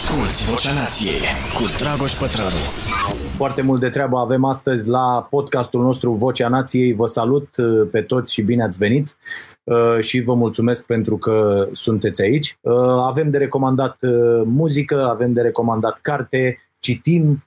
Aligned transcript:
Asculți 0.00 0.50
Vocea 0.50 0.72
Nației 0.72 1.20
cu 1.54 1.62
Dragoș 1.78 2.12
Pătrălu. 2.12 2.62
Foarte 3.36 3.62
mult 3.62 3.80
de 3.80 3.88
treabă 3.90 4.18
avem 4.18 4.44
astăzi 4.44 4.88
la 4.88 5.26
podcastul 5.30 5.82
nostru 5.82 6.12
Vocea 6.12 6.48
Nației. 6.48 6.92
Vă 6.92 7.06
salut 7.06 7.56
uh, 7.56 7.88
pe 7.90 8.02
toți 8.02 8.32
și 8.32 8.42
bine 8.42 8.62
ați 8.62 8.78
venit 8.78 9.16
uh, 9.64 9.98
și 10.00 10.20
vă 10.20 10.34
mulțumesc 10.34 10.86
pentru 10.86 11.18
că 11.18 11.66
sunteți 11.72 12.22
aici. 12.22 12.56
Uh, 12.60 12.74
avem 13.06 13.30
de 13.30 13.38
recomandat 13.38 13.96
muzică, 14.44 15.08
avem 15.08 15.32
de 15.32 15.40
recomandat 15.40 15.98
carte, 15.98 16.58
citim 16.78 17.44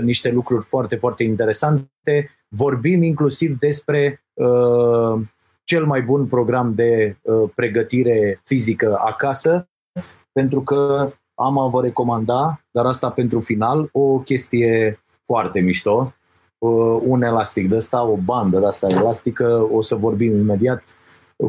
niște 0.00 0.30
lucruri 0.30 0.64
foarte, 0.64 0.96
foarte 0.96 1.22
interesante. 1.24 2.30
Vorbim 2.48 3.02
inclusiv 3.02 3.58
despre 3.58 4.24
cel 5.64 5.84
mai 5.86 6.02
bun 6.02 6.26
program 6.26 6.74
de 6.74 7.16
pregătire 7.54 8.40
fizică 8.44 9.00
acasă, 9.04 9.68
pentru 10.32 10.62
că 10.62 11.12
am 11.40 11.58
a 11.58 11.66
vă 11.66 11.80
recomanda, 11.82 12.60
dar 12.70 12.86
asta 12.86 13.10
pentru 13.10 13.40
final, 13.40 13.88
o 13.92 14.18
chestie 14.18 15.00
foarte 15.22 15.60
mișto, 15.60 16.14
uh, 16.58 17.00
un 17.06 17.22
elastic 17.22 17.68
de 17.68 17.76
ăsta, 17.76 18.02
o 18.04 18.16
bandă 18.16 18.58
de 18.58 18.66
asta 18.66 18.86
elastică, 18.90 19.68
o 19.72 19.80
să 19.80 19.94
vorbim 19.94 20.38
imediat, 20.38 20.82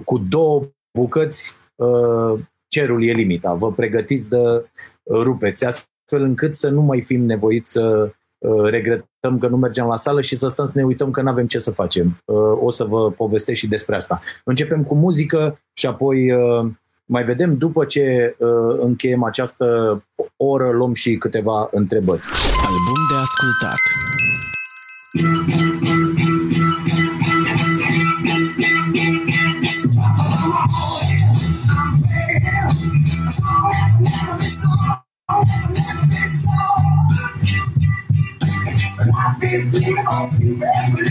cu 0.05 0.17
două 0.17 0.63
bucăți, 0.99 1.55
uh, 1.75 2.39
cerul 2.67 3.03
e 3.03 3.11
limita. 3.11 3.53
Vă 3.53 3.71
pregătiți 3.71 4.29
de 4.29 4.65
rupeți, 5.09 5.65
astfel 5.65 6.23
încât 6.23 6.55
să 6.55 6.69
nu 6.69 6.81
mai 6.81 7.01
fim 7.01 7.25
nevoiți 7.25 7.71
să 7.71 8.11
uh, 8.37 8.69
regretăm 8.69 9.37
că 9.39 9.47
nu 9.47 9.57
mergem 9.57 9.85
la 9.85 9.95
sală 9.95 10.21
și 10.21 10.35
să 10.35 10.47
stăm 10.47 10.65
să 10.65 10.73
ne 10.75 10.83
uităm 10.83 11.11
că 11.11 11.21
nu 11.21 11.29
avem 11.29 11.47
ce 11.47 11.59
să 11.59 11.71
facem. 11.71 12.17
O 12.59 12.69
să 12.69 12.83
vă 12.83 13.11
povestesc 13.11 13.57
și 13.57 13.67
despre 13.67 13.95
asta. 13.95 14.21
Începem 14.43 14.83
cu 14.83 14.95
muzică 14.95 15.59
și 15.73 15.87
apoi 15.87 16.31
mai 17.11 17.23
vedem 17.23 17.57
după 17.57 17.85
ce 17.85 18.35
uh, 18.37 18.47
încheiem 18.79 19.23
această 19.23 19.65
oră, 20.37 20.71
luăm 20.71 20.93
și 20.93 21.15
câteva 21.15 21.69
întrebări. 21.71 22.21
Album 22.65 22.99
de 23.09 23.15
ascultat. 23.21 23.79
You 40.39 41.10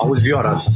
Auzi 0.00 0.22
vioara 0.22 0.50
asta. 0.50 0.70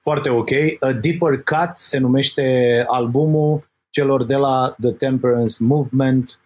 Foarte 0.00 0.28
ok. 0.28 0.50
A 0.80 0.92
Deeper 0.92 1.42
Cut 1.42 1.72
se 1.74 1.98
numește 1.98 2.84
albumul 2.86 3.68
celor 3.90 4.24
de 4.24 4.34
la 4.34 4.74
The 4.80 4.90
Temperance 4.90 5.54
Movement 5.58 6.38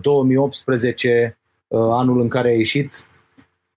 2018, 0.00 1.38
uh, 1.68 1.80
uh, 1.80 1.88
anul 1.90 2.20
în 2.20 2.28
care 2.28 2.48
a 2.48 2.52
ieșit. 2.52 3.06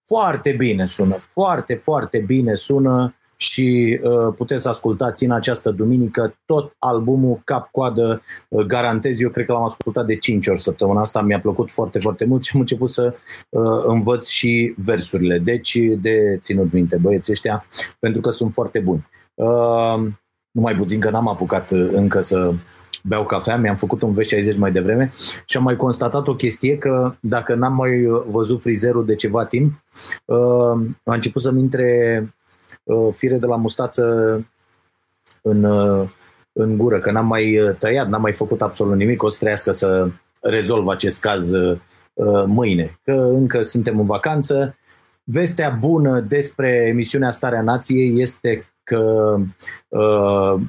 Foarte 0.05 0.51
bine 0.51 0.85
sună, 0.85 1.15
foarte, 1.15 1.75
foarte 1.75 2.19
bine 2.19 2.53
sună 2.53 3.13
și 3.41 3.99
uh, 4.03 4.33
puteți 4.35 4.61
să 4.61 4.69
ascultați 4.69 5.23
în 5.23 5.31
această 5.31 5.71
duminică 5.71 6.35
tot 6.45 6.75
albumul 6.79 7.41
cap-coadă, 7.43 8.21
uh, 8.47 8.65
garantez, 8.65 9.19
eu 9.19 9.29
cred 9.29 9.45
că 9.45 9.51
l-am 9.51 9.63
ascultat 9.63 10.05
de 10.05 10.15
5 10.15 10.47
ori 10.47 10.61
săptămâna 10.61 11.01
asta, 11.01 11.21
mi-a 11.21 11.39
plăcut 11.39 11.71
foarte, 11.71 11.99
foarte 11.99 12.25
mult 12.25 12.43
și 12.43 12.51
am 12.53 12.59
început 12.59 12.89
să 12.89 13.13
uh, 13.49 13.81
învăț 13.83 14.27
și 14.27 14.73
versurile. 14.77 15.37
Deci 15.37 15.77
de 15.99 16.37
ținut 16.41 16.71
minte 16.71 16.97
băieții 16.97 17.33
ăștia, 17.33 17.65
pentru 17.99 18.21
că 18.21 18.29
sunt 18.29 18.53
foarte 18.53 18.79
buni. 18.79 19.07
Uh, 19.33 20.07
numai 20.51 20.75
puțin 20.75 20.99
că 20.99 21.09
n-am 21.09 21.27
apucat 21.27 21.71
uh, 21.71 21.89
încă 21.91 22.19
să 22.19 22.53
beau 23.03 23.25
cafea, 23.25 23.57
mi-am 23.57 23.75
făcut 23.75 24.01
un 24.01 24.15
V60 24.15 24.57
mai 24.57 24.71
devreme 24.71 25.11
și 25.45 25.57
am 25.57 25.63
mai 25.63 25.75
constatat 25.75 26.27
o 26.27 26.35
chestie 26.35 26.77
că 26.77 27.15
dacă 27.19 27.55
n-am 27.55 27.73
mai 27.73 28.03
văzut 28.27 28.61
frizerul 28.61 29.05
de 29.05 29.15
ceva 29.15 29.45
timp, 29.45 29.83
uh, 30.25 30.79
a 31.03 31.13
început 31.13 31.41
să-mi 31.41 31.61
intre 31.61 32.23
Uh, 32.23 32.37
fire 33.11 33.37
de 33.37 33.45
la 33.45 33.55
mustață 33.55 34.03
în, 35.41 35.63
uh, 35.63 36.09
în 36.51 36.77
gură, 36.77 36.99
că 36.99 37.11
n-am 37.11 37.27
mai 37.27 37.59
uh, 37.59 37.75
tăiat, 37.75 38.07
n-am 38.07 38.21
mai 38.21 38.33
făcut 38.33 38.61
absolut 38.61 38.95
nimic, 38.95 39.23
o 39.23 39.29
să 39.29 39.37
trăiască 39.39 39.71
să 39.71 40.09
rezolv 40.41 40.87
acest 40.87 41.21
caz 41.21 41.51
mâine, 42.45 42.99
că 43.03 43.11
încă 43.11 43.61
suntem 43.61 43.99
în 43.99 44.05
vacanță. 44.05 44.75
Vestea 45.23 45.69
bună 45.69 46.19
despre 46.19 46.85
emisiunea 46.87 47.29
Starea 47.29 47.61
Nației 47.61 48.21
este 48.21 48.69
că 48.89 49.35
uh, 49.87 50.61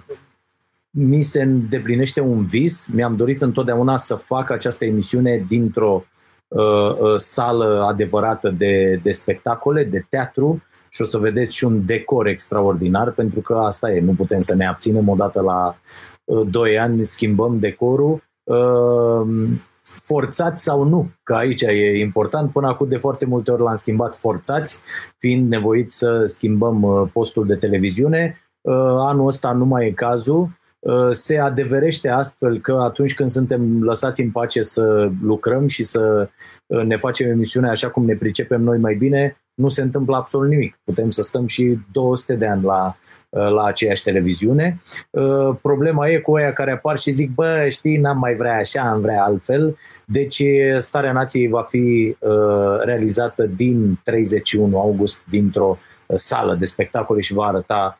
mi 0.91 1.23
se 1.23 1.43
îndeplinește 1.43 2.21
un 2.21 2.45
vis. 2.45 2.87
Mi-am 2.87 3.17
dorit 3.17 3.43
întotdeauna 3.43 3.97
să 3.97 4.15
fac 4.15 4.51
această 4.51 4.85
emisiune 4.85 5.45
dintr-o 5.49 6.05
uh, 6.49 6.97
uh, 6.99 7.17
sală 7.17 7.85
adevărată 7.89 8.51
de, 8.51 9.01
de 9.03 9.13
spectacole, 9.13 9.85
de 9.85 10.07
teatru, 10.09 10.63
și 10.91 11.03
o 11.03 11.05
să 11.05 11.19
vedeți 11.19 11.55
și 11.55 11.65
un 11.65 11.85
decor 11.85 12.27
extraordinar, 12.27 13.11
pentru 13.11 13.41
că 13.41 13.55
asta 13.55 13.93
e, 13.93 14.01
nu 14.01 14.13
putem 14.13 14.41
să 14.41 14.55
ne 14.55 14.67
abținem 14.67 15.09
odată 15.09 15.41
la 15.41 15.77
2 16.51 16.75
uh, 16.75 16.81
ani, 16.81 17.05
schimbăm 17.05 17.59
decorul, 17.59 18.23
uh, 18.43 19.27
forțați 19.83 20.63
sau 20.63 20.83
nu, 20.85 21.11
că 21.23 21.35
aici 21.35 21.61
e 21.61 21.99
important, 21.99 22.53
până 22.53 22.69
acum 22.69 22.89
de 22.89 22.97
foarte 22.97 23.27
multe 23.27 23.51
ori 23.51 23.63
l-am 23.63 23.77
schimbat 23.77 24.17
forțați, 24.17 24.81
fiind 25.17 25.51
nevoiți 25.51 25.97
să 25.97 26.23
schimbăm 26.25 26.83
uh, 26.83 27.09
postul 27.13 27.47
de 27.47 27.57
televiziune, 27.57 28.37
anul 28.99 29.27
ăsta 29.27 29.53
nu 29.53 29.65
mai 29.65 29.87
e 29.87 29.93
cazul, 29.93 30.59
se 31.11 31.39
adeverește 31.39 32.09
astfel 32.09 32.59
că 32.59 32.73
atunci 32.73 33.15
când 33.15 33.29
suntem 33.29 33.83
lăsați 33.83 34.21
în 34.21 34.31
pace 34.31 34.63
să 34.63 35.11
lucrăm 35.23 35.67
și 35.67 35.83
să 35.83 36.29
ne 36.67 36.97
facem 36.97 37.31
emisiunea 37.31 37.71
așa 37.71 37.91
cum 37.91 38.05
ne 38.05 38.15
pricepem 38.15 38.63
noi 38.63 38.79
mai 38.79 38.95
bine, 38.95 39.37
nu 39.61 39.69
se 39.69 39.83
întâmplă 39.83 40.17
absolut 40.17 40.49
nimic. 40.49 40.79
Putem 40.85 41.11
să 41.11 41.23
stăm 41.23 41.47
și 41.47 41.79
200 41.93 42.37
de 42.37 42.47
ani 42.47 42.63
la, 42.63 42.97
la 43.31 43.65
aceeași 43.65 44.03
televiziune. 44.03 44.81
Uh, 45.11 45.57
problema 45.63 46.09
e 46.09 46.19
cu 46.19 46.35
aia 46.35 46.53
care 46.53 46.71
apar 46.71 46.99
și 46.99 47.11
zic, 47.11 47.35
bă, 47.35 47.67
știi, 47.71 47.97
n-am 47.97 48.19
mai 48.19 48.35
vrea 48.35 48.57
așa, 48.57 48.81
am 48.81 49.01
vrea 49.01 49.23
altfel. 49.23 49.77
Deci 50.05 50.43
Starea 50.79 51.13
Nației 51.13 51.49
va 51.49 51.63
fi 51.63 52.17
uh, 52.19 52.81
realizată 52.85 53.47
din 53.47 54.01
31 54.05 54.79
august 54.79 55.23
dintr-o 55.31 55.79
sală 56.07 56.55
de 56.55 56.65
spectacole 56.65 57.21
și 57.21 57.35
va 57.35 57.45
arăta 57.45 58.00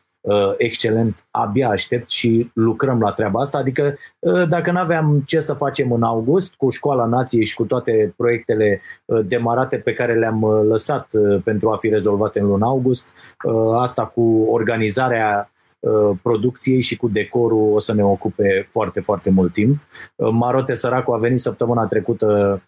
excelent, 0.57 1.25
abia 1.31 1.69
aștept 1.69 2.09
și 2.09 2.51
lucrăm 2.53 2.99
la 2.99 3.11
treaba 3.11 3.41
asta. 3.41 3.57
Adică 3.57 3.95
uh, 4.19 4.47
dacă 4.49 4.71
nu 4.71 4.79
aveam 4.79 5.23
ce 5.25 5.39
să 5.39 5.53
facem 5.53 5.91
în 5.91 6.03
august 6.03 6.53
cu 6.53 6.69
Școala 6.69 7.05
Nației 7.05 7.45
și 7.45 7.55
cu 7.55 7.63
toate 7.63 8.13
proiectele 8.17 8.81
uh, 9.05 9.25
demarate 9.25 9.77
pe 9.77 9.93
care 9.93 10.13
le-am 10.13 10.41
uh, 10.41 10.61
lăsat 10.67 11.09
uh, 11.13 11.41
pentru 11.43 11.69
a 11.69 11.75
fi 11.75 11.89
rezolvate 11.89 12.39
în 12.39 12.47
luna 12.47 12.67
august, 12.67 13.09
uh, 13.43 13.53
asta 13.75 14.05
cu 14.05 14.47
organizarea 14.49 15.51
uh, 15.79 16.17
producției 16.21 16.81
și 16.81 16.95
cu 16.95 17.07
decorul 17.07 17.73
o 17.73 17.79
să 17.79 17.93
ne 17.93 18.03
ocupe 18.03 18.67
foarte, 18.69 18.99
foarte 18.99 19.29
mult 19.29 19.53
timp. 19.53 19.81
Uh, 20.15 20.29
Marote 20.31 20.73
Săracu 20.73 21.11
a 21.11 21.17
venit 21.17 21.39
săptămâna 21.39 21.85
trecută 21.85 22.61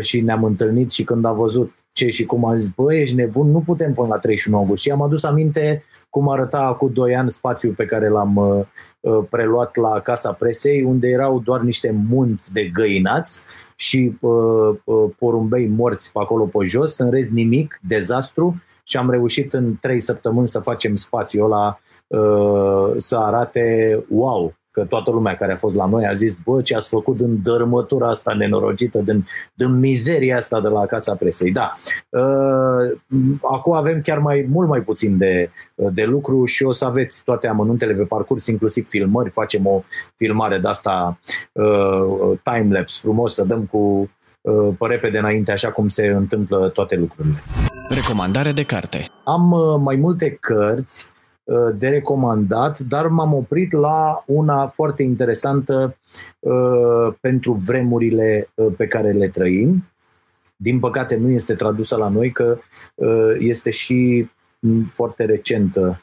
și 0.00 0.20
ne-am 0.20 0.44
întâlnit 0.44 0.90
și 0.90 1.04
când 1.04 1.24
a 1.24 1.32
văzut 1.32 1.72
ce 1.92 2.08
și 2.08 2.24
cum 2.24 2.44
a 2.44 2.54
zis, 2.54 2.68
bă, 2.68 2.94
ești 2.94 3.16
nebun, 3.16 3.50
nu 3.50 3.60
putem 3.60 3.92
până 3.92 4.08
la 4.08 4.18
31 4.18 4.58
august. 4.58 4.82
Și 4.82 4.90
am 4.90 5.02
adus 5.02 5.22
aminte 5.24 5.84
cum 6.12 6.28
arăta 6.28 6.58
acum 6.58 6.92
2 6.92 7.16
ani 7.16 7.30
spațiul 7.30 7.74
pe 7.74 7.84
care 7.84 8.08
l-am 8.08 8.36
uh, 8.36 8.64
uh, 9.00 9.24
preluat 9.30 9.76
la 9.76 10.00
Casa 10.00 10.32
Presei, 10.32 10.82
unde 10.82 11.08
erau 11.08 11.40
doar 11.40 11.60
niște 11.60 11.90
munți 12.08 12.52
de 12.52 12.64
găinați 12.64 13.42
și 13.76 14.16
uh, 14.20 14.76
uh, 14.84 15.10
porumbei 15.18 15.66
morți 15.66 16.12
pe 16.12 16.18
acolo 16.18 16.44
pe 16.44 16.64
jos, 16.64 16.98
în 16.98 17.10
rest 17.10 17.30
nimic, 17.30 17.80
dezastru 17.82 18.62
și 18.84 18.96
am 18.96 19.10
reușit 19.10 19.52
în 19.52 19.76
3 19.80 20.00
săptămâni 20.00 20.48
să 20.48 20.60
facem 20.60 20.94
spațiul 20.94 21.44
ăla 21.44 21.80
uh, 22.06 22.92
să 22.96 23.16
arate 23.16 24.04
wow. 24.08 24.54
Că 24.72 24.84
toată 24.84 25.10
lumea 25.10 25.36
care 25.36 25.52
a 25.52 25.56
fost 25.56 25.74
la 25.74 25.86
noi 25.86 26.06
a 26.06 26.12
zis, 26.12 26.36
bă, 26.44 26.62
ce 26.62 26.76
ați 26.76 26.88
făcut 26.88 27.20
în 27.20 27.42
dărâmătura 27.42 28.08
asta 28.08 28.34
nenorocită, 28.34 29.02
din, 29.02 29.26
din 29.54 29.78
mizeria 29.78 30.36
asta 30.36 30.60
de 30.60 30.68
la 30.68 30.86
Casa 30.86 31.14
Presei. 31.14 31.52
Da, 31.52 31.76
uh, 32.08 32.98
acum 33.42 33.72
avem 33.72 34.00
chiar 34.00 34.18
mai 34.18 34.46
mult 34.50 34.68
mai 34.68 34.80
puțin 34.80 35.18
de, 35.18 35.50
de 35.74 36.04
lucru 36.04 36.44
și 36.44 36.64
o 36.64 36.70
să 36.70 36.84
aveți 36.84 37.24
toate 37.24 37.48
amănuntele 37.48 37.92
pe 37.92 38.02
parcurs, 38.02 38.46
inclusiv 38.46 38.88
filmări, 38.88 39.30
facem 39.30 39.66
o 39.66 39.82
filmare 40.16 40.58
de 40.58 40.68
asta 40.68 41.18
uh, 41.52 42.38
time-lapse 42.42 42.98
frumos, 43.00 43.34
să 43.34 43.44
dăm 43.44 43.68
cu 43.70 44.10
uh, 44.40 44.74
pe 44.78 44.86
repede 44.86 45.18
înainte, 45.18 45.52
așa 45.52 45.70
cum 45.70 45.88
se 45.88 46.06
întâmplă 46.06 46.68
toate 46.68 46.96
lucrurile. 46.96 47.42
Recomandare 47.88 48.52
de 48.52 48.62
carte. 48.62 49.06
Am 49.24 49.52
uh, 49.52 49.80
mai 49.80 49.96
multe 49.96 50.36
cărți 50.40 51.06
uh, 51.06 51.11
de 51.76 51.88
recomandat, 51.88 52.78
dar 52.78 53.06
m-am 53.06 53.34
oprit 53.34 53.72
la 53.72 54.24
una 54.26 54.66
foarte 54.66 55.02
interesantă 55.02 55.96
uh, 56.38 57.14
pentru 57.20 57.52
vremurile 57.52 58.48
pe 58.76 58.86
care 58.86 59.12
le 59.12 59.28
trăim. 59.28 59.84
Din 60.56 60.78
păcate 60.78 61.16
nu 61.16 61.30
este 61.30 61.54
tradusă 61.54 61.96
la 61.96 62.08
noi, 62.08 62.30
că 62.30 62.58
este 63.38 63.70
și 63.70 64.30
foarte 64.92 65.24
recentă. 65.24 66.02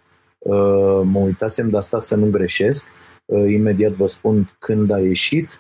Mă 1.04 1.20
uitasem, 1.20 1.70
dar 1.70 1.80
asta 1.80 2.00
să 2.00 2.16
nu 2.16 2.30
greșesc. 2.30 2.90
Imediat 3.48 3.92
vă 3.92 4.06
spun 4.06 4.56
când 4.60 4.92
a 4.92 5.00
ieșit. 5.00 5.60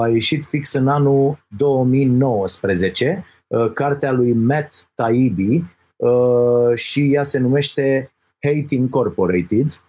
A 0.00 0.08
ieșit 0.08 0.46
fix 0.46 0.72
în 0.72 0.88
anul 0.88 1.38
2019 1.56 3.24
Uh, 3.48 3.72
cartea 3.72 4.12
lui 4.12 4.32
Matt 4.32 4.88
Taibbi 4.94 5.64
uh, 5.96 6.74
și 6.74 7.10
ea 7.12 7.22
se 7.22 7.38
numește 7.38 8.12
Hate 8.40 8.74
Incorporated. 8.74 9.80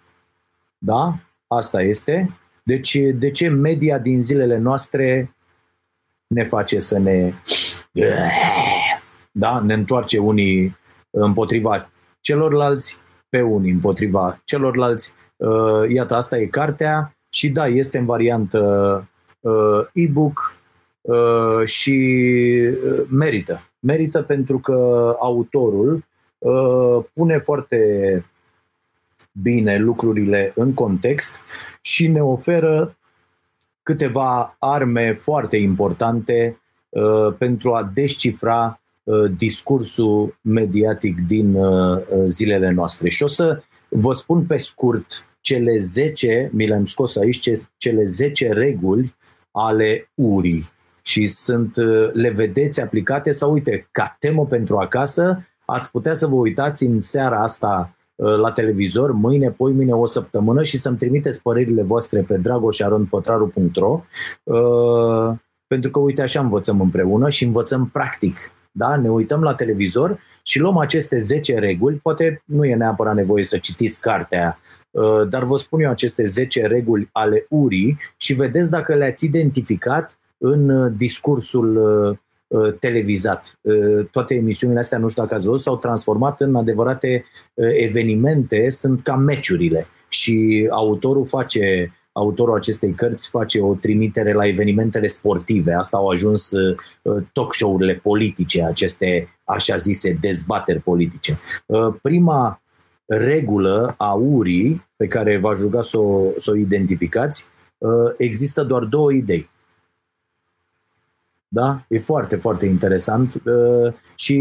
Da? 0.78 1.20
Asta 1.48 1.82
este. 1.82 2.38
Deci, 2.64 2.98
de 3.14 3.32
ce 3.32 3.48
media 3.48 4.00
din 4.00 4.22
zilele 4.22 4.58
noastre 4.58 5.36
ne 6.28 6.44
face 6.44 6.80
să 6.80 7.00
ne 7.00 7.34
da? 9.32 9.60
ne 9.60 9.74
întoarce 9.74 10.18
unii 10.18 10.78
împotriva 11.10 11.90
celorlalți, 12.20 12.98
pe 13.30 13.42
unii 13.42 13.72
împotriva 13.72 14.42
celorlalți. 14.44 15.14
Uh, 15.36 15.90
iată, 15.90 16.16
asta 16.16 16.38
e 16.38 16.46
cartea 16.46 17.16
și 17.30 17.50
da, 17.50 17.68
este 17.68 17.98
în 17.98 18.06
variantă 18.06 19.10
e-book, 19.94 20.60
Uh, 21.02 21.66
și 21.66 21.92
uh, 22.86 23.06
merită. 23.10 23.62
Merită 23.80 24.22
pentru 24.22 24.60
că 24.60 25.16
autorul 25.20 26.04
uh, 26.38 27.04
pune 27.14 27.38
foarte 27.38 27.78
bine 29.42 29.78
lucrurile 29.78 30.52
în 30.56 30.74
context 30.74 31.36
și 31.82 32.08
ne 32.08 32.22
oferă 32.22 32.98
câteva 33.84 34.56
arme 34.60 35.14
foarte 35.14 35.58
importante 35.58 36.62
pentru 37.38 37.74
a 37.74 37.92
descifra 37.94 38.82
discursul 39.36 40.38
mediatic 40.42 41.20
din 41.28 41.58
zilele 42.26 42.72
noastre. 42.72 43.10
Și 43.10 43.24
o 43.24 43.28
să 43.28 43.64
vă 43.90 44.14
spun 44.14 44.46
pe 44.46 44.58
scurt 44.58 45.26
cele 45.42 45.78
10, 45.78 46.50
mi 46.54 46.68
le-am 46.68 46.86
scos 46.86 47.16
aici, 47.16 47.50
cele 47.78 48.06
10 48.06 48.54
reguli 48.54 49.16
ale 49.52 50.10
urii 50.14 50.72
și 51.02 51.28
sunt, 51.28 51.76
uh, 51.76 52.10
le 52.14 52.30
vedeți 52.30 52.82
aplicate 52.82 53.32
sau 53.32 53.52
uite, 53.52 53.88
ca 53.92 54.16
temă 54.20 54.46
pentru 54.46 54.78
acasă, 54.78 55.48
ați 55.66 55.92
putea 55.92 56.14
să 56.14 56.28
vă 56.28 56.36
uitați 56.36 56.84
în 56.84 57.00
seara 57.00 57.42
asta 57.42 57.94
uh, 57.94 57.99
la 58.20 58.52
televizor, 58.52 59.12
mâine, 59.12 59.52
poi 59.52 59.72
mine 59.72 59.94
o 59.94 60.06
săptămână 60.06 60.64
și 60.64 60.78
să-mi 60.78 60.98
trimiteți 60.98 61.42
părerile 61.42 61.84
voastre 61.84 62.22
pe 62.22 62.38
dragoșarondpătraru.ro 62.38 64.04
uh, 64.44 65.32
pentru 65.68 65.92
că, 65.92 66.00
uite, 66.00 66.22
așa 66.22 66.40
învățăm 66.40 66.82
împreună 66.82 67.30
și 67.30 67.44
învățăm 67.44 67.90
practic. 67.92 68.52
Da? 68.72 68.96
Ne 68.96 69.10
uităm 69.10 69.42
la 69.42 69.54
televizor 69.54 70.20
și 70.44 70.60
luăm 70.60 70.78
aceste 70.78 71.18
10 71.18 71.60
reguli. 71.60 71.96
Poate 71.96 72.44
nu 72.46 72.66
e 72.66 72.76
neapărat 72.76 73.16
nevoie 73.16 73.44
să 73.44 73.58
citiți 73.58 74.02
cartea, 74.02 74.60
dar 75.30 75.44
vă 75.44 75.58
spun 75.58 75.82
eu 75.82 75.90
aceste 75.90 76.26
10 76.26 76.68
reguli 76.68 77.10
ale 77.12 77.46
URI 77.50 77.98
și 78.18 78.34
vedeți 78.34 78.70
dacă 78.70 78.96
le-ați 78.96 79.26
identificat 79.26 80.20
în 80.38 80.70
uh, 80.70 80.92
discursul 80.98 81.76
uh, 81.76 82.10
uh, 82.10 82.18
televizat. 82.80 83.60
Toate 84.12 84.36
emisiunile 84.36 84.80
astea, 84.80 84.98
nu 84.98 85.08
știu 85.08 85.24
dacă 85.24 85.36
ați 85.36 85.46
văzut, 85.46 85.62
s-au 85.62 85.78
transformat 85.78 86.42
în 86.42 86.56
adevărate 86.56 87.26
evenimente, 87.54 88.70
sunt 88.70 89.02
ca 89.02 89.16
meciurile 89.16 89.88
și 90.08 90.68
autorul 90.72 91.26
face 91.26 91.94
autorul 92.12 92.56
acestei 92.56 92.94
cărți 92.94 93.30
face 93.30 93.62
o 93.62 93.74
trimitere 93.74 94.34
la 94.34 94.48
evenimentele 94.48 95.08
sportive. 95.08 95.74
Asta 95.74 95.98
au 95.98 96.08
ajuns 96.08 96.52
talk 97.34 97.54
show-urile 97.54 97.94
politice, 97.94 98.64
aceste 98.64 99.28
așa 99.44 99.76
zise 99.76 100.18
dezbateri 100.22 100.80
politice. 100.80 101.40
Prima 102.02 102.62
regulă 103.06 103.96
a 103.98 104.14
URI, 104.14 104.88
pe 104.96 105.08
care 105.08 105.38
v-aș 105.38 105.60
ruga 105.60 105.82
să 105.82 105.98
o, 105.98 106.30
să 106.38 106.52
o 106.52 106.56
identificați, 106.56 107.48
există 108.18 108.64
doar 108.64 108.84
două 108.84 109.12
idei. 109.12 109.50
Da? 111.52 111.86
E 111.88 111.98
foarte, 111.98 112.36
foarte 112.36 112.66
interesant 112.66 113.42
uh, 113.46 113.94
și 114.16 114.36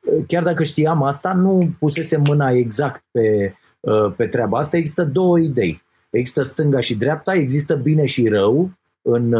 uh, 0.00 0.24
chiar 0.26 0.42
dacă 0.42 0.62
știam 0.62 1.02
asta, 1.02 1.32
nu 1.32 1.74
pusesem 1.78 2.22
mâna 2.26 2.50
exact 2.50 3.04
pe, 3.10 3.54
uh, 3.80 4.12
pe 4.16 4.26
treaba 4.26 4.58
asta. 4.58 4.76
Există 4.76 5.04
două 5.04 5.38
idei. 5.38 5.82
Există 6.10 6.42
stânga 6.42 6.80
și 6.80 6.96
dreapta, 6.96 7.34
există 7.34 7.74
bine 7.74 8.04
și 8.04 8.28
rău 8.28 8.70
în 9.02 9.34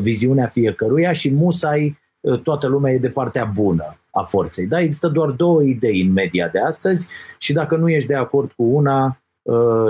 viziunea 0.00 0.46
fiecăruia 0.46 1.12
și 1.12 1.34
musai 1.34 1.98
toată 2.42 2.66
lumea 2.66 2.92
e 2.92 2.98
de 2.98 3.08
partea 3.08 3.44
bună 3.44 3.98
a 4.10 4.22
forței. 4.22 4.66
Da? 4.66 4.80
Există 4.80 5.08
doar 5.08 5.30
două 5.30 5.62
idei 5.62 6.00
în 6.00 6.12
media 6.12 6.48
de 6.48 6.60
astăzi 6.60 7.08
și 7.38 7.52
dacă 7.52 7.76
nu 7.76 7.88
ești 7.88 8.08
de 8.08 8.14
acord 8.14 8.52
cu 8.52 8.62
una, 8.62 9.22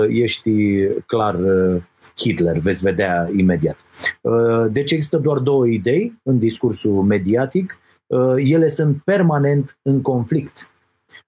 ești 0.09 0.51
clar 1.05 1.39
Hitler, 2.17 2.57
veți 2.57 2.81
vedea 2.81 3.29
imediat. 3.35 3.77
Uh, 4.21 4.65
deci 4.71 4.91
există 4.91 5.17
doar 5.17 5.37
două 5.37 5.67
idei 5.67 6.19
în 6.23 6.39
discursul 6.39 7.03
mediatic, 7.03 7.77
uh, 8.07 8.33
ele 8.35 8.67
sunt 8.67 9.03
permanent 9.03 9.77
în 9.81 10.01
conflict. 10.01 10.69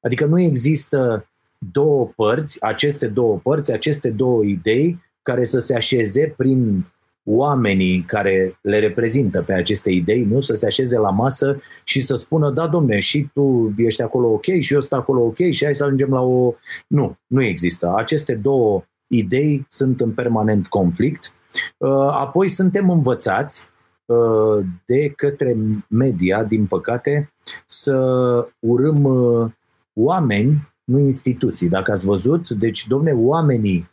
Adică 0.01 0.25
nu 0.25 0.41
există 0.41 1.29
două 1.71 2.11
părți, 2.15 2.63
aceste 2.63 3.07
două 3.07 3.37
părți, 3.37 3.71
aceste 3.71 4.09
două 4.09 4.43
idei 4.43 4.99
care 5.21 5.43
să 5.43 5.59
se 5.59 5.75
așeze 5.75 6.33
prin 6.37 6.85
oamenii 7.31 8.03
care 8.07 8.59
le 8.61 8.79
reprezintă 8.79 9.41
pe 9.41 9.53
aceste 9.53 9.91
idei, 9.91 10.23
nu 10.23 10.39
să 10.39 10.53
se 10.53 10.65
așeze 10.65 10.97
la 10.97 11.09
masă 11.09 11.57
și 11.83 12.01
să 12.01 12.15
spună, 12.15 12.51
da, 12.51 12.67
domne, 12.67 12.99
și 12.99 13.27
tu 13.33 13.73
ești 13.77 14.01
acolo 14.01 14.27
ok 14.27 14.45
și 14.59 14.73
eu 14.73 14.79
sunt 14.79 14.93
acolo 14.93 15.21
ok 15.21 15.37
și 15.49 15.63
hai 15.63 15.75
să 15.75 15.83
ajungem 15.83 16.09
la 16.09 16.21
o... 16.21 16.53
Nu, 16.87 17.17
nu 17.27 17.43
există. 17.43 17.93
Aceste 17.95 18.35
două 18.35 18.83
idei 19.07 19.65
sunt 19.67 20.01
în 20.01 20.11
permanent 20.11 20.67
conflict. 20.67 21.31
Uh, 21.77 21.89
apoi 22.11 22.47
suntem 22.47 22.89
învățați 22.89 23.69
uh, 24.05 24.65
de 24.85 25.09
către 25.09 25.57
media, 25.87 26.43
din 26.43 26.65
păcate, 26.65 27.33
să 27.65 27.97
urâm 28.59 29.03
uh, 29.03 29.51
oameni, 29.93 30.69
nu 30.83 30.99
instituții. 30.99 31.69
Dacă 31.69 31.91
ați 31.91 32.05
văzut, 32.05 32.49
deci, 32.49 32.87
domne, 32.87 33.11
oamenii 33.11 33.89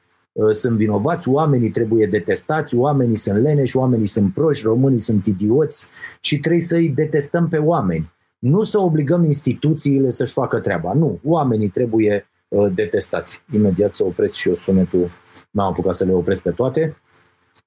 sunt 0.53 0.77
vinovați, 0.77 1.29
oamenii 1.29 1.71
trebuie 1.71 2.07
detestați, 2.07 2.77
oamenii 2.77 3.17
sunt 3.17 3.43
leneși, 3.43 3.77
oamenii 3.77 4.07
sunt 4.07 4.33
proști, 4.33 4.67
românii 4.67 4.99
sunt 4.99 5.27
idioți 5.27 5.89
și 6.21 6.39
trebuie 6.39 6.63
să-i 6.63 6.89
detestăm 6.89 7.49
pe 7.49 7.59
oameni. 7.59 8.13
Nu 8.39 8.63
să 8.63 8.79
obligăm 8.79 9.25
instituțiile 9.25 10.11
să-și 10.11 10.33
facă 10.33 10.61
treaba. 10.61 10.93
Nu, 10.93 11.19
oamenii 11.25 11.69
trebuie 11.69 12.27
Uh, 12.49 12.73
detestați. 12.75 13.43
Imediat 13.53 13.95
să 13.95 14.05
opresc 14.05 14.35
și 14.35 14.49
eu 14.49 14.55
sunetul, 14.55 15.11
n-am 15.51 15.67
apucat 15.67 15.95
să 15.95 16.05
le 16.05 16.13
opresc 16.13 16.43
pe 16.43 16.51
toate. 16.51 16.97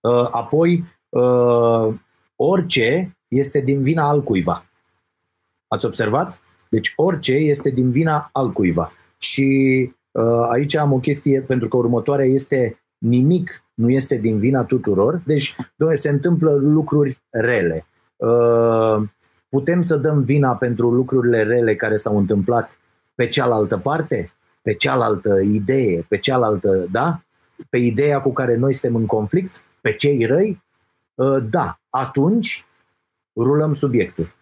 Uh, 0.02 0.28
apoi, 0.32 0.84
uh, 1.10 1.94
orice 2.36 3.18
este 3.28 3.60
din 3.60 3.82
vina 3.82 4.08
al 4.08 4.24
cuiva. 4.24 4.66
Ați 5.68 5.86
observat? 5.86 6.40
Deci 6.70 6.94
orice 6.96 7.34
este 7.34 7.70
din 7.70 7.92
vina 7.92 8.30
al 8.32 8.52
cuiva. 8.52 8.92
Și 9.18 9.92
aici 10.50 10.76
am 10.76 10.94
o 10.94 11.00
chestie, 11.00 11.42
pentru 11.42 11.68
că 11.68 11.78
următoarea 11.78 12.26
este 12.26 12.80
nimic 12.98 13.64
nu 13.74 13.90
este 13.90 14.16
din 14.16 14.38
vina 14.38 14.64
tuturor. 14.64 15.22
Deci, 15.26 15.56
doamne, 15.76 15.98
se 15.98 16.10
întâmplă 16.10 16.52
lucruri 16.52 17.22
rele. 17.30 17.86
Putem 19.50 19.82
să 19.82 19.98
dăm 19.98 20.22
vina 20.22 20.56
pentru 20.56 20.90
lucrurile 20.90 21.44
rele 21.44 21.76
care 21.76 21.96
s-au 21.96 22.18
întâmplat 22.18 22.80
pe 23.16 23.28
cealaltă 23.28 23.78
parte? 23.78 24.34
pe 24.62 24.74
cealaltă 24.74 25.40
idee, 25.40 26.06
pe 26.08 26.18
cealaltă, 26.18 26.88
da? 26.92 27.22
Pe 27.70 27.78
ideea 27.78 28.22
cu 28.22 28.34
care 28.34 28.56
noi 28.56 28.74
suntem 28.74 29.00
în 29.00 29.06
conflict, 29.06 29.62
pe 29.82 29.94
cei 29.94 30.26
răi, 30.26 30.64
ă, 31.18 31.40
da, 31.40 31.80
atunci 31.90 32.66
rulăm 33.36 33.74
subiectul. 33.74 34.36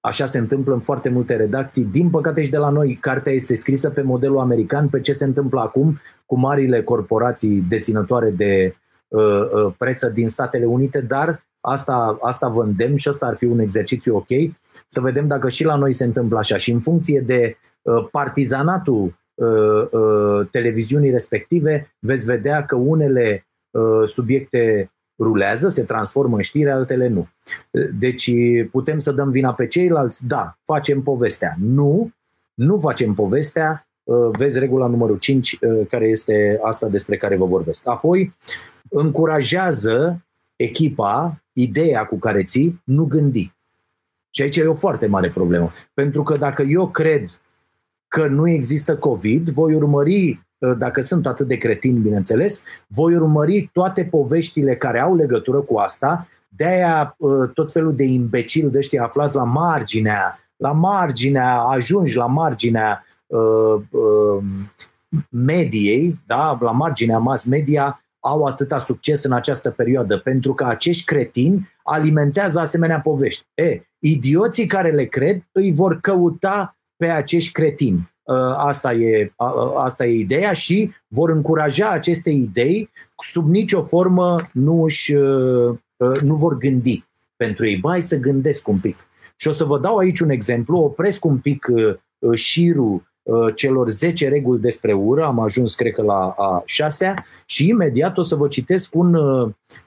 Așa 0.00 0.26
se 0.26 0.38
întâmplă 0.38 0.74
în 0.74 0.80
foarte 0.80 1.08
multe 1.08 1.36
redacții. 1.36 1.84
Din 1.84 2.10
păcate 2.10 2.44
și 2.44 2.50
de 2.50 2.56
la 2.56 2.68
noi, 2.68 2.98
cartea 3.00 3.32
este 3.32 3.54
scrisă 3.54 3.90
pe 3.90 4.02
modelul 4.02 4.38
american, 4.38 4.88
pe 4.88 5.00
ce 5.00 5.12
se 5.12 5.24
întâmplă 5.24 5.60
acum 5.60 5.98
cu 6.26 6.38
marile 6.38 6.82
corporații 6.82 7.64
deținătoare 7.68 8.30
de 8.30 8.76
presă 9.76 10.08
din 10.08 10.28
Statele 10.28 10.64
Unite, 10.64 11.00
dar 11.00 11.46
asta, 11.60 12.18
asta 12.20 12.48
vă 12.48 12.62
îndemn 12.62 12.96
și 12.96 13.08
asta 13.08 13.26
ar 13.26 13.36
fi 13.36 13.44
un 13.44 13.58
exercițiu 13.58 14.16
ok, 14.16 14.28
să 14.86 15.00
vedem 15.00 15.26
dacă 15.26 15.48
și 15.48 15.64
la 15.64 15.76
noi 15.76 15.92
se 15.92 16.04
întâmplă 16.04 16.38
așa. 16.38 16.56
Și 16.56 16.70
în 16.70 16.80
funcție 16.80 17.20
de 17.20 17.56
partizanatul 18.10 19.18
televiziunii 20.50 21.10
respective, 21.10 21.96
veți 21.98 22.26
vedea 22.26 22.64
că 22.64 22.76
unele 22.76 23.46
subiecte 24.04 24.92
rulează, 25.18 25.68
se 25.68 25.84
transformă 25.84 26.36
în 26.36 26.42
știri, 26.42 26.70
altele 26.70 27.08
nu. 27.08 27.28
Deci 27.98 28.30
putem 28.70 28.98
să 28.98 29.12
dăm 29.12 29.30
vina 29.30 29.52
pe 29.52 29.66
ceilalți? 29.66 30.26
Da, 30.26 30.58
facem 30.64 31.02
povestea. 31.02 31.56
Nu, 31.60 32.10
nu 32.54 32.78
facem 32.78 33.14
povestea, 33.14 33.88
uh, 34.02 34.28
vezi 34.38 34.58
regula 34.58 34.86
numărul 34.86 35.18
5, 35.18 35.52
uh, 35.52 35.86
care 35.86 36.06
este 36.06 36.58
asta 36.62 36.88
despre 36.88 37.16
care 37.16 37.36
vă 37.36 37.44
vorbesc. 37.44 37.88
Apoi, 37.88 38.34
încurajează 38.90 40.24
echipa, 40.56 41.42
ideea 41.52 42.04
cu 42.04 42.18
care 42.18 42.44
ții, 42.44 42.82
nu 42.84 43.04
gândi. 43.04 43.52
Și 44.30 44.42
aici 44.42 44.56
e 44.56 44.64
o 44.64 44.74
foarte 44.74 45.06
mare 45.06 45.30
problemă. 45.30 45.72
Pentru 45.94 46.22
că 46.22 46.36
dacă 46.36 46.62
eu 46.62 46.88
cred 46.88 47.40
că 48.08 48.26
nu 48.26 48.48
există 48.48 48.96
COVID, 48.96 49.48
voi 49.48 49.74
urmări 49.74 50.30
Uh, 50.30 50.44
dacă 50.78 51.00
sunt 51.00 51.26
atât 51.26 51.46
de 51.46 51.56
cretini, 51.56 51.98
bineînțeles, 51.98 52.62
voi 52.86 53.14
urmări 53.14 53.70
toate 53.72 54.04
poveștile 54.04 54.76
care 54.76 55.00
au 55.00 55.16
legătură 55.16 55.58
cu 55.58 55.78
asta, 55.78 56.28
de-aia 56.48 57.14
uh, 57.18 57.50
tot 57.54 57.72
felul 57.72 57.94
de 57.94 58.04
imbecil 58.04 58.70
de 58.70 58.78
ăștia 58.78 59.02
aflați 59.02 59.36
la 59.36 59.44
marginea, 59.44 60.38
la 60.56 60.72
marginea, 60.72 61.58
ajungi 61.58 62.16
la 62.16 62.26
marginea 62.26 63.04
uh, 63.26 63.82
uh, 63.90 64.42
mediei, 65.30 66.20
da, 66.26 66.58
la 66.60 66.70
marginea 66.70 67.18
mass 67.18 67.44
media, 67.44 68.02
au 68.20 68.44
atâta 68.44 68.78
succes 68.78 69.24
în 69.24 69.32
această 69.32 69.70
perioadă, 69.70 70.18
pentru 70.18 70.54
că 70.54 70.64
acești 70.64 71.04
cretini 71.04 71.68
alimentează 71.82 72.60
asemenea 72.60 73.00
povești. 73.00 73.44
E, 73.54 73.80
idioții 73.98 74.66
care 74.66 74.90
le 74.90 75.04
cred 75.04 75.42
îi 75.52 75.72
vor 75.72 76.00
căuta 76.00 76.76
pe 76.96 77.06
acești 77.06 77.52
cretini. 77.52 78.12
Uh, 78.28 78.54
asta 78.56 78.92
e, 78.92 79.32
asta 79.76 80.06
e 80.06 80.18
ideea 80.18 80.52
și 80.52 80.90
vor 81.06 81.30
încuraja 81.30 81.88
aceste 81.88 82.30
idei 82.30 82.90
sub 83.22 83.48
nicio 83.48 83.82
formă 83.82 84.36
nu, 84.52 84.82
își, 84.82 85.14
uh, 85.14 85.74
uh, 85.96 86.20
nu 86.20 86.34
vor 86.34 86.58
gândi 86.58 87.04
pentru 87.36 87.66
ei. 87.66 87.76
Bai 87.76 88.00
să 88.00 88.16
gândesc 88.16 88.68
un 88.68 88.78
pic. 88.78 88.96
Și 89.36 89.48
o 89.48 89.50
să 89.50 89.64
vă 89.64 89.78
dau 89.78 89.96
aici 89.96 90.20
un 90.20 90.30
exemplu, 90.30 90.76
opresc 90.76 91.24
un 91.24 91.38
pic 91.38 91.66
șirul 92.34 93.02
celor 93.54 93.88
10 93.88 94.28
reguli 94.28 94.60
despre 94.60 94.92
ură, 94.92 95.24
am 95.24 95.38
ajuns 95.38 95.74
cred 95.74 95.92
că 95.92 96.02
la 96.02 96.34
a 96.38 96.62
6 96.64 97.14
și 97.46 97.68
imediat 97.68 98.18
o 98.18 98.22
să 98.22 98.34
vă 98.34 98.48
citesc 98.48 98.94
un 98.94 99.16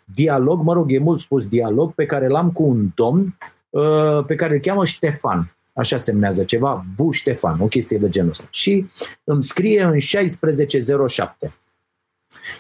dialog, 0.04 0.62
mă 0.62 0.74
rog, 0.74 0.92
e 0.92 1.00
mult 1.00 1.20
spus 1.20 1.48
dialog, 1.48 1.94
pe 1.94 2.06
care 2.06 2.28
l-am 2.28 2.52
cu 2.52 2.64
un 2.64 2.90
domn 2.96 3.38
pe 4.26 4.36
care 4.36 4.54
îl 4.54 4.60
cheamă 4.60 4.86
Ștefan 4.86 5.56
așa 5.74 5.98
semnează 5.98 6.44
ceva, 6.44 6.86
Bu 6.96 7.12
Ștefan, 7.12 7.62
o 7.62 7.68
chestie 7.68 7.98
de 7.98 8.10
genul 8.10 8.30
ăsta. 8.30 8.48
Și 8.52 8.86
îmi 9.24 9.44
scrie 9.44 9.82
în 9.82 9.88
1607. 9.88 11.54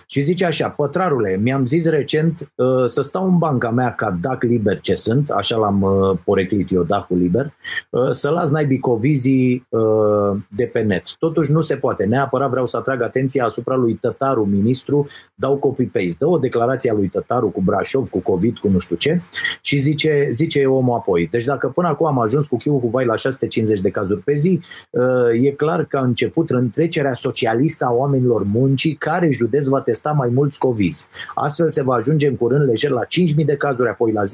Și 0.05 0.21
zice 0.21 0.45
așa, 0.45 0.69
pătrarule, 0.69 1.37
mi-am 1.41 1.65
zis 1.65 1.85
recent 1.85 2.51
uh, 2.55 2.85
să 2.85 3.01
stau 3.01 3.27
în 3.27 3.37
banca 3.37 3.69
mea 3.69 3.93
ca 3.93 4.17
DAC 4.21 4.43
liber 4.43 4.79
ce 4.79 4.93
sunt, 4.93 5.29
așa 5.29 5.57
l-am 5.57 5.81
uh, 5.81 6.17
poreclit 6.23 6.71
eu, 6.71 6.83
DAC-ul 6.83 7.17
liber, 7.17 7.53
uh, 7.89 8.09
să 8.09 8.29
las 8.29 8.49
naibii 8.49 8.79
covizii 8.79 9.67
uh, 9.69 10.37
de 10.55 10.63
pe 10.63 10.79
net. 10.79 11.15
Totuși 11.19 11.51
nu 11.51 11.61
se 11.61 11.75
poate. 11.75 12.05
Neapărat 12.05 12.49
vreau 12.49 12.65
să 12.65 12.77
atrag 12.77 13.01
atenția 13.01 13.45
asupra 13.45 13.75
lui 13.75 13.93
Tătaru, 13.93 14.45
ministru, 14.45 15.07
dau 15.35 15.57
copy-paste. 15.57 16.15
Dă 16.19 16.27
o 16.27 16.37
declarație 16.37 16.89
a 16.89 16.93
lui 16.93 17.07
Tătaru 17.07 17.49
cu 17.49 17.61
Brașov, 17.61 18.09
cu 18.09 18.19
COVID, 18.19 18.57
cu 18.57 18.67
nu 18.67 18.79
știu 18.79 18.95
ce 18.95 19.21
și 19.61 19.77
zice, 19.77 20.27
zice 20.31 20.65
omul 20.65 20.95
apoi. 20.95 21.27
Deci 21.31 21.43
dacă 21.43 21.67
până 21.67 21.87
acum 21.87 22.05
am 22.05 22.19
ajuns 22.19 22.47
cu 22.47 22.57
chiul 22.57 22.79
cu 22.79 22.87
vai 22.87 23.05
la 23.05 23.15
650 23.15 23.79
de 23.79 23.89
cazuri 23.89 24.21
pe 24.21 24.35
zi, 24.35 24.59
uh, 24.89 25.43
e 25.43 25.51
clar 25.51 25.85
că 25.85 25.97
a 25.97 26.01
început 26.01 26.49
întrecerea 26.49 27.13
socialistă 27.13 27.85
a 27.85 27.93
oamenilor 27.93 28.43
muncii 28.43 28.93
care 28.93 29.29
judez 29.61 29.67
va 29.67 29.81
testa 29.81 30.11
mai 30.11 30.29
mulți 30.29 30.59
COVID. 30.59 30.93
Astfel 31.35 31.71
se 31.71 31.83
va 31.83 31.93
ajunge 31.95 32.27
în 32.27 32.35
curând 32.35 32.65
lejer 32.65 32.89
la 32.91 33.01
5.000 33.01 33.45
de 33.45 33.55
cazuri, 33.55 33.89
apoi 33.89 34.11
la 34.11 34.21
10.000, 34.23 34.27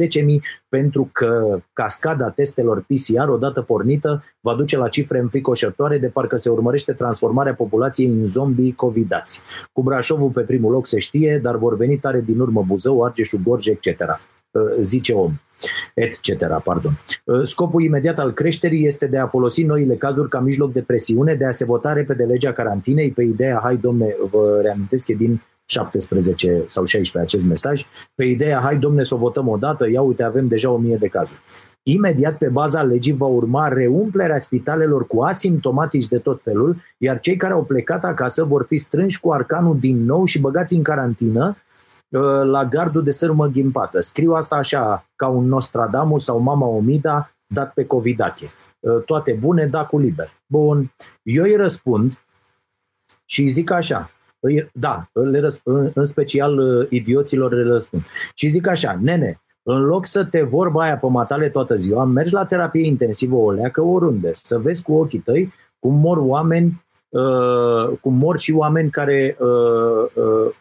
pentru 0.69 1.09
că 1.11 1.59
cascada 1.73 2.29
testelor 2.29 2.85
PCR, 2.87 3.27
odată 3.29 3.61
pornită, 3.61 4.23
va 4.39 4.53
duce 4.55 4.77
la 4.77 4.87
cifre 4.87 5.19
înfricoșătoare 5.19 5.97
de 5.97 6.07
parcă 6.07 6.35
se 6.35 6.49
urmărește 6.49 6.93
transformarea 6.93 7.55
populației 7.55 8.07
în 8.07 8.25
zombie 8.25 8.73
covidați. 8.75 9.41
Cu 9.73 9.81
Brașovul 9.81 10.29
pe 10.29 10.41
primul 10.41 10.71
loc 10.71 10.87
se 10.87 10.99
știe, 10.99 11.39
dar 11.43 11.57
vor 11.57 11.75
veni 11.75 11.97
tare 11.97 12.21
din 12.21 12.39
urmă 12.39 12.63
Buzău, 12.67 13.03
Argeșul, 13.03 13.39
Gorj, 13.43 13.67
etc. 13.67 13.87
Zice 14.81 15.13
om 15.13 15.33
etc. 15.93 16.45
Pardon. 16.63 16.99
Scopul 17.43 17.81
imediat 17.81 18.19
al 18.19 18.33
creșterii 18.33 18.87
este 18.87 19.07
de 19.07 19.17
a 19.17 19.27
folosi 19.27 19.63
noile 19.63 19.95
cazuri 19.95 20.29
ca 20.29 20.39
mijloc 20.39 20.71
de 20.71 20.81
presiune, 20.81 21.33
de 21.33 21.45
a 21.45 21.51
se 21.51 21.65
vota 21.65 21.93
repede 21.93 22.23
legea 22.23 22.51
carantinei 22.51 23.11
pe 23.11 23.23
ideea, 23.23 23.59
hai 23.63 23.75
domne, 23.77 24.15
vă 24.31 24.59
reamintesc, 24.61 25.07
e 25.07 25.13
din 25.13 25.41
17 25.65 26.63
sau 26.67 26.83
16 26.83 27.35
acest 27.35 27.49
mesaj, 27.49 27.85
pe 28.15 28.23
ideea, 28.23 28.59
hai 28.59 28.77
domne 28.77 29.03
să 29.03 29.13
o 29.13 29.17
votăm 29.17 29.47
odată, 29.47 29.89
ia 29.89 30.01
uite, 30.01 30.23
avem 30.23 30.47
deja 30.47 30.69
1000 30.69 30.95
de 30.95 31.07
cazuri. 31.07 31.39
Imediat 31.83 32.37
pe 32.37 32.49
baza 32.49 32.81
legii 32.81 33.13
va 33.13 33.25
urma 33.25 33.67
reumplerea 33.67 34.37
spitalelor 34.37 35.07
cu 35.07 35.21
asimptomatici 35.21 36.07
de 36.07 36.17
tot 36.17 36.41
felul, 36.41 36.77
iar 36.97 37.19
cei 37.19 37.35
care 37.35 37.53
au 37.53 37.63
plecat 37.63 38.03
acasă 38.03 38.43
vor 38.43 38.65
fi 38.67 38.77
strânși 38.77 39.19
cu 39.19 39.31
arcanul 39.31 39.79
din 39.79 40.05
nou 40.05 40.25
și 40.25 40.39
băgați 40.39 40.73
în 40.73 40.83
carantină, 40.83 41.45
Uh, 41.47 41.66
la 42.43 42.65
gardul 42.65 43.03
de 43.03 43.11
sârmă 43.11 43.47
ghimpată. 43.47 43.99
Scriu 43.99 44.31
asta 44.31 44.55
așa, 44.55 45.05
ca 45.15 45.27
un 45.27 45.47
Nostradamus 45.47 46.23
sau 46.23 46.39
Mama 46.39 46.67
Omida 46.67 47.31
dat 47.47 47.73
pe 47.73 47.85
Covidache. 47.85 48.51
Uh, 48.79 49.03
toate 49.05 49.37
bune, 49.39 49.65
da 49.65 49.85
cu 49.85 49.99
liber. 49.99 50.31
Bun, 50.45 50.93
eu 51.23 51.43
îi 51.43 51.55
răspund 51.55 52.21
și 53.25 53.41
îi 53.41 53.47
zic 53.47 53.71
așa, 53.71 54.11
da, 54.73 55.09
le 55.11 55.39
răspund, 55.39 55.91
în 55.93 56.05
special 56.05 56.57
uh, 56.57 56.87
idioților 56.89 57.53
le 57.53 57.63
răspund. 57.63 58.03
Și 58.33 58.47
zic 58.47 58.67
așa, 58.67 58.97
nene, 59.01 59.41
în 59.63 59.81
loc 59.81 60.05
să 60.05 60.25
te 60.25 60.41
vorba 60.41 60.81
aia 60.81 60.97
pe 60.97 61.07
matale 61.07 61.49
toată 61.49 61.75
ziua, 61.75 62.03
mergi 62.03 62.33
la 62.33 62.45
terapie 62.45 62.85
intensivă 62.85 63.35
o 63.35 63.51
leacă 63.51 63.81
oriunde, 63.81 64.33
să 64.33 64.59
vezi 64.59 64.83
cu 64.83 64.93
ochii 64.93 65.19
tăi 65.19 65.53
cum 65.79 65.93
mor 65.93 66.17
oameni, 66.17 66.85
uh, 67.09 67.97
cum 68.01 68.13
mor 68.13 68.37
și 68.39 68.51
oameni 68.51 68.89
care 68.89 69.37
uh, 69.39 70.11
uh, 70.13 70.53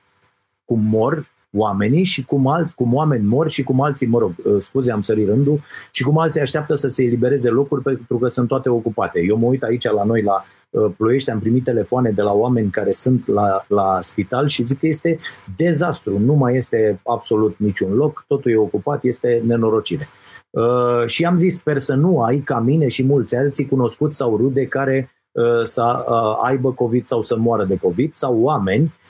cum 0.64 0.80
mor 0.80 1.26
oamenii 1.56 2.04
și 2.04 2.24
cum, 2.24 2.46
alt, 2.46 2.70
cum 2.70 2.94
oameni 2.94 3.26
mor 3.26 3.50
și 3.50 3.62
cum 3.62 3.80
alții, 3.80 4.06
mă 4.06 4.18
rog, 4.18 4.32
uh, 4.44 4.56
scuze, 4.58 4.92
am 4.92 5.00
sărit 5.00 5.26
rândul, 5.28 5.60
și 5.90 6.02
cum 6.02 6.18
alții 6.18 6.40
așteaptă 6.40 6.74
să 6.74 6.88
se 6.88 7.04
elibereze 7.04 7.48
locuri 7.48 7.82
pentru 7.82 8.18
că 8.18 8.28
sunt 8.28 8.48
toate 8.48 8.68
ocupate. 8.68 9.20
Eu 9.26 9.36
mă 9.36 9.46
uit 9.46 9.62
aici 9.62 9.84
la 9.84 10.04
noi, 10.04 10.22
la 10.22 10.44
uh, 10.70 10.92
Ploiești, 10.96 11.30
am 11.30 11.38
primit 11.38 11.64
telefoane 11.64 12.10
de 12.10 12.22
la 12.22 12.32
oameni 12.32 12.70
care 12.70 12.90
sunt 12.90 13.26
la, 13.26 13.64
la 13.68 13.98
spital 14.00 14.46
și 14.46 14.62
zic 14.62 14.78
că 14.78 14.86
este 14.86 15.18
dezastru, 15.56 16.18
nu 16.18 16.34
mai 16.34 16.56
este 16.56 17.00
absolut 17.04 17.54
niciun 17.58 17.94
loc, 17.94 18.24
totul 18.28 18.50
e 18.50 18.56
ocupat, 18.56 19.04
este 19.04 19.42
nenorocire. 19.46 20.08
Uh, 20.50 21.06
și 21.06 21.24
am 21.24 21.36
zis, 21.36 21.56
sper 21.56 21.78
să 21.78 21.94
nu 21.94 22.22
ai 22.22 22.38
ca 22.38 22.60
mine 22.60 22.88
și 22.88 23.04
mulți 23.04 23.36
alții 23.36 23.66
cunoscuți 23.66 24.16
sau 24.16 24.36
rude 24.36 24.66
care 24.66 25.10
uh, 25.32 25.62
să 25.62 26.04
uh, 26.08 26.38
aibă 26.42 26.72
COVID 26.72 27.06
sau 27.06 27.22
să 27.22 27.36
moară 27.36 27.64
de 27.64 27.76
COVID 27.76 28.14
sau 28.14 28.40
oameni 28.40 28.82
Uh, 28.82 29.05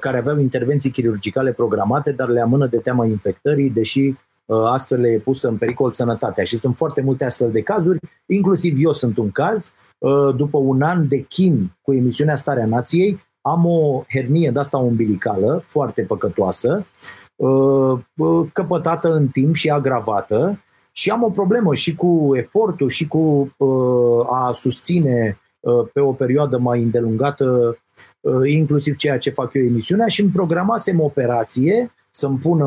care 0.00 0.18
aveau 0.18 0.38
intervenții 0.38 0.90
chirurgicale 0.90 1.52
programate, 1.52 2.12
dar 2.12 2.28
le 2.28 2.40
amână 2.40 2.66
de 2.66 2.76
teama 2.76 3.06
infectării, 3.06 3.70
deși 3.70 4.14
uh, 4.44 4.62
astfel 4.64 5.00
le 5.00 5.08
e 5.08 5.18
pusă 5.18 5.48
în 5.48 5.56
pericol 5.56 5.92
sănătatea. 5.92 6.44
Și 6.44 6.56
sunt 6.56 6.76
foarte 6.76 7.00
multe 7.00 7.24
astfel 7.24 7.50
de 7.50 7.62
cazuri, 7.62 7.98
inclusiv 8.26 8.76
eu 8.78 8.92
sunt 8.92 9.16
un 9.16 9.30
caz. 9.30 9.72
Uh, 9.98 10.34
după 10.36 10.58
un 10.58 10.82
an 10.82 11.08
de 11.08 11.18
chin 11.18 11.76
cu 11.82 11.92
emisiunea 11.94 12.34
Starea 12.34 12.66
Nației, 12.66 13.26
am 13.40 13.66
o 13.66 14.04
hernie 14.08 14.50
de 14.50 14.58
asta 14.58 14.78
umbilicală, 14.78 15.62
foarte 15.64 16.02
păcătoasă, 16.02 16.86
căpătată 18.52 19.14
în 19.14 19.28
timp 19.28 19.54
și 19.54 19.70
agravată 19.70 20.60
și 20.92 21.10
am 21.10 21.22
o 21.22 21.28
problemă 21.28 21.74
și 21.74 21.94
cu 21.94 22.30
efortul 22.32 22.88
și 22.88 23.06
cu 23.06 23.54
a 24.30 24.52
susține 24.52 25.38
pe 25.92 26.00
o 26.00 26.12
perioadă 26.12 26.58
mai 26.58 26.82
îndelungată 26.82 27.44
Uh, 27.44 27.76
inclusiv 28.44 28.96
ceea 28.96 29.18
ce 29.18 29.30
fac 29.30 29.54
eu 29.54 29.62
emisiunea 29.62 30.06
și 30.06 30.20
îmi 30.20 30.30
programasem 30.30 31.00
operație 31.00 31.92
să-mi 32.10 32.38
pună 32.38 32.66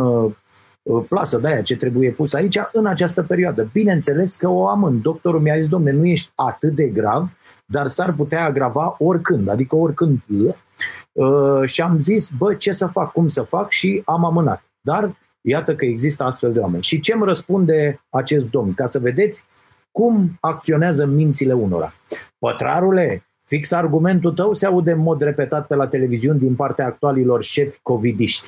uh, 0.82 1.04
plasă 1.10 1.38
de 1.38 1.48
aia 1.48 1.62
ce 1.62 1.76
trebuie 1.76 2.12
pus 2.12 2.34
aici 2.34 2.58
în 2.72 2.86
această 2.86 3.24
perioadă. 3.24 3.70
Bineînțeles 3.74 4.34
că 4.34 4.50
o 4.50 4.68
amân. 4.68 5.02
Doctorul 5.02 5.40
mi-a 5.40 5.58
zis, 5.58 5.68
domne, 5.68 5.92
nu 5.92 6.06
ești 6.06 6.32
atât 6.36 6.76
de 6.76 6.88
grav, 6.88 7.30
dar 7.66 7.88
s-ar 7.88 8.14
putea 8.14 8.44
agrava 8.44 8.96
oricând, 9.00 9.50
adică 9.50 9.76
oricând. 9.76 10.20
Uh, 11.12 11.62
și 11.66 11.82
am 11.82 12.00
zis, 12.00 12.30
bă, 12.38 12.54
ce 12.54 12.72
să 12.72 12.88
fac, 12.88 13.12
cum 13.12 13.28
să 13.28 13.42
fac 13.42 13.70
și 13.70 14.02
am 14.06 14.26
amânat. 14.26 14.64
Dar 14.82 15.16
iată 15.42 15.76
că 15.76 15.86
există 15.86 16.24
astfel 16.24 16.54
de 16.54 16.60
oameni. 16.60 16.84
Și 16.84 17.00
ce 17.00 17.14
îmi 17.14 17.26
răspunde 17.26 18.02
acest 18.10 18.50
domn? 18.50 18.74
Ca 18.74 18.86
să 18.86 19.00
vedeți 19.00 19.46
cum 19.92 20.38
acționează 20.40 21.06
mințile 21.06 21.54
unora. 21.54 21.94
Pătrarule, 22.40 23.26
Fix 23.52 23.72
argumentul 23.72 24.32
tău 24.32 24.54
se 24.54 24.66
aude 24.66 24.92
în 24.92 25.00
mod 25.00 25.22
repetat 25.22 25.68
pe 25.68 25.76
la 25.76 25.88
televiziuni 25.88 26.40
din 26.40 26.56
partea 26.56 26.86
actualilor 26.86 27.44
șefi 27.44 27.80
covidiști. 27.82 28.48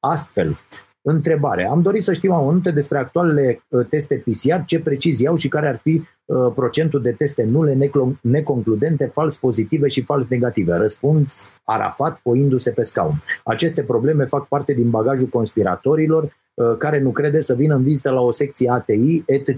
Astfel, 0.00 0.58
Întrebare. 1.06 1.68
Am 1.68 1.82
dorit 1.82 2.02
să 2.02 2.12
știm 2.12 2.32
amănunte 2.32 2.70
despre 2.70 2.98
actualele 2.98 3.62
uh, 3.68 3.86
teste 3.88 4.22
PCR, 4.26 4.64
ce 4.66 4.80
precizie 4.80 5.28
au 5.28 5.36
și 5.36 5.48
care 5.48 5.68
ar 5.68 5.76
fi 5.76 6.02
uh, 6.24 6.52
procentul 6.54 7.02
de 7.02 7.12
teste 7.12 7.42
nule, 7.42 7.90
neconcludente, 8.20 9.10
fals 9.12 9.36
pozitive 9.36 9.88
și 9.88 10.02
fals 10.02 10.28
negative. 10.28 10.74
Răspuns 10.74 11.50
Arafat, 11.64 12.18
foindu-se 12.18 12.70
pe 12.70 12.82
scaun. 12.82 13.22
Aceste 13.44 13.82
probleme 13.82 14.24
fac 14.24 14.48
parte 14.48 14.72
din 14.72 14.90
bagajul 14.90 15.26
conspiratorilor 15.26 16.22
uh, 16.22 16.76
care 16.78 17.00
nu 17.00 17.10
crede 17.10 17.40
să 17.40 17.54
vină 17.54 17.74
în 17.74 17.82
vizită 17.82 18.10
la 18.10 18.20
o 18.20 18.30
secție 18.30 18.70
ATI, 18.70 19.22
etc. 19.26 19.48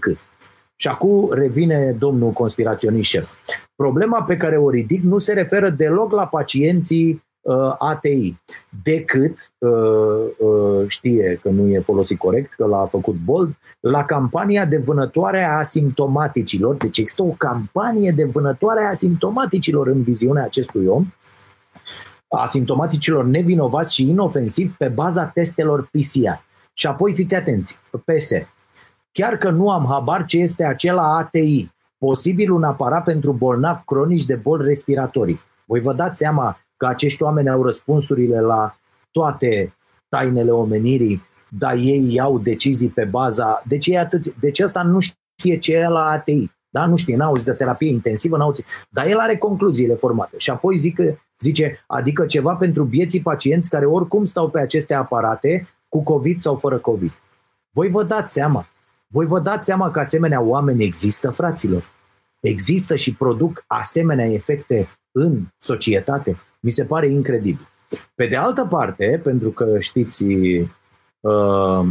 Și 0.76 0.88
acum 0.88 1.32
revine 1.32 1.96
domnul 1.98 2.30
conspiraționist 2.30 3.08
șef. 3.08 3.28
Problema 3.76 4.22
pe 4.22 4.36
care 4.36 4.56
o 4.56 4.70
ridic 4.70 5.02
nu 5.02 5.18
se 5.18 5.32
referă 5.32 5.68
deloc 5.68 6.12
la 6.12 6.26
pacienții 6.26 7.24
uh, 7.40 7.74
ATI, 7.78 8.36
decât, 8.82 9.52
uh, 9.58 9.70
uh, 10.38 10.88
știe 10.88 11.38
că 11.42 11.48
nu 11.48 11.68
e 11.68 11.80
folosit 11.80 12.18
corect, 12.18 12.52
că 12.52 12.66
l-a 12.66 12.86
făcut 12.86 13.14
bold, 13.14 13.56
la 13.80 14.04
campania 14.04 14.64
de 14.64 14.76
vânătoare 14.76 15.42
a 15.42 15.58
asimptomaticilor. 15.58 16.74
Deci 16.74 16.98
există 16.98 17.22
o 17.22 17.34
campanie 17.38 18.10
de 18.10 18.24
vânătoare 18.24 18.84
a 18.84 18.88
asimptomaticilor 18.88 19.86
în 19.86 20.02
viziunea 20.02 20.44
acestui 20.44 20.86
om, 20.86 21.06
asimptomaticilor 22.28 23.24
nevinovați 23.24 23.94
și 23.94 24.08
inofensivi 24.08 24.72
pe 24.78 24.88
baza 24.88 25.26
testelor 25.26 25.82
PCR. 25.82 26.44
Și 26.72 26.86
apoi 26.86 27.14
fiți 27.14 27.34
atenți, 27.34 27.80
PS. 28.04 28.30
Chiar 29.16 29.36
că 29.36 29.50
nu 29.50 29.70
am 29.70 29.86
habar 29.86 30.24
ce 30.24 30.38
este 30.38 30.64
acela 30.64 31.16
ATI, 31.16 31.70
posibil 31.98 32.50
un 32.50 32.62
aparat 32.62 33.04
pentru 33.04 33.32
bolnavi 33.32 33.82
cronici 33.84 34.24
de 34.24 34.34
boli 34.34 34.66
respiratorii. 34.66 35.40
Voi 35.66 35.80
vă 35.80 35.92
dați 35.92 36.18
seama 36.18 36.58
că 36.76 36.86
acești 36.86 37.22
oameni 37.22 37.48
au 37.48 37.62
răspunsurile 37.62 38.40
la 38.40 38.76
toate 39.10 39.76
tainele 40.08 40.50
omenirii, 40.50 41.22
dar 41.48 41.74
ei 41.74 42.14
iau 42.14 42.38
decizii 42.38 42.88
pe 42.88 43.04
baza... 43.04 43.62
Deci, 43.66 43.86
ei 43.86 43.98
atât... 43.98 44.34
deci 44.40 44.60
ăsta 44.60 44.82
nu 44.82 44.98
știe 45.00 45.58
ce 45.58 45.74
e 45.74 45.88
la 45.88 46.04
ATI. 46.04 46.50
Da? 46.68 46.86
Nu 46.86 46.96
știe, 46.96 47.16
n-auzi 47.16 47.44
de 47.44 47.52
terapie 47.52 47.90
intensivă, 47.90 48.36
n-auzi. 48.36 48.64
Dar 48.90 49.06
el 49.06 49.18
are 49.18 49.36
concluziile 49.36 49.94
formate. 49.94 50.38
Și 50.38 50.50
apoi 50.50 50.76
zic, 50.76 50.98
zice, 51.38 51.84
adică 51.86 52.26
ceva 52.26 52.54
pentru 52.54 52.84
bieții 52.84 53.22
pacienți 53.22 53.70
care 53.70 53.86
oricum 53.86 54.24
stau 54.24 54.48
pe 54.48 54.60
aceste 54.60 54.94
aparate 54.94 55.68
cu 55.88 56.02
COVID 56.02 56.40
sau 56.40 56.56
fără 56.56 56.78
COVID. 56.78 57.12
Voi 57.70 57.88
vă 57.88 58.02
dați 58.04 58.32
seama. 58.32 58.66
Voi 59.16 59.26
vă 59.26 59.40
dați 59.40 59.64
seama 59.64 59.90
că 59.90 59.98
asemenea 59.98 60.40
oameni 60.40 60.84
există, 60.84 61.30
fraților. 61.30 61.84
Există 62.40 62.96
și 62.96 63.14
produc 63.14 63.64
asemenea 63.66 64.26
efecte 64.26 64.88
în 65.12 65.42
societate. 65.56 66.36
Mi 66.60 66.70
se 66.70 66.84
pare 66.84 67.06
incredibil. 67.06 67.68
Pe 68.14 68.26
de 68.26 68.36
altă 68.36 68.64
parte, 68.64 69.20
pentru 69.22 69.50
că 69.50 69.78
știți, 69.78 70.24
uh, 70.24 71.86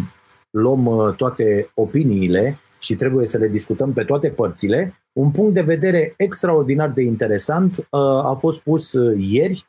luăm 0.49 0.85
uh, 0.85 1.15
toate 1.15 1.71
opiniile 1.73 2.59
și 2.79 2.95
trebuie 2.95 3.25
să 3.25 3.37
le 3.37 3.47
discutăm 3.47 3.93
pe 3.93 4.03
toate 4.03 4.29
părțile, 4.29 5.03
un 5.13 5.31
punct 5.31 5.53
de 5.53 5.61
vedere 5.61 6.13
extraordinar 6.17 6.89
de 6.89 7.01
interesant 7.01 7.77
uh, 7.77 7.99
a 8.01 8.37
fost 8.39 8.61
pus 8.61 8.95
ieri 9.17 9.65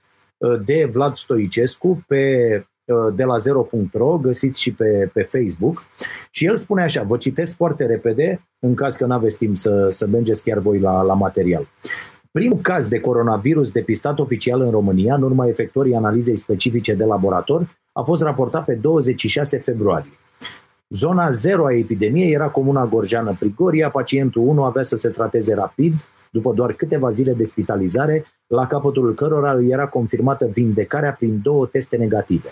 de 0.65 0.89
Vlad 0.93 1.15
Stoicescu 1.15 2.05
pe 2.07 2.67
de 3.15 3.25
la 3.25 3.39
zero.ro, 3.39 4.19
găsiți 4.19 4.61
și 4.61 4.73
pe, 4.73 5.11
pe 5.13 5.23
Facebook. 5.23 5.83
Și 6.31 6.47
el 6.47 6.57
spune 6.57 6.83
așa, 6.83 7.03
vă 7.03 7.17
citesc 7.17 7.57
foarte 7.57 7.87
repede, 7.87 8.47
în 8.59 8.75
caz 8.75 8.97
că 8.97 9.07
nu 9.07 9.15
aveți 9.15 9.37
timp 9.37 9.57
să, 9.57 9.87
să 9.91 10.07
mergeți 10.07 10.43
chiar 10.43 10.59
voi 10.59 10.79
la, 10.79 11.03
la 11.03 11.15
material. 11.15 11.69
Primul 12.31 12.59
caz 12.59 12.89
de 12.89 13.01
coronavirus 13.01 13.71
depistat 13.71 14.19
oficial 14.19 14.61
în 14.61 14.71
România, 14.71 15.15
în 15.15 15.23
urma 15.23 15.47
efectorii 15.47 15.95
analizei 15.95 16.37
specifice 16.37 16.95
de 16.95 17.05
laborator, 17.05 17.79
a 17.93 18.03
fost 18.03 18.23
raportat 18.23 18.65
pe 18.65 18.75
26 18.75 19.59
februarie. 19.59 20.19
Zona 20.89 21.31
0 21.31 21.67
a 21.67 21.73
epidemiei 21.73 22.33
era 22.33 22.49
comuna 22.49 22.87
Gorjeană 22.87 23.37
Prigoria, 23.39 23.91
pacientul 23.91 24.43
1 24.43 24.65
avea 24.65 24.83
să 24.83 24.97
se 24.97 25.09
trateze 25.09 25.55
rapid, 25.55 25.95
după 26.31 26.53
doar 26.53 26.73
câteva 26.73 27.11
zile 27.11 27.33
de 27.33 27.45
spitalizare, 27.45 28.25
la 28.47 28.67
capătul 28.67 29.15
cărora 29.15 29.53
îi 29.53 29.69
era 29.69 29.87
confirmată 29.87 30.47
vindecarea 30.47 31.13
prin 31.13 31.41
două 31.43 31.67
teste 31.67 31.97
negative. 31.97 32.49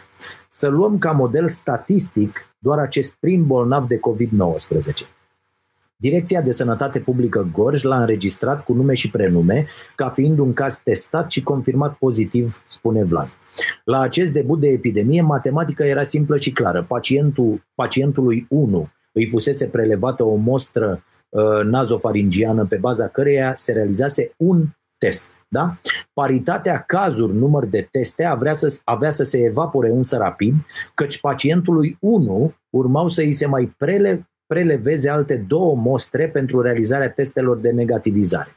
Să 0.49 0.69
luăm 0.69 0.99
ca 0.99 1.11
model 1.11 1.49
statistic 1.49 2.55
doar 2.59 2.79
acest 2.79 3.17
prim 3.21 3.47
bolnav 3.47 3.89
de 3.89 3.97
COVID-19. 3.99 5.15
Direcția 5.97 6.43
de 6.43 6.53
Sănătate 6.53 6.99
Publică 6.99 7.49
Gorj 7.53 7.83
l-a 7.83 8.01
înregistrat 8.01 8.65
cu 8.65 8.73
nume 8.73 8.95
și 8.95 9.11
prenume, 9.11 9.67
ca 9.95 10.09
fiind 10.09 10.39
un 10.39 10.53
caz 10.53 10.77
testat 10.77 11.31
și 11.31 11.43
confirmat 11.43 11.95
pozitiv, 11.95 12.63
spune 12.69 13.05
Vlad. 13.05 13.29
La 13.85 14.01
acest 14.01 14.33
debut 14.33 14.61
de 14.61 14.69
epidemie, 14.69 15.23
matematica 15.23 15.85
era 15.85 16.03
simplă 16.03 16.37
și 16.37 16.53
clară. 16.53 16.85
Pacientul, 16.89 17.65
pacientului 17.75 18.47
1 18.49 18.89
îi 19.13 19.29
fusese 19.29 19.67
prelevată 19.67 20.25
o 20.25 20.35
mostră 20.35 21.05
uh, 21.29 21.43
nazofaringiană 21.65 22.67
pe 22.67 22.77
baza 22.77 23.09
căreia 23.09 23.53
se 23.57 23.73
realizase 23.73 24.33
un 24.37 24.65
test. 24.99 25.31
Da? 25.55 25.77
Paritatea 26.13 26.79
cazuri, 26.87 27.35
număr 27.35 27.67
de 27.67 27.89
teste, 27.91 28.25
avea 28.25 28.55
să, 28.55 28.81
avea 28.85 29.11
să 29.11 29.25
se 29.25 29.39
evapore 29.39 29.91
însă 29.91 30.17
rapid, 30.17 30.55
căci 30.95 31.21
pacientului 31.21 31.97
1 32.01 32.55
urmau 32.71 33.09
să 33.09 33.21
îi 33.21 33.33
se 33.33 33.47
mai 33.47 33.75
prele, 33.77 34.31
preleveze 34.47 35.09
alte 35.09 35.45
două 35.49 35.77
mostre 35.77 36.29
pentru 36.29 36.61
realizarea 36.61 37.11
testelor 37.11 37.59
de 37.59 37.71
negativizare. 37.71 38.57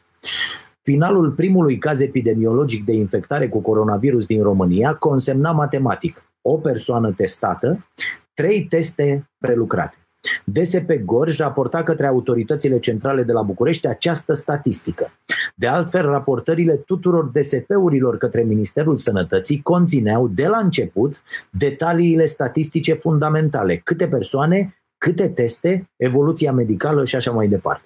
Finalul 0.81 1.31
primului 1.31 1.77
caz 1.77 2.01
epidemiologic 2.01 2.85
de 2.85 2.93
infectare 2.93 3.49
cu 3.49 3.61
coronavirus 3.61 4.25
din 4.25 4.43
România 4.43 4.95
consemna 4.95 5.51
matematic 5.51 6.23
o 6.41 6.57
persoană 6.57 7.11
testată, 7.11 7.87
trei 8.33 8.63
teste 8.63 9.29
prelucrate. 9.37 10.06
DSP 10.43 10.91
Gorj 11.05 11.37
raporta 11.37 11.83
către 11.83 12.07
autoritățile 12.07 12.79
centrale 12.79 13.23
de 13.23 13.31
la 13.31 13.41
București 13.41 13.87
această 13.87 14.33
statistică. 14.33 15.11
De 15.55 15.67
altfel, 15.67 16.05
raportările 16.05 16.75
tuturor 16.75 17.25
DSP-urilor 17.25 18.17
către 18.17 18.43
Ministerul 18.43 18.97
Sănătății 18.97 19.61
conțineau 19.61 20.27
de 20.27 20.47
la 20.47 20.57
început 20.57 21.21
detaliile 21.49 22.25
statistice 22.25 22.93
fundamentale, 22.93 23.75
câte 23.75 24.07
persoane, 24.07 24.75
câte 24.97 25.29
teste, 25.29 25.89
evoluția 25.95 26.51
medicală 26.51 27.05
și 27.05 27.15
așa 27.15 27.31
mai 27.31 27.47
departe. 27.47 27.81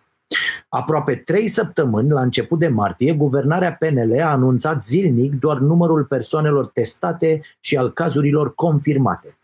Aproape 0.69 1.15
trei 1.15 1.47
săptămâni, 1.47 2.10
la 2.10 2.21
început 2.21 2.60
de 2.60 2.67
martie, 2.67 3.13
guvernarea 3.13 3.73
PNL 3.80 4.19
a 4.21 4.32
anunțat 4.32 4.84
zilnic 4.84 5.39
doar 5.39 5.58
numărul 5.58 6.04
persoanelor 6.04 6.67
testate 6.67 7.41
și 7.60 7.77
al 7.77 7.91
cazurilor 7.91 8.56
confirmate. 8.56 9.36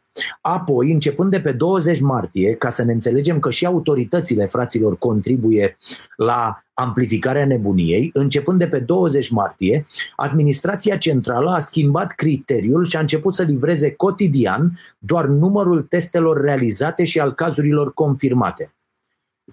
Apoi, 0.42 0.92
începând 0.92 1.32
de 1.32 1.40
pe 1.40 1.52
20 1.52 2.00
martie, 2.00 2.54
ca 2.54 2.70
să 2.70 2.84
ne 2.84 2.92
înțelegem 2.92 3.40
că 3.40 3.50
și 3.50 3.66
autoritățile 3.66 4.46
fraților 4.46 4.98
contribuie 4.98 5.78
la 6.16 6.64
amplificarea 6.74 7.46
nebuniei, 7.46 8.10
începând 8.14 8.60
de 8.60 8.68
pe 8.68 8.80
20 8.80 9.30
martie, 9.30 9.86
administrația 10.16 10.98
centrală 10.98 11.52
a 11.52 11.60
schimbat 11.60 12.12
criteriul 12.12 12.86
și 12.86 12.96
a 12.96 13.00
început 13.00 13.34
să 13.34 13.44
livreze 13.44 13.92
cotidian 13.92 14.80
doar 14.98 15.26
numărul 15.26 15.82
testelor 15.82 16.42
realizate 16.42 17.04
și 17.04 17.20
al 17.20 17.34
cazurilor 17.34 17.94
confirmate. 17.94 18.76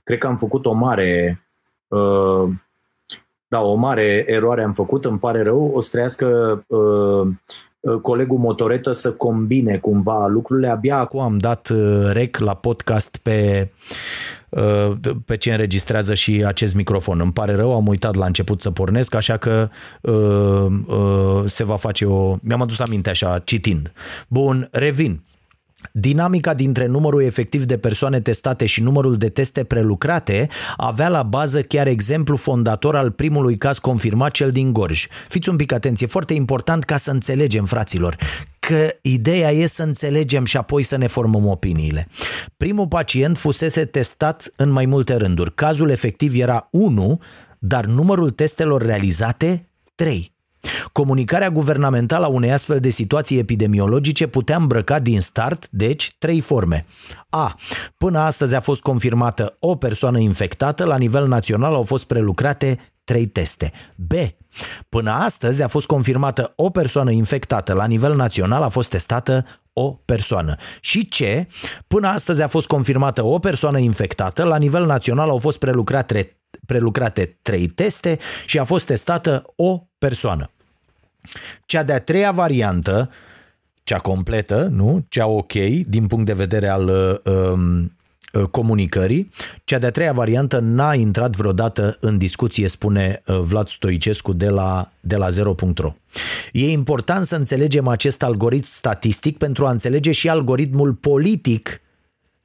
Cred 0.02 0.18
că 0.18 0.26
am 0.26 0.36
făcut 0.36 0.66
o 0.66 0.72
mare 0.72 1.42
uh, 1.88 2.48
da, 3.48 3.60
o 3.60 3.74
mare 3.74 4.24
eroare 4.26 4.62
am 4.62 4.72
făcut, 4.72 5.04
îmi 5.04 5.18
pare 5.18 5.42
rău, 5.42 5.70
o 5.74 5.80
să 5.80 5.88
trăiască 5.90 6.64
uh, 6.66 6.78
Uh, 6.78 7.32
colegul 8.02 8.38
Motoretă 8.38 8.92
să 8.92 9.12
combine 9.12 9.76
cumva 9.76 10.26
lucrurile. 10.26 10.68
Abia 10.68 10.98
acum 10.98 11.20
am 11.20 11.38
dat 11.38 11.68
uh, 11.68 12.10
rec 12.12 12.38
la 12.38 12.54
podcast 12.54 13.16
pe 13.16 13.68
uh, 14.48 14.92
pe 15.24 15.36
ce 15.36 15.50
înregistrează 15.50 16.14
și 16.14 16.44
acest 16.46 16.74
microfon. 16.74 17.20
Îmi 17.20 17.32
pare 17.32 17.54
rău, 17.54 17.74
am 17.74 17.86
uitat 17.86 18.14
la 18.14 18.26
început 18.26 18.60
să 18.60 18.70
pornesc, 18.70 19.14
așa 19.14 19.36
că 19.36 19.68
uh, 20.00 20.66
uh, 20.86 21.42
se 21.44 21.64
va 21.64 21.76
face 21.76 22.04
o... 22.04 22.36
Mi-am 22.42 22.62
adus 22.62 22.80
aminte 22.80 23.10
așa, 23.10 23.38
citind. 23.38 23.92
Bun, 24.28 24.68
revin. 24.70 25.20
Dinamica 25.92 26.54
dintre 26.54 26.86
numărul 26.86 27.22
efectiv 27.22 27.64
de 27.64 27.78
persoane 27.78 28.20
testate 28.20 28.66
și 28.66 28.82
numărul 28.82 29.16
de 29.16 29.28
teste 29.28 29.64
prelucrate 29.64 30.48
avea 30.76 31.08
la 31.08 31.22
bază 31.22 31.62
chiar 31.62 31.86
exemplu 31.86 32.36
fondator 32.36 32.96
al 32.96 33.10
primului 33.10 33.56
caz 33.56 33.78
confirmat, 33.78 34.30
cel 34.30 34.50
din 34.50 34.72
Gorj. 34.72 35.06
Fiți 35.28 35.48
un 35.48 35.56
pic 35.56 35.72
atenție, 35.72 36.06
foarte 36.06 36.34
important 36.34 36.84
ca 36.84 36.96
să 36.96 37.10
înțelegem, 37.10 37.64
fraților, 37.64 38.16
că 38.58 38.94
ideea 39.02 39.50
e 39.50 39.66
să 39.66 39.82
înțelegem 39.82 40.44
și 40.44 40.56
apoi 40.56 40.82
să 40.82 40.96
ne 40.96 41.06
formăm 41.06 41.46
opiniile. 41.46 42.08
Primul 42.56 42.88
pacient 42.88 43.38
fusese 43.38 43.84
testat 43.84 44.52
în 44.56 44.70
mai 44.70 44.86
multe 44.86 45.14
rânduri. 45.14 45.54
Cazul 45.54 45.90
efectiv 45.90 46.40
era 46.40 46.68
1, 46.70 47.20
dar 47.58 47.84
numărul 47.84 48.30
testelor 48.30 48.82
realizate 48.82 49.68
3. 49.94 50.33
Comunicarea 50.92 51.50
guvernamentală 51.50 52.24
a 52.24 52.28
unei 52.28 52.52
astfel 52.52 52.80
de 52.80 52.88
situații 52.88 53.38
epidemiologice 53.38 54.26
putea 54.26 54.56
îmbrăca 54.56 54.98
din 54.98 55.20
start, 55.20 55.68
deci, 55.68 56.14
trei 56.18 56.40
forme. 56.40 56.86
A. 57.28 57.56
Până 57.96 58.18
astăzi 58.18 58.54
a 58.54 58.60
fost 58.60 58.80
confirmată 58.80 59.56
o 59.58 59.76
persoană 59.76 60.18
infectată, 60.18 60.84
la 60.84 60.96
nivel 60.96 61.26
național 61.26 61.74
au 61.74 61.82
fost 61.82 62.06
prelucrate 62.06 62.78
trei 63.04 63.26
teste. 63.26 63.72
B. 63.94 64.12
Până 64.88 65.10
astăzi 65.10 65.62
a 65.62 65.68
fost 65.68 65.86
confirmată 65.86 66.52
o 66.56 66.70
persoană 66.70 67.10
infectată. 67.10 67.72
La 67.72 67.86
nivel 67.86 68.16
național 68.16 68.62
a 68.62 68.68
fost 68.68 68.90
testată 68.90 69.44
o 69.72 69.90
persoană. 69.90 70.56
Și 70.80 71.08
ce? 71.08 71.46
Până 71.86 72.08
astăzi 72.08 72.42
a 72.42 72.48
fost 72.48 72.66
confirmată 72.66 73.24
o 73.24 73.38
persoană 73.38 73.78
infectată. 73.78 74.44
La 74.44 74.56
nivel 74.56 74.86
național 74.86 75.28
au 75.28 75.38
fost 75.38 75.58
prelucrate, 75.58 76.40
prelucrate 76.66 77.38
trei 77.42 77.66
teste 77.66 78.18
și 78.46 78.58
a 78.58 78.64
fost 78.64 78.86
testată 78.86 79.52
o 79.56 79.80
persoană. 79.98 80.53
Cea 81.66 81.82
de-a 81.82 82.00
treia 82.00 82.32
variantă, 82.32 83.10
cea 83.84 83.98
completă, 83.98 84.68
nu? 84.70 85.04
Cea 85.08 85.26
ok 85.26 85.52
din 85.86 86.06
punct 86.06 86.26
de 86.26 86.32
vedere 86.32 86.68
al 86.68 87.20
um, 87.24 87.90
Uh, 88.34 88.48
comunicării. 88.50 89.30
Cea 89.64 89.78
de-a 89.78 89.90
treia 89.90 90.12
variantă 90.12 90.58
n-a 90.58 90.94
intrat 90.94 91.36
vreodată 91.36 91.96
în 92.00 92.18
discuție, 92.18 92.68
spune 92.68 93.22
uh, 93.26 93.38
Vlad 93.40 93.68
Stoicescu 93.68 94.32
de 94.32 94.48
la, 94.48 94.90
de 95.00 95.16
la 95.16 95.28
0.ro. 95.28 95.94
E 96.52 96.70
important 96.70 97.24
să 97.24 97.36
înțelegem 97.36 97.88
acest 97.88 98.22
algoritm 98.22 98.66
statistic 98.66 99.38
pentru 99.38 99.66
a 99.66 99.70
înțelege 99.70 100.12
și 100.12 100.28
algoritmul 100.28 100.92
politic 100.92 101.80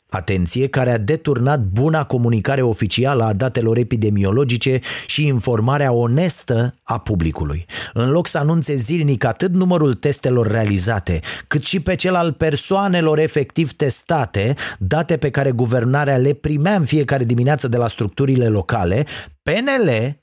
atenție, 0.10 0.68
care 0.68 0.92
a 0.92 0.98
deturnat 0.98 1.60
buna 1.60 2.06
comunicare 2.06 2.62
oficială 2.62 3.24
a 3.24 3.34
datelor 3.34 3.78
epidemiologice 3.78 4.80
și 5.06 5.26
informarea 5.28 5.92
onestă 5.92 6.74
a 6.84 7.00
publicului. 7.00 7.66
În 7.94 8.10
loc 8.10 8.28
să 8.28 8.38
anunțe 8.38 8.76
zilnic 8.76 9.24
atât 9.24 9.54
numărul 9.54 9.94
testelor 9.94 10.48
realizate, 10.48 11.20
cât 11.48 11.64
și 11.66 11.80
pe 11.80 11.96
cel 11.96 12.16
al 12.16 12.34
persoanelor 12.34 13.20
efectiv 13.20 13.72
testate, 13.72 14.56
date 14.80 15.18
pe 15.18 15.30
care 15.30 15.52
guvernarea 15.52 16.18
le 16.18 16.34
primea 16.34 16.76
în 16.76 16.86
fiecare 16.86 17.24
dimineață 17.24 17.68
de 17.68 17.78
la 17.78 17.88
structurile 17.88 18.48
locale, 18.48 19.06
PNL 19.44 20.18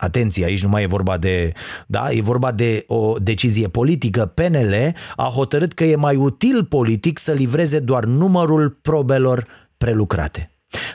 Atenție, 0.00 0.44
aici 0.44 0.62
nu 0.62 0.68
mai 0.68 0.82
e 0.82 0.86
vorba 0.86 1.16
de, 1.16 1.52
da, 1.86 2.10
e 2.10 2.20
vorba 2.20 2.52
de 2.52 2.84
o 2.86 3.16
decizie 3.18 3.68
politică. 3.68 4.32
PNL 4.34 4.94
a 5.16 5.30
hotărât 5.34 5.72
că 5.72 5.84
e 5.84 5.96
mai 5.96 6.16
util 6.16 6.64
politic 6.64 7.18
să 7.18 7.32
livreze 7.32 7.78
doar 7.78 8.04
numărul 8.04 8.78
probelor 8.82 9.46
prelucrate. 9.76 10.50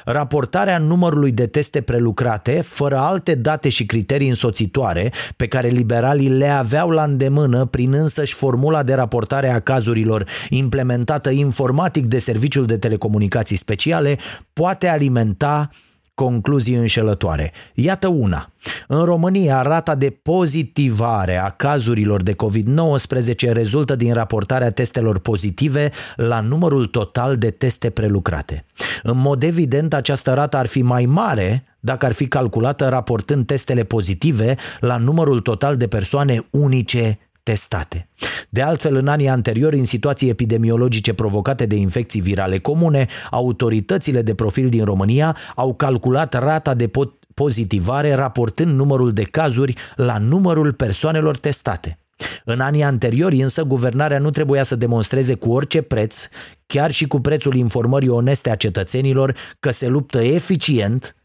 Raportarea 0.05 0.77
numărului 0.77 1.31
de 1.31 1.47
teste 1.47 1.81
prelucrate, 1.81 2.61
fără 2.61 2.97
alte 2.97 3.35
date 3.35 3.69
și 3.69 3.85
criterii 3.85 4.29
însoțitoare 4.29 5.11
pe 5.35 5.47
care 5.47 5.67
liberalii 5.67 6.29
le 6.29 6.47
aveau 6.47 6.89
la 6.89 7.03
îndemână 7.03 7.65
prin 7.65 7.93
însăși 7.93 8.33
formula 8.33 8.83
de 8.83 8.93
raportare 8.93 9.49
a 9.49 9.59
cazurilor 9.59 10.27
implementată 10.49 11.29
informatic 11.29 12.05
de 12.05 12.17
Serviciul 12.17 12.65
de 12.65 12.77
Telecomunicații 12.77 13.55
Speciale, 13.55 14.17
poate 14.53 14.87
alimenta 14.87 15.69
concluzii 16.15 16.75
înșelătoare. 16.75 17.51
Iată 17.73 18.07
una. 18.07 18.51
În 18.87 19.03
România, 19.03 19.61
rata 19.61 19.95
de 19.95 20.09
pozitivare 20.09 21.37
a 21.37 21.49
cazurilor 21.49 22.23
de 22.23 22.35
COVID-19 22.35 23.51
rezultă 23.51 23.95
din 23.95 24.13
raportarea 24.13 24.71
testelor 24.71 25.19
pozitive 25.19 25.91
la 26.15 26.39
numărul 26.39 26.85
total 26.85 27.37
de 27.37 27.51
teste 27.51 27.89
prelucrate. 27.89 28.65
În 29.03 29.17
mod 29.17 29.43
evident, 29.43 29.93
această 29.93 30.33
rată 30.33 30.57
ar 30.57 30.65
fi 30.65 30.81
mai 30.81 31.05
mare 31.05 31.63
dacă 31.79 32.05
ar 32.05 32.11
fi 32.11 32.27
calculată 32.27 32.87
raportând 32.87 33.45
testele 33.45 33.83
pozitive 33.83 34.55
la 34.79 34.97
numărul 34.97 35.39
total 35.39 35.75
de 35.77 35.87
persoane 35.87 36.45
unice 36.49 37.19
testate. 37.43 38.09
De 38.49 38.61
altfel, 38.61 38.95
în 38.95 39.07
anii 39.07 39.27
anteriori, 39.27 39.77
în 39.77 39.85
situații 39.85 40.29
epidemiologice 40.29 41.13
provocate 41.13 41.65
de 41.65 41.75
infecții 41.75 42.21
virale 42.21 42.59
comune, 42.59 43.07
autoritățile 43.31 44.21
de 44.21 44.33
profil 44.33 44.69
din 44.69 44.85
România 44.85 45.37
au 45.55 45.73
calculat 45.73 46.33
rata 46.33 46.73
de 46.73 46.89
pozitivare 47.33 48.13
raportând 48.13 48.75
numărul 48.75 49.13
de 49.13 49.23
cazuri 49.23 49.75
la 49.95 50.17
numărul 50.17 50.73
persoanelor 50.73 51.37
testate. 51.37 51.97
În 52.45 52.59
anii 52.59 52.83
anteriori 52.83 53.41
însă 53.41 53.63
guvernarea 53.63 54.19
nu 54.19 54.29
trebuia 54.29 54.63
să 54.63 54.75
demonstreze 54.75 55.33
cu 55.33 55.51
orice 55.51 55.81
preț, 55.81 56.27
chiar 56.65 56.91
și 56.91 57.07
cu 57.07 57.19
prețul 57.19 57.55
informării 57.55 58.09
oneste 58.09 58.49
a 58.49 58.55
cetățenilor, 58.55 59.35
că 59.59 59.71
se 59.71 59.87
luptă 59.87 60.21
eficient 60.21 61.15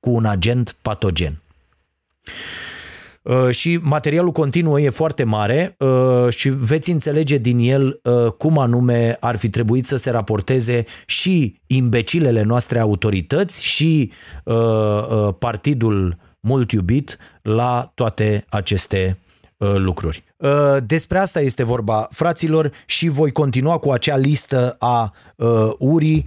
cu 0.00 0.10
un 0.10 0.24
agent 0.24 0.76
patogen. 0.82 1.42
Uh, 3.24 3.50
și 3.50 3.78
materialul 3.82 4.32
continuă 4.32 4.80
e 4.80 4.88
foarte 4.88 5.24
mare 5.24 5.76
uh, 5.78 6.26
și 6.28 6.48
veți 6.48 6.90
înțelege 6.90 7.36
din 7.36 7.58
el 7.58 8.00
uh, 8.02 8.32
cum 8.32 8.58
anume 8.58 9.16
ar 9.20 9.36
fi 9.36 9.48
trebuit 9.48 9.86
să 9.86 9.96
se 9.96 10.10
raporteze 10.10 10.84
și 11.06 11.60
imbecilele 11.66 12.42
noastre 12.42 12.78
autorități 12.78 13.64
și 13.64 14.12
partidul 15.38 16.16
mult 16.40 16.70
iubit 16.72 17.16
la 17.42 17.92
toate 17.94 18.44
aceste 18.48 19.18
lucruri. 19.56 20.24
Despre 20.86 21.18
asta 21.18 21.40
este 21.40 21.64
vorba, 21.64 22.08
fraților, 22.10 22.72
și 22.86 23.08
voi 23.08 23.32
continua 23.32 23.78
cu 23.78 23.90
acea 23.90 24.16
listă 24.16 24.76
a 24.78 25.12
urii, 25.78 26.24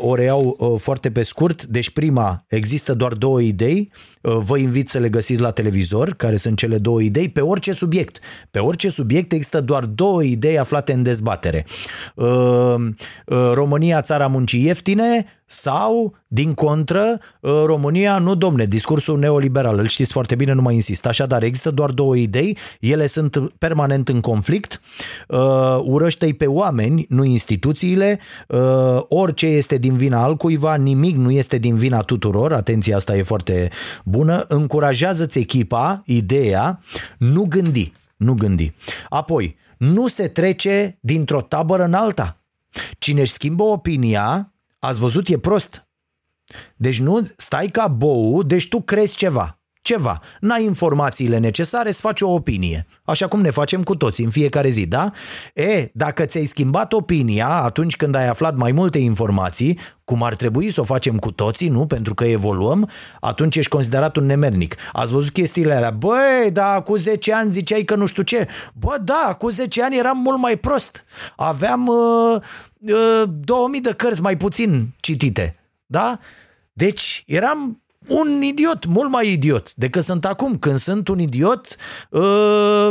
o 0.00 0.14
reiau 0.14 0.76
foarte 0.80 1.10
pe 1.10 1.22
scurt. 1.22 1.64
Deci 1.64 1.90
prima, 1.90 2.44
există 2.48 2.94
doar 2.94 3.12
două 3.12 3.40
idei, 3.40 3.90
Uh, 4.24 4.36
vă 4.44 4.58
invit 4.58 4.88
să 4.88 4.98
le 4.98 5.08
găsiți 5.08 5.40
la 5.40 5.50
televizor, 5.50 6.14
care 6.14 6.36
sunt 6.36 6.56
cele 6.56 6.78
două 6.78 7.00
idei, 7.00 7.28
pe 7.28 7.40
orice 7.40 7.72
subiect. 7.72 8.18
Pe 8.50 8.58
orice 8.58 8.88
subiect 8.88 9.32
există 9.32 9.60
doar 9.60 9.84
două 9.84 10.22
idei 10.22 10.58
aflate 10.58 10.92
în 10.92 11.02
dezbatere. 11.02 11.66
Uh, 12.14 12.26
uh, 13.26 13.50
România, 13.52 14.00
țara 14.00 14.26
muncii 14.26 14.64
ieftine, 14.64 15.26
sau, 15.46 16.16
din 16.26 16.54
contră, 16.54 17.18
România, 17.64 18.18
nu 18.18 18.34
domne, 18.34 18.64
discursul 18.64 19.18
neoliberal, 19.18 19.78
îl 19.78 19.86
știți 19.86 20.12
foarte 20.12 20.34
bine, 20.34 20.52
nu 20.52 20.62
mai 20.62 20.74
insist. 20.74 21.06
Așadar, 21.06 21.42
există 21.42 21.70
doar 21.70 21.90
două 21.90 22.16
idei, 22.16 22.58
ele 22.80 23.06
sunt 23.06 23.52
permanent 23.58 24.08
în 24.08 24.20
conflict, 24.20 24.80
urăște-i 25.82 26.32
pe 26.32 26.46
oameni, 26.46 27.06
nu 27.08 27.24
instituțiile, 27.24 28.20
orice 29.08 29.46
este 29.46 29.76
din 29.78 29.96
vina 29.96 30.22
altcuiva, 30.22 30.74
nimic 30.74 31.16
nu 31.16 31.30
este 31.30 31.58
din 31.58 31.76
vina 31.76 32.02
tuturor, 32.02 32.52
atenție, 32.52 32.94
asta 32.94 33.16
e 33.16 33.22
foarte 33.22 33.70
bună, 34.04 34.44
încurajează-ți 34.48 35.38
echipa, 35.38 36.02
ideea, 36.04 36.80
nu 37.18 37.44
gândi, 37.44 37.92
nu 38.16 38.34
gândi. 38.34 38.72
Apoi, 39.08 39.56
nu 39.78 40.06
se 40.06 40.28
trece 40.28 40.98
dintr-o 41.00 41.40
tabără 41.40 41.84
în 41.84 41.94
alta. 41.94 42.38
Cine 42.98 43.20
își 43.20 43.32
schimbă 43.32 43.62
opinia, 43.62 44.52
ați 44.78 45.00
văzut, 45.00 45.28
e 45.28 45.38
prost. 45.38 45.88
Deci 46.76 47.00
nu 47.00 47.28
stai 47.36 47.66
ca 47.66 47.88
bou, 47.88 48.42
deci 48.42 48.68
tu 48.68 48.80
crezi 48.80 49.16
ceva 49.16 49.58
ceva. 49.84 50.20
N-ai 50.40 50.64
informațiile 50.64 51.38
necesare 51.38 51.90
să 51.90 52.00
faci 52.00 52.20
o 52.20 52.28
opinie. 52.28 52.86
Așa 53.04 53.26
cum 53.28 53.40
ne 53.40 53.50
facem 53.50 53.82
cu 53.82 53.96
toți 53.96 54.22
în 54.22 54.30
fiecare 54.30 54.68
zi, 54.68 54.86
da? 54.86 55.10
E, 55.54 55.90
dacă 55.92 56.24
ți-ai 56.24 56.44
schimbat 56.44 56.92
opinia 56.92 57.48
atunci 57.48 57.96
când 57.96 58.14
ai 58.14 58.28
aflat 58.28 58.56
mai 58.56 58.72
multe 58.72 58.98
informații, 58.98 59.78
cum 60.04 60.22
ar 60.22 60.34
trebui 60.34 60.70
să 60.70 60.80
o 60.80 60.84
facem 60.84 61.18
cu 61.18 61.30
toții, 61.30 61.68
nu? 61.68 61.86
Pentru 61.86 62.14
că 62.14 62.24
evoluăm, 62.24 62.90
atunci 63.20 63.56
ești 63.56 63.70
considerat 63.70 64.16
un 64.16 64.26
nemernic. 64.26 64.76
Ați 64.92 65.12
văzut 65.12 65.32
chestiile 65.32 65.74
alea? 65.74 65.90
Băi, 65.90 66.50
da, 66.52 66.80
cu 66.80 66.96
10 66.96 67.32
ani 67.32 67.50
ziceai 67.50 67.82
că 67.82 67.94
nu 67.94 68.06
știu 68.06 68.22
ce. 68.22 68.48
Bă, 68.72 68.96
da, 69.02 69.36
cu 69.38 69.48
10 69.48 69.82
ani 69.82 69.98
eram 69.98 70.18
mult 70.18 70.38
mai 70.38 70.56
prost. 70.56 71.04
Aveam 71.36 71.86
uh, 71.86 72.40
uh, 72.78 73.22
2000 73.40 73.80
de 73.80 73.92
cărți 73.92 74.22
mai 74.22 74.36
puțin 74.36 74.94
citite. 75.00 75.56
Da? 75.86 76.18
Deci 76.72 77.24
eram 77.26 77.83
un 78.08 78.42
idiot, 78.42 78.86
mult 78.86 79.10
mai 79.10 79.32
idiot 79.32 79.74
decât 79.74 80.02
sunt 80.02 80.24
acum. 80.24 80.58
Când 80.58 80.76
sunt 80.76 81.08
un 81.08 81.18
idiot 81.18 81.76
uh, 82.08 82.88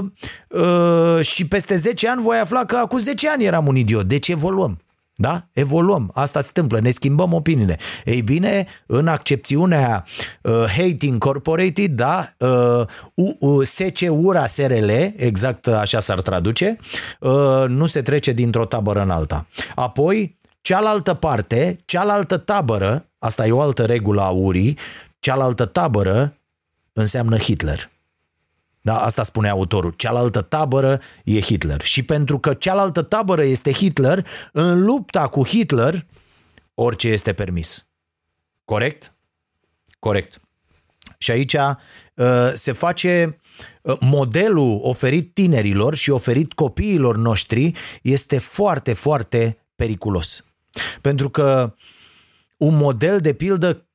uh, 0.48 1.20
și 1.22 1.48
peste 1.48 1.76
10 1.76 2.10
ani 2.10 2.22
voi 2.22 2.38
afla 2.38 2.66
că 2.66 2.76
acum 2.76 2.98
10 2.98 3.30
ani 3.30 3.44
eram 3.44 3.68
un 3.68 3.76
idiot. 3.76 4.08
Deci 4.08 4.28
evoluăm. 4.28 4.78
Da? 5.16 5.48
Evoluăm. 5.54 6.12
Asta 6.14 6.42
se 6.42 6.48
întâmplă. 6.48 6.80
Ne 6.80 6.90
schimbăm 6.90 7.34
opiniile. 7.34 7.78
Ei 8.06 8.22
bine, 8.22 8.68
în 8.86 9.08
accepțiunea 9.08 10.06
uh, 10.42 10.54
Hate 10.54 11.06
Incorporated, 11.06 11.92
da, 11.92 12.34
uh, 12.38 12.86
uh, 13.40 13.68
SC 13.68 14.10
Ura 14.10 14.46
SRL, 14.46 14.90
exact 15.16 15.68
așa 15.68 16.00
s-ar 16.00 16.22
traduce, 16.22 16.78
uh, 17.20 17.64
nu 17.68 17.86
se 17.86 18.02
trece 18.02 18.32
dintr-o 18.32 18.66
tabără 18.66 19.02
în 19.02 19.10
alta. 19.10 19.48
Apoi, 19.76 20.38
cealaltă 20.64 21.14
parte, 21.14 21.78
cealaltă 21.86 22.38
tabără, 22.38 23.06
asta 23.20 23.48
e 23.48 23.52
o 23.52 23.62
altă 23.62 23.86
regulă 23.86 24.22
a 24.22 24.30
urii, 24.30 24.78
cealaltă 25.20 25.66
tabără 25.66 26.38
înseamnă 26.94 27.38
Hitler. 27.38 27.92
Da, 28.82 29.04
asta 29.04 29.24
spune 29.24 29.50
autorul. 29.50 29.92
Cealaltă 29.92 30.42
tabără 30.42 31.00
e 31.24 31.42
Hitler. 31.42 31.82
Și 31.82 32.04
pentru 32.04 32.40
că 32.40 32.54
cealaltă 32.54 33.02
tabără 33.02 33.44
este 33.44 33.72
Hitler, 33.72 34.28
în 34.52 34.84
lupta 34.84 35.28
cu 35.28 35.46
Hitler, 35.46 36.06
orice 36.74 37.08
este 37.08 37.34
permis. 37.34 37.88
Corect? 38.66 39.14
Corect. 40.00 40.42
Și 41.18 41.32
aici 41.32 41.54
uh, 41.54 42.52
se 42.54 42.72
face 42.72 43.40
uh, 43.82 43.98
modelul 44.00 44.80
oferit 44.84 45.34
tinerilor 45.34 45.96
și 45.96 46.10
oferit 46.10 46.54
copiilor 46.54 47.18
noștri 47.18 47.74
este 48.02 48.38
foarte, 48.38 48.94
foarte 48.94 49.58
periculos. 49.76 50.44
Pentru 51.02 51.30
că 51.30 51.74
un 52.58 52.76
model 52.76 53.20
de 53.20 53.34
pildă 53.34 53.86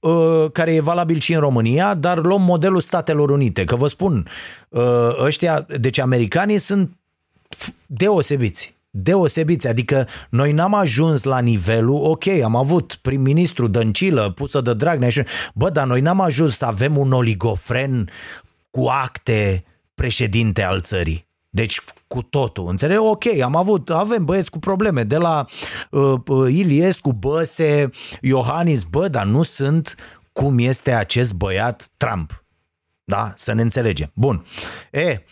uh, 0.00 0.50
care 0.52 0.74
e 0.74 0.80
valabil 0.80 1.18
și 1.18 1.34
în 1.34 1.40
România, 1.40 1.94
dar 1.94 2.18
luăm 2.18 2.42
modelul 2.42 2.80
Statelor 2.80 3.30
Unite. 3.30 3.64
Că 3.64 3.76
vă 3.76 3.86
spun, 3.86 4.26
uh, 4.68 4.82
ăștia, 5.18 5.66
deci 5.78 5.98
americanii 5.98 6.58
sunt 6.58 6.96
deosebiți. 7.86 8.74
Deosebiți, 8.90 9.68
adică 9.68 10.06
noi 10.30 10.52
n-am 10.52 10.74
ajuns 10.74 11.22
la 11.22 11.38
nivelul, 11.38 12.04
ok, 12.04 12.26
am 12.28 12.56
avut 12.56 12.98
prim-ministru 13.02 13.66
Dăncilă 13.66 14.30
pusă 14.30 14.60
de 14.60 14.74
Dragnea 14.74 15.08
și 15.08 15.22
bă, 15.54 15.70
dar 15.70 15.86
noi 15.86 16.00
n-am 16.00 16.20
ajuns 16.20 16.56
să 16.56 16.64
avem 16.64 16.96
un 16.96 17.12
oligofren 17.12 18.10
cu 18.70 18.86
acte 18.88 19.64
președinte 19.94 20.62
al 20.62 20.80
țării. 20.80 21.26
Deci 21.54 21.80
cu 22.06 22.22
totul, 22.22 22.68
înțeleg? 22.68 22.98
Ok, 23.00 23.26
am 23.42 23.56
avut, 23.56 23.90
avem 23.90 24.24
băieți 24.24 24.50
cu 24.50 24.58
probleme 24.58 25.02
de 25.02 25.16
la 25.16 25.44
uh, 25.90 26.14
uh, 26.26 26.52
Iliescu, 26.52 27.12
Băse, 27.12 27.90
Iohannis, 28.20 28.84
bă, 28.84 29.08
dar 29.08 29.24
nu 29.24 29.42
sunt 29.42 29.94
cum 30.32 30.58
este 30.58 30.92
acest 30.92 31.34
băiat 31.34 31.88
Trump. 31.96 32.44
Da? 33.04 33.32
Să 33.36 33.52
ne 33.52 33.62
înțelegem. 33.62 34.10
Bun. 34.14 34.46
E, 34.90 35.22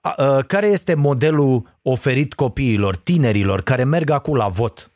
a, 0.00 0.10
a, 0.10 0.42
care 0.42 0.66
este 0.66 0.94
modelul 0.94 1.78
oferit 1.82 2.34
copiilor, 2.34 2.96
tinerilor 2.96 3.62
care 3.62 3.84
merg 3.84 4.10
acum 4.10 4.34
la 4.34 4.48
vot? 4.48 4.92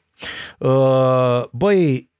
A, 0.59 1.49
băi, 1.53 2.11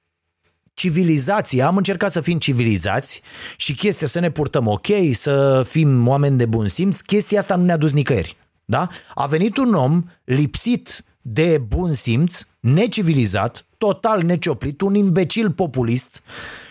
civilizația, 0.73 1.67
am 1.67 1.77
încercat 1.77 2.11
să 2.11 2.21
fim 2.21 2.37
civilizați 2.37 3.21
și 3.57 3.75
chestia 3.75 4.07
să 4.07 4.19
ne 4.19 4.31
purtăm 4.31 4.67
ok, 4.67 4.87
să 5.11 5.63
fim 5.67 6.07
oameni 6.07 6.37
de 6.37 6.45
bun 6.45 6.67
simț, 6.67 6.99
chestia 6.99 7.39
asta 7.39 7.55
nu 7.55 7.63
ne-a 7.63 7.77
dus 7.77 7.91
nicăieri. 7.91 8.41
Da? 8.65 8.87
A 9.13 9.25
venit 9.25 9.57
un 9.57 9.73
om 9.73 10.03
lipsit 10.23 11.03
de 11.21 11.57
bun 11.57 11.93
simț, 11.93 12.41
necivilizat, 12.59 13.65
total 13.77 14.21
necioplit, 14.21 14.81
un 14.81 14.95
imbecil 14.95 15.51
populist 15.51 16.23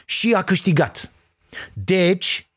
și 0.04 0.32
a 0.32 0.42
câștigat. 0.42 1.12
Deci, 1.72 2.50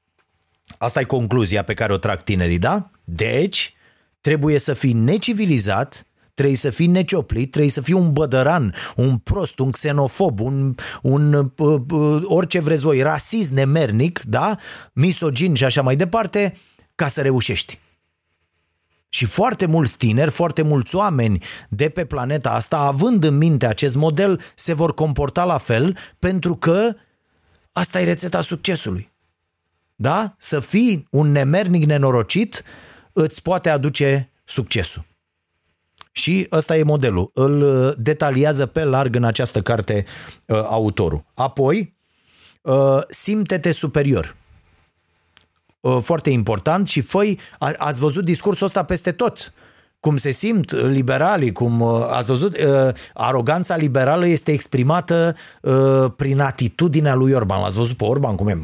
asta 0.78 1.00
e 1.00 1.04
concluzia 1.04 1.64
pe 1.64 1.74
care 1.74 1.94
o 1.94 1.98
trag 1.98 2.22
tinerii, 2.22 2.58
da? 2.58 2.90
Deci, 3.04 3.74
trebuie 4.22 4.58
să 4.58 4.74
fii 4.74 4.94
necivilizat, 4.94 6.08
trebuie 6.34 6.56
să 6.56 6.70
fii 6.70 6.88
necioplit, 6.88 7.52
trebuie 7.52 7.72
să 7.72 7.82
fii 7.82 7.94
un 7.94 8.14
bădăran, 8.14 8.76
un 8.96 9.18
prost, 9.18 9.60
un 9.60 9.72
xenofob, 9.72 10.40
un, 10.40 10.76
un 11.02 11.34
uh, 11.58 11.82
uh, 11.90 12.22
orice 12.24 12.60
vreți 12.60 12.82
voi, 12.82 13.02
rasist 13.02 13.52
nemernic, 13.52 14.22
da? 14.28 14.58
misogin 14.94 15.54
și 15.54 15.64
așa 15.64 15.82
mai 15.82 15.96
departe, 15.96 16.58
ca 16.96 17.08
să 17.08 17.22
reușești. 17.22 17.80
Și 19.16 19.26
foarte 19.26 19.66
mulți 19.66 19.98
tineri, 19.98 20.32
foarte 20.32 20.62
mulți 20.62 20.96
oameni 20.96 21.44
de 21.70 21.90
pe 21.90 22.06
planeta 22.06 22.52
asta, 22.52 22.78
având 22.78 23.24
în 23.24 23.38
minte 23.38 23.68
acest 23.68 23.96
model, 23.96 24.42
se 24.56 24.74
vor 24.74 24.94
comporta 24.94 25.44
la 25.44 25.58
fel 25.58 25.98
pentru 26.20 26.56
că 26.56 26.94
asta 27.72 28.02
e 28.02 28.04
rețeta 28.04 28.42
succesului. 28.42 29.12
Da? 29.96 30.36
Să 30.38 30.60
fii 30.60 31.08
un 31.12 31.32
nemernic 31.32 31.86
nenorocit 31.86 32.64
îți 33.14 33.42
poate 33.42 33.70
aduce 33.70 34.32
succesul. 34.44 35.06
Și 36.12 36.48
ăsta 36.52 36.78
e 36.78 36.84
modelul. 36.84 37.32
Îl 37.34 37.62
uh, 37.62 37.94
detaliază 37.98 38.66
pe 38.66 38.84
larg 38.84 39.16
în 39.16 39.24
această 39.24 39.62
carte 39.62 40.06
uh, 40.46 40.58
autorul. 40.58 41.26
Apoi, 41.34 41.96
uh, 42.62 43.02
simte-te 43.10 43.72
superior. 43.72 44.36
Uh, 45.86 45.98
foarte 46.02 46.30
important 46.30 46.88
și 46.88 47.02
făi, 47.02 47.40
a, 47.60 47.74
ați 47.78 48.00
văzut 48.00 48.26
discursul 48.26 48.66
ăsta 48.66 48.84
peste 48.84 49.12
tot 49.12 49.54
cum 50.06 50.18
se 50.18 50.32
simt 50.32 50.72
liberalii, 50.72 51.52
cum 51.52 51.82
uh, 51.82 52.08
ați 52.10 52.30
văzut, 52.30 52.58
uh, 52.58 52.94
aroganța 53.14 53.76
liberală 53.76 54.28
este 54.28 54.52
exprimată 54.52 55.36
uh, 55.62 56.06
prin 56.16 56.40
atitudinea 56.40 57.14
lui 57.14 57.34
Orban. 57.34 57.62
L-ați 57.62 57.78
văzut 57.78 57.98
pe 57.98 58.06
Orban 58.06 58.36
cum 58.36 58.48
e? 58.48 58.58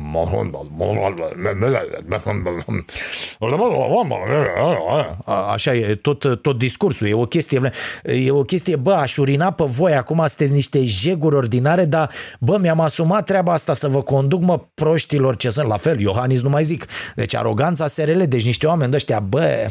Așa 5.54 5.74
e 5.74 5.96
tot, 5.96 6.42
tot 6.42 6.58
discursul. 6.58 7.08
E 7.08 7.14
o 7.14 7.26
chestie, 7.26 7.72
e 8.04 8.32
o 8.32 8.42
chestie, 8.42 8.76
bă, 8.76 8.92
aș 8.92 9.18
urina 9.18 9.52
pe 9.52 9.64
voi, 9.64 9.94
acum 9.94 10.18
sunteți 10.18 10.52
niște 10.52 10.86
jeguri 10.86 11.36
ordinare, 11.36 11.86
dar 11.86 12.10
bă, 12.40 12.58
mi-am 12.58 12.80
asumat 12.80 13.26
treaba 13.26 13.54
asta 13.54 13.74
să 13.74 13.88
vă 13.88 14.02
conduc, 14.02 14.42
mă, 14.42 14.60
proștilor 14.74 15.36
ce 15.36 15.50
sunt. 15.50 15.68
La 15.68 15.78
fel, 15.78 16.00
Iohannis 16.00 16.42
nu 16.42 16.50
mai 16.50 16.64
zic. 16.64 16.86
Deci 17.16 17.36
aroganța 17.36 17.88
SRL, 17.88 18.22
deci 18.22 18.46
niște 18.46 18.68
oameni 18.68 18.90
de 18.90 18.96
ăștia, 18.96 19.20
bă, 19.20 19.68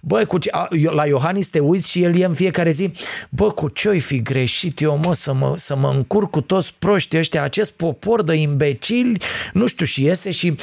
bă, 0.00 0.24
cu 0.24 0.38
ce, 0.38 0.48
a, 0.52 0.68
la 0.90 1.06
Iohannis 1.06 1.48
te 1.48 1.58
uiți 1.58 1.90
și 1.90 2.02
el 2.02 2.16
e 2.16 2.24
în 2.24 2.34
fiecare 2.34 2.70
zi, 2.70 2.90
bă, 3.28 3.50
cu 3.50 3.68
ce-oi 3.68 4.00
fi 4.00 4.22
greșit 4.22 4.80
eu, 4.80 5.00
mă, 5.04 5.14
să 5.14 5.32
mă, 5.32 5.52
să 5.56 5.76
mă 5.76 5.92
încurc 5.94 6.30
cu 6.30 6.40
toți 6.40 6.74
proștii 6.78 7.18
ăștia, 7.18 7.42
acest 7.42 7.72
popor 7.72 8.22
de 8.22 8.34
imbecili, 8.34 9.20
nu 9.52 9.66
știu, 9.66 9.86
și 9.86 10.04
iese 10.04 10.30
și 10.30 10.56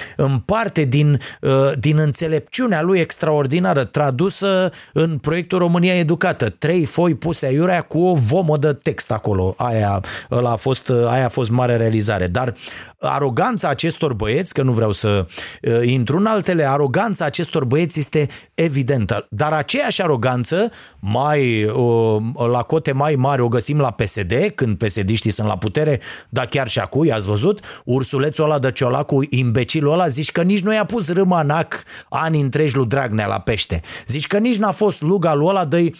parte 0.46 0.84
din, 0.84 1.20
uh, 1.42 1.52
din 1.80 1.98
înțelepciunea 1.98 2.82
lui 2.82 3.00
extraordinară, 3.00 3.84
tradusă 3.84 4.72
în 4.94 5.18
proiectul 5.18 5.58
România 5.58 5.96
Educată. 5.96 6.50
Trei 6.50 6.86
foi 6.86 7.16
puse 7.16 7.46
aiurea 7.46 7.82
cu 7.82 8.00
o 8.00 8.14
vomă 8.14 8.58
de 8.58 8.74
text 8.74 9.12
acolo. 9.12 9.54
Aia, 9.58 10.02
a 10.30 10.56
fost, 10.56 10.90
aia 10.90 11.26
a 11.26 11.30
fost 11.30 11.50
mare 11.50 11.78
realizare. 11.78 12.28
Dar 12.28 12.54
aroganța 13.00 13.70
acestor 13.70 14.14
băieți, 14.14 14.54
că 14.54 14.62
nu 14.62 14.72
vreau 14.72 14.92
să 14.92 15.26
uh, 15.62 15.80
intru 15.84 16.18
în 16.18 16.26
altele, 16.26 16.70
aroganța 16.70 17.26
acestor 17.26 17.66
băieți 17.66 18.00
este 18.00 18.28
evidentă. 18.54 19.28
Dar 19.30 19.54
aceeași 19.54 20.02
aroganță, 20.04 20.72
mai, 21.00 21.64
uh, 21.64 22.22
la 22.52 22.62
cote 22.62 22.92
mai 22.92 23.16
mari, 23.16 23.42
o 23.42 23.48
găsim 23.48 23.80
la 23.80 23.92
PSD, 23.92 24.34
când 24.56 24.78
psd 24.78 25.32
sunt 25.32 25.48
la 25.48 25.58
putere, 25.58 26.00
dar 26.30 26.46
chiar 26.46 26.68
și 26.68 26.80
acum, 26.80 27.12
ați 27.12 27.28
văzut, 27.28 27.82
ursulețul 27.86 28.44
ăla 28.44 28.60
de 28.60 28.72
ciolacu, 28.72 29.20
imbecilul 29.30 29.92
ăla, 29.92 30.08
zici 30.08 30.32
că 30.32 30.42
nici 30.42 30.62
nu 30.62 30.74
i-a 30.74 30.86
pus 30.86 31.14
râma 31.14 31.42
nac 31.42 31.84
ani 32.10 32.42
întregi 32.42 32.76
lui 32.76 32.86
Dragnea 32.86 33.28
la 33.28 33.40
pește. 33.40 33.82
Zici 34.08 34.28
că 34.28 34.38
nici 34.38 34.58
n-a 34.58 34.72
fost 34.72 35.02
luga 35.02 35.34
lui 35.34 35.48
ăla 35.48 35.66
de 35.66 35.92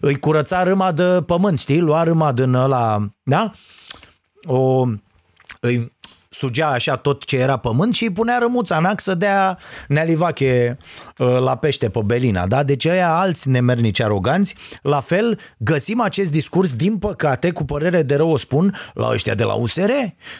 îi 0.00 0.18
curăța 0.18 0.62
râma 0.62 0.92
de 0.92 1.22
pământ, 1.26 1.58
știi? 1.58 1.80
Lua 1.80 2.02
râma 2.02 2.32
din 2.32 2.54
ăla, 2.54 3.12
da? 3.22 3.50
O, 4.44 4.86
îi, 5.60 5.92
sugea 6.42 6.68
așa 6.68 6.96
tot 6.96 7.24
ce 7.24 7.36
era 7.36 7.56
pământ 7.56 7.94
și 7.94 8.04
îi 8.04 8.12
punea 8.12 8.38
rămuța 8.38 8.76
în 8.76 8.94
să 8.96 9.14
dea 9.14 9.58
nealivache 9.88 10.78
uh, 11.18 11.38
la 11.38 11.56
pește 11.56 11.88
pe 11.88 12.00
Belina. 12.04 12.46
Da? 12.46 12.62
Deci 12.62 12.84
ăia 12.84 13.14
alți 13.14 13.48
nemernici 13.48 14.00
aroganți, 14.00 14.54
la 14.82 15.00
fel 15.00 15.38
găsim 15.58 16.00
acest 16.00 16.30
discurs, 16.30 16.72
din 16.72 16.98
păcate, 16.98 17.50
cu 17.50 17.64
părere 17.64 18.02
de 18.02 18.14
rău 18.14 18.30
o 18.30 18.36
spun, 18.36 18.74
la 18.94 19.08
ăștia 19.12 19.34
de 19.34 19.44
la 19.44 19.52
USR, 19.52 19.90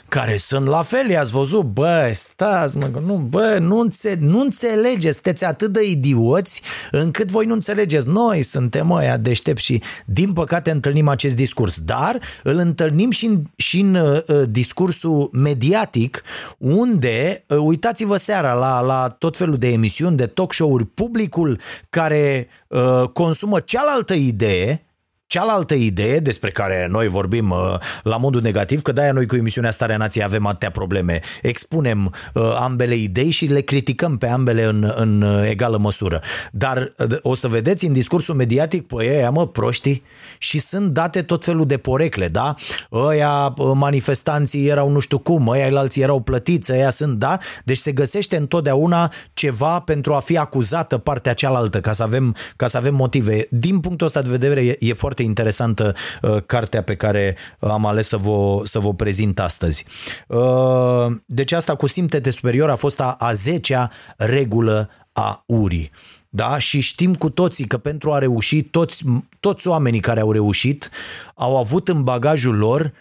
care 0.08 0.36
sunt 0.36 0.66
la 0.66 0.82
fel, 0.82 1.10
i-ați 1.10 1.32
văzut, 1.32 1.62
bă, 1.62 2.10
stați 2.14 2.76
mă, 2.76 2.90
nu, 3.06 3.14
bă, 3.14 3.58
nu, 3.60 3.78
înțe- 3.80 4.18
nu 4.20 4.40
înțelegeți, 4.40 5.14
sunteți 5.14 5.44
atât 5.44 5.72
de 5.72 5.80
idioți 5.88 6.62
încât 6.90 7.30
voi 7.30 7.46
nu 7.46 7.52
înțelegeți. 7.52 8.08
Noi 8.08 8.42
suntem 8.42 8.90
ăia 8.90 9.16
deștepți 9.16 9.64
și 9.64 9.82
din 10.06 10.32
păcate 10.32 10.70
întâlnim 10.70 11.08
acest 11.08 11.36
discurs, 11.36 11.80
dar 11.80 12.18
îl 12.42 12.56
întâlnim 12.56 13.10
și 13.10 13.26
în, 13.26 13.42
și 13.56 13.80
în 13.80 13.94
uh, 13.94 14.22
discursul 14.48 15.30
mediat 15.32 15.91
mediatic, 15.92 16.22
unde, 16.58 17.44
uh, 17.48 17.56
uitați-vă 17.58 18.16
seara 18.16 18.52
la, 18.52 18.80
la 18.80 19.08
tot 19.08 19.36
felul 19.36 19.56
de 19.56 19.68
emisiuni, 19.68 20.16
de 20.16 20.26
talk 20.26 20.52
show-uri, 20.52 20.84
publicul 20.84 21.60
care 21.90 22.48
uh, 22.68 23.02
consumă 23.12 23.60
cealaltă 23.60 24.14
idee, 24.14 24.86
Cealaltă 25.32 25.74
idee 25.74 26.18
despre 26.18 26.50
care 26.50 26.86
noi 26.90 27.08
vorbim 27.08 27.50
uh, 27.50 27.58
la 28.02 28.16
modul 28.16 28.40
negativ, 28.40 28.82
că 28.82 28.92
de-aia 28.92 29.12
noi 29.12 29.26
cu 29.26 29.36
emisiunea 29.36 29.70
Starea 29.70 29.96
Nației 29.96 30.24
avem 30.24 30.46
atâtea 30.46 30.70
probleme, 30.70 31.20
expunem 31.42 32.14
uh, 32.34 32.56
ambele 32.60 32.94
idei 32.94 33.30
și 33.30 33.46
le 33.46 33.60
criticăm 33.60 34.18
pe 34.18 34.28
ambele 34.28 34.64
în, 34.64 34.92
în 34.96 35.22
uh, 35.22 35.48
egală 35.48 35.78
măsură. 35.78 36.20
Dar 36.50 36.94
uh, 36.98 37.16
o 37.22 37.34
să 37.34 37.48
vedeți 37.48 37.86
în 37.86 37.92
discursul 37.92 38.34
mediatic, 38.34 38.86
păi 38.86 39.08
ăia, 39.08 39.30
mă, 39.30 39.46
proștii, 39.46 40.02
și 40.38 40.58
sunt 40.58 40.92
date 40.92 41.22
tot 41.22 41.44
felul 41.44 41.66
de 41.66 41.76
porecle, 41.76 42.28
da? 42.28 42.54
Ăia 42.90 43.54
uh, 43.56 43.70
manifestanții 43.74 44.68
erau 44.68 44.88
nu 44.88 44.98
știu 44.98 45.18
cum, 45.18 45.48
ăia 45.48 45.78
alții 45.78 46.02
erau 46.02 46.20
plătiți, 46.20 46.72
ăia 46.72 46.90
sunt, 46.90 47.18
da? 47.18 47.38
Deci 47.64 47.78
se 47.78 47.92
găsește 47.92 48.36
întotdeauna 48.36 49.12
ceva 49.32 49.80
pentru 49.80 50.14
a 50.14 50.20
fi 50.20 50.38
acuzată 50.38 50.98
partea 50.98 51.32
cealaltă, 51.34 51.80
ca 51.80 51.92
să 51.92 52.02
avem, 52.02 52.36
ca 52.56 52.66
să 52.66 52.76
avem 52.76 52.94
motive. 52.94 53.46
Din 53.50 53.80
punctul 53.80 54.06
ăsta 54.06 54.22
de 54.22 54.28
vedere 54.28 54.60
e, 54.60 54.76
e 54.78 54.92
foarte 54.92 55.20
foarte 55.22 55.40
interesantă 55.40 55.94
uh, 56.22 56.42
cartea 56.46 56.82
pe 56.82 56.96
care 56.96 57.36
am 57.58 57.86
ales 57.86 58.08
să 58.08 58.16
vă, 58.16 58.60
să 58.64 58.78
vă 58.78 58.94
prezint 58.94 59.38
astăzi. 59.38 59.84
Uh, 60.26 61.06
deci 61.26 61.52
asta 61.52 61.74
cu 61.74 61.86
simte 61.86 62.18
de 62.18 62.30
superior 62.30 62.70
a 62.70 62.76
fost 62.76 63.00
a, 63.00 63.16
a 63.18 63.32
zecea 63.32 63.90
regulă 64.16 64.88
a 65.12 65.42
urii. 65.46 65.90
Da? 66.28 66.58
Și 66.58 66.80
știm 66.80 67.14
cu 67.14 67.30
toții 67.30 67.66
că 67.66 67.78
pentru 67.78 68.12
a 68.12 68.18
reuși, 68.18 68.62
toți, 68.62 69.04
toți 69.40 69.68
oamenii 69.68 70.00
care 70.00 70.20
au 70.20 70.32
reușit 70.32 70.90
au 71.34 71.56
avut 71.56 71.88
în 71.88 72.02
bagajul 72.02 72.56
lor 72.56 72.92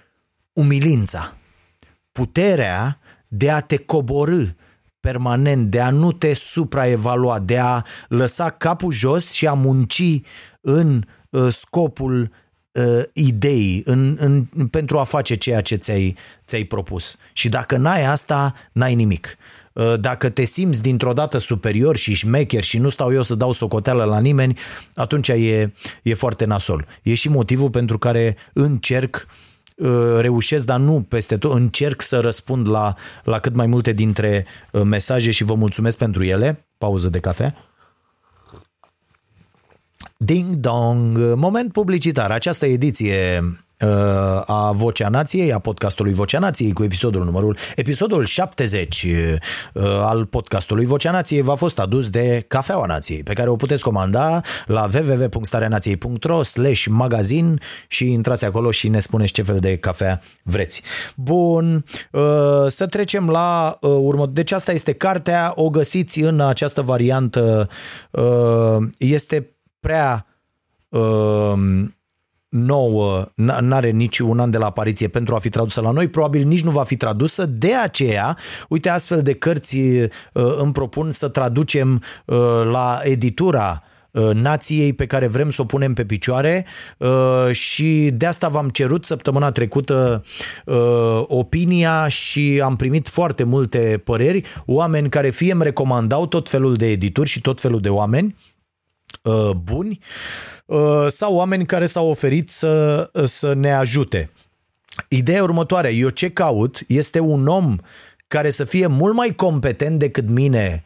umilința, 0.54 1.34
puterea 2.12 3.00
de 3.28 3.50
a 3.50 3.60
te 3.60 3.78
coborâ 3.78 4.46
permanent, 5.00 5.70
de 5.70 5.80
a 5.80 5.90
nu 5.90 6.12
te 6.12 6.34
supraevalua, 6.34 7.40
de 7.40 7.58
a 7.58 7.84
lăsa 8.08 8.50
capul 8.50 8.92
jos 8.92 9.32
și 9.32 9.48
a 9.48 9.54
munci 9.54 10.22
în 10.62 10.98
Uh, 10.98 11.21
scopul 11.50 12.32
uh, 12.72 13.04
idei 13.14 13.82
în, 13.86 14.18
în, 14.20 14.46
pentru 14.68 14.98
a 15.00 15.04
face 15.04 15.36
ceea 15.36 15.62
ce 15.62 15.76
ți-ai, 15.76 16.16
ți-ai 16.46 16.64
propus. 16.64 17.18
Și 17.34 17.50
dacă 17.50 17.78
n-ai 17.78 18.06
asta, 18.06 18.54
n-ai 18.72 18.96
nimic. 18.96 19.38
Uh, 19.74 20.00
dacă 20.00 20.30
te 20.30 20.44
simți 20.44 20.82
dintr-o 20.82 21.14
dată 21.14 21.38
superior 21.38 21.98
și 21.98 22.14
șmecher 22.14 22.64
și 22.64 22.78
nu 22.78 22.90
stau 22.90 23.14
eu 23.14 23.22
să 23.22 23.36
dau 23.36 23.52
socoteală 23.52 24.04
la 24.04 24.20
nimeni, 24.20 24.58
atunci 24.94 25.28
e, 25.28 25.74
e 26.04 26.14
foarte 26.14 26.46
nasol. 26.46 26.86
E 27.02 27.14
și 27.14 27.30
motivul 27.30 27.70
pentru 27.70 27.98
care 27.98 28.38
încerc 28.54 29.28
uh, 29.76 30.18
reușesc, 30.20 30.66
dar 30.66 30.80
nu 30.80 31.06
peste 31.08 31.38
tot, 31.38 31.54
încerc 31.54 32.02
să 32.02 32.20
răspund 32.20 32.70
la, 32.70 32.96
la 33.24 33.40
cât 33.40 33.56
mai 33.56 33.66
multe 33.66 33.92
dintre 33.92 34.46
uh, 34.72 34.82
mesaje 34.82 35.32
și 35.32 35.44
vă 35.44 35.54
mulțumesc 35.54 35.98
pentru 35.98 36.24
ele. 36.24 36.66
Pauză 36.78 37.10
de 37.10 37.20
cafea. 37.20 37.71
Ding 40.24 40.56
dong, 40.56 41.18
moment 41.36 41.72
publicitar. 41.72 42.32
Această 42.32 42.66
ediție 42.66 43.44
uh, 43.80 43.90
a 44.46 44.72
Vocea 44.76 45.10
Nației, 45.10 45.54
a 45.54 45.60
podcastului 45.60 46.14
Vocea 46.14 46.40
Nației 46.40 46.74
cu 46.74 46.84
episodul 46.84 47.24
numărul, 47.24 47.58
episodul 47.76 48.26
70 48.26 49.04
uh, 49.04 49.84
al 49.84 50.26
podcastului 50.26 50.86
Vocea 50.86 51.12
Nației 51.12 51.42
v-a 51.42 51.56
fost 51.56 51.80
adus 51.80 52.10
de 52.10 52.46
Cafeaua 52.48 52.86
Nației, 52.86 53.24
pe 53.24 53.34
care 53.34 53.50
o 53.50 53.56
puteți 53.56 53.84
comanda 53.84 54.42
la 54.66 54.88
www.stareanației.ro 54.94 56.44
slash 56.44 56.86
magazin 56.90 57.60
și 57.88 58.12
intrați 58.12 58.46
acolo 58.46 58.72
și 58.72 58.88
ne 58.88 59.00
spuneți 59.00 59.34
ce 59.34 59.42
fel 59.42 59.60
de 59.60 59.78
cafea 59.78 60.22
vreți. 60.44 60.82
Bun, 61.16 61.86
uh, 62.12 62.22
să 62.68 62.88
trecem 62.88 63.30
la 63.30 63.78
următoarea. 63.82 64.34
Deci 64.34 64.52
asta 64.52 64.72
este 64.72 64.94
cartea, 64.94 65.52
o 65.56 65.70
găsiți 65.70 66.20
în 66.20 66.40
această 66.40 66.82
variantă, 66.82 67.70
este 68.98 69.51
prea 69.82 70.26
uh, 70.90 71.54
nouă, 72.52 73.26
n-are 73.36 73.90
nici 73.90 74.20
un 74.20 74.40
an 74.40 74.50
de 74.50 74.58
la 74.58 74.66
apariție 74.66 75.08
pentru 75.08 75.36
a 75.36 75.40
fi 75.40 75.50
tradusă 75.50 75.82
la 75.82 75.92
noi, 75.92 76.08
probabil 76.08 76.48
nici 76.48 76.64
nu 76.64 76.72
va 76.72 76.84
fi 76.84 76.96
tradusă, 76.96 77.46
de 77.46 77.76
aceea, 77.76 78.38
uite, 78.70 78.90
astfel 78.90 79.22
de 79.22 79.34
cărți 79.34 79.78
uh, 79.78 80.10
îmi 80.34 80.72
propun 80.72 81.12
să 81.12 81.28
traducem 81.28 82.04
uh, 82.26 82.38
la 82.72 83.00
editura 83.04 83.84
uh, 84.12 84.30
nației 84.34 84.94
pe 84.94 85.06
care 85.06 85.28
vrem 85.28 85.50
să 85.50 85.62
o 85.62 85.66
punem 85.66 85.94
pe 85.94 86.06
picioare 86.06 86.66
uh, 86.98 87.52
și 87.52 88.10
de 88.14 88.26
asta 88.26 88.48
v-am 88.48 88.70
cerut 88.70 89.06
săptămâna 89.06 89.50
trecută 89.50 90.24
uh, 90.66 91.24
opinia 91.28 92.08
și 92.08 92.62
am 92.64 92.76
primit 92.76 93.08
foarte 93.08 93.44
multe 93.44 94.02
păreri, 94.04 94.44
oameni 94.66 95.10
care 95.10 95.30
fie 95.30 95.52
îmi 95.52 95.64
recomandau 95.64 96.26
tot 96.26 96.50
felul 96.50 96.74
de 96.74 96.90
edituri 96.90 97.30
și 97.30 97.42
tot 97.42 97.62
felul 97.62 97.80
de 97.80 97.90
oameni 97.90 98.36
Uh, 99.22 99.52
buni 99.52 100.00
uh, 100.66 101.06
sau 101.08 101.36
oameni 101.36 101.66
care 101.66 101.86
s-au 101.86 102.10
oferit 102.10 102.50
să, 102.50 103.10
să 103.24 103.54
ne 103.54 103.74
ajute. 103.74 104.30
Ideea 105.08 105.44
următoare, 105.44 105.94
eu 105.94 106.10
ce 106.10 106.30
caut 106.30 106.80
este 106.88 107.20
un 107.20 107.48
om 107.48 107.76
care 108.28 108.50
să 108.50 108.64
fie 108.64 108.88
mult 108.88 109.14
mai 109.16 109.30
competent 109.30 110.00
decât 110.00 110.30
mine 110.30 110.84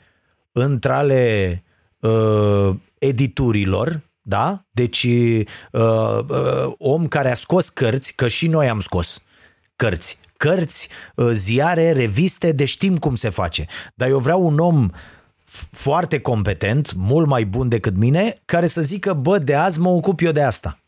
între 0.51 0.91
ale 0.93 1.63
uh, 1.99 2.75
editurilor, 2.97 4.01
da? 4.21 4.65
Deci 4.71 5.03
uh, 5.03 5.45
uh, 5.71 6.73
om 6.77 7.07
care 7.07 7.31
a 7.31 7.35
scos 7.35 7.69
cărți, 7.69 8.15
că 8.15 8.27
și 8.27 8.47
noi 8.47 8.69
am 8.69 8.79
scos 8.79 9.23
cărți, 9.75 10.17
cărți, 10.37 10.89
uh, 11.15 11.29
ziare, 11.31 11.91
reviste, 11.91 12.51
de 12.51 12.65
știm 12.65 12.97
cum 12.97 13.15
se 13.15 13.29
face. 13.29 13.65
Dar 13.95 14.09
eu 14.09 14.19
vreau 14.19 14.45
un 14.45 14.59
om 14.59 14.83
uh, 14.83 14.89
foarte 15.71 16.19
competent, 16.19 16.93
mult 16.93 17.27
mai 17.27 17.45
bun 17.45 17.69
decât 17.69 17.97
mine, 17.97 18.35
care 18.45 18.65
să 18.65 18.81
zică, 18.81 19.13
bă, 19.13 19.37
de 19.37 19.55
azi 19.55 19.79
mă 19.79 19.89
ocup 19.89 20.19
eu 20.19 20.31
de 20.31 20.41
asta 20.41 20.79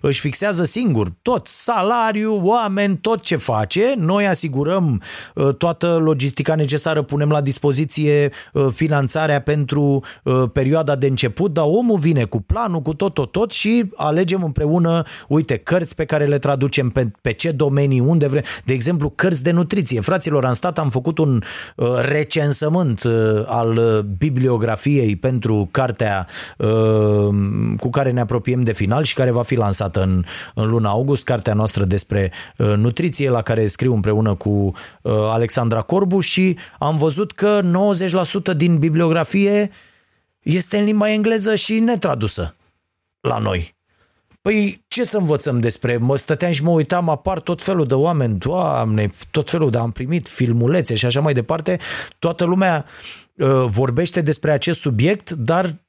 își 0.00 0.20
fixează 0.20 0.64
singur 0.64 1.12
tot, 1.22 1.46
salariu, 1.46 2.40
oameni, 2.42 2.96
tot 2.96 3.22
ce 3.22 3.36
face. 3.36 3.94
Noi 3.96 4.26
asigurăm 4.26 5.02
uh, 5.34 5.54
toată 5.54 5.96
logistica 6.02 6.54
necesară, 6.54 7.02
punem 7.02 7.28
la 7.28 7.40
dispoziție 7.40 8.30
uh, 8.52 8.66
finanțarea 8.72 9.40
pentru 9.40 10.02
uh, 10.22 10.44
perioada 10.52 10.96
de 10.96 11.06
început, 11.06 11.52
dar 11.52 11.64
omul 11.68 11.98
vine 11.98 12.24
cu 12.24 12.40
planul, 12.40 12.80
cu 12.80 12.94
tot, 12.94 13.14
tot, 13.14 13.32
tot 13.32 13.52
și 13.52 13.90
alegem 13.96 14.42
împreună, 14.42 15.02
uite, 15.28 15.56
cărți 15.56 15.94
pe 15.94 16.04
care 16.04 16.24
le 16.24 16.38
traducem 16.38 16.88
pe, 16.88 17.10
pe 17.20 17.32
ce 17.32 17.50
domenii, 17.50 18.00
unde 18.00 18.26
vrem. 18.26 18.42
De 18.64 18.72
exemplu, 18.72 19.10
cărți 19.10 19.42
de 19.42 19.50
nutriție. 19.50 20.00
Fraților, 20.00 20.44
am 20.44 20.52
stat, 20.52 20.78
am 20.78 20.90
făcut 20.90 21.18
un 21.18 21.42
recensământ 22.08 23.02
al 23.46 24.04
bibliografiei 24.18 25.16
pentru 25.16 25.68
cartea 25.70 26.26
cu 27.78 27.90
care 27.90 28.10
ne 28.10 28.20
apropiem 28.20 28.62
de 28.62 28.72
final 28.72 29.02
și 29.02 29.14
care 29.14 29.30
va 29.30 29.42
fi 29.42 29.55
lansată 29.56 30.02
în, 30.02 30.24
în 30.54 30.68
luna 30.68 30.90
august, 30.90 31.24
cartea 31.24 31.54
noastră 31.54 31.84
despre 31.84 32.32
uh, 32.58 32.66
nutriție, 32.76 33.30
la 33.30 33.42
care 33.42 33.66
scriu 33.66 33.94
împreună 33.94 34.34
cu 34.34 34.48
uh, 34.48 35.12
Alexandra 35.12 35.80
Corbu 35.80 36.20
și 36.20 36.56
am 36.78 36.96
văzut 36.96 37.32
că 37.32 37.60
90% 38.52 38.56
din 38.56 38.78
bibliografie 38.78 39.70
este 40.42 40.78
în 40.78 40.84
limba 40.84 41.10
engleză 41.10 41.54
și 41.54 41.78
netradusă 41.78 42.54
la 43.20 43.38
noi. 43.38 43.74
Păi 44.40 44.84
ce 44.88 45.04
să 45.04 45.16
învățăm 45.16 45.60
despre? 45.60 45.96
Mă 45.96 46.16
stăteam 46.16 46.52
și 46.52 46.62
mă 46.62 46.70
uitam, 46.70 47.08
apar 47.08 47.40
tot 47.40 47.62
felul 47.62 47.86
de 47.86 47.94
oameni, 47.94 48.38
doamne, 48.38 49.10
tot 49.30 49.50
felul 49.50 49.70
de 49.70 49.78
am 49.78 49.90
primit 49.90 50.28
filmulețe 50.28 50.94
și 50.94 51.06
așa 51.06 51.20
mai 51.20 51.32
departe. 51.32 51.78
Toată 52.18 52.44
lumea 52.44 52.84
uh, 53.34 53.64
vorbește 53.66 54.20
despre 54.20 54.50
acest 54.50 54.80
subiect, 54.80 55.30
dar 55.30 55.64
Uh, 55.64 55.72
uh, 55.72 55.85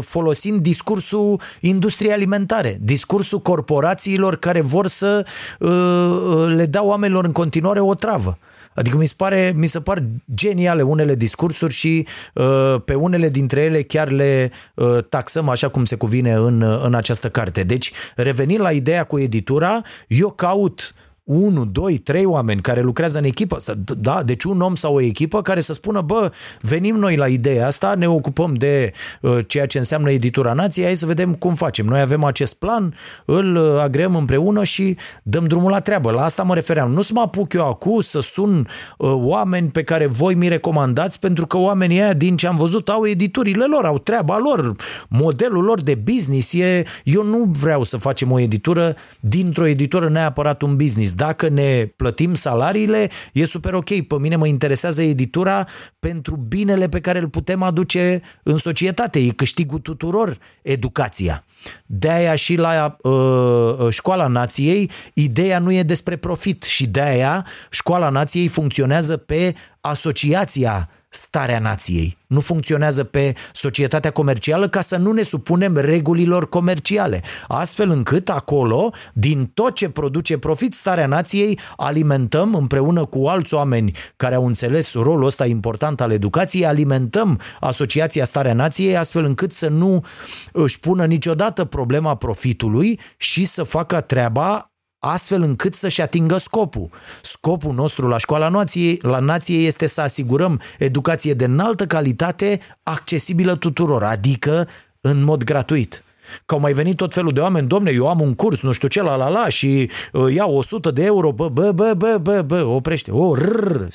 folosind 0.00 0.60
discursul 0.60 1.40
industriei 1.60 2.12
alimentare, 2.12 2.78
discursul 2.80 3.38
corporațiilor 3.38 4.36
care 4.36 4.60
vor 4.60 4.86
să 4.86 5.26
uh, 5.58 6.54
le 6.54 6.66
dau 6.66 6.86
oamenilor 6.86 7.24
în 7.24 7.32
continuare 7.32 7.80
o 7.80 7.94
travă. 7.94 8.38
Adică 8.74 8.96
mi 8.96 9.06
se, 9.06 9.14
pare, 9.16 9.52
mi 9.56 9.66
se 9.66 9.80
par 9.80 10.02
geniale 10.34 10.82
unele 10.82 11.14
discursuri 11.14 11.72
și 11.72 12.06
uh, 12.34 12.76
pe 12.84 12.94
unele 12.94 13.28
dintre 13.28 13.60
ele 13.60 13.82
chiar 13.82 14.10
le 14.10 14.50
uh, 14.74 14.98
taxăm 15.08 15.48
așa 15.48 15.68
cum 15.68 15.84
se 15.84 15.96
cuvine 15.96 16.32
în, 16.32 16.62
în 16.82 16.94
această 16.94 17.28
carte. 17.28 17.62
Deci, 17.62 17.92
revenind 18.16 18.60
la 18.60 18.70
ideea 18.70 19.04
cu 19.04 19.18
editura, 19.18 19.82
eu 20.06 20.30
caut 20.30 20.94
uh, 20.94 21.05
1, 21.26 21.64
2, 21.64 21.98
3 21.98 22.24
oameni 22.24 22.60
care 22.60 22.80
lucrează 22.80 23.18
în 23.18 23.24
echipă, 23.24 23.56
da, 23.98 24.22
deci 24.22 24.44
un 24.44 24.60
om 24.60 24.74
sau 24.74 24.94
o 24.94 25.00
echipă 25.00 25.42
care 25.42 25.60
să 25.60 25.72
spună, 25.72 26.00
bă, 26.00 26.32
venim 26.60 26.96
noi 26.96 27.16
la 27.16 27.26
ideea 27.26 27.66
asta, 27.66 27.94
ne 27.94 28.08
ocupăm 28.08 28.54
de 28.54 28.92
uh, 29.20 29.38
ceea 29.46 29.66
ce 29.66 29.78
înseamnă 29.78 30.10
editura 30.10 30.52
nației, 30.52 30.84
hai 30.84 30.94
să 30.94 31.06
vedem 31.06 31.34
cum 31.34 31.54
facem. 31.54 31.86
Noi 31.86 32.00
avem 32.00 32.24
acest 32.24 32.54
plan, 32.54 32.94
îl 33.24 33.56
uh, 33.56 33.80
agreăm 33.80 34.16
împreună 34.16 34.64
și 34.64 34.96
dăm 35.22 35.44
drumul 35.44 35.70
la 35.70 35.80
treabă. 35.80 36.10
La 36.10 36.24
asta 36.24 36.42
mă 36.42 36.54
refeream. 36.54 36.92
Nu 36.92 37.02
să 37.02 37.10
mă 37.14 37.20
apuc 37.20 37.52
eu 37.52 37.66
acum 37.66 38.00
să 38.00 38.20
sun 38.20 38.68
uh, 38.98 39.10
oameni 39.14 39.68
pe 39.68 39.82
care 39.82 40.06
voi 40.06 40.34
mi 40.34 40.48
recomandați, 40.48 41.20
pentru 41.20 41.46
că 41.46 41.56
oamenii 41.56 42.00
aia, 42.00 42.12
din 42.12 42.36
ce 42.36 42.46
am 42.46 42.56
văzut, 42.56 42.88
au 42.88 43.06
editurile 43.06 43.64
lor, 43.64 43.84
au 43.84 43.98
treaba 43.98 44.38
lor, 44.38 44.76
modelul 45.08 45.64
lor 45.64 45.82
de 45.82 45.94
business. 45.94 46.52
E, 46.52 46.84
eu 47.04 47.24
nu 47.24 47.50
vreau 47.60 47.82
să 47.82 47.96
facem 47.96 48.32
o 48.32 48.38
editură 48.38 48.96
dintr-o 49.20 49.66
editură 49.66 50.08
neapărat 50.08 50.62
un 50.62 50.76
business 50.76 51.14
dacă 51.16 51.48
ne 51.48 51.92
plătim 51.96 52.34
salariile, 52.34 53.10
e 53.32 53.44
super 53.44 53.74
ok. 53.74 54.06
Pe 54.06 54.18
mine 54.18 54.36
mă 54.36 54.46
interesează 54.46 55.02
editura 55.02 55.66
pentru 55.98 56.36
binele 56.36 56.88
pe 56.88 57.00
care 57.00 57.18
îl 57.18 57.28
putem 57.28 57.62
aduce 57.62 58.22
în 58.42 58.56
societate. 58.56 59.18
E 59.18 59.28
câștigul 59.28 59.78
tuturor 59.78 60.38
educația. 60.62 61.44
De 61.86 62.10
aia 62.10 62.34
și 62.34 62.56
la 62.56 62.96
uh, 63.02 63.12
uh, 63.12 63.92
Școala 63.92 64.26
Nației, 64.26 64.90
ideea 65.14 65.58
nu 65.58 65.72
e 65.72 65.82
despre 65.82 66.16
profit 66.16 66.62
și 66.62 66.86
de 66.86 67.00
aia 67.00 67.46
Școala 67.70 68.08
Nației 68.08 68.48
funcționează 68.48 69.16
pe 69.16 69.54
asociația 69.80 70.88
starea 71.16 71.58
nației. 71.58 72.18
Nu 72.26 72.40
funcționează 72.40 73.04
pe 73.04 73.34
societatea 73.52 74.10
comercială 74.10 74.68
ca 74.68 74.80
să 74.80 74.96
nu 74.96 75.12
ne 75.12 75.22
supunem 75.22 75.76
regulilor 75.76 76.48
comerciale. 76.48 77.22
Astfel 77.48 77.90
încât 77.90 78.28
acolo, 78.28 78.92
din 79.12 79.50
tot 79.54 79.74
ce 79.74 79.88
produce 79.88 80.38
profit 80.38 80.74
starea 80.74 81.06
nației, 81.06 81.58
alimentăm 81.76 82.54
împreună 82.54 83.04
cu 83.04 83.26
alți 83.26 83.54
oameni 83.54 83.92
care 84.16 84.34
au 84.34 84.46
înțeles 84.46 84.92
rolul 84.94 85.24
ăsta 85.24 85.46
important 85.46 86.00
al 86.00 86.10
educației, 86.10 86.66
alimentăm 86.66 87.40
Asociația 87.60 88.24
Starea 88.24 88.54
Nației 88.54 88.96
astfel 88.96 89.24
încât 89.24 89.52
să 89.52 89.68
nu 89.68 90.04
își 90.52 90.80
pună 90.80 91.04
niciodată 91.04 91.64
problema 91.64 92.14
profitului 92.14 93.00
și 93.16 93.44
să 93.44 93.62
facă 93.62 94.00
treaba 94.00 94.70
astfel 94.98 95.42
încât 95.42 95.74
să-și 95.74 96.02
atingă 96.02 96.36
scopul. 96.36 96.90
Scopul 97.22 97.74
nostru 97.74 98.08
la 98.08 98.18
școala 98.18 98.48
nației, 98.48 98.98
la 99.02 99.18
nație 99.18 99.66
este 99.66 99.86
să 99.86 100.00
asigurăm 100.00 100.60
educație 100.78 101.34
de 101.34 101.44
înaltă 101.44 101.86
calitate, 101.86 102.60
accesibilă 102.82 103.56
tuturor, 103.56 104.04
adică 104.04 104.68
în 105.00 105.22
mod 105.22 105.44
gratuit. 105.44 106.04
Că 106.46 106.54
au 106.54 106.60
mai 106.60 106.72
venit 106.72 106.96
tot 106.96 107.14
felul 107.14 107.32
de 107.32 107.40
oameni, 107.40 107.66
domne, 107.66 107.90
eu 107.90 108.08
am 108.08 108.20
un 108.20 108.34
curs, 108.34 108.60
nu 108.62 108.72
știu 108.72 108.88
ce, 108.88 109.02
la 109.02 109.14
la 109.14 109.28
la 109.28 109.48
și 109.48 109.90
uh, 110.12 110.34
iau 110.34 110.56
100 110.56 110.90
de 110.90 111.04
euro, 111.04 111.32
bă, 111.32 111.48
bă, 111.48 111.72
bă, 111.72 111.94
bă, 111.96 112.18
bă, 112.22 112.42
bă, 112.42 112.64
oprește, 112.64 113.10
o, 113.10 113.34
rrr, 113.34 113.88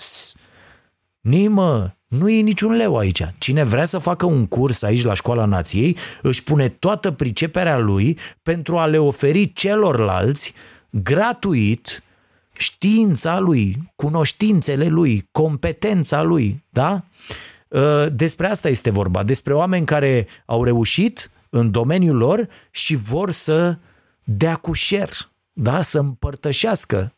Nimă, 1.21 1.95
Nu 2.07 2.29
e 2.29 2.41
niciun 2.41 2.71
leu 2.71 2.97
aici. 2.97 3.21
Cine 3.37 3.63
vrea 3.63 3.85
să 3.85 3.97
facă 3.97 4.25
un 4.25 4.47
curs 4.47 4.81
aici 4.81 5.03
la 5.03 5.13
Școala 5.13 5.45
Nației 5.45 5.97
își 6.21 6.43
pune 6.43 6.69
toată 6.69 7.11
priceperea 7.11 7.77
lui 7.77 8.17
pentru 8.41 8.77
a 8.77 8.85
le 8.85 8.97
oferi 8.97 9.53
celorlalți 9.53 10.53
gratuit 10.91 12.03
știința 12.57 13.39
lui, 13.39 13.91
cunoștințele 13.95 14.87
lui, 14.87 15.27
competența 15.31 16.21
lui, 16.21 16.63
da? 16.69 17.03
Ă, 17.71 18.09
despre 18.09 18.47
asta 18.47 18.69
este 18.69 18.89
vorba, 18.89 19.23
despre 19.23 19.53
oameni 19.53 19.85
care 19.85 20.27
au 20.45 20.63
reușit 20.63 21.31
în 21.49 21.71
domeniul 21.71 22.17
lor 22.17 22.47
și 22.71 22.95
vor 22.95 23.31
să 23.31 23.77
dea 24.23 24.55
cu 24.55 24.73
share, 24.73 25.11
da? 25.53 25.81
să 25.81 25.99
împărtășească 25.99 27.15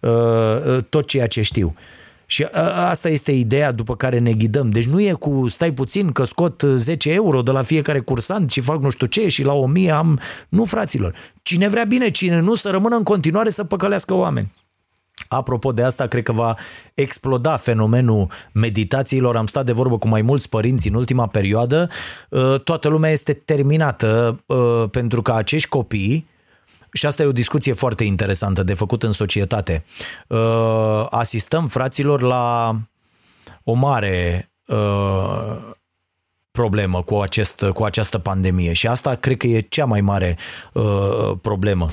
uh, 0.00 0.84
tot 0.88 1.06
ceea 1.06 1.26
ce 1.26 1.42
știu. 1.42 1.74
Și 2.26 2.46
asta 2.88 3.08
este 3.08 3.32
ideea 3.32 3.72
după 3.72 3.96
care 3.96 4.18
ne 4.18 4.32
ghidăm. 4.32 4.70
Deci 4.70 4.86
nu 4.86 5.00
e 5.00 5.12
cu 5.12 5.48
stai 5.48 5.72
puțin 5.72 6.12
că 6.12 6.24
scot 6.24 6.62
10 6.74 7.12
euro 7.12 7.42
de 7.42 7.50
la 7.50 7.62
fiecare 7.62 8.00
cursant 8.00 8.50
și 8.50 8.60
fac 8.60 8.80
nu 8.80 8.90
știu 8.90 9.06
ce 9.06 9.28
și 9.28 9.42
la 9.42 9.52
1000 9.52 9.90
am... 9.90 10.20
Nu, 10.48 10.64
fraților. 10.64 11.14
Cine 11.42 11.68
vrea 11.68 11.84
bine, 11.84 12.10
cine 12.10 12.40
nu, 12.40 12.54
să 12.54 12.70
rămână 12.70 12.96
în 12.96 13.02
continuare 13.02 13.50
să 13.50 13.64
păcălească 13.64 14.14
oameni. 14.14 14.52
Apropo 15.28 15.72
de 15.72 15.82
asta, 15.82 16.06
cred 16.06 16.22
că 16.22 16.32
va 16.32 16.56
exploda 16.94 17.56
fenomenul 17.56 18.30
meditațiilor. 18.52 19.36
Am 19.36 19.46
stat 19.46 19.64
de 19.64 19.72
vorbă 19.72 19.98
cu 19.98 20.08
mai 20.08 20.22
mulți 20.22 20.48
părinți 20.48 20.88
în 20.88 20.94
ultima 20.94 21.26
perioadă. 21.26 21.88
Toată 22.64 22.88
lumea 22.88 23.10
este 23.10 23.32
terminată 23.32 24.44
pentru 24.90 25.22
că 25.22 25.32
acești 25.32 25.68
copii 25.68 26.26
și 26.94 27.06
asta 27.06 27.22
e 27.22 27.26
o 27.26 27.32
discuție 27.32 27.72
foarte 27.72 28.04
interesantă 28.04 28.62
de 28.62 28.74
făcut 28.74 29.02
în 29.02 29.12
societate. 29.12 29.84
Uh, 30.26 31.06
asistăm, 31.10 31.66
fraților, 31.66 32.22
la 32.22 32.76
o 33.62 33.72
mare 33.72 34.50
uh, 34.66 35.56
problemă 36.50 37.02
cu, 37.02 37.16
acest, 37.16 37.64
cu 37.64 37.84
această 37.84 38.18
pandemie 38.18 38.72
și 38.72 38.86
asta 38.86 39.14
cred 39.14 39.36
că 39.36 39.46
e 39.46 39.60
cea 39.60 39.84
mai 39.84 40.00
mare 40.00 40.38
uh, 40.72 41.32
problemă. 41.42 41.90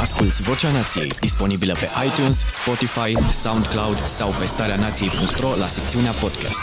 Asculți 0.00 0.42
Vocea 0.42 0.70
Nației, 0.70 1.12
disponibilă 1.20 1.72
pe 1.72 1.88
iTunes, 2.06 2.46
Spotify, 2.46 3.30
SoundCloud 3.30 3.96
sau 4.04 4.30
pe 4.38 4.46
starea 4.46 4.76
nației.ro 4.76 5.48
la 5.58 5.66
secțiunea 5.66 6.10
podcast. 6.10 6.62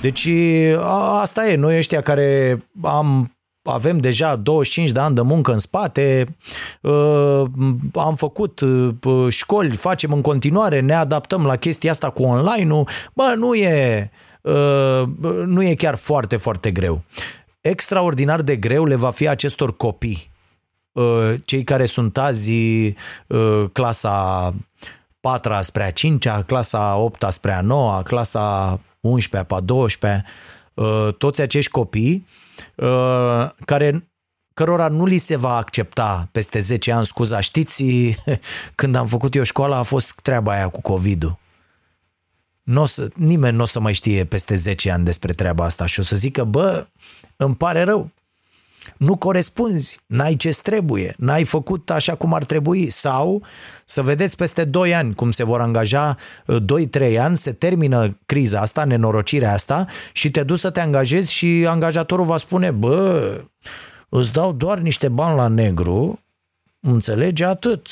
Deci 0.00 0.28
a, 0.76 1.20
asta 1.20 1.48
e, 1.48 1.56
noi 1.56 1.76
ăștia 1.76 2.00
care 2.00 2.62
am 2.82 3.37
avem 3.72 3.98
deja 3.98 4.36
25 4.36 4.90
de 4.90 5.00
ani 5.00 5.14
de 5.14 5.20
muncă 5.20 5.52
în 5.52 5.58
spate, 5.58 6.36
uh, 6.80 7.42
am 7.94 8.14
făcut 8.16 8.60
uh, 8.60 9.26
școli, 9.28 9.76
facem 9.76 10.12
în 10.12 10.20
continuare, 10.20 10.80
ne 10.80 10.94
adaptăm 10.94 11.46
la 11.46 11.56
chestia 11.56 11.90
asta 11.90 12.10
cu 12.10 12.22
online-ul, 12.22 12.88
bă, 13.14 13.34
nu 13.36 13.54
e, 13.54 14.10
uh, 14.40 15.02
nu 15.44 15.62
e 15.62 15.74
chiar 15.74 15.94
foarte, 15.94 16.36
foarte 16.36 16.70
greu. 16.70 17.02
Extraordinar 17.60 18.40
de 18.40 18.56
greu 18.56 18.84
le 18.84 18.94
va 18.94 19.10
fi 19.10 19.28
acestor 19.28 19.76
copii, 19.76 20.30
cei 21.44 21.62
care 21.64 21.84
sunt 21.84 22.18
azi 22.18 22.52
clasa 23.72 24.54
4 25.20 25.52
spre 25.60 25.82
a 25.82 25.90
5 25.90 26.28
clasa 26.46 26.96
8 26.96 27.26
spre 27.28 27.52
a 27.52 27.60
9 27.60 28.02
clasa 28.02 28.80
11 29.00 29.48
pe 29.48 29.54
a 29.54 29.60
12 29.60 30.24
toți 31.18 31.40
acești 31.40 31.70
copii 31.70 32.26
Uh, 32.26 32.47
care 33.64 34.08
cărora 34.54 34.88
nu 34.88 35.04
li 35.04 35.18
se 35.18 35.36
va 35.36 35.56
accepta 35.56 36.28
peste 36.32 36.58
10 36.58 36.92
ani, 36.92 37.06
scuza, 37.06 37.40
știți, 37.40 37.84
când 38.74 38.94
am 38.94 39.06
făcut 39.06 39.34
eu 39.34 39.42
școala 39.42 39.76
a 39.76 39.82
fost 39.82 40.20
treaba 40.20 40.52
aia 40.52 40.68
cu 40.68 40.80
COVID-ul. 40.80 41.38
N-o 42.62 42.84
să, 42.84 43.08
nimeni 43.14 43.56
nu 43.56 43.62
o 43.62 43.66
să 43.66 43.80
mai 43.80 43.92
știe 43.92 44.24
peste 44.24 44.54
10 44.54 44.90
ani 44.90 45.04
despre 45.04 45.32
treaba 45.32 45.64
asta 45.64 45.86
și 45.86 46.00
o 46.00 46.02
să 46.02 46.16
zică, 46.16 46.44
bă, 46.44 46.86
îmi 47.36 47.56
pare 47.56 47.82
rău, 47.82 48.10
nu 48.96 49.16
corespunzi, 49.16 50.00
n-ai 50.06 50.34
ce 50.34 50.58
trebuie, 50.62 51.14
n-ai 51.18 51.44
făcut 51.44 51.90
așa 51.90 52.14
cum 52.14 52.34
ar 52.34 52.44
trebui. 52.44 52.90
Sau 52.90 53.42
să 53.84 54.02
vedeți 54.02 54.36
peste 54.36 54.64
2 54.64 54.94
ani 54.94 55.14
cum 55.14 55.30
se 55.30 55.44
vor 55.44 55.60
angaja 55.60 56.16
2-3 57.10 57.18
ani, 57.18 57.36
se 57.36 57.52
termină 57.52 58.18
criza 58.26 58.60
asta, 58.60 58.84
nenorocirea 58.84 59.52
asta 59.52 59.86
și 60.12 60.30
te 60.30 60.42
duci 60.42 60.58
să 60.58 60.70
te 60.70 60.80
angajezi 60.80 61.32
și 61.32 61.66
angajatorul 61.68 62.24
va 62.24 62.36
spune, 62.36 62.70
bă, 62.70 63.40
îți 64.08 64.32
dau 64.32 64.52
doar 64.52 64.78
niște 64.78 65.08
bani 65.08 65.36
la 65.36 65.46
negru, 65.46 66.22
înțelegi? 66.80 67.44
Atât, 67.44 67.86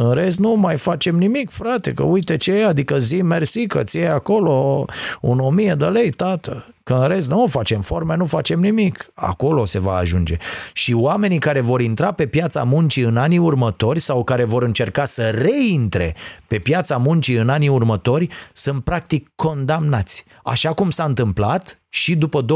în 0.00 0.12
rest 0.12 0.38
nu 0.38 0.54
mai 0.54 0.76
facem 0.76 1.16
nimic, 1.16 1.50
frate, 1.50 1.92
că 1.92 2.02
uite 2.02 2.36
ce 2.36 2.52
e, 2.52 2.66
adică 2.66 2.98
zi 2.98 3.22
mersi 3.22 3.66
că 3.66 3.82
ți 3.82 3.98
acolo 3.98 4.84
un 5.20 5.38
o 5.38 5.50
mie 5.50 5.74
de 5.74 5.84
lei, 5.84 6.10
tată. 6.10 6.66
Că 6.82 6.94
în 6.94 7.06
rest 7.06 7.30
nu 7.30 7.46
facem 7.46 7.80
forme, 7.80 8.16
nu 8.16 8.24
facem 8.24 8.60
nimic. 8.60 9.10
Acolo 9.14 9.64
se 9.64 9.78
va 9.78 9.94
ajunge. 9.94 10.36
Și 10.72 10.92
oamenii 10.92 11.38
care 11.38 11.60
vor 11.60 11.80
intra 11.80 12.12
pe 12.12 12.26
piața 12.26 12.62
muncii 12.62 13.02
în 13.02 13.16
anii 13.16 13.38
următori 13.38 14.00
sau 14.00 14.24
care 14.24 14.44
vor 14.44 14.62
încerca 14.62 15.04
să 15.04 15.30
reintre 15.30 16.14
pe 16.46 16.58
piața 16.58 16.96
muncii 16.96 17.34
în 17.34 17.48
anii 17.48 17.68
următori 17.68 18.28
sunt 18.52 18.84
practic 18.84 19.30
condamnați. 19.34 20.24
Așa 20.42 20.72
cum 20.72 20.90
s-a 20.90 21.04
întâmplat 21.04 21.82
și 21.88 22.16
după 22.16 22.44
2008-2009. 22.44 22.46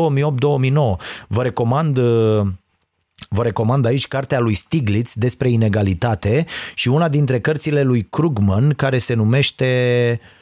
Vă 1.28 1.42
recomand 1.42 1.96
uh, 1.96 2.46
Vă 3.32 3.42
recomand 3.42 3.84
aici 3.86 4.08
cartea 4.08 4.38
lui 4.38 4.54
Stiglitz 4.54 5.14
despre 5.14 5.48
inegalitate 5.48 6.44
și 6.74 6.88
una 6.88 7.08
dintre 7.08 7.40
cărțile 7.40 7.82
lui 7.82 8.06
Krugman 8.10 8.72
care 8.74 8.98
se 8.98 9.14
numește 9.14 10.20
mm, 10.20 10.41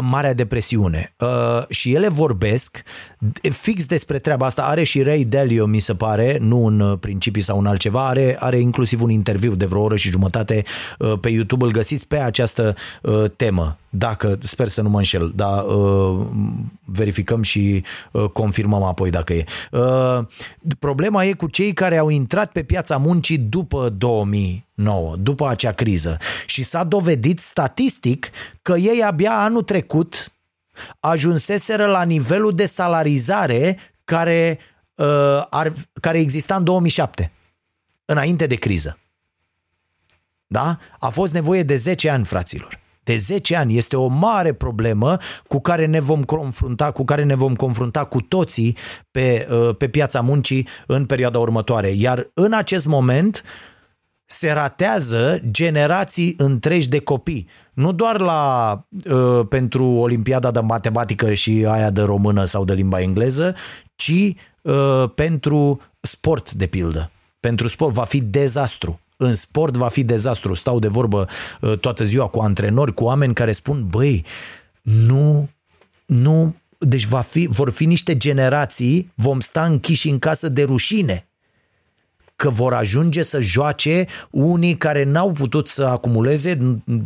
Marea 0.00 0.34
Depresiune. 0.34 1.14
Uh, 1.18 1.62
și 1.68 1.94
ele 1.94 2.08
vorbesc 2.08 2.82
fix 3.50 3.86
despre 3.86 4.18
treaba 4.18 4.46
asta. 4.46 4.62
Are 4.62 4.82
și 4.82 5.02
Ray 5.02 5.24
Dalio, 5.24 5.66
mi 5.66 5.78
se 5.78 5.94
pare, 5.94 6.38
nu 6.40 6.66
în 6.66 6.96
principii 6.96 7.42
sau 7.42 7.58
în 7.58 7.66
altceva, 7.66 8.06
are, 8.06 8.36
are 8.40 8.58
inclusiv 8.58 9.02
un 9.02 9.10
interviu 9.10 9.54
de 9.54 9.66
vreo 9.66 9.82
oră 9.82 9.96
și 9.96 10.10
jumătate 10.10 10.64
uh, 10.98 11.18
pe 11.20 11.28
YouTube, 11.28 11.64
îl 11.64 11.70
găsiți 11.70 12.08
pe 12.08 12.18
această 12.18 12.74
uh, 13.02 13.24
temă 13.36 13.76
dacă, 13.90 14.38
sper 14.40 14.68
să 14.68 14.82
nu 14.82 14.88
mă 14.88 14.96
înșel, 14.96 15.32
dar 15.34 15.64
uh, 15.64 16.26
verificăm 16.84 17.42
și 17.42 17.82
uh, 18.12 18.24
confirmăm 18.24 18.82
apoi 18.82 19.10
dacă 19.10 19.32
e. 19.32 19.44
Uh, 19.70 20.18
problema 20.78 21.24
e 21.24 21.32
cu 21.32 21.48
cei 21.48 21.72
care 21.72 21.96
au 21.96 22.08
intrat 22.08 22.52
pe 22.52 22.62
piața 22.62 22.96
muncii 22.96 23.38
după 23.38 23.88
2009, 24.78 25.16
după 25.16 25.48
acea 25.48 25.72
criză 25.72 26.16
și 26.46 26.62
s-a 26.62 26.84
dovedit 26.84 27.38
statistic 27.38 28.30
că 28.62 28.72
ei 28.76 29.02
abia 29.04 29.32
anul 29.32 29.62
trecut 29.62 30.32
ajunseseră 31.00 31.86
la 31.86 32.02
nivelul 32.02 32.54
de 32.54 32.66
salarizare 32.66 33.78
care, 34.04 34.58
uh, 34.94 35.46
ar, 35.50 35.72
care 36.00 36.18
exista 36.18 36.56
în 36.56 36.64
2007, 36.64 37.32
înainte 38.04 38.46
de 38.46 38.54
criză. 38.54 38.98
Da? 40.46 40.78
A 40.98 41.08
fost 41.08 41.32
nevoie 41.32 41.62
de 41.62 41.76
10 41.76 42.10
ani, 42.10 42.24
fraților 42.24 42.80
de 43.04 43.16
10 43.16 43.56
ani. 43.56 43.76
Este 43.76 43.96
o 43.96 44.06
mare 44.06 44.52
problemă 44.52 45.16
cu 45.46 45.60
care 45.60 45.86
ne 45.86 46.00
vom 46.00 46.24
confrunta, 46.24 46.90
cu 46.90 47.04
care 47.04 47.24
ne 47.24 47.34
vom 47.34 47.54
confrunta 47.54 48.04
cu 48.04 48.20
toții 48.20 48.76
pe, 49.10 49.48
uh, 49.50 49.76
pe 49.76 49.88
piața 49.88 50.20
muncii 50.20 50.68
în 50.86 51.06
perioada 51.06 51.38
următoare. 51.38 51.88
Iar 51.88 52.30
în 52.34 52.52
acest 52.52 52.86
moment 52.86 53.42
se 54.30 54.52
ratează 54.52 55.40
generații 55.50 56.34
întregi 56.36 56.88
de 56.88 56.98
copii. 56.98 57.48
Nu 57.72 57.92
doar 57.92 58.20
la 58.20 58.72
uh, 59.10 59.46
pentru 59.48 59.84
Olimpiada 59.84 60.50
de 60.50 60.60
matematică 60.60 61.34
și 61.34 61.64
aia 61.68 61.90
de 61.90 62.02
română 62.02 62.44
sau 62.44 62.64
de 62.64 62.72
limba 62.72 63.00
engleză, 63.00 63.54
ci 63.96 64.32
uh, 64.62 65.04
pentru 65.14 65.80
sport, 66.00 66.52
de 66.52 66.66
pildă. 66.66 67.10
Pentru 67.40 67.68
sport 67.68 67.94
va 67.94 68.04
fi 68.04 68.20
dezastru 68.20 69.00
în 69.20 69.34
sport 69.34 69.76
va 69.76 69.88
fi 69.88 70.04
dezastru. 70.04 70.54
Stau 70.54 70.78
de 70.78 70.88
vorbă 70.88 71.28
uh, 71.60 71.78
toată 71.78 72.04
ziua 72.04 72.26
cu 72.26 72.40
antrenori, 72.40 72.94
cu 72.94 73.04
oameni 73.04 73.34
care 73.34 73.52
spun, 73.52 73.86
băi, 73.88 74.24
nu, 74.82 75.48
nu, 76.06 76.56
deci 76.78 77.06
va 77.06 77.20
fi, 77.20 77.46
vor 77.46 77.70
fi 77.70 77.84
niște 77.84 78.16
generații, 78.16 79.12
vom 79.14 79.40
sta 79.40 79.64
închiși 79.64 80.08
în 80.08 80.18
casă 80.18 80.48
de 80.48 80.62
rușine 80.62 81.27
că 82.38 82.48
vor 82.48 82.74
ajunge 82.74 83.22
să 83.22 83.40
joace 83.40 84.06
unii 84.30 84.76
care 84.76 85.04
n-au 85.04 85.32
putut 85.32 85.68
să 85.68 85.84
acumuleze, 85.84 86.58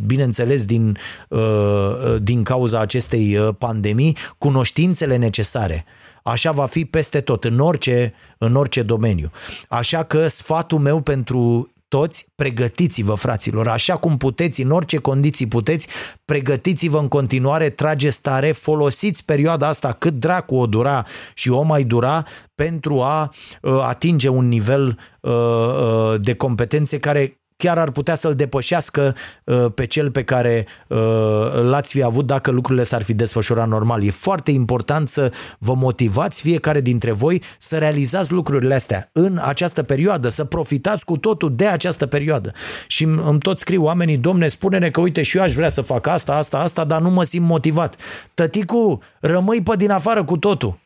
bineînțeles 0.05 0.65
din, 0.65 0.97
uh, 1.27 1.39
uh, 1.39 2.15
din 2.21 2.43
cauza 2.43 2.79
acestei 2.79 3.53
pandemii, 3.57 4.17
cunoștințele 4.37 5.15
necesare. 5.15 5.85
Așa 6.23 6.51
va 6.51 6.65
fi 6.65 6.85
peste 6.85 7.21
tot, 7.21 7.43
în 7.43 7.59
orice, 7.59 8.13
în 8.37 8.55
orice 8.55 8.81
domeniu. 8.81 9.31
Așa 9.67 10.03
că 10.03 10.27
sfatul 10.27 10.79
meu 10.79 11.01
pentru 11.01 11.72
toți, 11.93 12.25
pregătiți-vă, 12.35 13.13
fraților, 13.13 13.67
așa 13.67 13.95
cum 13.95 14.17
puteți, 14.17 14.61
în 14.61 14.71
orice 14.71 14.97
condiții 14.97 15.47
puteți, 15.47 15.87
pregătiți-vă 16.25 16.97
în 16.97 17.07
continuare, 17.07 17.69
trageți 17.69 18.21
tare, 18.21 18.51
folosiți 18.51 19.25
perioada 19.25 19.67
asta 19.67 19.91
cât 19.91 20.13
dracu 20.13 20.55
o 20.55 20.65
dura 20.65 21.05
și 21.33 21.49
o 21.49 21.61
mai 21.61 21.83
dura 21.83 22.25
pentru 22.55 23.01
a 23.01 23.33
uh, 23.61 23.79
atinge 23.81 24.27
un 24.27 24.47
nivel 24.47 24.99
uh, 25.21 25.31
uh, 25.31 26.21
de 26.21 26.33
competențe 26.33 26.99
care 26.99 27.42
chiar 27.63 27.77
ar 27.77 27.91
putea 27.91 28.15
să-l 28.15 28.35
depășească 28.35 29.15
uh, 29.43 29.65
pe 29.75 29.85
cel 29.85 30.11
pe 30.11 30.23
care 30.23 30.65
uh, 30.87 30.97
l-ați 31.61 31.93
fi 31.93 32.03
avut 32.03 32.25
dacă 32.25 32.51
lucrurile 32.51 32.83
s-ar 32.83 33.01
fi 33.01 33.13
desfășurat 33.13 33.67
normal. 33.67 34.03
E 34.03 34.11
foarte 34.11 34.51
important 34.51 35.09
să 35.09 35.31
vă 35.57 35.73
motivați 35.73 36.41
fiecare 36.41 36.81
dintre 36.81 37.11
voi 37.11 37.43
să 37.57 37.77
realizați 37.77 38.31
lucrurile 38.31 38.73
astea 38.73 39.09
în 39.11 39.39
această 39.43 39.83
perioadă, 39.83 40.29
să 40.29 40.45
profitați 40.45 41.05
cu 41.05 41.17
totul 41.17 41.55
de 41.55 41.67
această 41.67 42.05
perioadă. 42.05 42.51
Și 42.87 43.03
îmi 43.03 43.39
tot 43.39 43.59
scriu 43.59 43.83
oamenii, 43.83 44.17
domne, 44.17 44.47
spune-ne 44.47 44.89
că 44.89 44.99
uite 44.99 45.21
și 45.21 45.37
eu 45.37 45.43
aș 45.43 45.53
vrea 45.53 45.69
să 45.69 45.81
fac 45.81 46.07
asta, 46.07 46.35
asta, 46.35 46.59
asta, 46.59 46.83
dar 46.83 47.01
nu 47.01 47.09
mă 47.09 47.23
simt 47.23 47.47
motivat. 47.47 47.95
Tăticu, 48.33 49.01
rămâi 49.19 49.63
pe 49.63 49.75
din 49.75 49.91
afară 49.91 50.23
cu 50.23 50.37
totul. 50.37 50.79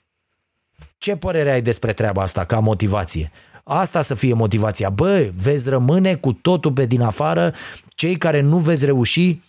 Ce 0.97 1.15
părere 1.15 1.51
ai 1.51 1.61
despre 1.61 1.93
treaba 1.93 2.21
asta 2.21 2.43
ca 2.43 2.59
motivație? 2.59 3.31
Asta 3.67 4.01
să 4.01 4.13
fie 4.13 4.33
motivația. 4.33 4.89
Bă, 4.89 5.29
veți 5.41 5.69
rămâne 5.69 6.15
cu 6.15 6.33
totul 6.33 6.71
pe 6.71 6.85
din 6.85 7.01
afară, 7.01 7.53
cei 7.87 8.15
care 8.15 8.41
nu 8.41 8.57
veți 8.57 8.85
reuși 8.85 9.39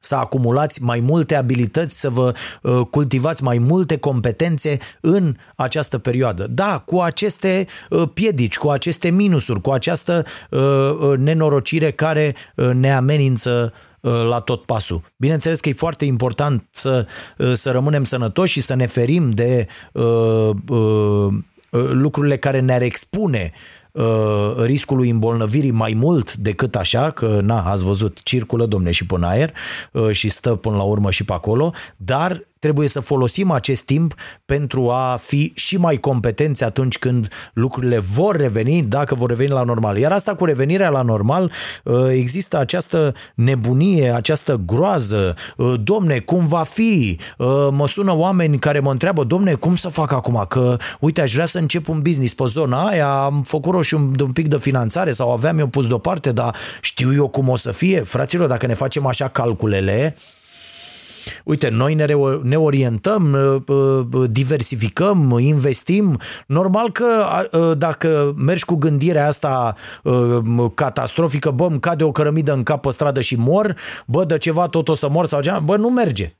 să 0.00 0.14
acumulați 0.14 0.82
mai 0.82 1.00
multe 1.00 1.34
abilități, 1.34 2.00
să 2.00 2.10
vă 2.10 2.34
uh, 2.62 2.86
cultivați 2.90 3.42
mai 3.42 3.58
multe 3.58 3.96
competențe 3.96 4.78
în 5.00 5.36
această 5.56 5.98
perioadă. 5.98 6.46
Da, 6.46 6.78
cu 6.78 6.98
aceste 6.98 7.66
uh, 7.90 8.08
piedici, 8.14 8.58
cu 8.58 8.68
aceste 8.68 9.10
minusuri, 9.10 9.60
cu 9.60 9.70
această 9.70 10.24
uh, 10.50 11.16
nenorocire 11.16 11.90
care 11.90 12.34
ne 12.72 12.92
amenință 12.92 13.72
la 14.28 14.40
tot 14.40 14.64
pasul. 14.64 15.02
Bineînțeles 15.16 15.60
că 15.60 15.68
e 15.68 15.72
foarte 15.72 16.04
important 16.04 16.68
să, 16.70 17.06
să 17.52 17.70
rămânem 17.70 18.04
sănătoși 18.04 18.52
și 18.52 18.60
să 18.60 18.74
ne 18.74 18.86
ferim 18.86 19.30
de 19.30 19.66
uh, 19.92 20.50
uh, 20.68 21.34
lucrurile 21.70 22.36
care 22.36 22.60
ne-ar 22.60 22.82
expune 22.82 23.52
uh, 23.92 24.54
riscului 24.64 25.10
îmbolnăvirii 25.10 25.70
mai 25.70 25.92
mult 25.96 26.34
decât 26.34 26.76
așa, 26.76 27.10
că 27.10 27.40
na, 27.42 27.62
ați 27.62 27.84
văzut, 27.84 28.22
circulă 28.22 28.66
domne 28.66 28.90
și 28.90 29.06
până 29.06 29.26
aer 29.26 29.52
uh, 29.92 30.10
și 30.10 30.28
stă 30.28 30.54
până 30.54 30.76
la 30.76 30.82
urmă 30.82 31.10
și 31.10 31.24
pe 31.24 31.32
acolo, 31.32 31.72
dar 31.96 32.47
trebuie 32.58 32.88
să 32.88 33.00
folosim 33.00 33.50
acest 33.50 33.82
timp 33.82 34.14
pentru 34.44 34.90
a 34.90 35.18
fi 35.20 35.52
și 35.54 35.76
mai 35.76 35.96
competenți 35.96 36.64
atunci 36.64 36.98
când 36.98 37.28
lucrurile 37.52 37.98
vor 37.98 38.36
reveni, 38.36 38.82
dacă 38.82 39.14
vor 39.14 39.28
reveni 39.28 39.50
la 39.50 39.62
normal. 39.62 39.96
Iar 39.98 40.12
asta 40.12 40.34
cu 40.34 40.44
revenirea 40.44 40.90
la 40.90 41.02
normal, 41.02 41.52
uh, 41.84 42.06
există 42.10 42.58
această 42.58 43.14
nebunie, 43.34 44.10
această 44.14 44.60
groază, 44.66 45.34
uh, 45.56 45.74
domne, 45.82 46.18
cum 46.18 46.46
va 46.46 46.62
fi? 46.62 47.18
Uh, 47.38 47.68
mă 47.70 47.88
sună 47.88 48.16
oameni 48.16 48.58
care 48.58 48.80
mă 48.80 48.90
întreabă, 48.90 49.24
domne, 49.24 49.54
cum 49.54 49.76
să 49.76 49.88
fac 49.88 50.12
acum? 50.12 50.44
Că, 50.48 50.76
uite, 51.00 51.20
aș 51.20 51.32
vrea 51.32 51.46
să 51.46 51.58
încep 51.58 51.88
un 51.88 52.02
business 52.02 52.34
pe 52.34 52.44
zona 52.46 52.86
aia, 52.86 53.08
am 53.22 53.42
făcut 53.42 53.84
și 53.84 53.94
un, 53.94 54.14
un 54.20 54.32
pic 54.32 54.48
de 54.48 54.58
finanțare 54.58 55.12
sau 55.12 55.32
aveam 55.32 55.58
eu 55.58 55.66
pus 55.66 55.86
deoparte, 55.86 56.32
dar 56.32 56.56
știu 56.80 57.14
eu 57.14 57.28
cum 57.28 57.48
o 57.48 57.56
să 57.56 57.70
fie? 57.70 58.00
Fraților, 58.00 58.48
dacă 58.48 58.66
ne 58.66 58.74
facem 58.74 59.06
așa 59.06 59.28
calculele, 59.28 60.16
Uite, 61.44 61.68
noi 61.68 61.94
ne, 61.94 62.04
re- 62.04 62.40
ne 62.42 62.56
orientăm, 62.56 63.32
uh, 63.32 63.76
uh, 64.12 64.30
diversificăm, 64.30 65.38
investim. 65.38 66.18
Normal 66.46 66.92
că 66.92 67.04
uh, 67.52 67.78
dacă 67.78 68.34
mergi 68.36 68.64
cu 68.64 68.74
gândirea 68.74 69.26
asta 69.26 69.74
catastrofică, 70.74 71.50
bă, 71.50 71.64
îmi 71.64 71.80
cade 71.80 72.04
o 72.04 72.12
cărămidă 72.12 72.52
în 72.52 72.62
cap 72.62 72.80
pe 72.80 72.90
stradă 72.90 73.20
și 73.20 73.36
mor, 73.36 73.76
bă, 74.06 74.24
de 74.24 74.38
ceva 74.38 74.66
tot 74.66 74.88
o 74.88 74.94
să 74.94 75.08
mor 75.08 75.26
sau 75.26 75.40
ceva, 75.40 75.58
bă, 75.58 75.76
nu 75.76 75.88
merge. 75.88 76.37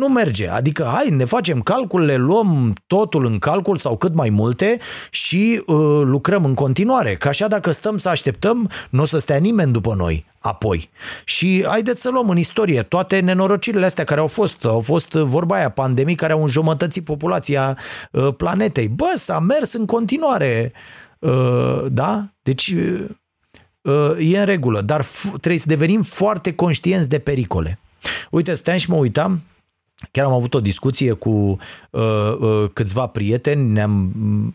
Nu 0.00 0.08
merge. 0.08 0.48
Adică, 0.48 0.90
hai, 0.94 1.08
ne 1.10 1.24
facem 1.24 1.60
calculele, 1.60 2.16
luăm 2.16 2.74
totul 2.86 3.24
în 3.24 3.38
calcul 3.38 3.76
sau 3.76 3.96
cât 3.96 4.14
mai 4.14 4.30
multe 4.30 4.78
și 5.10 5.62
uh, 5.66 5.76
lucrăm 6.04 6.44
în 6.44 6.54
continuare. 6.54 7.14
Că 7.16 7.28
așa 7.28 7.48
dacă 7.48 7.70
stăm 7.70 7.98
să 7.98 8.08
așteptăm, 8.08 8.70
nu 8.90 9.02
o 9.02 9.04
să 9.04 9.18
stea 9.18 9.36
nimeni 9.36 9.72
după 9.72 9.94
noi 9.94 10.24
apoi. 10.38 10.90
Și 11.24 11.64
haideți 11.66 12.00
să 12.00 12.10
luăm 12.10 12.28
în 12.28 12.36
istorie 12.36 12.82
toate 12.82 13.20
nenorocirile 13.20 13.84
astea 13.84 14.04
care 14.04 14.20
au 14.20 14.26
fost. 14.26 14.64
Au 14.64 14.80
fost 14.80 15.10
vorba 15.12 15.56
aia, 15.56 15.68
pandemii 15.68 16.14
care 16.14 16.32
au 16.32 16.40
înjumătățit 16.40 17.04
populația 17.04 17.78
uh, 18.10 18.28
planetei. 18.36 18.88
Bă, 18.88 19.12
s-a 19.14 19.38
mers 19.38 19.72
în 19.72 19.86
continuare. 19.86 20.72
Uh, 21.18 21.84
da? 21.88 22.24
Deci 22.42 22.74
uh, 23.82 24.32
e 24.32 24.38
în 24.38 24.44
regulă, 24.44 24.80
dar 24.80 25.04
f- 25.04 25.30
trebuie 25.30 25.58
să 25.58 25.68
devenim 25.68 26.02
foarte 26.02 26.54
conștienți 26.54 27.08
de 27.08 27.18
pericole. 27.18 27.78
Uite, 28.30 28.54
stăteam 28.54 28.76
și 28.76 28.90
mă 28.90 28.96
uitam 28.96 29.42
Chiar 30.10 30.24
am 30.24 30.32
avut 30.32 30.54
o 30.54 30.60
discuție 30.60 31.12
cu 31.12 31.58
uh, 31.90 32.36
uh, 32.40 32.64
câțiva 32.72 33.06
prieteni, 33.06 33.72
ne-am 33.72 34.12
mm, 34.14 34.54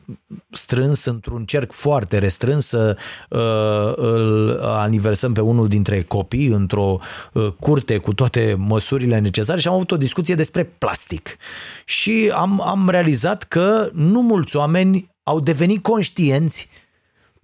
strâns 0.50 1.06
într-un 1.06 1.46
cerc 1.46 1.72
foarte 1.72 2.18
restrâns 2.18 2.66
să 2.66 2.98
uh, 3.30 3.94
îl 3.96 4.60
aniversăm 4.62 5.34
pe 5.34 5.42
unul 5.42 5.68
dintre 5.68 6.02
copii 6.02 6.48
într-o 6.48 7.00
uh, 7.34 7.48
curte 7.60 7.98
cu 7.98 8.14
toate 8.14 8.56
măsurile 8.58 9.20
necesare 9.20 9.60
și 9.60 9.68
am 9.68 9.74
avut 9.74 9.92
o 9.92 9.98
discuție 9.98 10.36
despre 10.36 10.64
plastic. 10.64 11.38
Și 11.86 12.32
am, 12.34 12.62
am 12.62 12.90
realizat 12.90 13.44
că 13.44 13.90
nu 13.94 14.22
mulți 14.22 14.56
oameni 14.56 15.08
au 15.24 15.40
devenit 15.40 15.82
conștienți 15.82 16.70
uh, 16.72 16.85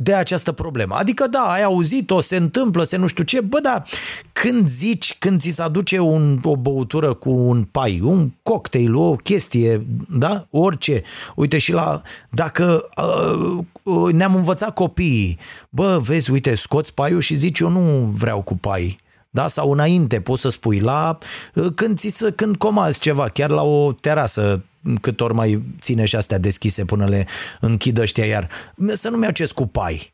de 0.04 0.14
această 0.14 0.52
problemă. 0.52 0.96
Adică 0.96 1.28
da, 1.28 1.40
ai 1.40 1.64
auzit-o, 1.64 2.20
se 2.20 2.36
întâmplă, 2.36 2.84
se 2.84 2.98
nu 2.98 3.08
știu 3.08 3.24
ce, 3.24 3.42
bă, 3.42 3.60
da, 3.60 3.84
când 4.32 4.68
zici, 4.68 5.16
când 5.20 5.40
ți 5.42 5.50
se 5.50 5.62
aduce 5.62 6.00
un, 6.00 6.40
o 6.44 6.56
băutură 6.56 7.14
cu 7.14 7.30
un 7.30 7.64
pai, 7.64 8.02
un 8.04 8.32
cocktail, 8.44 8.96
o 8.96 9.16
chestie, 9.16 9.86
da, 10.10 10.46
orice, 10.50 11.04
uite 11.36 11.58
și 11.58 11.72
la, 11.72 12.02
dacă 12.30 12.90
uh, 12.98 13.58
uh, 13.84 14.14
ne-am 14.14 14.36
învățat 14.36 14.74
copiii, 14.74 15.40
bă, 15.70 16.00
vezi, 16.04 16.32
uite, 16.32 16.56
scoți 16.56 16.94
paiul 16.94 17.22
și 17.22 17.36
zici, 17.36 17.60
eu 17.60 17.70
nu 17.70 18.12
vreau 18.18 18.42
cu 18.42 18.58
pai, 18.58 18.98
da? 19.30 19.48
Sau 19.48 19.72
înainte 19.72 20.22
poți 20.22 20.42
să 20.42 20.50
spui 20.50 20.80
la 20.80 21.18
uh, 21.54 21.68
când, 21.76 21.98
ți 21.98 22.08
să, 22.08 22.32
când 22.32 22.56
comazi 22.56 23.00
ceva, 23.00 23.28
chiar 23.28 23.50
la 23.50 23.62
o 23.62 23.92
terasă 23.92 24.64
cât 25.02 25.22
ori 25.22 25.34
mai 25.34 25.64
ține 25.82 26.06
și 26.06 26.16
astea 26.16 26.38
deschise 26.38 26.86
până 26.86 27.06
le 27.06 27.28
închidă 27.60 28.02
ăștia 28.02 28.26
iar. 28.26 28.50
Să 28.94 29.10
nu-mi 29.10 29.24
iau 29.24 29.32
ce 29.32 29.54
pai. 29.72 30.14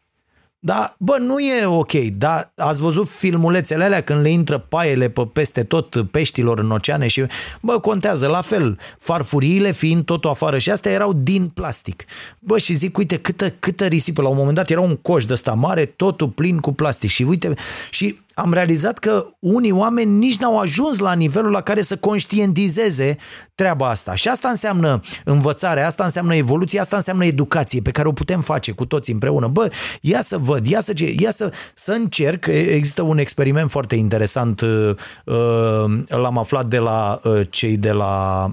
Da, 0.60 0.96
bă, 0.98 1.18
nu 1.20 1.40
e 1.40 1.66
ok, 1.66 1.92
dar 1.94 2.52
ați 2.56 2.82
văzut 2.82 3.10
filmulețele 3.10 3.84
alea 3.84 4.02
când 4.02 4.22
le 4.22 4.30
intră 4.30 4.58
paiele 4.58 5.10
pe 5.10 5.22
peste 5.34 5.64
tot 5.64 6.12
peștilor 6.12 6.60
în 6.60 6.72
oceane 6.72 7.08
și, 7.08 7.26
bă, 7.62 7.80
contează 7.80 8.28
la 8.28 8.42
fel, 8.42 8.80
farfuriile 9.00 9.72
fiind 9.72 10.06
totul 10.06 10.30
afară 10.30 10.58
și 10.58 10.72
astea 10.72 10.92
erau 10.92 11.14
din 11.14 11.48
plastic. 11.48 12.06
Bă, 12.40 12.58
și 12.58 12.74
zic, 12.74 12.98
uite, 12.98 13.18
câtă, 13.18 13.50
câtă 13.50 13.86
risipă, 13.86 14.22
la 14.22 14.28
un 14.28 14.38
moment 14.38 14.56
dat 14.56 14.70
era 14.70 14.82
un 14.82 14.96
coș 14.96 15.26
de 15.26 15.34
ăsta 15.34 15.54
mare, 15.54 15.86
totul 15.86 16.30
plin 16.30 16.58
cu 16.58 16.74
plastic 16.74 17.10
și 17.10 17.24
uite, 17.24 17.54
și 17.90 18.20
am 18.38 18.54
realizat 18.54 19.00
că 19.00 19.26
unii 19.40 19.72
oameni 19.72 20.18
nici 20.18 20.38
n-au 20.38 20.60
ajuns 20.60 21.00
la 21.00 21.14
nivelul 21.14 21.52
la 21.52 21.62
care 21.62 21.82
să 21.82 21.98
conștientizeze 21.98 23.18
treaba 23.56 23.90
asta. 23.90 24.16
Și 24.16 24.28
asta 24.28 24.50
înseamnă 24.50 25.02
învățare, 25.26 25.82
asta 25.84 26.04
înseamnă 26.04 26.36
evoluție, 26.36 26.80
asta 26.80 26.96
înseamnă 26.96 27.26
educație 27.26 27.82
pe 27.82 27.92
care 27.92 28.08
o 28.08 28.12
putem 28.12 28.42
face 28.42 28.72
cu 28.72 28.86
toți 28.86 29.12
împreună. 29.12 29.48
Bă, 29.48 29.72
ia 30.02 30.22
să 30.22 30.38
văd, 30.38 30.66
ia 30.66 30.80
să, 30.80 30.94
ia 31.20 31.32
să, 31.32 31.54
să 31.74 31.92
încerc. 31.92 32.46
Există 32.48 33.02
un 33.02 33.18
experiment 33.18 33.70
foarte 33.70 33.96
interesant, 33.96 34.62
uh, 34.62 34.96
uh, 35.26 36.04
l-am 36.08 36.38
aflat 36.38 36.66
de 36.66 36.78
la 36.78 37.20
uh, 37.24 37.42
cei 37.50 37.78
de 37.78 37.92
la 37.92 38.52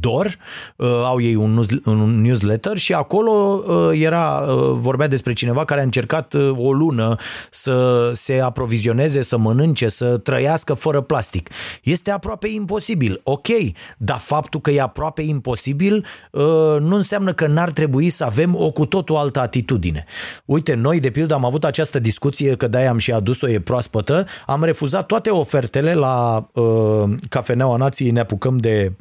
DOR, 0.00 0.38
uh, 0.76 0.86
au 0.86 1.20
ei 1.20 1.34
un, 1.34 1.52
news, 1.52 1.66
un 1.84 2.20
newsletter 2.20 2.76
și 2.76 2.92
acolo 2.92 3.62
uh, 3.66 4.00
era, 4.00 4.38
uh, 4.38 4.76
vorbea 4.78 5.08
despre 5.08 5.32
cineva 5.32 5.64
care 5.64 5.80
a 5.80 5.84
încercat 5.84 6.32
uh, 6.32 6.50
o 6.56 6.72
lună 6.72 7.16
să 7.50 8.10
se 8.14 8.40
aprovizioneze, 8.40 9.22
să 9.22 9.38
mănânce, 9.38 9.88
să 9.88 10.18
trăiască 10.18 10.74
fără 10.74 11.00
plastic. 11.00 11.50
Este 11.82 12.10
aproape 12.10 12.48
imposibil, 12.48 13.20
ok, 13.22 13.48
dar 13.96 14.18
faptul 14.18 14.60
că 14.60 14.70
e 14.70 14.80
aproape 14.80 15.22
imposibil 15.22 16.04
uh, 16.30 16.42
nu 16.80 16.94
înseamnă 16.94 17.32
că 17.32 17.46
n-ar 17.46 17.70
trebui 17.70 18.10
să 18.10 18.24
avem 18.24 18.54
o 18.54 18.70
cu 18.70 18.86
totul 18.86 19.16
altă 19.16 19.40
atitudine. 19.40 20.04
Uite, 20.44 20.74
noi 20.74 21.00
de 21.00 21.10
pildă 21.10 21.34
am 21.34 21.44
avut 21.44 21.64
această 21.64 21.98
discuție, 21.98 22.56
că 22.56 22.66
de-aia 22.66 22.90
am 22.90 22.98
și 22.98 23.12
adus-o, 23.12 23.48
e 23.48 23.60
proaspătă, 23.60 24.26
am 24.46 24.64
refuzat 24.64 25.06
toate 25.06 25.30
ofertele 25.30 25.94
la 25.94 26.48
uh, 26.52 27.04
Cafeneaua 27.28 27.76
Nației, 27.76 28.10
ne 28.10 28.20
apucăm 28.20 28.56
de 28.56 28.92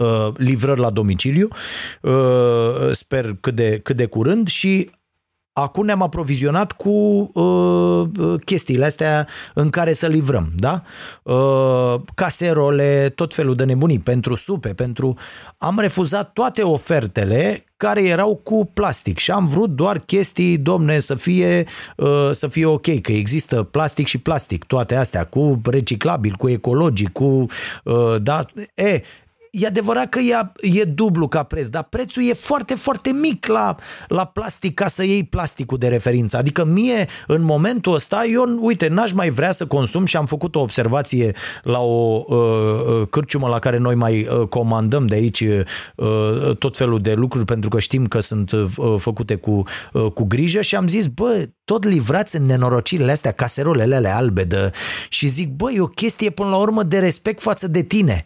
uh, 0.00 0.28
livrări 0.36 0.80
la 0.80 0.90
domiciliu, 0.90 1.48
uh, 2.02 2.90
sper 2.92 3.36
cât 3.40 3.54
de, 3.54 3.80
cât 3.82 3.96
de 3.96 4.06
curând 4.06 4.48
și 4.48 4.90
acum 5.52 5.84
ne-am 5.84 6.02
aprovizionat 6.02 6.72
cu 6.72 6.90
uh, 7.34 8.08
chestiile 8.44 8.84
astea 8.84 9.28
în 9.54 9.70
care 9.70 9.92
să 9.92 10.06
livrăm, 10.06 10.48
da? 10.56 10.82
Uh, 11.22 12.00
caserole, 12.14 13.12
tot 13.14 13.34
felul 13.34 13.54
de 13.54 13.64
nebunii, 13.64 13.98
pentru 13.98 14.34
supe, 14.34 14.68
pentru... 14.68 15.16
Am 15.58 15.78
refuzat 15.78 16.32
toate 16.32 16.62
ofertele 16.62 17.64
care 17.76 18.02
erau 18.02 18.36
cu 18.36 18.70
plastic 18.74 19.18
și 19.18 19.30
am 19.30 19.48
vrut 19.48 19.70
doar 19.70 19.98
chestii, 19.98 20.58
domne, 20.58 20.98
să 20.98 21.14
fie, 21.14 21.66
uh, 21.96 22.28
să 22.30 22.48
fie 22.48 22.66
ok, 22.66 23.00
că 23.00 23.12
există 23.12 23.62
plastic 23.62 24.06
și 24.06 24.18
plastic, 24.18 24.64
toate 24.64 24.94
astea, 24.96 25.24
cu 25.24 25.60
reciclabil, 25.70 26.34
cu 26.34 26.48
ecologic, 26.48 27.12
cu... 27.12 27.46
Uh, 27.84 28.16
da? 28.22 28.44
E, 28.74 29.02
e 29.50 29.66
adevărat 29.66 30.08
că 30.08 30.18
e, 30.18 30.52
e 30.80 30.84
dublu 30.84 31.28
ca 31.28 31.42
preț, 31.42 31.66
dar 31.66 31.82
prețul 31.82 32.28
e 32.28 32.32
foarte, 32.32 32.74
foarte 32.74 33.10
mic 33.10 33.46
la, 33.46 33.76
la 34.08 34.24
plastic 34.24 34.74
ca 34.74 34.88
să 34.88 35.04
iei 35.04 35.24
plasticul 35.24 35.78
de 35.78 35.88
referință. 35.88 36.36
Adică 36.36 36.64
mie, 36.64 37.08
în 37.26 37.42
momentul 37.42 37.94
ăsta, 37.94 38.24
eu, 38.24 38.44
uite, 38.58 38.88
n-aș 38.88 39.12
mai 39.12 39.30
vrea 39.30 39.52
să 39.52 39.66
consum 39.66 40.04
și 40.04 40.16
am 40.16 40.26
făcut 40.26 40.54
o 40.54 40.60
observație 40.60 41.32
la 41.62 41.78
o 41.78 42.24
uh, 42.26 42.36
uh 42.36 43.08
cârciumă 43.10 43.48
la 43.48 43.58
care 43.58 43.78
noi 43.78 43.94
mai 43.94 44.28
uh, 44.30 44.48
comandăm 44.48 45.06
de 45.06 45.14
aici 45.14 45.40
uh, 45.40 46.56
tot 46.58 46.76
felul 46.76 47.00
de 47.00 47.12
lucruri 47.12 47.44
pentru 47.44 47.68
că 47.68 47.78
știm 47.78 48.06
că 48.06 48.20
sunt 48.20 48.52
uh, 48.52 48.94
făcute 48.98 49.34
cu, 49.34 49.62
uh, 49.92 50.12
cu 50.12 50.24
grijă 50.24 50.60
și 50.60 50.76
am 50.76 50.88
zis, 50.88 51.06
bă, 51.06 51.48
tot 51.64 51.84
livrați 51.84 52.36
în 52.36 52.46
nenorocirile 52.46 53.12
astea, 53.12 53.32
caserolele 53.32 53.94
alea 53.94 54.16
albe 54.16 54.44
de... 54.44 54.70
și 55.08 55.26
zic, 55.26 55.50
bă, 55.50 55.70
e 55.70 55.80
o 55.80 55.86
chestie 55.86 56.30
până 56.30 56.48
la 56.48 56.56
urmă 56.56 56.82
de 56.82 56.98
respect 56.98 57.40
față 57.42 57.68
de 57.68 57.82
tine. 57.82 58.24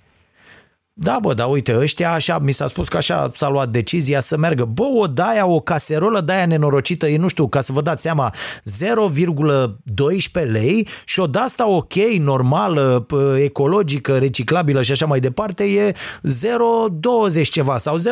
Da, 0.97 1.18
bă, 1.22 1.34
dar 1.34 1.51
uite, 1.51 1.76
ăștia 1.78 2.12
așa, 2.12 2.38
mi 2.38 2.53
s-a 2.53 2.66
spus 2.66 2.88
că 2.88 2.97
așa 2.97 3.30
s-a 3.34 3.49
luat 3.49 3.68
decizia 3.68 4.20
să 4.20 4.36
meargă. 4.36 4.64
Bă, 4.64 4.82
o 4.82 5.07
daia, 5.07 5.47
o 5.47 5.61
caserolă 5.61 6.20
de-aia 6.20 6.47
nenorocită, 6.47 7.09
e, 7.09 7.16
nu 7.16 7.28
știu, 7.28 7.49
ca 7.49 7.61
să 7.61 7.72
vă 7.72 7.80
dați 7.80 8.03
seama, 8.03 8.34
0,12 8.64 10.51
lei 10.51 10.88
și 11.05 11.20
o 11.20 11.26
de-asta 11.26 11.68
ok, 11.68 11.95
normală, 12.18 13.07
ecologică, 13.38 14.18
reciclabilă 14.18 14.82
și 14.82 14.92
așa 14.92 15.07
mai 15.07 15.20
departe, 15.20 15.64
e 15.64 15.95
0,20 17.42 17.42
ceva 17.51 17.76
sau 17.76 17.99
0,30 17.99 18.03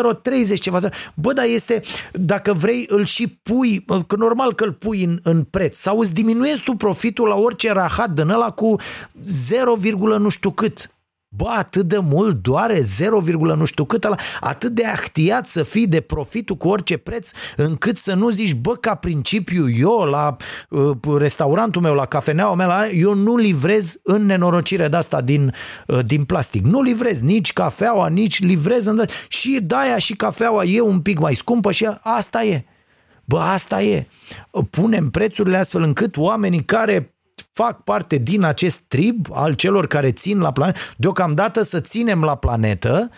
ceva. 0.61 0.79
Bă, 1.15 1.33
dar 1.33 1.45
este, 1.45 1.83
dacă 2.13 2.53
vrei, 2.53 2.87
îl 2.89 3.05
și 3.05 3.29
pui, 3.43 3.85
că 4.07 4.17
normal 4.17 4.55
că 4.55 4.65
îl 4.65 4.73
pui 4.73 5.05
în, 5.05 5.19
în 5.23 5.43
preț 5.43 5.77
sau 5.77 5.99
îți 5.99 6.15
diminuezi 6.15 6.63
tu 6.63 6.73
profitul 6.73 7.29
la 7.29 7.35
orice 7.35 7.73
rahat 7.73 8.11
din 8.11 8.29
ăla 8.29 8.51
cu 8.51 8.77
0, 9.23 9.77
nu 10.19 10.29
știu 10.29 10.51
cât. 10.51 10.91
Bă, 11.35 11.49
atât 11.49 11.87
de 11.87 11.99
mult 11.99 12.43
doare 12.43 12.81
0, 12.81 13.21
nu 13.55 13.65
știu 13.65 13.85
cât 13.85 14.05
ăla, 14.05 14.17
atât 14.41 14.73
de 14.73 14.87
ahtiat 14.87 15.47
să 15.47 15.63
fii 15.63 15.87
de 15.87 16.01
profitul 16.01 16.57
cu 16.57 16.69
orice 16.69 16.97
preț, 16.97 17.31
încât 17.57 17.97
să 17.97 18.15
nu 18.15 18.31
zici, 18.31 18.55
bă, 18.55 18.75
ca 18.75 18.95
principiu, 18.95 19.71
eu 19.71 19.99
la 19.99 20.37
uh, 20.69 20.97
restaurantul 21.19 21.83
meu, 21.83 21.95
la 21.95 22.05
cafeneaua 22.05 22.55
mea, 22.55 22.67
la, 22.67 22.89
eu 22.89 23.15
nu 23.15 23.37
livrez 23.37 24.01
în 24.03 24.27
nenorocire 24.27 24.89
de 24.89 24.97
asta 24.97 25.21
din, 25.21 25.55
uh, 25.87 26.05
din 26.05 26.25
plastic. 26.25 26.65
Nu 26.65 26.83
livrez 26.83 27.21
nici 27.21 27.53
cafeaua, 27.53 28.09
nici 28.09 28.41
livrez 28.41 28.87
în... 28.87 29.05
Și 29.29 29.59
daia 29.63 29.99
și 29.99 30.17
cafeaua 30.17 30.65
e 30.65 30.81
un 30.81 31.01
pic 31.01 31.19
mai 31.19 31.35
scumpă 31.35 31.73
și 31.73 31.89
asta 32.01 32.45
e. 32.45 32.65
Bă, 33.25 33.39
asta 33.39 33.83
e. 33.83 34.07
Punem 34.71 35.11
prețurile 35.11 35.57
astfel 35.57 35.83
încât 35.83 36.17
oamenii 36.17 36.65
care 36.65 37.15
fac 37.53 37.85
parte 37.85 38.17
din 38.17 38.45
acest 38.45 38.79
trib 38.79 39.27
al 39.33 39.53
celor 39.53 39.87
care 39.87 40.13
țin 40.13 40.39
la 40.39 40.53
planetă. 40.53 40.79
Deocamdată 40.97 41.63
să 41.63 41.81
ținem 41.81 42.23
la 42.23 42.37
planetă 42.37 43.11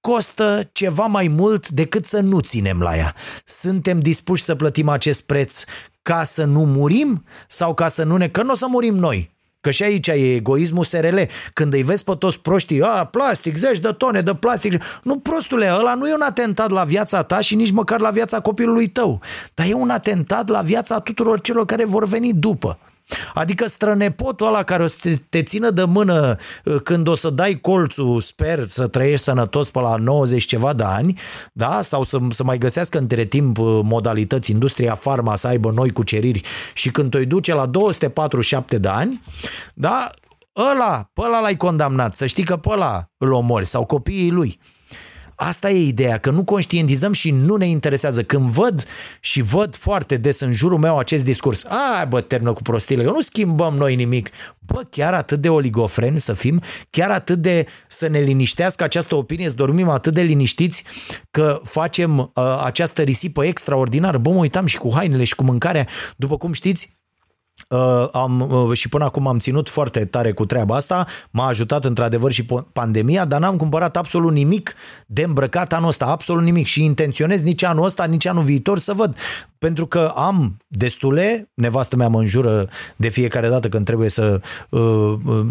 costă 0.00 0.68
ceva 0.72 1.06
mai 1.06 1.28
mult 1.28 1.68
decât 1.68 2.04
să 2.04 2.20
nu 2.20 2.40
ținem 2.40 2.80
la 2.80 2.96
ea. 2.96 3.14
Suntem 3.44 4.00
dispuși 4.00 4.42
să 4.42 4.54
plătim 4.54 4.88
acest 4.88 5.26
preț 5.26 5.64
ca 6.02 6.24
să 6.24 6.44
nu 6.44 6.64
murim 6.64 7.24
sau 7.48 7.74
ca 7.74 7.88
să 7.88 8.04
nu 8.04 8.16
ne... 8.16 8.28
Că 8.28 8.42
nu 8.42 8.52
o 8.52 8.54
să 8.54 8.66
murim 8.68 8.94
noi. 8.94 9.30
Că 9.60 9.70
și 9.70 9.82
aici 9.82 10.06
e 10.06 10.34
egoismul 10.34 10.84
SRL. 10.84 11.18
Când 11.52 11.72
îi 11.72 11.82
vezi 11.82 12.04
pe 12.04 12.14
toți 12.14 12.40
proștii, 12.40 12.82
a, 12.82 13.04
plastic, 13.04 13.56
zeci 13.56 13.78
de 13.78 13.92
tone 13.92 14.20
de 14.20 14.34
plastic. 14.34 14.82
Nu, 15.02 15.18
prostule, 15.18 15.72
ăla 15.78 15.94
nu 15.94 16.08
e 16.08 16.14
un 16.14 16.20
atentat 16.20 16.70
la 16.70 16.84
viața 16.84 17.22
ta 17.22 17.40
și 17.40 17.54
nici 17.54 17.70
măcar 17.70 18.00
la 18.00 18.10
viața 18.10 18.40
copilului 18.40 18.88
tău. 18.88 19.20
Dar 19.54 19.66
e 19.66 19.72
un 19.72 19.90
atentat 19.90 20.48
la 20.48 20.60
viața 20.60 20.98
tuturor 20.98 21.40
celor 21.40 21.64
care 21.64 21.84
vor 21.84 22.06
veni 22.06 22.32
după. 22.32 22.78
Adică 23.34 23.66
strănepotul 23.68 24.46
ăla 24.46 24.62
care 24.62 24.82
o 24.82 24.86
să 24.86 25.16
te 25.28 25.42
țină 25.42 25.70
de 25.70 25.84
mână 25.84 26.36
uh, 26.64 26.80
când 26.82 27.08
o 27.08 27.14
să 27.14 27.30
dai 27.30 27.58
colțul, 27.60 28.20
sper 28.20 28.64
să 28.64 28.86
trăiești 28.86 29.24
sănătos 29.24 29.70
pe 29.70 29.80
la 29.80 29.96
90 29.96 30.44
ceva 30.44 30.72
de 30.72 30.82
ani, 30.82 31.18
da? 31.52 31.80
sau 31.82 32.02
să, 32.02 32.18
să 32.28 32.44
mai 32.44 32.58
găsească 32.58 32.98
între 32.98 33.24
timp 33.24 33.58
uh, 33.58 33.80
modalități, 33.82 34.50
industria 34.50 34.94
farma 34.94 35.36
să 35.36 35.46
aibă 35.46 35.70
noi 35.70 35.90
cuceriri 35.90 36.42
și 36.74 36.90
când 36.90 37.10
te 37.10 37.24
duce 37.24 37.54
la 37.54 37.66
247 37.66 38.78
de 38.78 38.88
ani, 38.88 39.22
da? 39.74 40.10
ăla, 40.56 41.10
pe 41.12 41.20
ăla 41.24 41.40
l-ai 41.40 41.56
condamnat, 41.56 42.16
să 42.16 42.26
știi 42.26 42.44
că 42.44 42.56
pe 42.56 42.68
ăla 42.70 43.10
îl 43.18 43.32
omori 43.32 43.66
sau 43.66 43.84
copiii 43.84 44.30
lui. 44.30 44.60
Asta 45.42 45.70
e 45.70 45.86
ideea, 45.86 46.18
că 46.18 46.30
nu 46.30 46.44
conștientizăm 46.44 47.12
și 47.12 47.30
nu 47.30 47.56
ne 47.56 47.66
interesează. 47.66 48.22
Când 48.22 48.50
văd 48.50 48.84
și 49.20 49.40
văd 49.40 49.76
foarte 49.76 50.16
des 50.16 50.40
în 50.40 50.52
jurul 50.52 50.78
meu 50.78 50.98
acest 50.98 51.24
discurs, 51.24 51.64
a, 51.64 52.04
bă, 52.04 52.20
termină 52.20 52.52
cu 52.52 52.62
prostile, 52.62 53.02
eu 53.02 53.12
nu 53.12 53.20
schimbăm 53.20 53.74
noi 53.74 53.94
nimic. 53.94 54.30
Bă, 54.58 54.82
chiar 54.90 55.14
atât 55.14 55.40
de 55.40 55.48
oligofreni 55.48 56.20
să 56.20 56.32
fim, 56.32 56.60
chiar 56.90 57.10
atât 57.10 57.38
de 57.38 57.66
să 57.88 58.08
ne 58.08 58.18
liniștească 58.18 58.84
această 58.84 59.14
opinie, 59.14 59.48
să 59.48 59.54
dormim 59.54 59.88
atât 59.88 60.14
de 60.14 60.22
liniștiți 60.22 60.84
că 61.30 61.60
facem 61.64 62.18
uh, 62.18 62.62
această 62.64 63.02
risipă 63.02 63.44
extraordinară. 63.44 64.18
Bă, 64.18 64.30
mă 64.30 64.38
uitam 64.38 64.66
și 64.66 64.78
cu 64.78 64.94
hainele 64.94 65.24
și 65.24 65.34
cu 65.34 65.44
mâncarea. 65.44 65.86
După 66.16 66.36
cum 66.36 66.52
știți, 66.52 66.99
Uh, 67.68 68.08
am, 68.12 68.40
uh, 68.50 68.76
și 68.76 68.88
până 68.88 69.04
acum 69.04 69.26
am 69.26 69.38
ținut 69.38 69.68
foarte 69.68 70.04
tare 70.04 70.32
cu 70.32 70.46
treaba 70.46 70.76
asta, 70.76 71.06
m-a 71.30 71.46
ajutat 71.46 71.84
într-adevăr 71.84 72.32
și 72.32 72.46
pandemia, 72.72 73.24
dar 73.24 73.40
n-am 73.40 73.56
cumpărat 73.56 73.96
absolut 73.96 74.32
nimic 74.32 74.74
de 75.06 75.22
îmbrăcat 75.22 75.72
anul 75.72 75.88
ăsta, 75.88 76.06
absolut 76.06 76.42
nimic. 76.42 76.66
Și 76.66 76.84
intenționez 76.84 77.42
nici 77.42 77.62
anul 77.62 77.84
ăsta, 77.84 78.04
nici 78.04 78.26
anul 78.26 78.42
viitor 78.42 78.78
să 78.78 78.92
văd, 78.92 79.16
pentru 79.58 79.86
că 79.86 80.12
am 80.14 80.56
destule, 80.66 81.50
nevastă 81.54 81.96
mea 81.96 82.08
mă 82.08 82.18
înjură 82.18 82.68
de 82.96 83.08
fiecare 83.08 83.48
dată 83.48 83.68
când 83.68 83.84
trebuie 83.84 84.08
să 84.08 84.40
uh, 84.68 85.14
uh, 85.24 85.46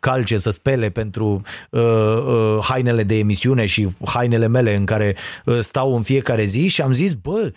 calce, 0.00 0.36
să 0.36 0.50
spele 0.50 0.90
pentru 0.90 1.42
uh, 1.70 1.80
uh, 1.80 2.58
hainele 2.68 3.02
de 3.02 3.18
emisiune 3.18 3.66
și 3.66 3.88
hainele 4.04 4.46
mele 4.46 4.74
în 4.74 4.84
care 4.84 5.16
uh, 5.44 5.58
stau 5.58 5.96
în 5.96 6.02
fiecare 6.02 6.44
zi 6.44 6.68
și 6.68 6.82
am 6.82 6.92
zis, 6.92 7.12
bă, 7.12 7.52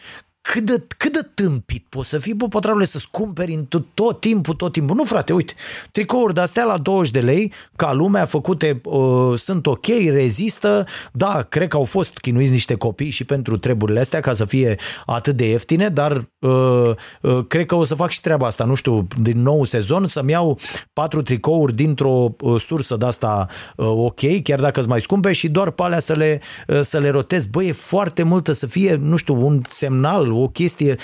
cât 0.51 0.63
de, 0.63 0.85
cât 0.97 1.13
de 1.13 1.29
tâmpit 1.33 1.85
poți 1.89 2.09
să 2.09 2.17
fii, 2.17 2.33
bă, 2.33 2.47
pătrarule, 2.47 2.85
să-ți 2.85 3.11
cumperi 3.11 3.53
în 3.53 3.65
tot, 3.65 3.85
tot 3.93 4.19
timpul, 4.19 4.53
tot 4.53 4.71
timpul. 4.71 4.95
Nu, 4.95 5.03
frate, 5.03 5.33
uite, 5.33 5.53
tricouri 5.91 6.33
de-astea 6.33 6.63
la 6.63 6.77
20 6.77 7.11
de 7.11 7.19
lei, 7.19 7.53
ca 7.75 7.93
lumea, 7.93 8.25
făcute, 8.25 8.81
uh, 8.83 9.37
sunt 9.37 9.67
ok, 9.67 9.85
rezistă, 10.09 10.85
da, 11.11 11.45
cred 11.49 11.67
că 11.67 11.77
au 11.77 11.83
fost 11.83 12.17
chinuiți 12.17 12.51
niște 12.51 12.75
copii 12.75 13.09
și 13.09 13.23
pentru 13.23 13.57
treburile 13.57 13.99
astea 13.99 14.19
ca 14.19 14.33
să 14.33 14.45
fie 14.45 14.75
atât 15.05 15.35
de 15.35 15.47
ieftine, 15.47 15.89
dar 15.89 16.29
uh, 16.39 16.91
uh, 17.21 17.45
cred 17.47 17.65
că 17.65 17.75
o 17.75 17.83
să 17.83 17.95
fac 17.95 18.09
și 18.09 18.21
treaba 18.21 18.45
asta, 18.45 18.63
nu 18.63 18.73
știu, 18.73 19.07
din 19.21 19.41
nou 19.41 19.63
sezon, 19.63 20.07
să-mi 20.07 20.31
iau 20.31 20.59
patru 20.93 21.21
tricouri 21.21 21.75
dintr-o 21.75 22.35
uh, 22.39 22.61
sursă 22.61 22.95
de-asta 22.95 23.47
uh, 23.75 23.85
ok, 23.87 24.41
chiar 24.43 24.59
dacă 24.59 24.79
sunt 24.79 24.91
mai 24.91 25.01
scumpe 25.01 25.31
și 25.31 25.49
doar 25.49 25.71
pe 25.71 25.83
alea 25.83 25.99
să 25.99 26.13
le, 26.13 26.41
uh, 26.67 26.79
să 26.81 26.99
le 26.99 27.09
rotez. 27.09 27.45
Bă, 27.45 27.63
e 27.63 27.71
foarte 27.71 28.23
multă 28.23 28.51
să 28.51 28.65
fie, 28.65 28.95
nu 28.95 29.15
știu, 29.15 29.45
un 29.45 29.61
semnal, 29.67 30.33
o 30.41 30.47
chestie 30.47 30.95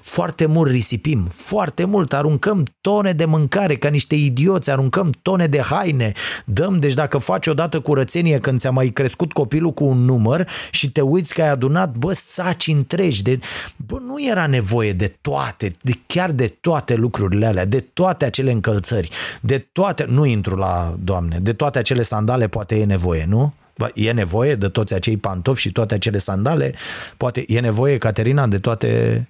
foarte 0.00 0.46
mult 0.46 0.70
risipim, 0.70 1.28
foarte 1.30 1.84
mult, 1.84 2.12
aruncăm 2.12 2.64
tone 2.80 3.12
de 3.12 3.24
mâncare 3.24 3.76
ca 3.76 3.88
niște 3.88 4.14
idioți, 4.14 4.70
aruncăm 4.70 5.12
tone 5.22 5.46
de 5.46 5.60
haine, 5.60 6.12
dăm, 6.44 6.78
deci 6.78 6.94
dacă 6.94 7.18
faci 7.18 7.46
odată 7.46 7.80
curățenie 7.80 8.38
când 8.38 8.60
ți-a 8.60 8.70
mai 8.70 8.88
crescut 8.88 9.32
copilul 9.32 9.72
cu 9.72 9.84
un 9.84 9.98
număr 9.98 10.48
și 10.70 10.92
te 10.92 11.00
uiți 11.00 11.34
că 11.34 11.42
ai 11.42 11.48
adunat, 11.48 11.96
bă, 11.96 12.12
saci 12.12 12.66
întregi, 12.66 13.22
de, 13.22 13.38
bă, 13.76 13.98
nu 14.06 14.26
era 14.30 14.46
nevoie 14.46 14.92
de 14.92 15.16
toate, 15.20 15.70
de, 15.80 15.92
chiar 16.06 16.30
de 16.30 16.46
toate 16.60 16.94
lucrurile 16.94 17.46
alea, 17.46 17.64
de 17.64 17.80
toate 17.80 18.24
acele 18.24 18.52
încălțări, 18.52 19.10
de 19.40 19.58
toate, 19.72 20.04
nu 20.08 20.24
intru 20.24 20.56
la, 20.56 20.94
doamne, 20.98 21.38
de 21.38 21.52
toate 21.52 21.78
acele 21.78 22.02
sandale 22.02 22.48
poate 22.48 22.74
e 22.74 22.84
nevoie, 22.84 23.24
nu? 23.28 23.52
E 23.94 24.12
nevoie 24.12 24.54
de 24.54 24.68
toți 24.68 24.94
acei 24.94 25.16
pantofi 25.16 25.60
și 25.60 25.72
toate 25.72 25.94
acele 25.94 26.18
sandale? 26.18 26.74
Poate 27.16 27.44
e 27.46 27.60
nevoie, 27.60 27.98
Caterina, 27.98 28.46
de 28.46 28.58
toate... 28.58 29.26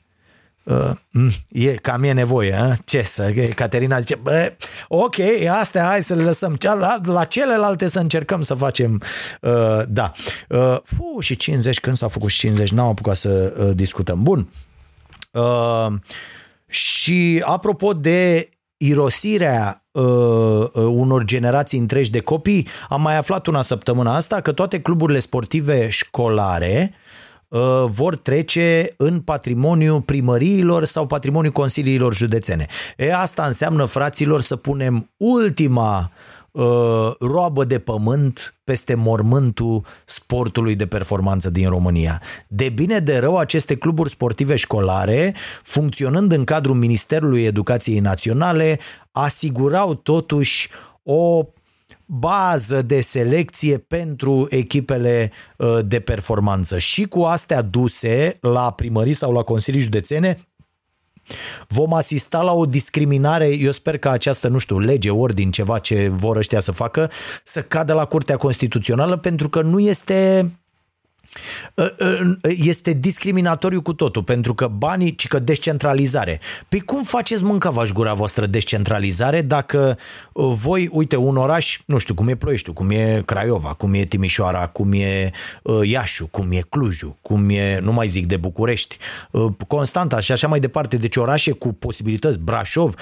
Uh, 0.65 0.91
mm, 1.11 1.31
e, 1.49 1.75
cam 1.75 2.03
e 2.03 2.13
nevoie, 2.13 2.55
a? 2.55 2.75
ce 2.85 3.03
să... 3.03 3.33
Caterina 3.55 3.99
zice, 3.99 4.15
bă, 4.15 4.53
ok, 4.89 5.15
astea 5.51 5.85
hai 5.85 6.03
să 6.03 6.15
le 6.15 6.23
lăsăm. 6.23 6.57
La, 6.61 7.01
la 7.05 7.25
celelalte 7.25 7.89
să 7.89 7.99
încercăm 7.99 8.43
să 8.43 8.55
facem... 8.55 9.03
Uh, 9.41 9.81
da. 9.89 10.13
Uh, 10.49 10.79
fu, 10.85 11.21
și 11.21 11.37
50, 11.37 11.81
când 11.81 11.97
s-a 11.97 12.09
făcut 12.09 12.31
50, 12.31 12.71
n-am 12.71 12.89
apucat 12.89 13.17
să 13.17 13.55
uh, 13.59 13.71
discutăm. 13.75 14.23
Bun. 14.23 14.49
Uh, 15.31 15.87
și 16.67 17.43
apropo 17.47 17.93
de 17.93 18.49
irosirea 18.77 19.82
uh, 19.93 20.03
uh, 20.03 20.71
unor 20.75 21.25
generații 21.25 21.79
întregi 21.79 22.11
de 22.11 22.21
copii, 22.21 22.69
am 22.89 23.03
mai 23.03 23.17
aflat 23.17 23.47
una 23.47 23.63
săptămână 23.63 24.11
asta 24.11 24.41
că 24.41 24.53
toate 24.53 24.81
cluburile 24.81 25.19
sportive 25.19 25.89
școlare 25.89 26.95
uh, 27.49 27.85
vor 27.87 28.17
trece 28.17 28.95
în 28.97 29.21
patrimoniu 29.21 30.01
primăriilor 30.01 30.85
sau 30.85 31.07
patrimoniu 31.07 31.53
consiliilor 31.53 32.15
județene. 32.15 32.67
E 32.97 33.15
asta 33.15 33.43
înseamnă, 33.43 33.85
fraților, 33.85 34.41
să 34.41 34.57
punem 34.57 35.11
ultima 35.17 35.99
uh, 35.99 36.42
roabă 37.19 37.65
de 37.65 37.79
pământ 37.79 38.55
peste 38.65 38.95
mormântul 38.95 39.85
sportului 40.05 40.75
de 40.75 40.87
performanță 40.87 41.51
din 41.51 41.69
România. 41.69 42.23
De 42.49 42.69
bine 42.69 42.99
de 42.99 43.19
rău, 43.19 43.37
aceste 43.37 43.77
cluburi 43.77 44.11
sportive 44.11 44.57
școlare, 44.57 45.35
funcționând 45.63 46.33
în 46.33 46.45
cadrul 46.45 46.75
Ministerului 46.75 47.45
Educației 47.45 47.99
Naționale, 47.99 48.79
asigurau 49.13 49.95
totuși 49.95 50.69
o 51.03 51.47
bază 52.07 52.83
de 52.83 53.01
selecție 53.01 53.79
pentru 53.79 54.47
echipele 54.51 55.33
uh, 55.57 55.79
de 55.85 56.01
performanță. 56.01 56.79
Și 56.79 57.05
cu 57.05 57.23
astea 57.23 57.63
duse 57.63 58.39
la 58.41 58.73
primării 58.73 59.13
sau 59.13 59.33
la 59.33 59.43
consilii 59.43 59.81
județene, 59.81 60.39
Vom 61.69 61.95
asista 61.95 62.41
la 62.41 62.53
o 62.53 62.67
discriminare, 62.67 63.57
eu 63.57 63.71
sper 63.71 63.99
că 63.99 64.09
această, 64.09 64.49
nu 64.49 64.59
știu, 64.59 64.79
lege, 64.79 65.11
ordin, 65.11 65.51
ceva 65.51 65.79
ce 65.79 66.09
vor 66.15 66.37
ăștia 66.37 66.61
să 66.61 66.73
facă, 66.73 67.11
să 67.45 67.63
cadă 67.63 67.93
la 67.93 68.05
Curtea 68.05 68.37
Constituțională 68.37 69.17
pentru 69.17 69.49
că 69.49 69.63
nu 69.63 69.79
este 69.79 70.13
Ă, 70.23 70.45
ă, 70.45 70.62
este 72.43 72.93
discriminatoriu 72.93 73.83
cu 73.83 73.93
totul, 73.93 74.23
pentru 74.23 74.55
că 74.55 74.67
banii, 74.67 75.15
ci 75.15 75.27
că 75.27 75.39
descentralizare. 75.39 76.41
Păi 76.69 76.81
cum 76.81 77.03
faceți 77.03 77.45
mâncava 77.45 77.85
gura 77.93 78.15
voastră 78.15 78.47
descentralizare 78.47 79.43
dacă 79.43 79.99
ă, 80.37 80.47
voi, 80.47 80.89
uite, 80.93 81.17
un 81.17 81.37
oraș, 81.37 81.81
nu 81.87 81.99
știu, 81.99 82.15
cum 82.15 82.29
e 82.29 82.35
Ploieștiul, 82.35 82.75
cum 82.75 82.91
e 82.91 83.23
Craiova, 83.25 83.75
cum 83.75 83.95
e 83.95 84.05
Timișoara, 84.05 84.67
cum 84.67 84.93
e 84.93 85.31
Iașu, 85.83 86.27
cum 86.27 86.53
e 86.53 86.61
Clujul, 86.69 87.17
cum 87.21 87.49
e, 87.49 87.79
nu 87.79 87.93
mai 87.93 88.07
zic 88.07 88.27
de 88.27 88.37
București, 88.37 88.97
Constanta 89.67 90.21
și 90.21 90.33
așa 90.33 90.47
mai 90.47 90.61
departe, 90.61 90.97
deci 90.97 91.17
orașe 91.17 91.51
cu 91.51 91.73
posibilități, 91.73 92.39
Brașov, 92.39 92.95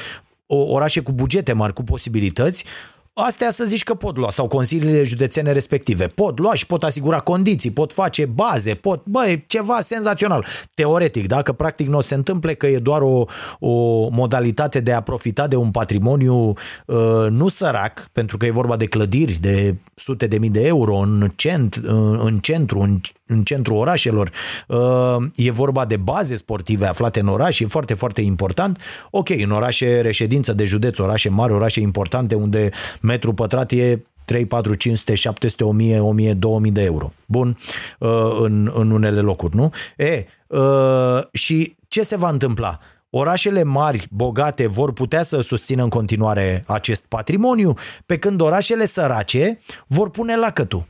orașe 0.47 1.01
cu 1.01 1.13
bugete 1.13 1.53
mari, 1.53 1.73
cu 1.73 1.83
posibilități, 1.83 2.65
Astea 3.13 3.51
să 3.51 3.65
zici 3.65 3.83
că 3.83 3.95
pot 3.95 4.17
lua, 4.17 4.31
sau 4.31 4.47
consiliile 4.47 5.03
județene 5.03 5.53
respective. 5.53 6.07
Pot 6.07 6.39
lua 6.39 6.55
și 6.55 6.67
pot 6.67 6.85
asigura 6.85 7.21
condiții, 7.21 7.71
pot 7.71 7.93
face 7.93 8.25
baze, 8.25 8.75
pot, 8.75 9.05
băi, 9.05 9.45
ceva 9.47 9.81
senzațional. 9.81 10.45
Teoretic, 10.75 11.27
dacă 11.27 11.53
practic 11.53 11.89
nu 11.89 11.97
o 11.97 12.01
se 12.01 12.15
întâmple 12.15 12.55
că 12.55 12.67
e 12.67 12.79
doar 12.79 13.03
o, 13.03 13.25
o 13.59 14.09
modalitate 14.09 14.81
de 14.81 14.93
a 14.93 15.01
profita 15.01 15.47
de 15.47 15.57
un 15.57 15.71
patrimoniu 15.71 16.35
uh, 16.87 17.27
nu 17.31 17.49
sărac, 17.49 18.09
pentru 18.13 18.37
că 18.37 18.47
e 18.47 18.51
vorba 18.51 18.77
de 18.77 18.87
clădiri 18.87 19.33
de 19.41 19.77
sute 19.95 20.27
de 20.27 20.39
mii 20.39 20.51
de 20.51 20.67
euro 20.67 20.97
în, 20.97 21.33
cent, 21.37 21.75
în, 21.83 22.21
în 22.25 22.39
centru, 22.39 22.81
în, 22.81 23.01
în 23.31 23.43
centrul 23.43 23.77
orașelor, 23.77 24.31
uh, 24.67 25.17
e 25.35 25.51
vorba 25.51 25.85
de 25.85 25.97
baze 25.97 26.35
sportive 26.35 26.87
aflate 26.87 27.21
în 27.21 27.29
oraș, 27.29 27.61
e 27.61 27.67
foarte, 27.67 27.95
foarte 27.95 28.21
important. 28.21 28.81
Ok, 29.11 29.29
în 29.29 29.51
orașe 29.51 30.01
reședință 30.01 30.53
de 30.53 30.65
județ, 30.65 30.99
orașe 30.99 31.29
mari, 31.29 31.53
orașe 31.53 31.81
importante 31.81 32.35
unde 32.35 32.71
metru 33.01 33.33
pătrat 33.33 33.71
e 33.71 34.03
3, 34.25 34.47
4, 34.47 34.75
500, 34.75 35.15
700, 35.15 35.65
1000, 35.65 36.01
1000, 36.01 36.33
2000 36.35 36.71
de 36.71 36.83
euro. 36.83 37.13
Bun, 37.27 37.59
uh, 37.99 38.09
în, 38.41 38.71
în 38.75 38.91
unele 38.91 39.21
locuri, 39.21 39.57
nu? 39.57 39.73
E, 39.97 40.25
uh, 40.47 41.21
și 41.33 41.77
ce 41.89 42.03
se 42.03 42.17
va 42.17 42.29
întâmpla? 42.29 42.79
Orașele 43.11 43.63
mari, 43.63 44.07
bogate, 44.11 44.67
vor 44.67 44.93
putea 44.93 45.23
să 45.23 45.41
susțină 45.41 45.83
în 45.83 45.89
continuare 45.89 46.65
acest 46.67 47.05
patrimoniu, 47.09 47.75
pe 48.07 48.17
când 48.17 48.41
orașele 48.41 48.85
sărace 48.85 49.61
vor 49.87 50.11
pune 50.11 50.37
lacătul. 50.37 50.87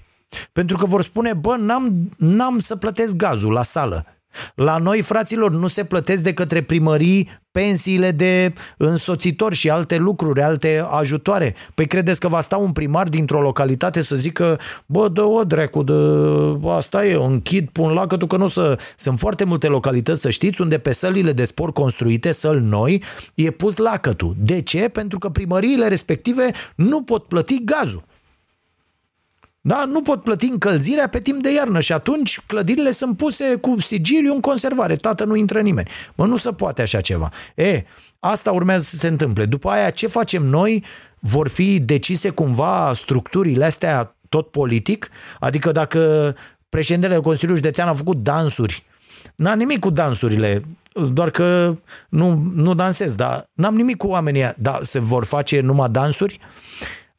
Pentru 0.53 0.77
că 0.77 0.87
vor 0.87 1.03
spune, 1.03 1.33
bă, 1.33 1.57
n-am, 1.57 2.11
n-am 2.17 2.59
să 2.59 2.77
plătesc 2.77 3.17
gazul 3.17 3.53
la 3.53 3.63
sală. 3.63 4.07
La 4.55 4.79
noi, 4.79 5.01
fraților, 5.03 5.51
nu 5.51 5.67
se 5.67 5.85
plătesc 5.85 6.23
de 6.23 6.33
către 6.33 6.63
primării 6.63 7.41
pensiile 7.51 8.11
de 8.11 8.53
însoțitori 8.77 9.55
și 9.55 9.71
alte 9.71 9.97
lucruri, 9.97 10.43
alte 10.43 10.87
ajutoare. 10.91 11.55
Păi 11.75 11.87
credeți 11.87 12.21
că 12.21 12.29
va 12.29 12.41
sta 12.41 12.57
un 12.57 12.73
primar 12.73 13.09
dintr-o 13.09 13.41
localitate 13.41 14.03
să 14.03 14.17
zică, 14.17 14.59
bă, 14.87 15.09
dă-o 15.09 15.45
dracu, 15.45 15.83
dă, 15.83 16.59
asta 16.67 17.07
e, 17.07 17.15
închid, 17.15 17.69
pun 17.69 17.93
lacătul, 17.93 18.27
că 18.27 18.37
nu 18.37 18.47
să... 18.47 18.79
Sunt 18.97 19.19
foarte 19.19 19.45
multe 19.45 19.67
localități, 19.67 20.21
să 20.21 20.31
știți, 20.31 20.61
unde 20.61 20.79
pe 20.79 20.93
sălile 20.93 21.33
de 21.33 21.45
sport 21.45 21.75
construite, 21.75 22.33
săl 22.33 22.61
noi, 22.61 23.03
e 23.35 23.51
pus 23.51 23.77
lacătul. 23.77 24.35
De 24.39 24.61
ce? 24.61 24.89
Pentru 24.89 25.19
că 25.19 25.29
primăriile 25.29 25.89
respective 25.89 26.51
nu 26.75 27.03
pot 27.03 27.25
plăti 27.25 27.65
gazul. 27.65 28.03
Da? 29.61 29.85
Nu 29.85 30.03
pot 30.03 30.23
plăti 30.23 30.47
încălzirea 30.47 31.09
pe 31.09 31.21
timp 31.21 31.43
de 31.43 31.53
iarnă 31.53 31.81
și 31.81 31.93
atunci 31.93 32.41
clădirile 32.47 32.91
sunt 32.91 33.17
puse 33.17 33.55
cu 33.55 33.81
sigiliu 33.81 34.35
în 34.35 34.41
conservare. 34.41 34.97
Tată, 34.97 35.25
nu 35.25 35.35
intră 35.35 35.61
nimeni. 35.61 35.89
Mă, 36.15 36.27
nu 36.27 36.37
se 36.37 36.53
poate 36.53 36.83
așa 36.83 37.01
ceva. 37.01 37.31
E, 37.55 37.85
asta 38.19 38.53
urmează 38.53 38.85
să 38.85 38.97
se 38.97 39.09
întâmple. 39.09 39.45
După 39.45 39.69
aia, 39.71 39.91
ce 39.91 40.07
facem 40.07 40.43
noi? 40.43 40.85
Vor 41.19 41.49
fi 41.49 41.81
decise 41.81 42.31
cumva 42.31 42.93
structurile 42.95 43.65
astea 43.65 44.17
tot 44.29 44.51
politic? 44.51 45.11
Adică 45.41 45.73
dacă 45.73 46.35
președintele 46.69 47.19
Consiliului 47.21 47.63
Județean 47.63 47.89
a 47.89 47.93
făcut 47.93 48.17
dansuri, 48.17 48.85
n-a 49.35 49.55
nimic 49.55 49.79
cu 49.79 49.91
dansurile, 49.91 50.63
doar 51.13 51.31
că 51.31 51.77
nu, 52.09 52.51
nu 52.55 52.75
dansez, 52.75 53.15
dar 53.15 53.45
n-am 53.53 53.75
nimic 53.75 53.97
cu 53.97 54.07
oamenii 54.07 54.53
dar 54.57 54.83
se 54.83 54.99
vor 54.99 55.25
face 55.25 55.61
numai 55.61 55.89
dansuri? 55.91 56.41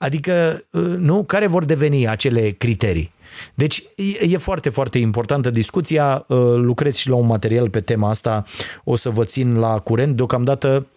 Adică, 0.02 0.64
uh, 0.72 0.82
nu, 0.98 1.24
care 1.24 1.48
vor 1.48 1.66
deveni 1.66 2.08
acele 2.08 2.50
criterii? 2.50 3.12
Deci 3.54 3.84
e 4.30 4.38
foarte, 4.38 4.70
foarte 4.70 4.98
importantă 4.98 5.50
discuția. 5.50 6.26
Uh, 6.28 6.38
lucrez 6.56 6.96
și 6.96 7.10
la 7.10 7.16
un 7.16 7.26
material 7.26 7.70
pe 7.70 7.80
tema 7.80 8.10
asta. 8.10 8.44
O 8.84 8.96
să 8.96 9.10
vă 9.10 9.24
țin 9.24 9.58
la 9.58 9.80
curent. 9.80 10.16
Deocamdată 10.16 10.88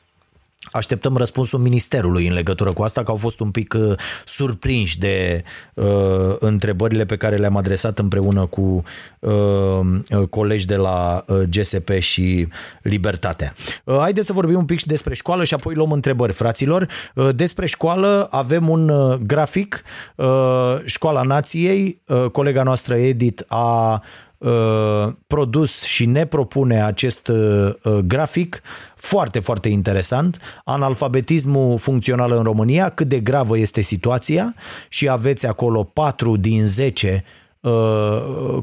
Așteptăm 0.73 1.17
răspunsul 1.17 1.59
ministerului 1.59 2.27
în 2.27 2.35
legătură 2.35 2.73
cu 2.73 2.83
asta, 2.83 3.03
că 3.03 3.11
au 3.11 3.17
fost 3.17 3.41
un 3.41 3.51
pic 3.51 3.75
uh, 3.79 3.95
surprinși 4.25 4.99
de 4.99 5.45
uh, 5.75 6.35
întrebările 6.39 7.05
pe 7.05 7.17
care 7.17 7.37
le-am 7.37 7.57
adresat 7.57 7.99
împreună 7.99 8.47
cu 8.47 8.83
uh, 9.19 9.33
uh 10.11 10.29
colegi 10.31 10.67
de 10.67 10.77
la 10.77 11.25
uh, 11.27 11.41
GSP 11.51 11.91
și 11.99 12.49
Libertatea. 12.83 13.55
Uh, 13.85 13.97
haideți 13.99 14.27
să 14.27 14.33
vorbim 14.33 14.59
un 14.59 14.65
pic 14.65 14.79
și 14.79 14.87
despre 14.87 15.15
școală 15.15 15.45
și 15.45 15.55
apoi 15.55 15.75
luăm 15.75 15.93
întrebări, 15.93 16.33
fraților. 16.33 16.89
Uh, 17.15 17.29
despre 17.35 17.67
școală 17.67 18.29
avem 18.31 18.69
un 18.69 18.89
uh, 18.89 19.19
grafic, 19.27 19.83
uh, 20.17 20.77
Școala 20.85 21.23
Nației, 21.23 22.03
uh, 22.07 22.25
colega 22.31 22.63
noastră 22.63 22.95
Edith 22.95 23.43
a 23.47 23.93
Uh, 23.93 24.34
produs 25.27 25.83
și 25.83 26.07
ne 26.07 26.27
propune 26.27 26.83
acest 26.83 27.29
uh, 27.29 27.75
grafic 28.07 28.63
foarte, 28.95 29.39
foarte 29.39 29.69
interesant. 29.69 30.61
Analfabetismul 30.65 31.79
funcțional 31.79 32.33
în 32.33 32.43
România, 32.43 32.89
cât 32.89 33.09
de 33.09 33.21
gravă 33.21 33.59
este 33.59 33.81
situația 33.81 34.55
și 34.89 35.09
aveți 35.09 35.47
acolo 35.47 35.83
4 35.83 36.37
din 36.37 36.67
10 36.67 37.25
uh, 37.61 37.73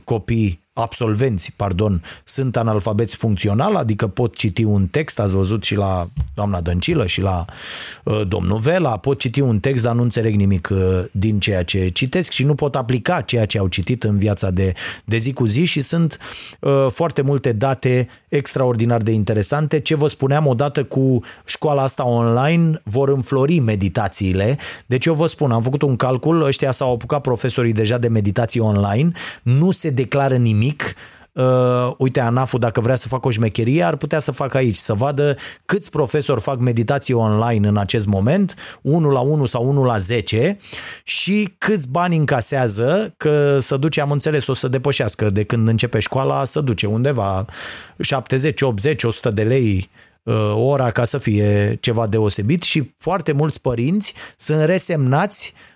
copii 0.03 0.61
absolvenți, 0.74 1.53
pardon, 1.55 2.03
sunt 2.24 2.57
analfabeți 2.57 3.15
funcțional, 3.15 3.76
adică 3.76 4.07
pot 4.07 4.36
citi 4.36 4.63
un 4.63 4.88
text, 4.88 5.19
ați 5.19 5.36
văzut 5.36 5.63
și 5.63 5.76
la 5.76 6.07
doamna 6.36 6.61
Dăncilă 6.61 7.05
și 7.05 7.22
la 7.22 7.45
uh, 8.03 8.22
domnul 8.28 8.59
Vela, 8.59 8.97
pot 8.97 9.19
citi 9.19 9.39
un 9.39 9.59
text, 9.59 9.84
dar 9.84 9.95
nu 9.95 10.01
înțeleg 10.01 10.36
nimic 10.36 10.69
uh, 10.72 11.03
din 11.11 11.39
ceea 11.39 11.63
ce 11.63 11.89
citesc 11.89 12.32
și 12.32 12.43
nu 12.43 12.55
pot 12.55 12.76
aplica 12.76 13.22
ceea 13.22 13.45
ce 13.45 13.57
au 13.57 13.67
citit 13.67 14.03
în 14.03 14.17
viața 14.17 14.51
de, 14.51 14.74
de 15.05 15.17
zi 15.17 15.34
cu 15.34 15.45
zi 15.45 15.65
și 15.65 15.82
sunt 15.82 16.17
uh, 16.59 16.88
foarte 16.91 17.22
multe 17.22 17.51
date 17.51 18.07
extraordinar 18.28 19.01
de 19.01 19.11
interesante. 19.11 19.80
Ce 19.80 19.95
vă 19.95 20.07
spuneam 20.07 20.47
odată 20.47 20.84
cu 20.84 21.24
școala 21.45 21.82
asta 21.82 22.05
online, 22.05 22.82
vor 22.84 23.09
înflori 23.09 23.59
meditațiile. 23.59 24.57
Deci 24.86 25.05
eu 25.05 25.13
vă 25.13 25.28
spun, 25.28 25.51
am 25.51 25.61
făcut 25.61 25.82
un 25.82 25.95
calcul, 25.95 26.41
ăștia 26.41 26.72
s-au 26.72 26.93
apucat 26.93 27.22
profesorii 27.22 27.74
deja 27.74 27.97
de 27.97 28.07
meditații 28.07 28.59
online, 28.59 29.11
nu 29.43 29.72
se 29.72 29.89
declară 29.89 30.36
nimic 30.36 30.61
nimic, 30.62 30.95
Uh, 31.34 31.91
uite, 31.97 32.20
ANAF-ul 32.20 32.59
dacă 32.59 32.80
vrea 32.80 32.95
să 32.95 33.07
facă 33.07 33.28
o 33.28 33.32
șmecherie, 33.32 33.84
ar 33.84 33.95
putea 33.95 34.20
să 34.20 34.32
facă 34.32 34.57
aici, 34.57 34.76
să 34.76 34.93
vadă 34.93 35.36
câți 35.66 35.89
profesori 35.89 36.41
fac 36.41 36.59
meditație 36.59 37.14
online 37.14 37.68
în 37.68 37.78
acest 37.78 38.07
moment, 38.07 38.55
1 38.82 39.09
la 39.09 39.20
1 39.20 39.45
sau 39.45 39.68
1 39.68 39.84
la 39.84 39.97
10 39.97 40.57
și 41.03 41.55
câți 41.57 41.89
bani 41.89 42.16
încasează, 42.16 43.14
că 43.18 43.57
să 43.59 43.78
duce, 43.78 44.01
am 44.01 44.12
înțeles, 44.12 44.47
o 44.47 44.53
să 44.53 44.68
depășească 44.68 45.30
de 45.30 45.43
când 45.43 45.68
începe 45.68 45.99
școala, 45.99 46.45
să 46.45 46.62
duce 46.62 46.86
undeva 46.86 47.45
70, 47.99 48.62
80, 48.62 49.03
100 49.03 49.30
de 49.30 49.43
lei 49.43 49.89
uh, 50.24 50.53
ora 50.55 50.91
ca 50.91 51.03
să 51.03 51.18
fie 51.18 51.78
ceva 51.80 52.07
deosebit 52.07 52.62
și 52.64 52.93
foarte 52.97 53.32
mulți 53.32 53.62
părinți 53.62 54.14
sunt 54.38 54.62
resemnați 54.62 55.53
Uh, 55.53 55.70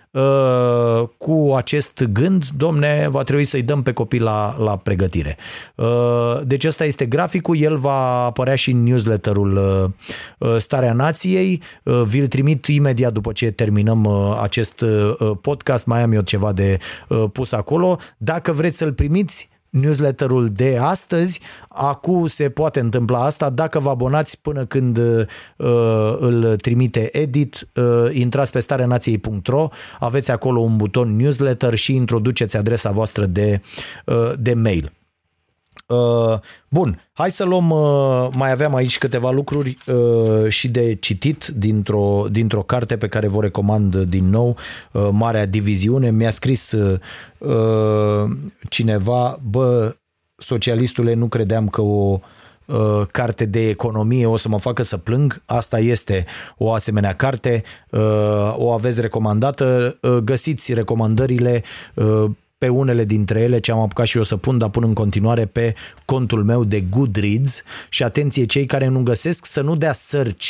cu 1.16 1.54
acest 1.56 2.04
gând, 2.04 2.44
domne, 2.56 3.06
va 3.10 3.22
trebui 3.22 3.44
să-i 3.44 3.62
dăm 3.62 3.82
pe 3.82 3.92
copii 3.92 4.20
la, 4.20 4.56
la 4.58 4.76
pregătire. 4.76 5.36
Uh, 5.74 6.40
deci 6.44 6.64
ăsta 6.64 6.84
este 6.84 7.06
graficul, 7.06 7.56
el 7.56 7.76
va 7.76 8.24
apărea 8.24 8.54
și 8.54 8.70
în 8.70 8.82
newsletterul 8.82 9.56
uh, 10.38 10.56
Starea 10.58 10.92
Nației, 10.92 11.62
vi-l 11.82 12.26
trimit 12.26 12.66
imediat 12.66 13.12
după 13.12 13.32
ce 13.32 13.50
terminăm 13.50 14.06
acest 14.42 14.84
podcast, 15.40 15.86
mai 15.86 16.02
am 16.02 16.12
eu 16.12 16.20
ceva 16.20 16.52
de 16.52 16.78
pus 17.32 17.52
acolo. 17.52 17.98
Dacă 18.16 18.52
vreți 18.52 18.76
să-l 18.76 18.92
primiți, 18.92 19.50
newsletterul 19.80 20.48
de 20.52 20.78
astăzi. 20.80 21.40
Acum 21.68 22.26
se 22.26 22.50
poate 22.50 22.80
întâmpla 22.80 23.24
asta. 23.24 23.50
Dacă 23.50 23.78
vă 23.78 23.90
abonați 23.90 24.40
până 24.40 24.64
când 24.64 24.98
uh, 24.98 26.16
îl 26.18 26.56
trimite 26.56 27.18
edit, 27.18 27.68
uh, 27.74 28.08
intrați 28.12 28.52
pe 28.52 28.60
starenației.ro, 28.60 29.68
aveți 29.98 30.30
acolo 30.30 30.60
un 30.60 30.76
buton 30.76 31.16
newsletter 31.16 31.74
și 31.74 31.94
introduceți 31.94 32.56
adresa 32.56 32.90
voastră 32.90 33.26
de, 33.26 33.60
uh, 34.04 34.32
de 34.38 34.54
mail. 34.54 34.92
Uh, 35.86 36.38
bun, 36.68 37.00
hai 37.12 37.30
să 37.30 37.44
luăm, 37.44 37.70
uh, 37.70 38.28
mai 38.34 38.50
aveam 38.50 38.74
aici 38.74 38.98
câteva 38.98 39.30
lucruri 39.30 39.78
uh, 39.86 40.48
și 40.48 40.68
de 40.68 40.94
citit 40.94 41.46
dintr-o, 41.46 42.24
dintr-o 42.30 42.62
carte 42.62 42.96
pe 42.96 43.08
care 43.08 43.28
vă 43.28 43.40
recomand 43.40 43.96
din 43.96 44.28
nou, 44.28 44.56
uh, 44.92 45.08
Marea 45.12 45.46
Diviziune. 45.46 46.10
Mi-a 46.10 46.30
scris 46.30 46.72
uh, 46.72 48.30
cineva, 48.68 49.40
bă, 49.50 49.96
socialistule, 50.36 51.14
nu 51.14 51.26
credeam 51.26 51.68
că 51.68 51.80
o 51.80 52.20
uh, 52.66 53.02
carte 53.10 53.44
de 53.44 53.68
economie 53.68 54.26
o 54.26 54.36
să 54.36 54.48
mă 54.48 54.58
facă 54.58 54.82
să 54.82 54.96
plâng. 54.96 55.42
Asta 55.46 55.78
este 55.78 56.24
o 56.58 56.72
asemenea 56.72 57.14
carte. 57.14 57.62
Uh, 57.90 58.54
o 58.56 58.70
aveți 58.70 59.00
recomandată. 59.00 59.98
Uh, 60.02 60.16
găsiți 60.16 60.74
recomandările 60.74 61.62
pe 62.58 62.68
unele 62.68 63.04
dintre 63.04 63.40
ele 63.40 63.58
ce 63.58 63.72
am 63.72 63.78
apucat 63.78 64.06
și 64.06 64.16
eu 64.16 64.22
să 64.22 64.36
pun, 64.36 64.58
dar 64.58 64.68
pun 64.68 64.82
în 64.82 64.92
continuare 64.92 65.46
pe 65.46 65.74
contul 66.04 66.44
meu 66.44 66.64
de 66.64 66.80
Goodreads 66.80 67.62
și 67.88 68.02
atenție 68.02 68.46
cei 68.46 68.66
care 68.66 68.86
nu 68.86 69.02
găsesc 69.02 69.46
să 69.46 69.60
nu 69.60 69.76
dea 69.76 69.92
search 69.92 70.46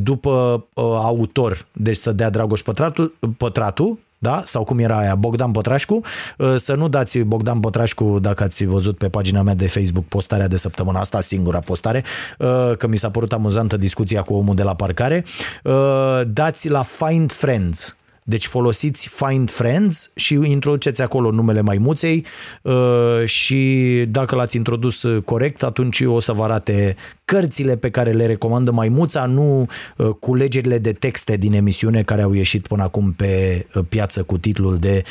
după 0.00 0.66
autor, 0.74 1.66
deci 1.72 1.96
să 1.96 2.12
dea 2.12 2.30
Dragoș 2.30 2.62
Pătratu, 2.62 3.12
Pătratu 3.36 3.98
da? 4.18 4.42
sau 4.44 4.64
cum 4.64 4.78
era 4.78 4.98
aia, 4.98 5.14
Bogdan 5.14 5.50
Pătrașcu. 5.50 6.00
Uh, 6.38 6.54
să 6.56 6.74
nu 6.74 6.88
dați 6.88 7.18
Bogdan 7.18 7.60
Pătrașcu 7.60 8.18
dacă 8.20 8.42
ați 8.42 8.64
văzut 8.64 8.98
pe 8.98 9.08
pagina 9.08 9.42
mea 9.42 9.54
de 9.54 9.68
Facebook 9.68 10.04
postarea 10.04 10.48
de 10.48 10.56
săptămâna 10.56 11.00
asta, 11.00 11.20
singura 11.20 11.58
postare, 11.58 12.04
uh, 12.38 12.72
că 12.76 12.86
mi 12.86 12.96
s-a 12.96 13.10
părut 13.10 13.32
amuzantă 13.32 13.76
discuția 13.76 14.22
cu 14.22 14.34
omul 14.34 14.54
de 14.54 14.62
la 14.62 14.74
parcare. 14.74 15.24
Uh, 15.64 16.20
dați 16.26 16.68
la 16.68 16.82
Find 16.82 17.32
Friends 17.32 17.96
deci 18.28 18.46
folosiți 18.46 19.08
Find 19.08 19.50
Friends 19.50 20.12
și 20.14 20.34
introduceți 20.34 21.02
acolo 21.02 21.30
numele 21.30 21.60
maimuței 21.60 22.26
uh, 22.62 23.24
și 23.24 23.84
dacă 24.08 24.34
l-ați 24.34 24.56
introdus 24.56 25.06
corect, 25.24 25.62
atunci 25.62 26.00
o 26.00 26.20
să 26.20 26.32
vă 26.32 26.42
arate 26.42 26.96
cărțile 27.24 27.76
pe 27.76 27.90
care 27.90 28.10
le 28.10 28.26
recomandă 28.26 28.70
maimuța, 28.70 29.26
nu 29.26 29.66
uh, 29.96 30.08
culegerile 30.08 30.78
de 30.78 30.92
texte 30.92 31.36
din 31.36 31.52
emisiune 31.52 32.02
care 32.02 32.22
au 32.22 32.32
ieșit 32.32 32.66
până 32.66 32.82
acum 32.82 33.12
pe 33.12 33.64
uh, 33.74 33.84
piață 33.88 34.22
cu 34.22 34.38
titlul 34.38 34.78
de 34.78 35.02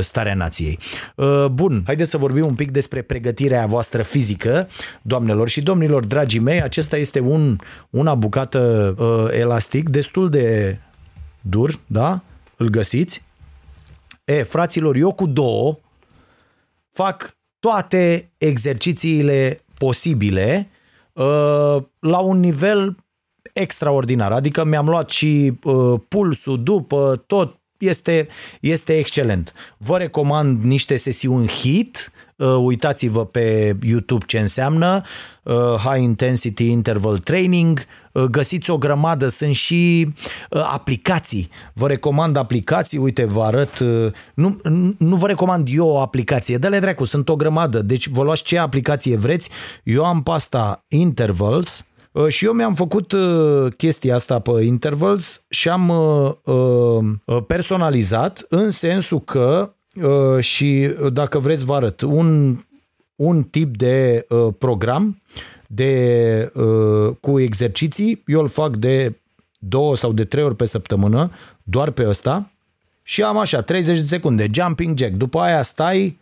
Starea 0.00 0.34
Nației. 0.34 0.78
Bun, 1.52 1.82
haideți 1.86 2.10
să 2.10 2.16
vorbim 2.16 2.44
un 2.46 2.54
pic 2.54 2.70
despre 2.70 3.02
pregătirea 3.02 3.66
voastră 3.66 4.02
fizică, 4.02 4.68
doamnelor 5.02 5.48
și 5.48 5.62
domnilor, 5.62 6.06
dragii 6.06 6.40
mei, 6.40 6.62
acesta 6.62 6.96
este 6.96 7.20
un, 7.20 7.58
una 7.90 8.14
bucată 8.14 8.94
elastic 9.38 9.88
destul 9.88 10.30
de 10.30 10.78
dur, 11.40 11.78
da? 11.86 12.22
Îl 12.62 12.68
găsiți. 12.68 13.22
E, 14.24 14.42
fraților, 14.42 14.96
eu 14.96 15.12
cu 15.12 15.26
două 15.26 15.78
fac 16.90 17.36
toate 17.58 18.32
exercițiile 18.38 19.60
posibile 19.78 20.68
uh, 21.12 21.76
la 21.98 22.18
un 22.18 22.40
nivel 22.40 22.96
extraordinar. 23.52 24.32
Adică 24.32 24.64
mi-am 24.64 24.88
luat 24.88 25.10
și 25.10 25.52
uh, 25.62 26.00
pulsul 26.08 26.62
după 26.62 27.24
tot, 27.26 27.60
este, 27.78 28.28
este 28.60 28.98
excelent. 28.98 29.52
Vă 29.76 29.98
recomand 29.98 30.64
niște 30.64 30.96
sesiuni 30.96 31.48
HIT, 31.48 32.11
uh, 32.11 32.11
uitați-vă 32.36 33.26
pe 33.26 33.76
YouTube 33.82 34.24
ce 34.26 34.38
înseamnă, 34.38 35.02
uh, 35.42 35.54
High 35.54 36.02
Intensity 36.02 36.70
Interval 36.70 37.18
Training, 37.18 37.80
uh, 38.12 38.22
găsiți 38.22 38.70
o 38.70 38.78
grămadă, 38.78 39.28
sunt 39.28 39.54
și 39.54 40.12
aplicații. 40.50 41.50
Vă 41.72 41.86
recomand 41.86 42.36
aplicații, 42.36 42.98
uite, 42.98 43.24
vă 43.24 43.42
arăt, 43.42 43.78
nu, 44.34 44.60
nu 44.98 45.16
vă 45.16 45.26
recomand 45.26 45.68
eu 45.70 45.88
o 45.88 46.00
aplicație, 46.00 46.58
dă-le 46.58 46.78
dracu, 46.78 47.04
sunt 47.04 47.28
o 47.28 47.36
grămadă, 47.36 47.82
deci 47.82 48.08
vă 48.08 48.22
luați 48.22 48.42
ce 48.42 48.58
aplicație 48.58 49.16
vreți, 49.16 49.50
eu 49.82 50.04
am 50.04 50.22
pasta 50.22 50.84
Intervals, 50.88 51.86
Uh, 52.12 52.28
și 52.28 52.44
eu 52.44 52.52
mi-am 52.52 52.74
făcut 52.74 53.12
uh, 53.12 53.72
chestia 53.76 54.14
asta 54.14 54.38
pe 54.38 54.62
intervals 54.62 55.44
și 55.48 55.68
am 55.68 55.88
uh, 56.44 57.42
personalizat 57.46 58.46
în 58.48 58.70
sensul 58.70 59.20
că 59.20 59.74
și 60.40 60.90
dacă 61.12 61.38
vreți 61.38 61.64
vă 61.64 61.74
arăt. 61.74 62.00
Un, 62.00 62.58
un 63.16 63.42
tip 63.42 63.76
de 63.76 64.26
program 64.58 65.22
de, 65.66 66.52
cu 67.20 67.40
exerciții, 67.40 68.22
eu 68.26 68.40
îl 68.40 68.48
fac 68.48 68.76
de 68.76 69.16
două 69.58 69.96
sau 69.96 70.12
de 70.12 70.24
trei 70.24 70.44
ori 70.44 70.56
pe 70.56 70.64
săptămână, 70.64 71.30
doar 71.62 71.90
pe 71.90 72.08
ăsta, 72.08 72.50
și 73.02 73.22
am 73.22 73.38
așa, 73.38 73.60
30 73.60 73.98
de 73.98 74.06
secunde, 74.06 74.50
jumping 74.52 74.98
jack, 74.98 75.12
după 75.12 75.38
aia 75.40 75.62
stai, 75.62 76.18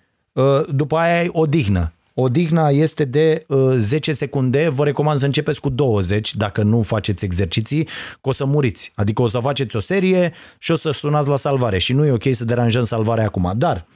după 0.68 0.97
aia 0.97 1.18
ai 1.18 1.29
odihnă, 1.33 1.93
Odihna 2.21 2.68
este 2.68 3.05
de 3.05 3.45
uh, 3.47 3.75
10 3.77 4.12
secunde, 4.12 4.68
vă 4.68 4.85
recomand 4.85 5.18
să 5.18 5.25
începeți 5.25 5.61
cu 5.61 5.68
20 5.68 6.35
dacă 6.35 6.62
nu 6.62 6.83
faceți 6.83 7.25
exerciții, 7.25 7.85
că 8.21 8.29
o 8.29 8.33
să 8.33 8.45
muriți. 8.45 8.93
Adică 8.95 9.23
o 9.23 9.27
să 9.27 9.39
faceți 9.39 9.77
o 9.77 9.81
serie 9.81 10.33
și 10.59 10.71
o 10.71 10.77
să 10.77 10.91
sunați 10.91 11.29
la 11.29 11.37
salvare 11.37 11.79
și 11.79 11.93
nu 11.93 12.07
e 12.07 12.11
ok 12.11 12.25
să 12.31 12.45
deranjăm 12.45 12.85
salvarea 12.85 13.25
acum. 13.25 13.53
Dar 13.57 13.87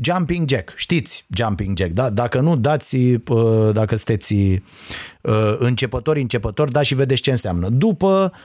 jumping 0.00 0.48
jack, 0.48 0.72
știți 0.76 1.24
jumping 1.28 1.78
jack, 1.78 1.90
da? 1.90 2.10
Dacă 2.10 2.40
nu, 2.40 2.56
dați, 2.56 2.96
uh, 2.96 3.70
dacă 3.72 3.96
sunteți 3.96 4.34
uh, 4.34 5.56
începători, 5.58 6.20
începători, 6.20 6.72
da 6.72 6.82
și 6.82 6.94
vedeți 6.94 7.22
ce 7.22 7.30
înseamnă. 7.30 7.68
După 7.68 8.32
Uh, 8.32 8.38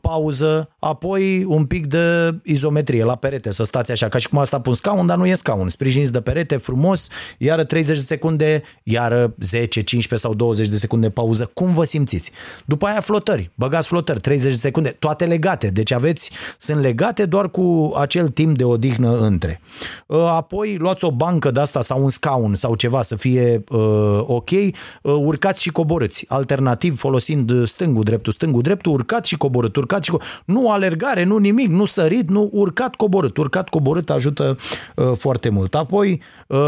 pauză, 0.00 0.68
apoi 0.78 1.44
un 1.44 1.64
pic 1.64 1.86
de 1.86 2.34
izometrie 2.42 3.04
la 3.04 3.16
perete, 3.16 3.52
să 3.52 3.64
stați 3.64 3.90
așa, 3.90 4.08
ca 4.08 4.18
și 4.18 4.28
cum 4.28 4.38
asta 4.38 4.60
pun 4.60 4.74
scaun, 4.74 5.06
dar 5.06 5.16
nu 5.16 5.26
e 5.26 5.34
scaun. 5.34 5.68
Sprijiniți 5.68 6.12
de 6.12 6.20
perete, 6.20 6.56
frumos, 6.56 7.08
iară 7.38 7.64
30 7.64 7.96
de 7.96 8.02
secunde, 8.02 8.62
iară 8.82 9.34
10, 9.38 9.82
15 9.82 10.28
sau 10.28 10.36
20 10.36 10.68
de 10.68 10.76
secunde 10.76 11.10
pauză, 11.10 11.50
cum 11.54 11.72
vă 11.72 11.84
simțiți. 11.84 12.30
După 12.64 12.86
aia 12.86 13.00
flotări, 13.00 13.50
băgați 13.54 13.88
flotări, 13.88 14.20
30 14.20 14.50
de 14.52 14.58
secunde, 14.58 14.88
toate 14.88 15.24
legate, 15.24 15.66
deci 15.68 15.90
aveți, 15.90 16.30
sunt 16.58 16.80
legate 16.80 17.26
doar 17.26 17.50
cu 17.50 17.92
acel 17.96 18.28
timp 18.28 18.56
de 18.56 18.64
odihnă 18.64 19.18
între. 19.18 19.60
Uh, 20.06 20.18
apoi 20.18 20.76
luați 20.76 21.04
o 21.04 21.10
bancă 21.10 21.50
de 21.50 21.60
asta 21.60 21.82
sau 21.82 22.02
un 22.02 22.10
scaun 22.10 22.54
sau 22.54 22.74
ceva 22.74 23.02
să 23.02 23.16
fie 23.16 23.64
uh, 23.70 24.20
ok, 24.22 24.50
uh, 24.50 24.72
urcați 25.02 25.62
și 25.62 25.70
coborâți, 25.70 26.24
alternativ 26.28 26.98
folosind 26.98 27.66
stângul, 27.66 28.02
dreptul, 28.02 28.32
stângul, 28.32 28.62
dreptul, 28.62 28.92
urcați 28.92 29.28
și 29.28 29.36
coborâți 29.36 29.67
coborât, 29.68 29.76
urcat 29.76 30.02
și 30.02 30.10
co- 30.10 30.44
nu 30.44 30.70
alergare, 30.70 31.24
nu 31.24 31.36
nimic, 31.36 31.68
nu 31.68 31.84
sărit, 31.84 32.30
nu 32.30 32.48
urcat, 32.52 32.94
coborât. 32.94 33.36
Urcat, 33.36 33.68
coborât 33.68 34.10
ajută 34.10 34.56
uh, 34.96 35.12
foarte 35.16 35.48
mult. 35.48 35.74
Apoi 35.74 36.22
uh, 36.46 36.58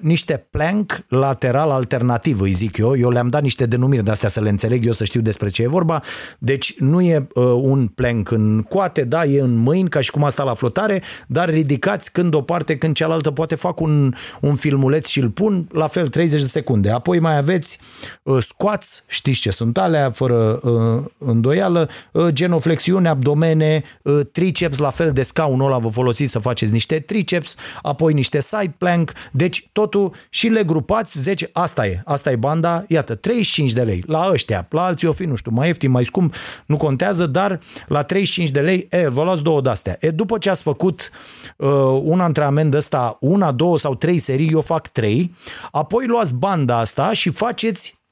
niște 0.00 0.46
plank 0.50 1.04
lateral 1.08 1.70
alternativ, 1.70 2.40
îi 2.40 2.52
zic 2.52 2.76
eu. 2.76 2.96
Eu 2.96 3.10
le-am 3.10 3.28
dat 3.28 3.42
niște 3.42 3.66
denumiri 3.66 4.04
de 4.04 4.10
astea 4.10 4.28
să 4.28 4.40
le 4.40 4.48
înțeleg 4.48 4.86
eu, 4.86 4.92
să 4.92 5.04
știu 5.04 5.20
despre 5.20 5.48
ce 5.48 5.62
e 5.62 5.68
vorba. 5.68 6.02
Deci 6.38 6.74
nu 6.78 7.00
e 7.00 7.26
uh, 7.34 7.44
un 7.44 7.86
plank 7.86 8.30
în 8.30 8.62
coate, 8.68 9.04
da, 9.04 9.24
e 9.24 9.40
în 9.40 9.56
mâini, 9.56 9.88
ca 9.88 10.00
și 10.00 10.10
cum 10.10 10.24
asta 10.24 10.42
la 10.42 10.54
flotare, 10.54 11.02
dar 11.26 11.48
ridicați 11.48 12.12
când 12.12 12.34
o 12.34 12.42
parte, 12.42 12.78
când 12.78 12.94
cealaltă, 12.94 13.30
poate 13.30 13.54
fac 13.54 13.80
un, 13.80 14.14
un 14.40 14.54
filmuleț 14.54 15.06
și 15.06 15.20
îl 15.20 15.28
pun, 15.28 15.66
la 15.72 15.86
fel 15.86 16.08
30 16.08 16.40
de 16.40 16.46
secunde. 16.46 16.90
Apoi 16.90 17.20
mai 17.20 17.36
aveți 17.36 17.78
uh, 18.22 18.36
squats, 18.40 19.04
știți 19.08 19.40
ce 19.40 19.50
sunt 19.50 19.78
alea, 19.78 20.10
fără 20.10 20.60
uh, 20.62 21.04
îndoială, 21.18 21.88
uh, 22.12 22.28
genoflexiune, 22.36 23.08
abdomene, 23.08 23.82
ă, 24.04 24.22
triceps, 24.22 24.78
la 24.78 24.90
fel 24.90 25.12
de 25.12 25.22
scaunul 25.22 25.66
ăla 25.66 25.78
vă 25.78 25.88
folosiți 25.88 26.30
să 26.30 26.38
faceți 26.38 26.72
niște 26.72 26.98
triceps, 26.98 27.56
apoi 27.82 28.12
niște 28.12 28.40
side 28.40 28.74
plank, 28.78 29.12
deci 29.32 29.68
totul 29.72 30.12
și 30.30 30.48
le 30.48 30.64
grupați 30.64 31.18
10, 31.18 31.50
asta 31.52 31.86
e, 31.86 32.02
asta 32.04 32.30
e 32.30 32.36
banda, 32.36 32.84
iată, 32.88 33.14
35 33.14 33.72
de 33.72 33.82
lei 33.82 34.02
la 34.06 34.28
ăștia, 34.32 34.66
la 34.70 34.84
alții 34.84 35.08
o 35.08 35.12
fi, 35.12 35.24
nu 35.24 35.34
știu, 35.34 35.50
mai 35.54 35.66
ieftin, 35.66 35.90
mai 35.90 36.04
scump, 36.04 36.34
nu 36.66 36.76
contează, 36.76 37.26
dar 37.26 37.60
la 37.86 38.02
35 38.02 38.50
de 38.50 38.60
lei, 38.60 38.86
e, 38.90 39.08
vă 39.08 39.22
luați 39.22 39.42
două 39.42 39.60
de-astea. 39.60 39.96
E, 40.00 40.10
după 40.10 40.38
ce 40.38 40.50
ați 40.50 40.62
făcut 40.62 41.10
uh, 41.56 41.68
un 42.02 42.20
antrenament 42.20 42.74
ăsta, 42.74 43.16
una, 43.20 43.52
două 43.52 43.78
sau 43.78 43.94
trei 43.94 44.18
serii, 44.18 44.50
eu 44.52 44.60
fac 44.60 44.88
trei, 44.88 45.34
apoi 45.70 46.06
luați 46.06 46.34
banda 46.34 46.78
asta 46.78 47.12
și 47.12 47.30
faceți 47.30 47.94
uh, 47.94 48.00
uh, 48.00 48.05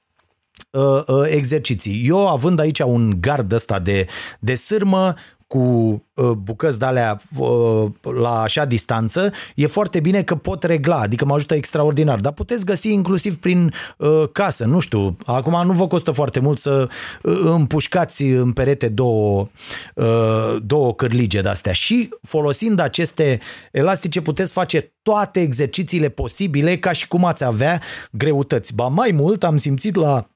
exerciții. 1.24 2.04
Eu 2.06 2.28
având 2.28 2.58
aici 2.58 2.78
un 2.78 3.20
gard 3.20 3.52
ăsta 3.52 3.78
de, 3.78 4.06
de 4.38 4.54
sârmă, 4.54 5.14
cu 5.46 6.04
uh, 6.14 6.30
bucăți 6.30 6.78
de 6.78 6.84
alea 6.84 7.20
uh, 7.38 7.86
la 8.20 8.40
așa 8.40 8.64
distanță, 8.64 9.32
e 9.54 9.66
foarte 9.66 10.00
bine 10.00 10.22
că 10.22 10.34
pot 10.34 10.62
regla, 10.62 10.96
adică 10.98 11.24
mă 11.24 11.34
ajută 11.34 11.54
extraordinar, 11.54 12.20
dar 12.20 12.32
puteți 12.32 12.64
găsi 12.64 12.92
inclusiv 12.92 13.36
prin 13.38 13.72
uh, 13.98 14.28
casă, 14.32 14.64
nu 14.64 14.78
știu, 14.78 15.16
acum 15.24 15.66
nu 15.66 15.72
vă 15.72 15.86
costă 15.86 16.10
foarte 16.10 16.40
mult 16.40 16.58
să 16.58 16.88
împușcați 17.42 18.22
în 18.22 18.52
perete 18.52 18.88
două, 18.88 19.48
două 20.62 20.94
cârlige 20.94 21.40
de-astea 21.40 21.72
și 21.72 22.08
folosind 22.22 22.78
aceste 22.78 23.40
elastice 23.72 24.20
puteți 24.20 24.52
face 24.52 24.92
toate 25.02 25.40
exercițiile 25.40 26.08
posibile 26.08 26.78
ca 26.78 26.92
și 26.92 27.08
cum 27.08 27.24
ați 27.24 27.44
avea 27.44 27.80
greutăți. 28.10 28.74
Ba 28.74 28.86
mai 28.86 29.10
mult 29.10 29.44
am 29.44 29.56
simțit 29.56 29.94
la 29.94 30.28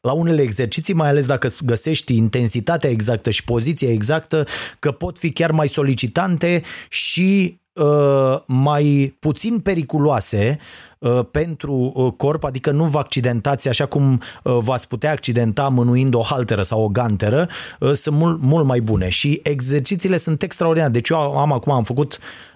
la 0.00 0.12
unele 0.12 0.42
exerciții, 0.42 0.94
mai 0.94 1.08
ales 1.08 1.26
dacă 1.26 1.48
găsești 1.64 2.16
intensitatea 2.16 2.90
exactă 2.90 3.30
și 3.30 3.44
poziția 3.44 3.90
exactă, 3.90 4.44
că 4.78 4.90
pot 4.90 5.18
fi 5.18 5.30
chiar 5.30 5.50
mai 5.50 5.68
solicitante 5.68 6.62
și 6.88 7.60
uh, 7.72 8.40
mai 8.46 9.16
puțin 9.18 9.58
periculoase 9.58 10.58
uh, 10.98 11.20
pentru 11.30 11.92
uh, 11.94 12.12
corp, 12.16 12.44
adică 12.44 12.70
nu 12.70 12.84
vă 12.84 12.98
accidentați 12.98 13.68
așa 13.68 13.86
cum 13.86 14.20
uh, 14.42 14.58
v-ați 14.60 14.88
putea 14.88 15.10
accidenta 15.10 15.68
mânuind 15.68 16.14
o 16.14 16.22
halteră 16.22 16.62
sau 16.62 16.82
o 16.82 16.88
ganteră, 16.88 17.48
uh, 17.80 17.92
sunt 17.92 18.16
mult, 18.16 18.40
mult 18.40 18.66
mai 18.66 18.80
bune 18.80 19.08
și 19.08 19.40
exercițiile 19.42 20.16
sunt 20.16 20.42
extraordinare. 20.42 20.92
Deci 20.92 21.08
eu 21.08 21.38
am 21.38 21.52
acum, 21.52 21.72
am 21.72 21.84
făcut 21.84 22.12
uh, 22.12 22.49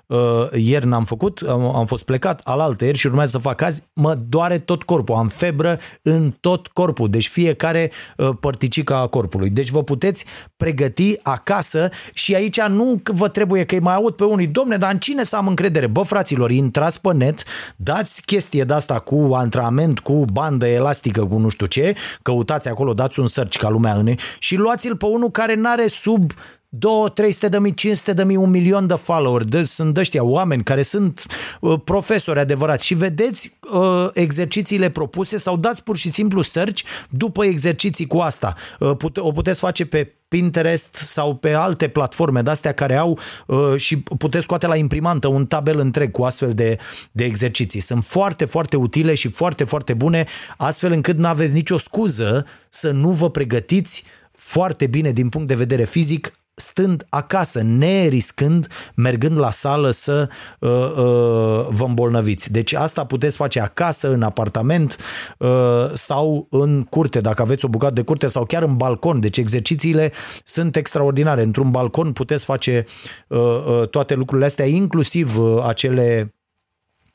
ieri 0.52 0.86
n-am 0.86 1.04
făcut, 1.04 1.40
am, 1.48 1.74
am 1.76 1.86
fost 1.86 2.04
plecat, 2.04 2.40
alaltă 2.44 2.84
ieri 2.84 2.98
și 2.98 3.06
urmează 3.06 3.30
să 3.30 3.38
fac 3.38 3.62
azi, 3.62 3.82
mă 3.92 4.14
doare 4.14 4.58
tot 4.58 4.82
corpul, 4.82 5.14
am 5.14 5.28
febră 5.28 5.78
în 6.02 6.34
tot 6.40 6.66
corpul, 6.66 7.08
deci 7.08 7.28
fiecare 7.28 7.90
uh, 8.16 8.30
părticică 8.40 8.94
a 8.94 9.06
corpului. 9.06 9.50
Deci 9.50 9.70
vă 9.70 9.82
puteți 9.82 10.24
pregăti 10.56 11.18
acasă 11.22 11.88
și 12.12 12.34
aici 12.34 12.60
nu 12.60 13.00
vă 13.04 13.28
trebuie 13.28 13.64
că 13.64 13.74
îi 13.74 13.80
mai 13.80 13.94
aud 13.94 14.14
pe 14.14 14.24
unii, 14.24 14.46
domne, 14.46 14.76
dar 14.76 14.92
în 14.92 14.98
cine 14.98 15.22
să 15.22 15.36
am 15.36 15.46
încredere? 15.46 15.86
Bă, 15.86 16.02
fraților, 16.02 16.50
intrați 16.50 17.00
pe 17.00 17.12
net, 17.12 17.42
dați 17.76 18.22
chestie 18.22 18.64
de 18.64 18.72
asta 18.72 18.98
cu 18.98 19.30
antrenament, 19.32 19.98
cu 19.98 20.24
bandă 20.32 20.66
elastică, 20.66 21.26
cu 21.26 21.38
nu 21.38 21.48
știu 21.48 21.66
ce, 21.66 21.94
căutați 22.22 22.68
acolo, 22.68 22.94
dați 22.94 23.20
un 23.20 23.26
search 23.26 23.56
ca 23.56 23.68
lumea 23.68 23.94
în 23.94 24.14
și 24.38 24.56
luați-l 24.56 24.96
pe 24.96 25.06
unul 25.06 25.30
care 25.30 25.54
n-are 25.54 25.86
sub 25.86 26.32
2, 26.78 27.10
300 27.14 27.48
de 27.48 27.58
mii, 27.58 27.74
500 27.74 28.12
de 28.12 28.24
mii, 28.24 28.36
un 28.36 28.50
milion 28.50 28.86
de 28.86 28.94
follower. 28.94 29.42
De, 29.42 29.64
sunt 29.64 29.96
ăștia 29.96 30.24
oameni 30.24 30.62
care 30.62 30.82
sunt 30.82 31.26
uh, 31.60 31.80
profesori 31.84 32.38
adevărați 32.38 32.86
și 32.86 32.94
vedeți 32.94 33.58
uh, 33.72 34.08
exercițiile 34.12 34.90
propuse 34.90 35.36
sau 35.36 35.56
dați 35.56 35.82
pur 35.82 35.96
și 35.96 36.10
simplu 36.10 36.42
search 36.42 36.82
după 37.10 37.44
exerciții 37.44 38.06
cu 38.06 38.18
asta. 38.18 38.54
Uh, 38.78 38.96
pute, 38.96 39.20
o 39.20 39.30
puteți 39.30 39.60
face 39.60 39.86
pe 39.86 40.14
Pinterest 40.28 40.94
sau 40.94 41.34
pe 41.34 41.52
alte 41.52 41.88
platforme 41.88 42.42
de-astea 42.42 42.72
care 42.72 42.96
au 42.96 43.18
uh, 43.46 43.76
și 43.76 43.96
puteți 43.96 44.44
scoate 44.44 44.66
la 44.66 44.76
imprimantă 44.76 45.28
un 45.28 45.46
tabel 45.46 45.78
întreg 45.78 46.10
cu 46.10 46.22
astfel 46.22 46.52
de, 46.52 46.78
de 47.12 47.24
exerciții. 47.24 47.80
Sunt 47.80 48.04
foarte, 48.04 48.44
foarte 48.44 48.76
utile 48.76 49.14
și 49.14 49.28
foarte, 49.28 49.64
foarte 49.64 49.94
bune, 49.94 50.26
astfel 50.56 50.92
încât 50.92 51.18
nu 51.18 51.26
aveți 51.26 51.52
nicio 51.52 51.78
scuză 51.78 52.46
să 52.68 52.90
nu 52.90 53.10
vă 53.10 53.30
pregătiți 53.30 54.04
foarte 54.32 54.86
bine 54.86 55.10
din 55.10 55.28
punct 55.28 55.48
de 55.48 55.54
vedere 55.54 55.84
fizic 55.84 56.32
stând 56.54 57.06
acasă, 57.08 57.62
neriscând, 57.62 58.66
mergând 58.94 59.38
la 59.38 59.50
sală 59.50 59.90
să 59.90 60.28
uh, 60.58 60.70
uh, 60.70 61.66
vă 61.68 61.84
îmbolnăviți. 61.86 62.52
Deci 62.52 62.72
asta 62.72 63.04
puteți 63.04 63.36
face 63.36 63.60
acasă, 63.60 64.12
în 64.12 64.22
apartament 64.22 64.96
uh, 65.38 65.90
sau 65.92 66.46
în 66.50 66.82
curte, 66.82 67.20
dacă 67.20 67.42
aveți 67.42 67.64
o 67.64 67.68
bucată 67.68 67.92
de 67.92 68.02
curte 68.02 68.26
sau 68.26 68.44
chiar 68.44 68.62
în 68.62 68.76
balcon. 68.76 69.20
Deci 69.20 69.36
exercițiile 69.36 70.12
sunt 70.44 70.76
extraordinare. 70.76 71.42
Într-un 71.42 71.70
balcon 71.70 72.12
puteți 72.12 72.44
face 72.44 72.86
uh, 73.28 73.38
uh, 73.38 73.88
toate 73.88 74.14
lucrurile 74.14 74.46
astea, 74.46 74.66
inclusiv 74.66 75.38
uh, 75.38 75.64
acele 75.66 76.34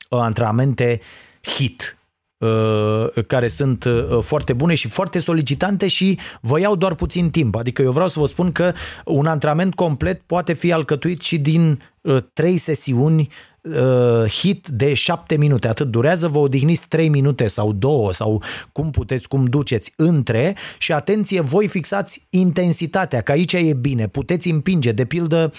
uh, 0.10 0.20
antrenamente 0.22 1.00
hit, 1.42 1.94
Uh, 1.94 1.99
care 3.28 3.48
sunt 3.48 3.84
uh, 3.84 4.18
foarte 4.22 4.54
bune 4.54 4.74
și 4.74 4.88
foarte 4.88 5.20
solicitante 5.20 5.88
și 5.88 6.20
vă 6.42 6.60
iau 6.60 6.76
doar 6.76 6.96
puțin 6.96 7.30
timp. 7.30 7.56
Adică 7.56 7.82
eu 7.82 7.92
vreau 7.92 8.08
să 8.08 8.20
vă 8.20 8.26
spun 8.26 8.52
că 8.52 8.74
un 9.06 9.26
antrenament 9.26 9.76
complet 9.76 10.22
poate 10.26 10.54
fi 10.54 10.72
alcătuit 10.72 11.22
și 11.22 11.38
din 11.38 11.82
uh, 12.02 12.18
trei 12.34 12.58
sesiuni 12.58 13.30
hit 14.30 14.68
de 14.68 14.94
șapte 14.94 15.38
minute, 15.38 15.68
atât 15.68 15.88
durează, 15.88 16.28
vă 16.28 16.38
odihniți 16.38 16.88
trei 16.88 17.10
minute 17.10 17.48
sau 17.48 17.74
două 17.74 18.14
sau 18.14 18.44
cum 18.72 18.92
puteți, 18.92 19.28
cum 19.28 19.46
duceți 19.46 19.94
între 19.96 20.56
și 20.78 20.92
atenție, 20.92 21.42
voi 21.42 21.68
fixați 21.68 22.28
intensitatea, 22.30 23.22
că 23.22 23.32
aici 23.32 23.54
e 23.54 23.74
bine, 23.74 24.08
puteți 24.08 24.50
împinge, 24.50 24.92
de 24.92 25.06
pildă 25.06 25.52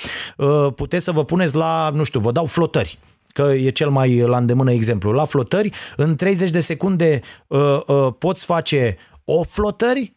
puteți 0.74 1.04
să 1.04 1.12
vă 1.12 1.24
puneți 1.24 1.56
la, 1.56 1.90
nu 1.94 2.04
știu, 2.04 2.20
vă 2.20 2.32
dau 2.32 2.46
flotări, 2.46 2.98
că 3.32 3.42
e 3.42 3.70
cel 3.70 3.90
mai 3.90 4.18
la 4.18 4.36
îndemână 4.36 4.72
exemplu. 4.72 5.10
La 5.10 5.24
flotări, 5.24 5.70
în 5.96 6.16
30 6.16 6.50
de 6.50 6.60
secunde 6.60 7.20
uh, 7.46 7.80
uh, 7.86 8.08
poți 8.18 8.44
face 8.44 8.96
o 9.24 9.42
flotări, 9.42 10.16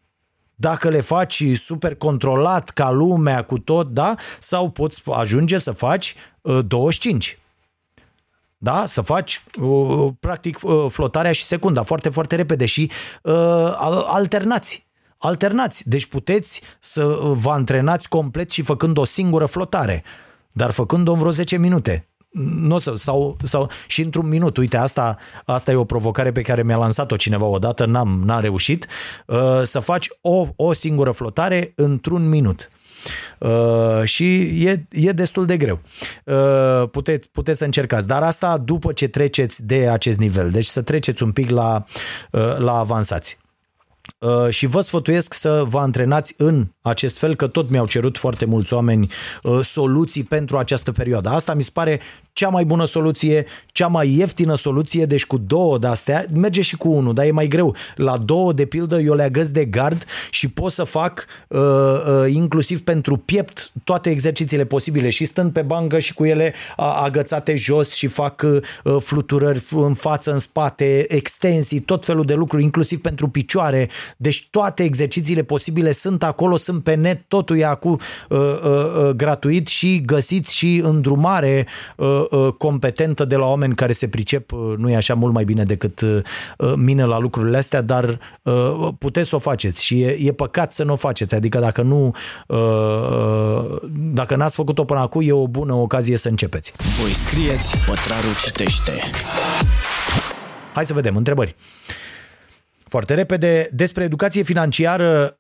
dacă 0.56 0.90
le 0.90 1.00
faci 1.00 1.44
super 1.56 1.96
controlat 1.96 2.70
ca 2.70 2.92
lumea 2.92 3.44
cu 3.44 3.60
tot, 3.60 3.90
da? 3.90 4.16
Sau 4.40 4.70
poți 4.70 5.02
ajunge 5.12 5.58
să 5.58 5.72
faci 5.72 6.16
uh, 6.42 6.60
25. 6.68 7.38
Da? 8.58 8.86
Să 8.86 9.02
faci 9.02 9.44
uh, 9.62 10.08
practic 10.20 10.60
uh, 10.64 10.86
flotarea 10.90 11.32
și 11.32 11.44
secunda 11.44 11.84
foarte, 11.84 12.10
foarte 12.10 12.36
repede 12.36 12.66
și 12.66 12.92
uh, 13.22 13.76
alternați. 14.06 14.88
Alternați. 15.18 15.90
Deci 15.90 16.06
puteți 16.06 16.62
să 16.80 17.06
vă 17.22 17.52
antrenați 17.52 18.10
complet 18.10 18.52
și 18.52 18.62
făcând 18.62 18.98
o 18.98 19.06
singură 19.06 19.46
flotare, 19.46 20.04
dar 20.52 20.72
făcând-o 20.72 21.12
în 21.12 21.20
vreo 21.20 21.32
10 21.32 21.58
minute 21.58 22.08
nu 22.34 22.76
o 22.76 22.78
să, 22.78 22.94
sau, 22.96 23.38
sau 23.44 23.70
și 23.88 24.02
într-un 24.02 24.28
minut, 24.28 24.58
uite, 24.58 24.78
asta, 24.78 25.18
asta 25.46 25.72
e 25.72 25.76
o 25.76 25.84
provocare 25.84 26.32
pe 26.32 26.42
care 26.42 26.64
mi-a 26.64 26.78
lansat-o 26.78 27.16
cineva 27.16 27.46
odată, 27.46 27.86
n-am, 27.86 28.22
n-am 28.26 28.42
reușit, 28.42 28.88
uh, 29.28 29.62
să 29.64 29.80
faci 29.80 30.08
o, 30.22 30.48
o 30.56 30.74
singură 30.74 31.12
flotare 31.12 31.74
într-un 31.76 32.30
minut. 32.30 32.70
Uh, 33.38 34.04
și 34.04 34.40
e, 34.66 34.86
e 34.90 35.12
destul 35.12 35.46
de 35.46 35.58
greu. 35.58 35.80
Uh, 36.24 36.90
puteți, 36.92 37.30
puteți 37.30 37.58
să 37.58 37.66
încercați, 37.66 38.08
dar 38.08 38.24
asta 38.24 38.58
după 38.58 38.94
ce 38.94 39.08
treceți 39.08 39.66
de 39.66 39.90
acest 39.90 40.18
nivel, 40.18 40.50
deci 40.50 40.66
să 40.66 40.82
treceți 40.82 41.24
un 41.24 41.32
pic 41.32 41.50
la, 41.50 41.86
uh, 42.32 42.58
la 42.58 42.78
avansați. 42.78 43.43
Uh, 44.24 44.50
și 44.50 44.66
vă 44.66 44.82
sfătuiesc 44.82 45.34
să 45.34 45.64
vă 45.68 45.80
antrenați 45.80 46.34
în 46.38 46.68
acest 46.82 47.18
fel, 47.18 47.36
că 47.36 47.48
tot 47.48 47.70
mi-au 47.70 47.86
cerut 47.86 48.18
foarte 48.18 48.46
mulți 48.46 48.74
oameni 48.74 49.12
uh, 49.44 49.60
soluții 49.64 50.24
pentru 50.24 50.58
această 50.58 50.92
perioadă. 50.92 51.30
Asta 51.30 51.54
mi 51.54 51.62
se 51.62 51.70
pare 51.74 52.02
cea 52.34 52.50
mai 52.50 52.66
bună 52.66 52.86
soluție, 52.86 53.46
cea 53.72 53.88
mai 53.88 54.10
ieftină 54.10 54.56
soluție, 54.56 55.06
deci 55.06 55.26
cu 55.26 55.38
două 55.38 55.78
de 55.78 55.88
astea, 55.88 56.26
merge 56.34 56.62
și 56.62 56.78
cu 56.78 56.90
unul, 56.90 57.14
dar 57.14 57.26
e 57.26 57.32
mai 57.32 57.48
greu. 57.48 57.76
La 57.96 58.18
două, 58.18 58.54
de 58.54 58.66
pildă, 58.66 59.00
eu 59.00 59.14
le 59.14 59.24
agăs 59.24 59.52
de 59.52 59.66
gard 59.66 60.06
și 60.30 60.50
pot 60.50 60.72
să 60.72 60.84
fac 60.84 61.26
uh, 61.48 61.60
uh, 61.60 62.34
inclusiv 62.34 62.82
pentru 62.82 63.18
piept 63.18 63.72
toate 63.84 64.10
exercițiile 64.10 64.66
posibile 64.66 65.10
și 65.10 65.26
stând 65.26 65.52
pe 65.52 65.62
bangă 65.62 66.00
și 66.00 66.14
cu 66.14 66.26
ele 66.26 66.54
agățate 67.04 67.56
jos 67.56 67.94
și 67.94 68.08
fac 68.08 68.46
uh, 68.84 68.96
fluturări 69.00 69.64
în 69.72 69.94
față, 69.94 70.32
în 70.32 70.40
spate, 70.40 71.06
extensii, 71.08 71.80
tot 71.80 72.06
felul 72.06 72.26
de 72.26 72.34
lucruri, 72.34 72.64
inclusiv 72.64 73.02
pentru 73.02 73.28
picioare. 73.28 73.90
Deci 74.18 74.48
toate 74.50 74.84
exercițiile 74.84 75.44
posibile 75.44 75.92
sunt 75.92 76.24
acolo, 76.24 76.58
sunt 76.58 76.84
pe 76.84 76.94
net, 76.94 77.22
totul 77.28 77.58
e 77.58 77.66
acum 77.66 78.00
uh, 78.30 78.40
uh, 78.40 78.60
uh, 78.64 79.10
gratuit 79.10 79.68
și 79.68 80.02
găsiți 80.06 80.56
și 80.56 80.82
îndrumare 80.84 81.68
uh, 81.98 82.23
Uh, 82.23 82.23
competentă 82.58 83.26
de 83.26 83.36
la 83.36 83.46
oameni 83.46 83.76
care 83.76 83.92
se 83.92 84.08
pricep, 84.08 84.52
uh, 84.52 84.74
nu 84.78 84.90
e 84.90 84.96
așa 84.96 85.14
mult 85.14 85.34
mai 85.34 85.44
bine 85.44 85.64
decât 85.64 86.02
uh, 86.02 86.22
mine 86.76 87.06
la 87.06 87.20
lucrurile 87.20 87.58
astea, 87.58 87.82
dar 87.82 88.20
puteți 88.98 89.30
să 89.30 89.36
o 89.36 89.40
faceți 89.40 89.84
și 89.84 90.02
e, 90.02 90.18
e 90.20 90.32
păcat 90.32 90.74
să 90.74 90.84
nu 90.84 90.94
o 90.94 90.96
faceți. 90.96 91.36
Adică 91.36 91.60
dacă 91.60 91.82
nu 91.82 92.16
dacă 93.94 94.36
n-ați 94.36 94.56
făcut-o 94.56 94.84
până 94.86 95.00
acum, 95.00 95.22
e 95.26 95.32
o 95.32 95.48
bună 95.48 95.74
ocazie 95.74 96.18
să 96.18 96.30
începeți. 96.30 96.74
Voi 97.02 97.12
scrieți, 97.12 97.78
Pătrarul 97.78 98.36
citește. 98.44 98.92
Hai 100.74 100.86
să 100.86 100.94
vedem, 100.94 101.16
întrebări. 101.16 101.56
Foarte 102.88 103.14
repede, 103.14 103.70
despre 103.72 104.04
educație 104.04 104.44
financiară 104.44 105.38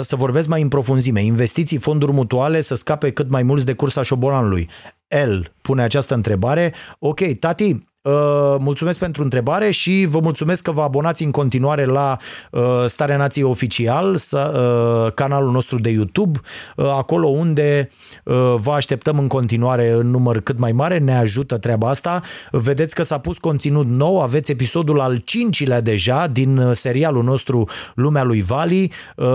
să 0.00 0.16
vorbesc 0.16 0.48
mai 0.48 0.62
în 0.62 0.68
profunzime. 0.68 1.22
Investiții, 1.22 1.78
fonduri 1.78 2.12
mutuale, 2.12 2.60
să 2.60 2.74
scape 2.74 3.10
cât 3.10 3.30
mai 3.30 3.42
mulți 3.42 3.66
de 3.66 3.72
cursa 3.72 4.02
șobolanului. 4.02 4.68
El 5.10 5.52
pune 5.62 5.82
această 5.82 6.14
întrebare. 6.14 6.74
Ok, 6.98 7.20
tati, 7.38 7.88
Uh, 8.02 8.56
mulțumesc 8.58 8.98
pentru 8.98 9.22
întrebare 9.22 9.70
și 9.70 10.06
vă 10.10 10.20
mulțumesc 10.20 10.62
că 10.62 10.70
vă 10.70 10.82
abonați 10.82 11.24
în 11.24 11.30
continuare 11.30 11.84
la 11.84 12.16
uh, 12.50 12.84
Starea 12.86 13.16
Nației 13.16 13.44
Oficial, 13.44 14.14
uh, 14.14 15.12
canalul 15.14 15.50
nostru 15.50 15.78
de 15.78 15.90
YouTube, 15.90 16.40
uh, 16.76 16.86
acolo 16.86 17.28
unde 17.28 17.90
uh, 18.24 18.54
vă 18.56 18.72
așteptăm 18.72 19.18
în 19.18 19.26
continuare 19.26 19.90
în 19.90 20.10
număr 20.10 20.40
cât 20.40 20.58
mai 20.58 20.72
mare, 20.72 20.98
ne 20.98 21.16
ajută 21.16 21.58
treaba 21.58 21.88
asta. 21.88 22.20
Vedeți 22.50 22.94
că 22.94 23.02
s-a 23.02 23.18
pus 23.18 23.38
conținut 23.38 23.86
nou, 23.86 24.20
aveți 24.20 24.50
episodul 24.50 25.00
al 25.00 25.16
cincilea 25.16 25.80
deja 25.80 26.26
din 26.26 26.56
uh, 26.56 26.70
serialul 26.72 27.22
nostru 27.22 27.68
Lumea 27.94 28.22
lui 28.22 28.42
Vali, 28.42 28.92
uh, 29.16 29.26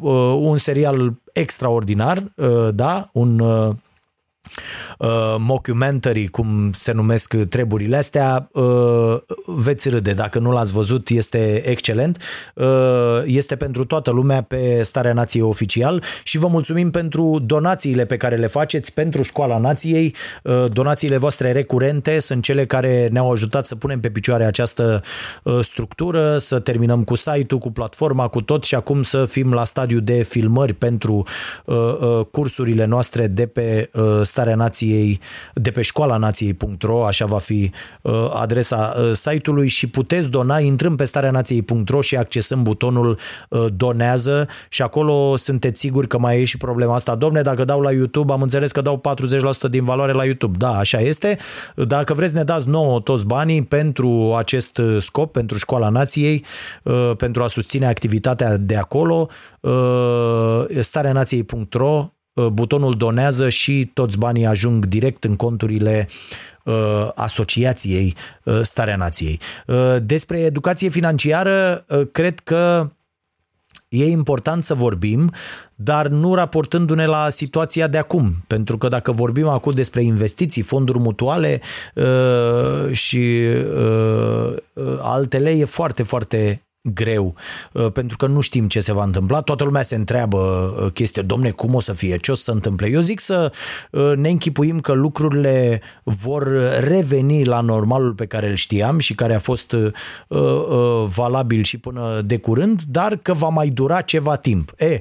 uh, 0.00 0.36
un 0.38 0.56
serial 0.56 1.12
extraordinar, 1.32 2.24
uh, 2.34 2.68
da, 2.72 3.08
un 3.12 3.42
uh, 4.98 5.10
uh, 5.10 5.36
mockumentary, 5.38 6.26
cum 6.26 6.70
se 6.74 6.92
numesc 6.92 7.36
treburile 7.36 7.96
astea, 7.96 8.48
uh, 8.52 9.16
veți 9.46 9.88
râde. 9.88 10.12
Dacă 10.12 10.38
nu 10.38 10.50
l-ați 10.50 10.72
văzut, 10.72 11.08
este 11.08 11.62
excelent. 11.68 12.22
Uh, 12.54 12.66
este 13.24 13.56
pentru 13.56 13.84
toată 13.84 14.10
lumea 14.10 14.42
pe 14.42 14.82
Starea 14.82 15.12
Nației 15.12 15.42
Oficial 15.42 16.02
și 16.22 16.38
vă 16.38 16.46
mulțumim 16.46 16.90
pentru 16.90 17.38
donațiile 17.42 18.04
pe 18.04 18.16
care 18.16 18.36
le 18.36 18.46
faceți 18.46 18.94
pentru 18.94 19.22
Școala 19.22 19.58
Nației. 19.58 20.14
Uh, 20.42 20.64
donațiile 20.72 21.16
voastre 21.16 21.52
recurente 21.52 22.18
sunt 22.18 22.42
cele 22.42 22.66
care 22.66 23.08
ne-au 23.12 23.30
ajutat 23.30 23.66
să 23.66 23.74
punem 23.74 24.00
pe 24.00 24.10
picioare 24.10 24.44
această 24.44 25.02
uh, 25.42 25.58
structură, 25.62 26.38
să 26.38 26.58
terminăm 26.58 27.04
cu 27.04 27.14
site-ul, 27.14 27.60
cu 27.60 27.70
platforma, 27.70 28.28
cu 28.28 28.42
tot 28.42 28.64
și 28.64 28.74
acum 28.74 29.02
să 29.02 29.24
fim 29.24 29.52
la 29.52 29.64
stadiu 29.64 30.00
de 30.00 30.22
filmări 30.22 30.72
pentru 30.72 31.26
uh, 31.64 31.76
uh, 31.76 32.26
cursurile 32.30 32.84
noastre 32.84 33.26
de 33.26 33.46
pe 33.46 33.90
uh, 33.92 34.20
Starea 34.22 34.39
starea 34.40 34.58
nației, 34.58 35.20
de 35.54 35.70
pe 35.70 35.82
școala 35.82 36.16
nației.ro, 36.16 37.06
așa 37.06 37.24
va 37.24 37.38
fi 37.38 37.70
uh, 38.02 38.30
adresa 38.34 38.94
uh, 38.96 39.10
site-ului 39.12 39.68
și 39.68 39.86
puteți 39.86 40.28
dona 40.28 40.58
intrând 40.58 40.96
pe 40.96 41.04
starea 41.04 41.30
nației.ro 41.30 42.00
și 42.00 42.16
accesând 42.16 42.62
butonul 42.62 43.18
uh, 43.48 43.66
donează 43.76 44.48
și 44.68 44.82
acolo 44.82 45.36
sunteți 45.36 45.80
siguri 45.80 46.06
că 46.06 46.18
mai 46.18 46.40
e 46.40 46.44
și 46.44 46.56
problema 46.56 46.94
asta. 46.94 47.14
Domne, 47.14 47.42
dacă 47.42 47.64
dau 47.64 47.80
la 47.80 47.92
YouTube, 47.92 48.32
am 48.32 48.42
înțeles 48.42 48.72
că 48.72 48.80
dau 48.80 49.00
40% 49.66 49.70
din 49.70 49.84
valoare 49.84 50.12
la 50.12 50.24
YouTube. 50.24 50.56
Da, 50.58 50.78
așa 50.78 51.00
este. 51.00 51.38
Dacă 51.74 52.14
vreți 52.14 52.34
ne 52.34 52.42
dați 52.42 52.68
nouă 52.68 53.00
toți 53.00 53.26
banii 53.26 53.62
pentru 53.62 54.34
acest 54.36 54.80
scop, 54.98 55.32
pentru 55.32 55.58
școala 55.58 55.88
nației, 55.88 56.44
pentru 57.16 57.42
a 57.42 57.46
susține 57.46 57.86
activitatea 57.86 58.56
de 58.56 58.76
acolo, 58.76 59.28
starea 60.80 61.12
nației.ro 61.12 61.98
Uh, 62.00 62.19
butonul 62.48 62.94
donează 62.96 63.48
și 63.48 63.90
toți 63.94 64.18
banii 64.18 64.46
ajung 64.46 64.86
direct 64.86 65.24
în 65.24 65.36
conturile 65.36 66.08
uh, 66.64 67.08
asociației 67.14 68.14
uh, 68.44 68.60
Starea 68.62 68.96
Nației. 68.96 69.40
Despre 70.02 70.40
educație 70.40 70.88
financiară, 70.88 71.84
cred 72.12 72.40
că 72.40 72.90
e 73.88 74.04
important 74.06 74.64
să 74.64 74.74
vorbim, 74.74 75.32
dar 75.74 76.06
nu 76.08 76.34
raportându-ne 76.34 77.06
la 77.06 77.28
situația 77.28 77.86
de 77.86 77.98
acum. 77.98 78.32
Pentru 78.46 78.78
că 78.78 78.88
dacă 78.88 79.12
vorbim 79.12 79.48
acum 79.48 79.72
despre 79.72 80.02
investiții, 80.02 80.62
fonduri 80.62 80.98
mutuale 80.98 81.60
și 82.92 83.46
altele, 85.00 85.50
e 85.50 85.64
foarte, 85.64 86.02
foarte 86.02 86.62
greu, 86.82 87.34
uh, 87.72 87.92
pentru 87.92 88.16
că 88.16 88.26
nu 88.26 88.40
știm 88.40 88.68
ce 88.68 88.80
se 88.80 88.92
va 88.92 89.04
întâmpla. 89.04 89.40
Toată 89.40 89.64
lumea 89.64 89.82
se 89.82 89.94
întreabă 89.94 90.38
uh, 90.38 90.92
chestia, 90.92 91.22
domne, 91.22 91.50
cum 91.50 91.74
o 91.74 91.80
să 91.80 91.92
fie, 91.92 92.16
ce 92.16 92.30
o 92.30 92.34
să 92.34 92.42
se 92.42 92.50
întâmple. 92.50 92.88
Eu 92.88 93.00
zic 93.00 93.20
să 93.20 93.52
uh, 93.90 94.12
ne 94.16 94.28
închipuim 94.28 94.80
că 94.80 94.92
lucrurile 94.92 95.80
vor 96.02 96.48
reveni 96.80 97.44
la 97.44 97.60
normalul 97.60 98.14
pe 98.14 98.26
care 98.26 98.48
îl 98.48 98.54
știam 98.54 98.98
și 98.98 99.14
care 99.14 99.34
a 99.34 99.38
fost 99.38 99.76
valabil 101.06 101.62
și 101.62 101.78
până 101.78 102.20
de 102.20 102.38
curând, 102.38 102.82
dar 102.82 103.16
că 103.16 103.32
va 103.32 103.48
mai 103.48 103.68
dura 103.68 104.00
ceva 104.00 104.36
timp. 104.36 104.72
E, 104.78 105.00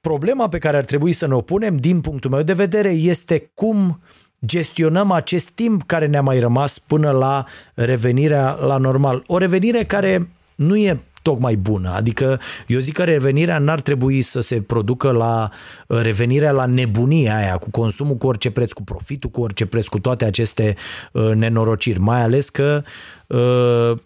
problema 0.00 0.48
pe 0.48 0.58
care 0.58 0.76
ar 0.76 0.84
trebui 0.84 1.12
să 1.12 1.26
ne 1.26 1.34
opunem, 1.34 1.76
din 1.76 2.00
punctul 2.00 2.30
meu 2.30 2.42
de 2.42 2.52
vedere, 2.52 2.88
este 2.88 3.50
cum 3.54 4.00
gestionăm 4.46 5.10
acest 5.10 5.48
timp 5.48 5.82
care 5.82 6.06
ne-a 6.06 6.22
mai 6.22 6.38
rămas 6.38 6.78
până 6.78 7.10
la 7.10 7.44
revenirea 7.74 8.52
la 8.52 8.76
normal. 8.76 9.22
O 9.26 9.38
revenire 9.38 9.84
care 9.84 10.28
nu 10.58 10.76
e 10.76 11.00
tocmai 11.22 11.56
bună. 11.56 11.92
Adică 11.94 12.40
eu 12.66 12.78
zic 12.78 12.94
că 12.94 13.04
revenirea 13.04 13.58
n-ar 13.58 13.80
trebui 13.80 14.22
să 14.22 14.40
se 14.40 14.60
producă 14.60 15.10
la 15.10 15.50
uh, 15.86 16.00
revenirea 16.02 16.50
la 16.50 16.66
nebunia 16.66 17.36
aia, 17.36 17.56
cu 17.56 17.70
consumul 17.70 18.16
cu 18.16 18.26
orice 18.26 18.50
preț, 18.50 18.72
cu 18.72 18.82
profitul 18.82 19.30
cu 19.30 19.40
orice 19.40 19.66
preț, 19.66 19.86
cu 19.86 19.98
toate 19.98 20.24
aceste 20.24 20.74
uh, 21.12 21.30
nenorociri. 21.34 21.98
Mai 21.98 22.22
ales 22.22 22.48
că 22.48 22.82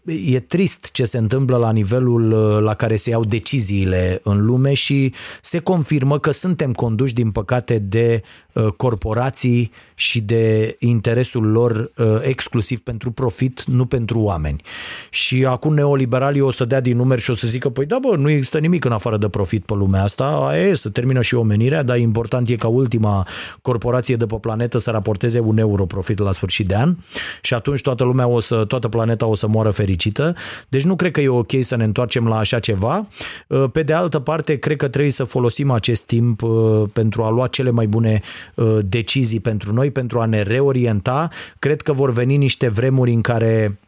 e 0.05 0.41
trist 0.41 0.93
ce 0.93 1.05
se 1.05 1.19
întâmplă 1.19 1.57
la 1.57 1.73
nivelul 1.73 2.33
uh, 2.33 2.63
la 2.63 2.75
care 2.75 2.97
se 2.97 3.11
iau 3.11 3.25
deciziile 3.25 4.21
în 4.23 4.45
lume 4.45 4.75
și 4.75 5.13
se 5.41 5.59
confirmă 5.59 6.19
că 6.19 6.31
suntem 6.31 6.73
conduși, 6.73 7.15
din 7.15 7.31
păcate, 7.31 7.79
de 7.79 8.23
uh, 8.53 8.67
corporații 8.77 9.71
și 9.95 10.21
de 10.21 10.77
interesul 10.79 11.47
lor 11.47 11.91
uh, 11.97 12.07
exclusiv 12.21 12.81
pentru 12.81 13.11
profit, 13.11 13.65
nu 13.65 13.87
pentru 13.87 14.21
oameni. 14.21 14.63
Și 15.11 15.45
acum 15.45 15.75
neoliberalii 15.75 16.41
o 16.41 16.51
să 16.51 16.65
dea 16.65 16.81
din 16.81 16.97
numeri 16.97 17.21
și 17.21 17.31
o 17.31 17.35
să 17.35 17.49
zică, 17.49 17.69
păi 17.69 17.87
da, 17.87 17.99
bă, 18.09 18.17
nu 18.17 18.31
există 18.31 18.59
nimic 18.59 18.85
în 18.85 18.93
afară 18.93 19.17
de 19.17 19.29
profit 19.29 19.65
pe 19.65 19.75
lumea 19.75 20.03
asta, 20.03 20.25
aia 20.25 20.67
e, 20.67 20.75
să 20.75 20.89
termină 20.89 21.23
și 21.23 21.35
omenirea, 21.35 21.83
dar 21.83 21.99
important 21.99 22.49
e 22.49 22.57
ca 22.57 22.69
ultima 22.69 23.27
corporație 23.63 24.17
de 24.17 24.27
pe 24.27 24.37
planetă 24.41 24.79
să 24.79 24.91
raporteze 24.91 25.39
un 25.39 25.59
euro 25.59 25.87
profit 25.87 26.19
la 26.19 26.33
sfârșit 26.33 26.67
de 26.67 26.75
an 26.75 26.97
și 27.43 27.55
atunci 27.55 27.81
toată 27.81 28.05
lumea 28.05 28.27
o 28.27 28.41
să, 28.41 28.65
toată 28.65 28.89
planeta 28.89 29.12
planeta 29.13 29.27
o 29.27 29.35
să 29.35 29.47
moară 29.47 29.71
fericită. 29.71 30.35
Deci 30.69 30.85
nu 30.85 30.97
cred 30.97 31.11
că 31.11 31.21
e 31.21 31.29
ok 31.29 31.51
să 31.61 31.77
ne 31.77 31.85
întoarcem 31.85 32.29
la 32.29 32.37
așa 32.37 32.59
ceva. 32.59 33.07
Uh, 33.49 33.65
pe 33.73 33.83
de 33.83 33.93
altă 33.93 34.19
parte, 34.21 34.57
cred 34.57 34.77
că 34.77 34.89
trebuie 34.89 35.13
să 35.13 35.25
folosim 35.25 35.71
acest 35.71 36.05
timp 36.05 36.43
uh, 36.43 36.83
pentru 36.93 37.23
a 37.23 37.31
lua 37.31 37.47
cele 37.47 37.71
mai 37.71 37.87
bune 37.87 38.21
uh, 38.55 38.79
decizii 38.85 39.41
pentru 39.41 39.73
noi, 39.73 39.91
pentru 39.91 40.21
a 40.21 40.25
ne 40.25 40.43
reorienta. 40.43 41.29
Cred 41.59 41.83
că 41.83 41.93
vor 41.93 42.13
veni 42.13 42.37
niște 42.37 42.69
vremuri 42.69 43.13
în 43.13 43.21
care 43.21 43.79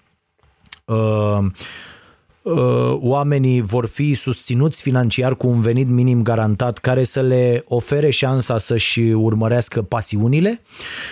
oamenii 2.93 3.61
vor 3.61 3.87
fi 3.87 4.15
susținuți 4.15 4.83
financiar 4.83 5.37
cu 5.37 5.47
un 5.47 5.61
venit 5.61 5.89
minim 5.89 6.23
garantat 6.23 6.79
care 6.79 7.05
să 7.05 7.21
le 7.21 7.65
ofere 7.69 8.11
șansa 8.11 8.59
să-și 8.59 9.01
urmărească 9.01 9.83
pasiunile 9.83 10.61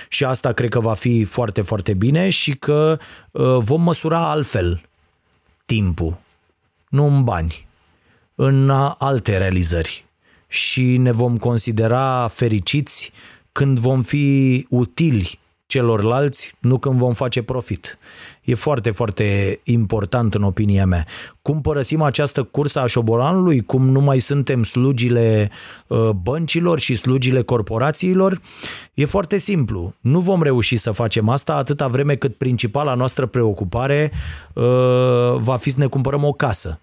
și 0.08 0.24
asta 0.24 0.52
cred 0.52 0.70
că 0.70 0.80
va 0.80 0.94
fi 0.94 1.24
foarte, 1.24 1.60
foarte 1.62 1.94
bine 1.94 2.30
și 2.30 2.56
că 2.56 2.98
vom 3.58 3.82
măsura 3.82 4.30
altfel 4.30 4.82
timpul, 5.64 6.18
nu 6.88 7.06
în 7.06 7.24
bani, 7.24 7.66
în 8.34 8.70
alte 8.98 9.36
realizări. 9.36 10.06
Și 10.48 10.96
ne 10.96 11.12
vom 11.12 11.36
considera 11.36 12.28
fericiți 12.28 13.12
când 13.52 13.78
vom 13.78 14.02
fi 14.02 14.66
utili 14.68 15.38
celorlalți, 15.72 16.54
nu 16.58 16.78
când 16.78 16.98
vom 16.98 17.12
face 17.12 17.42
profit. 17.42 17.98
E 18.44 18.54
foarte, 18.54 18.90
foarte 18.90 19.60
important 19.62 20.34
în 20.34 20.42
opinia 20.42 20.86
mea. 20.86 21.06
Cum 21.42 21.60
părăsim 21.60 22.02
această 22.02 22.42
cursă 22.42 22.80
a 22.80 22.86
șobolanului, 22.86 23.60
cum 23.60 23.88
nu 23.88 24.00
mai 24.00 24.18
suntem 24.18 24.62
slugile 24.62 25.50
uh, 25.86 26.08
băncilor 26.08 26.78
și 26.80 26.96
slugile 26.96 27.42
corporațiilor, 27.42 28.40
e 28.94 29.04
foarte 29.04 29.36
simplu. 29.36 29.94
Nu 30.00 30.20
vom 30.20 30.42
reuși 30.42 30.76
să 30.76 30.90
facem 30.90 31.28
asta 31.28 31.54
atâta 31.54 31.88
vreme 31.88 32.14
cât 32.14 32.34
principala 32.34 32.94
noastră 32.94 33.26
preocupare 33.26 34.12
uh, 34.52 34.62
va 35.36 35.56
fi 35.56 35.70
să 35.70 35.78
ne 35.78 35.86
cumpărăm 35.86 36.24
o 36.24 36.32
casă. 36.32 36.80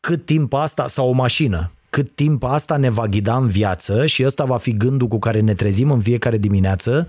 Cât 0.00 0.24
timp 0.24 0.52
asta, 0.52 0.86
sau 0.86 1.08
o 1.08 1.12
mașină, 1.12 1.70
cât 1.96 2.10
timp 2.10 2.44
asta 2.44 2.76
ne 2.76 2.90
va 2.90 3.06
ghida 3.06 3.36
în 3.36 3.46
viață 3.46 4.06
și 4.06 4.24
ăsta 4.24 4.44
va 4.44 4.56
fi 4.56 4.76
gândul 4.76 5.08
cu 5.08 5.18
care 5.18 5.40
ne 5.40 5.54
trezim 5.54 5.90
în 5.90 6.00
fiecare 6.00 6.38
dimineață, 6.38 7.08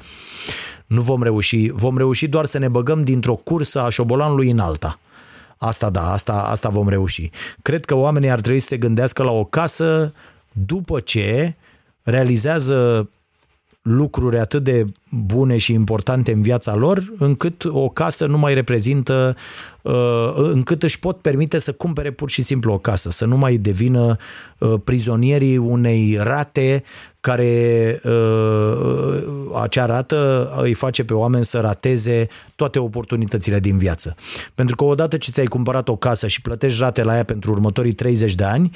nu 0.86 1.02
vom 1.02 1.24
reuși. 1.24 1.70
Vom 1.70 1.98
reuși 1.98 2.28
doar 2.28 2.46
să 2.46 2.58
ne 2.58 2.68
băgăm 2.68 3.04
dintr-o 3.04 3.36
cursă 3.36 3.82
a 3.82 3.90
șobolanului 3.90 4.50
în 4.50 4.60
alta. 4.60 5.00
Asta 5.58 5.90
da, 5.90 6.12
asta, 6.12 6.34
asta 6.34 6.70
vom 6.70 6.90
reuși. 6.90 7.30
Cred 7.62 7.86
că 7.86 7.96
oamenii 7.96 8.30
ar 8.30 8.42
trebui 8.42 8.60
să 8.60 8.68
se 8.68 8.78
gândească 8.78 9.24
la 9.24 9.32
o 9.32 9.44
casă 9.44 10.14
după 10.52 11.00
ce 11.00 11.56
realizează 12.04 13.10
lucruri 13.88 14.40
atât 14.40 14.64
de 14.64 14.86
bune 15.10 15.58
și 15.58 15.74
importante 15.74 16.32
în 16.32 16.42
viața 16.42 16.76
lor, 16.76 17.14
încât 17.18 17.66
o 17.66 17.90
casă 17.90 18.26
nu 18.26 18.38
mai 18.38 18.54
reprezintă, 18.54 19.36
uh, 19.82 20.34
încât 20.36 20.84
își 20.84 21.00
pot 21.00 21.18
permite 21.18 21.58
să 21.58 21.72
cumpere 21.72 22.12
pur 22.12 22.30
și 22.30 22.42
simplu 22.42 22.74
o 22.74 22.78
casă, 22.78 23.10
să 23.10 23.26
nu 23.26 23.38
mai 23.38 23.58
devină 23.58 24.16
uh, 24.58 24.74
prizonierii 24.84 25.58
unei 25.58 26.18
rate 26.22 26.84
care 27.20 28.02
uh, 28.04 29.24
acea 29.62 29.86
rată 29.86 30.52
îi 30.62 30.74
face 30.74 31.04
pe 31.04 31.14
oameni 31.14 31.46
să 31.46 31.60
rateze 31.60 32.28
toate 32.56 32.80
oportunitățile 32.80 33.60
din 33.60 33.78
viață. 33.78 34.16
Pentru 34.56 34.76
că 34.76 34.84
odată 34.84 35.18
ce 35.18 35.32
ți-ai 35.32 35.46
cumpărat 35.46 35.88
o 35.88 35.96
casă 35.96 36.28
și 36.28 36.42
plătești 36.42 36.80
rate 36.80 37.04
la 37.04 37.16
ea 37.16 37.24
pentru 37.24 37.52
următorii 37.52 37.94
30 37.94 38.36
de 38.36 38.44
ani, 38.44 38.72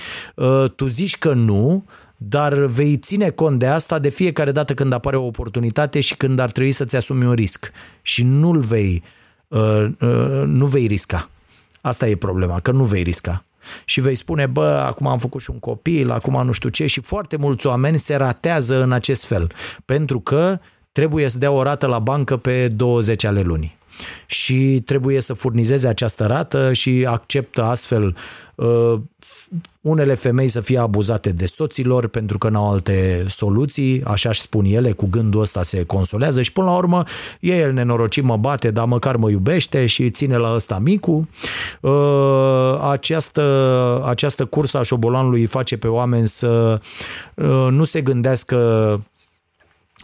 tu 0.75 0.87
zici 0.87 1.17
că 1.17 1.33
nu, 1.33 1.85
dar 2.23 2.53
vei 2.53 2.97
ține 2.97 3.29
cont 3.29 3.59
de 3.59 3.67
asta 3.67 3.99
de 3.99 4.09
fiecare 4.09 4.51
dată 4.51 4.73
când 4.73 4.93
apare 4.93 5.15
o 5.15 5.25
oportunitate 5.25 5.99
și 5.99 6.15
când 6.15 6.39
ar 6.39 6.51
trebui 6.51 6.71
să-ți 6.71 6.95
asumi 6.95 7.25
un 7.25 7.33
risc 7.33 7.71
și 8.01 8.23
nu-l 8.23 8.59
vei, 8.59 9.03
uh, 9.47 9.85
uh, 9.99 10.43
nu 10.45 10.65
vei 10.65 10.87
risca. 10.87 11.29
Asta 11.81 12.07
e 12.07 12.15
problema, 12.15 12.59
că 12.59 12.71
nu 12.71 12.83
vei 12.83 13.03
risca. 13.03 13.45
Și 13.85 14.01
vei 14.01 14.15
spune, 14.15 14.45
bă, 14.45 14.83
acum 14.85 15.07
am 15.07 15.17
făcut 15.17 15.41
și 15.41 15.49
un 15.49 15.59
copil, 15.59 16.11
acum 16.11 16.45
nu 16.45 16.51
știu 16.51 16.69
ce 16.69 16.85
și 16.85 17.01
foarte 17.01 17.35
mulți 17.35 17.67
oameni 17.67 17.99
se 17.99 18.15
ratează 18.15 18.83
în 18.83 18.91
acest 18.91 19.25
fel, 19.25 19.51
pentru 19.85 20.19
că 20.19 20.59
trebuie 20.91 21.27
să 21.27 21.37
dea 21.37 21.51
o 21.51 21.63
rată 21.63 21.87
la 21.87 21.99
bancă 21.99 22.37
pe 22.37 22.67
20 22.67 23.23
ale 23.23 23.41
lunii 23.41 23.77
și 24.25 24.81
trebuie 24.85 25.19
să 25.19 25.33
furnizeze 25.33 25.87
această 25.87 26.25
rată 26.25 26.73
și 26.73 27.05
acceptă 27.07 27.63
astfel 27.63 28.15
uh, 28.55 28.93
unele 29.81 30.13
femei 30.13 30.47
să 30.47 30.61
fie 30.61 30.77
abuzate 30.77 31.29
de 31.29 31.45
soților 31.45 32.07
pentru 32.07 32.37
că 32.37 32.49
n-au 32.49 32.71
alte 32.71 33.25
soluții, 33.27 34.03
așa 34.03 34.29
își 34.29 34.41
spun 34.41 34.65
ele, 34.65 34.91
cu 34.91 35.07
gândul 35.07 35.41
ăsta 35.41 35.63
se 35.63 35.83
consolează 35.83 36.41
și 36.41 36.51
până 36.51 36.65
la 36.65 36.75
urmă 36.75 37.03
e 37.39 37.55
el 37.55 37.73
nenorocit, 37.73 38.23
mă 38.23 38.37
bate, 38.37 38.71
dar 38.71 38.85
măcar 38.85 39.15
mă 39.15 39.29
iubește 39.29 39.85
și 39.85 40.09
ține 40.09 40.37
la 40.37 40.53
ăsta 40.53 40.79
micu. 40.79 41.27
Uh, 41.79 42.79
această, 42.89 44.03
această 44.05 44.45
cursă 44.45 44.77
a 44.77 44.83
șobolanului 44.83 45.45
face 45.45 45.77
pe 45.77 45.87
oameni 45.87 46.27
să 46.27 46.79
uh, 47.35 47.67
nu 47.69 47.83
se 47.83 48.01
gândească 48.01 48.57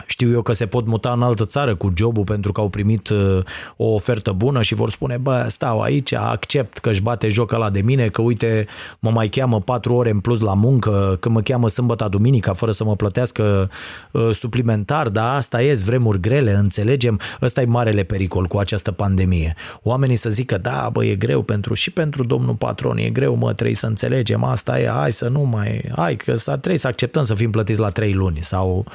știu 0.05 0.31
eu 0.31 0.41
că 0.41 0.53
se 0.53 0.65
pot 0.65 0.87
muta 0.87 1.11
în 1.11 1.21
altă 1.21 1.45
țară 1.45 1.75
cu 1.75 1.91
jobul 1.95 2.23
pentru 2.23 2.51
că 2.51 2.61
au 2.61 2.69
primit 2.69 3.09
uh, 3.09 3.39
o 3.75 3.85
ofertă 3.85 4.31
bună 4.31 4.61
și 4.61 4.75
vor 4.75 4.89
spune, 4.89 5.17
bă, 5.17 5.45
stau 5.49 5.81
aici, 5.81 6.13
accept 6.13 6.77
că 6.77 6.89
își 6.89 7.01
bate 7.01 7.29
joc 7.29 7.51
ăla 7.51 7.69
de 7.69 7.81
mine, 7.81 8.07
că 8.07 8.21
uite, 8.21 8.65
mă 8.99 9.09
mai 9.09 9.27
cheamă 9.27 9.61
patru 9.61 9.93
ore 9.93 10.09
în 10.09 10.19
plus 10.19 10.39
la 10.39 10.53
muncă, 10.53 11.17
că 11.19 11.29
mă 11.29 11.41
cheamă 11.41 11.69
sâmbătă 11.69 12.07
duminica 12.09 12.53
fără 12.53 12.71
să 12.71 12.83
mă 12.83 12.95
plătească 12.95 13.69
uh, 14.11 14.29
suplimentar, 14.33 15.09
dar 15.09 15.35
asta 15.35 15.63
e, 15.63 15.73
vremuri 15.85 16.19
grele, 16.19 16.53
înțelegem, 16.53 17.19
ăsta 17.41 17.61
e 17.61 17.65
marele 17.65 18.03
pericol 18.03 18.45
cu 18.45 18.57
această 18.57 18.91
pandemie. 18.91 19.55
Oamenii 19.81 20.15
să 20.15 20.29
zică, 20.29 20.57
da, 20.57 20.89
bă, 20.91 21.05
e 21.05 21.15
greu 21.15 21.41
pentru 21.41 21.73
și 21.73 21.91
pentru 21.91 22.23
domnul 22.23 22.55
patron, 22.55 22.97
e 22.97 23.09
greu, 23.09 23.35
mă, 23.35 23.53
trebuie 23.53 23.75
să 23.75 23.85
înțelegem, 23.85 24.43
asta 24.43 24.79
e, 24.79 24.87
hai 24.87 25.11
să 25.11 25.27
nu 25.27 25.41
mai, 25.41 25.91
hai, 25.95 26.15
că 26.15 26.33
trebuie 26.33 26.77
să 26.77 26.87
acceptăm 26.87 27.23
să 27.23 27.33
fim 27.33 27.51
plătiți 27.51 27.79
la 27.79 27.89
trei 27.89 28.13
luni 28.13 28.37
sau 28.41 28.85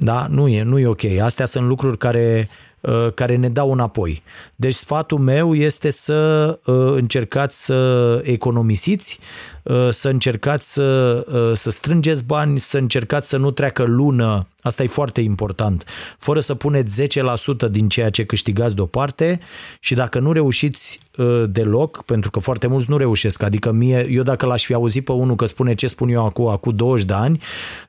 da? 0.00 0.26
Nu 0.30 0.48
e, 0.48 0.62
nu 0.62 0.78
e 0.78 0.86
ok. 0.86 1.04
Astea 1.22 1.46
sunt 1.46 1.66
lucruri 1.66 1.98
care, 1.98 2.48
uh, 2.80 3.12
care 3.14 3.36
ne 3.36 3.48
dau 3.48 3.72
înapoi. 3.72 4.22
Deci 4.56 4.74
sfatul 4.74 5.18
meu 5.18 5.54
este 5.54 5.90
să 5.90 6.58
uh, 6.64 6.92
încercați 6.94 7.64
să 7.64 8.20
economisiți, 8.24 9.18
uh, 9.20 9.59
să 9.90 10.08
încercați 10.08 10.72
să, 10.72 11.24
să 11.54 11.70
strângeți 11.70 12.24
bani, 12.24 12.58
să 12.58 12.78
încercați 12.78 13.28
să 13.28 13.36
nu 13.36 13.50
treacă 13.50 13.82
lună, 13.82 14.46
asta 14.62 14.82
e 14.82 14.86
foarte 14.86 15.20
important, 15.20 15.84
fără 16.18 16.40
să 16.40 16.54
puneți 16.54 17.02
10% 17.02 17.70
din 17.70 17.88
ceea 17.88 18.10
ce 18.10 18.24
câștigați 18.24 18.74
deoparte 18.74 19.40
și 19.80 19.94
dacă 19.94 20.18
nu 20.18 20.32
reușiți 20.32 21.00
deloc, 21.46 22.02
pentru 22.04 22.30
că 22.30 22.38
foarte 22.38 22.66
mulți 22.66 22.90
nu 22.90 22.96
reușesc, 22.96 23.42
adică 23.42 23.72
mie, 23.72 24.06
eu 24.10 24.22
dacă 24.22 24.46
l-aș 24.46 24.64
fi 24.64 24.74
auzit 24.74 25.04
pe 25.04 25.12
unul 25.12 25.36
că 25.36 25.46
spune 25.46 25.74
ce 25.74 25.86
spun 25.86 26.08
eu 26.08 26.24
acum, 26.24 26.46
acum 26.46 26.74
20 26.74 27.06
de 27.06 27.12
ani, 27.12 27.40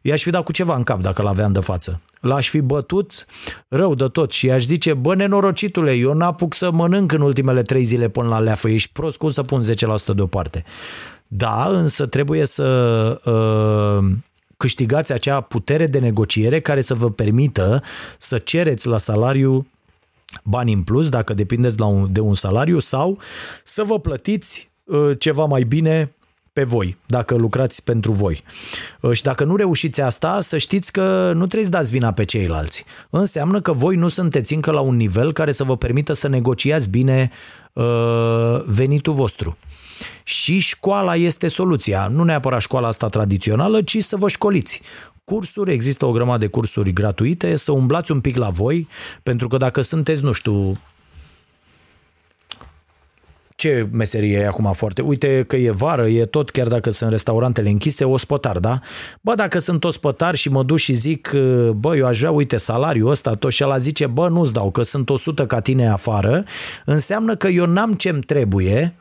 i-aș 0.02 0.22
fi 0.22 0.30
dat 0.30 0.44
cu 0.44 0.52
ceva 0.52 0.76
în 0.76 0.84
cap 0.84 1.02
dacă 1.02 1.22
l-aveam 1.22 1.52
de 1.52 1.60
față. 1.60 2.02
L-aș 2.22 2.50
fi 2.50 2.60
bătut 2.60 3.26
rău 3.68 3.96
de 3.96 4.08
tot 4.08 4.32
și 4.32 4.52
aș 4.52 4.64
zice, 4.64 4.94
bă, 4.94 5.16
nenorocitule, 5.16 5.94
eu 5.94 6.14
n-apuc 6.14 6.54
să 6.54 6.72
mănânc 6.72 7.12
în 7.12 7.22
ultimele 7.22 7.62
trei 7.62 7.84
zile 7.84 8.10
până 8.10 8.28
la 8.28 8.40
leafă, 8.40 8.70
ești 8.70 8.90
prost, 8.94 9.18
cum 9.18 9.30
să 9.30 9.44
pun 9.44 9.64
10% 9.64 10.16
deoparte? 10.16 10.64
Da, 11.34 11.68
însă 11.70 12.06
trebuie 12.06 12.46
să 12.46 12.68
uh, 13.26 14.12
câștigați 14.58 15.12
acea 15.12 15.42
putere 15.42 15.88
de 15.88 16.00
negociere 16.00 16.60
care 16.60 16.82
să 16.82 16.94
vă 16.94 17.12
permită 17.12 17.84
să 18.18 18.38
cereți 18.38 18.88
la 18.88 18.98
salariu 18.98 19.68
bani 20.44 20.74
în 20.74 20.84
plus, 20.84 21.10
dacă 21.10 21.34
depindeți 21.34 21.80
la 21.80 21.86
un, 21.86 22.08
de 22.12 22.20
un 22.20 22.34
salariu, 22.34 22.80
sau 22.80 23.20
să 23.64 23.84
vă 23.84 24.00
plătiți 24.00 24.70
uh, 24.84 25.12
ceva 25.20 25.46
mai 25.46 25.64
bine 25.64 26.12
pe 26.54 26.64
voi, 26.64 26.98
dacă 27.06 27.36
lucrați 27.36 27.84
pentru 27.84 28.12
voi. 28.12 28.44
Uh, 29.02 29.12
și 29.12 29.24
dacă 29.24 29.44
nu 29.44 29.56
reușiți 29.56 30.02
asta, 30.02 30.42
să 30.42 30.58
știți 30.58 30.92
că 30.92 31.32
nu 31.34 31.46
trebuie 31.46 31.64
să 31.64 31.78
dați 31.78 31.92
vina 31.92 32.12
pe 32.12 32.26
ceilalți. 32.26 32.86
Înseamnă 33.10 33.62
că 33.62 33.74
voi 33.74 33.96
nu 33.96 34.08
sunteți 34.08 34.54
încă 34.54 34.72
la 34.72 34.80
un 34.80 34.96
nivel 34.96 35.34
care 35.34 35.52
să 35.52 35.64
vă 35.64 35.78
permită 35.78 36.14
să 36.14 36.28
negociați 36.28 36.90
bine 36.90 37.32
uh, 37.74 38.64
venitul 38.66 39.14
vostru. 39.14 39.58
Și 40.24 40.60
școala 40.60 41.16
este 41.16 41.48
soluția. 41.48 42.08
Nu 42.08 42.24
neapărat 42.24 42.62
școala 42.62 42.88
asta 42.88 43.08
tradițională, 43.08 43.82
ci 43.82 44.04
să 44.04 44.16
vă 44.16 44.28
școliți 44.28 44.82
cursuri, 45.24 45.72
există 45.72 46.06
o 46.06 46.12
grămadă 46.12 46.38
de 46.38 46.48
cursuri 46.48 46.94
gratuite, 46.94 47.56
să 47.56 47.72
umblați 47.72 48.12
un 48.12 48.22
pic 48.22 48.36
la 48.36 48.50
voi, 48.50 48.88
pentru 49.24 49.48
că 49.48 49.58
dacă 49.58 49.82
sunteți, 49.82 50.24
nu 50.24 50.32
știu, 50.32 50.78
ce 53.56 53.88
meserie 53.92 54.38
e 54.38 54.48
acum 54.48 54.74
foarte? 54.74 55.02
Uite 55.02 55.44
că 55.48 55.56
e 55.56 55.72
vară, 55.72 56.08
e 56.08 56.26
tot, 56.26 56.50
chiar 56.50 56.68
dacă 56.68 56.90
sunt 56.90 57.10
restaurantele 57.10 57.70
închise, 57.70 58.06
ospătar, 58.06 58.60
da? 58.60 58.80
Bă, 59.22 59.36
dacă 59.36 59.60
sunt 59.60 59.84
ospătar 59.84 60.36
și 60.36 60.50
mă 60.50 60.64
duc 60.64 60.78
și 60.78 60.94
zic, 60.94 61.32
bă, 61.76 61.96
eu 61.98 62.06
aș 62.06 62.20
vrea, 62.20 62.32
uite, 62.32 62.58
salariul 62.58 63.10
ăsta, 63.10 63.36
tot 63.36 63.52
și 63.52 63.64
ăla 63.64 63.78
zice, 63.78 64.08
bă, 64.08 64.30
nu-ți 64.30 64.54
dau, 64.54 64.72
că 64.72 64.82
sunt 64.84 65.10
100 65.10 65.46
ca 65.46 65.60
tine 65.60 65.88
afară, 65.88 66.44
înseamnă 66.86 67.36
că 67.36 67.48
eu 67.48 67.66
n-am 67.66 67.94
ce-mi 67.94 68.22
trebuie, 68.22 68.96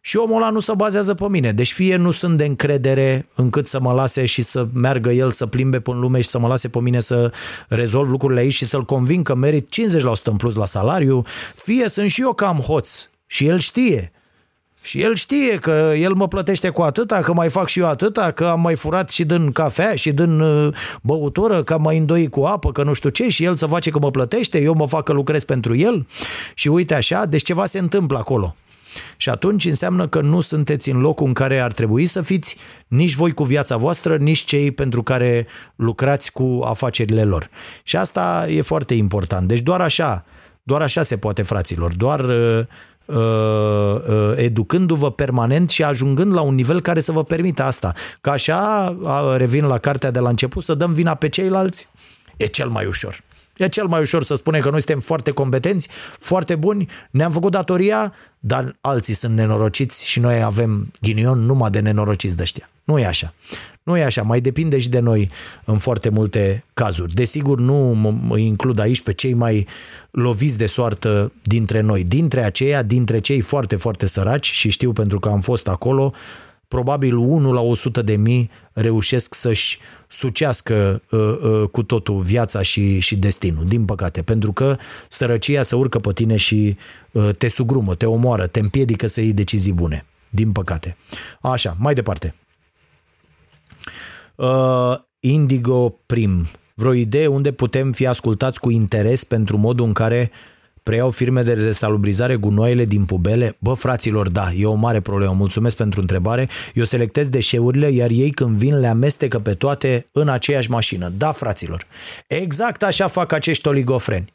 și 0.00 0.16
omul 0.16 0.36
ăla 0.36 0.50
nu 0.50 0.60
se 0.60 0.72
bazează 0.76 1.14
pe 1.14 1.28
mine. 1.28 1.52
Deci 1.52 1.72
fie 1.72 1.96
nu 1.96 2.10
sunt 2.10 2.36
de 2.36 2.44
încredere 2.44 3.28
încât 3.34 3.66
să 3.66 3.80
mă 3.80 3.92
lase 3.92 4.26
și 4.26 4.42
să 4.42 4.66
meargă 4.72 5.10
el 5.10 5.30
să 5.30 5.46
plimbe 5.46 5.80
pe 5.80 5.90
lume 5.90 6.20
și 6.20 6.28
să 6.28 6.38
mă 6.38 6.48
lase 6.48 6.68
pe 6.68 6.80
mine 6.80 7.00
să 7.00 7.32
rezolv 7.68 8.10
lucrurile 8.10 8.40
aici 8.40 8.52
și 8.52 8.64
să-l 8.64 8.84
convin 8.84 9.22
că 9.22 9.34
merit 9.34 9.74
50% 10.20 10.22
în 10.24 10.36
plus 10.36 10.54
la 10.54 10.66
salariu, 10.66 11.22
fie 11.54 11.88
sunt 11.88 12.10
și 12.10 12.20
eu 12.20 12.32
cam 12.32 12.56
hoț 12.56 13.08
și 13.26 13.46
el 13.46 13.58
știe. 13.58 14.12
Și 14.82 15.00
el 15.00 15.14
știe 15.14 15.56
că 15.56 15.92
el 15.96 16.12
mă 16.12 16.28
plătește 16.28 16.68
cu 16.68 16.82
atâta, 16.82 17.20
că 17.20 17.32
mai 17.32 17.48
fac 17.48 17.68
și 17.68 17.78
eu 17.78 17.86
atâta, 17.86 18.30
că 18.30 18.44
am 18.44 18.60
mai 18.60 18.74
furat 18.74 19.10
și 19.10 19.24
din 19.24 19.52
cafea 19.52 19.94
și 19.94 20.12
din 20.12 20.40
uh, 20.40 20.74
băutură, 21.02 21.62
că 21.62 21.72
am 21.72 21.82
mai 21.82 21.96
îndoi 21.96 22.28
cu 22.28 22.40
apă, 22.40 22.72
că 22.72 22.82
nu 22.82 22.92
știu 22.92 23.08
ce 23.08 23.28
și 23.28 23.44
el 23.44 23.56
să 23.56 23.66
face 23.66 23.90
că 23.90 23.98
mă 23.98 24.10
plătește, 24.10 24.60
eu 24.60 24.74
mă 24.74 24.86
fac 24.88 25.04
că 25.04 25.12
lucrez 25.12 25.44
pentru 25.44 25.76
el 25.76 26.06
și 26.54 26.68
uite 26.68 26.94
așa, 26.94 27.24
deci 27.24 27.42
ceva 27.42 27.66
se 27.66 27.78
întâmplă 27.78 28.18
acolo. 28.18 28.56
Și 29.16 29.28
atunci 29.28 29.64
înseamnă 29.64 30.08
că 30.08 30.20
nu 30.20 30.40
sunteți 30.40 30.90
în 30.90 31.00
locul 31.00 31.26
în 31.26 31.32
care 31.32 31.60
ar 31.60 31.72
trebui 31.72 32.06
să 32.06 32.22
fiți 32.22 32.56
nici 32.86 33.14
voi 33.14 33.32
cu 33.32 33.44
viața 33.44 33.76
voastră, 33.76 34.16
nici 34.16 34.44
cei 34.44 34.70
pentru 34.70 35.02
care 35.02 35.46
lucrați 35.76 36.32
cu 36.32 36.60
afacerile 36.64 37.24
lor. 37.24 37.50
Și 37.82 37.96
asta 37.96 38.46
e 38.48 38.62
foarte 38.62 38.94
important. 38.94 39.48
Deci 39.48 39.60
doar 39.60 39.80
așa, 39.80 40.24
doar 40.62 40.82
așa 40.82 41.02
se 41.02 41.16
poate, 41.16 41.42
fraților. 41.42 41.94
Doar 41.94 42.20
uh, 42.20 42.66
Uh, 43.10 43.16
uh, 43.16 44.32
educându-vă 44.36 45.10
permanent 45.10 45.70
și 45.70 45.84
ajungând 45.84 46.32
la 46.32 46.40
un 46.40 46.54
nivel 46.54 46.80
care 46.80 47.00
să 47.00 47.12
vă 47.12 47.24
permită 47.24 47.62
asta. 47.62 47.92
Ca 48.20 48.30
așa, 48.30 48.96
revin 49.36 49.64
la 49.66 49.78
cartea 49.78 50.10
de 50.10 50.18
la 50.18 50.28
început, 50.28 50.62
să 50.62 50.74
dăm 50.74 50.92
vina 50.92 51.14
pe 51.14 51.28
ceilalți, 51.28 51.88
e 52.36 52.46
cel 52.46 52.68
mai 52.68 52.86
ușor. 52.86 53.22
E 53.60 53.68
cel 53.68 53.86
mai 53.86 54.00
ușor 54.00 54.22
să 54.22 54.34
spunem 54.34 54.60
că 54.60 54.70
noi 54.70 54.80
suntem 54.80 55.00
foarte 55.00 55.30
competenți, 55.30 55.88
foarte 56.18 56.56
buni, 56.56 56.88
ne-am 57.10 57.30
făcut 57.30 57.52
datoria, 57.52 58.12
dar 58.38 58.76
alții 58.80 59.14
sunt 59.14 59.34
nenorociți 59.34 60.06
și 60.06 60.20
noi 60.20 60.42
avem 60.42 60.90
ghinion 61.00 61.38
numai 61.38 61.70
de 61.70 61.80
nenorociți 61.80 62.36
de 62.36 62.42
ăștia. 62.42 62.70
Nu 62.84 62.98
e 62.98 63.06
așa. 63.06 63.34
Nu 63.82 63.96
e 63.96 64.04
așa, 64.04 64.22
mai 64.22 64.40
depinde 64.40 64.78
și 64.78 64.88
de 64.88 64.98
noi 64.98 65.30
în 65.64 65.78
foarte 65.78 66.08
multe 66.08 66.64
cazuri. 66.74 67.14
Desigur, 67.14 67.58
nu 67.58 67.74
mă 68.22 68.38
includ 68.38 68.78
aici 68.78 69.00
pe 69.00 69.12
cei 69.12 69.34
mai 69.34 69.66
loviți 70.10 70.58
de 70.58 70.66
soartă 70.66 71.32
dintre 71.42 71.80
noi. 71.80 72.04
Dintre 72.04 72.44
aceia, 72.44 72.82
dintre 72.82 73.18
cei 73.18 73.40
foarte, 73.40 73.76
foarte 73.76 74.06
săraci 74.06 74.50
și 74.52 74.70
știu 74.70 74.92
pentru 74.92 75.18
că 75.18 75.28
am 75.28 75.40
fost 75.40 75.68
acolo, 75.68 76.12
probabil 76.70 77.16
1 77.16 77.52
la 77.52 77.60
100 77.60 78.02
de 78.02 78.16
mii 78.16 78.50
reușesc 78.72 79.34
să-și 79.34 79.78
sucească 80.08 81.02
uh, 81.10 81.20
uh, 81.20 81.68
cu 81.68 81.82
totul 81.82 82.20
viața 82.20 82.62
și, 82.62 82.98
și 82.98 83.16
destinul, 83.16 83.64
din 83.64 83.84
păcate, 83.84 84.22
pentru 84.22 84.52
că 84.52 84.76
sărăcia 85.08 85.62
se 85.62 85.74
urcă 85.74 85.98
pe 85.98 86.12
tine 86.12 86.36
și 86.36 86.76
uh, 87.12 87.28
te 87.38 87.48
sugrumă, 87.48 87.94
te 87.94 88.06
omoară, 88.06 88.46
te 88.46 88.60
împiedică 88.60 89.06
să 89.06 89.20
iei 89.20 89.32
decizii 89.32 89.72
bune, 89.72 90.04
din 90.28 90.52
păcate. 90.52 90.96
Așa, 91.40 91.76
mai 91.78 91.94
departe. 91.94 92.34
Uh, 94.34 94.94
Indigo 95.20 95.98
Prim. 96.06 96.46
Vreo 96.74 96.92
idee 96.92 97.26
unde 97.26 97.52
putem 97.52 97.92
fi 97.92 98.06
ascultați 98.06 98.60
cu 98.60 98.70
interes 98.70 99.24
pentru 99.24 99.56
modul 99.56 99.86
în 99.86 99.92
care 99.92 100.30
preiau 100.82 101.10
firme 101.10 101.42
de 101.42 101.54
desalubrizare 101.54 102.36
gunoaiele 102.36 102.84
din 102.84 103.04
pubele? 103.04 103.56
Bă, 103.58 103.72
fraților, 103.72 104.28
da, 104.28 104.52
e 104.56 104.66
o 104.66 104.74
mare 104.74 105.00
problemă. 105.00 105.32
Mulțumesc 105.32 105.76
pentru 105.76 106.00
întrebare. 106.00 106.48
Eu 106.74 106.84
selectez 106.84 107.28
deșeurile, 107.28 107.88
iar 107.88 108.10
ei 108.10 108.30
când 108.30 108.56
vin 108.56 108.80
le 108.80 108.86
amestecă 108.86 109.38
pe 109.38 109.54
toate 109.54 110.08
în 110.12 110.28
aceeași 110.28 110.70
mașină. 110.70 111.12
Da, 111.16 111.32
fraților. 111.32 111.86
Exact 112.26 112.82
așa 112.82 113.06
fac 113.06 113.32
acești 113.32 113.68
oligofreni. 113.68 114.32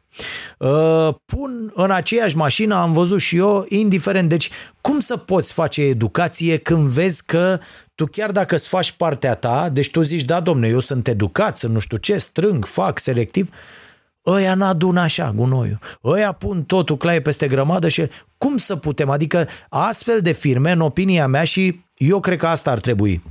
Uh, 0.57 1.09
pun 1.25 1.71
în 1.73 1.91
aceeași 1.91 2.37
mașină, 2.37 2.75
am 2.75 2.91
văzut 2.91 3.19
și 3.19 3.37
eu, 3.37 3.65
indiferent. 3.67 4.29
Deci, 4.29 4.49
cum 4.81 4.99
să 4.99 5.17
poți 5.17 5.53
face 5.53 5.81
educație 5.81 6.57
când 6.57 6.87
vezi 6.87 7.25
că 7.25 7.59
tu 7.95 8.05
chiar 8.05 8.31
dacă 8.31 8.55
îți 8.55 8.67
faci 8.67 8.91
partea 8.91 9.35
ta, 9.35 9.69
deci 9.69 9.91
tu 9.91 10.01
zici, 10.01 10.23
da, 10.23 10.39
domne, 10.39 10.67
eu 10.67 10.79
sunt 10.79 11.07
educat, 11.07 11.57
sunt 11.57 11.73
nu 11.73 11.79
știu 11.79 11.97
ce, 11.97 12.17
strâng, 12.17 12.65
fac, 12.65 12.99
selectiv, 12.99 13.49
ăia 14.25 14.55
n-adună 14.55 15.01
așa 15.01 15.31
gunoiul. 15.35 15.79
Ăia 16.03 16.31
pun 16.31 16.63
totul 16.63 16.97
claie 16.97 17.21
peste 17.21 17.47
grămadă 17.47 17.87
și 17.87 18.09
cum 18.37 18.57
să 18.57 18.75
putem? 18.75 19.09
Adică 19.09 19.47
astfel 19.69 20.21
de 20.21 20.31
firme, 20.31 20.71
în 20.71 20.81
opinia 20.81 21.27
mea 21.27 21.43
și 21.43 21.83
eu 21.97 22.19
cred 22.19 22.37
că 22.37 22.47
asta 22.47 22.71
ar 22.71 22.79
trebui, 22.79 23.23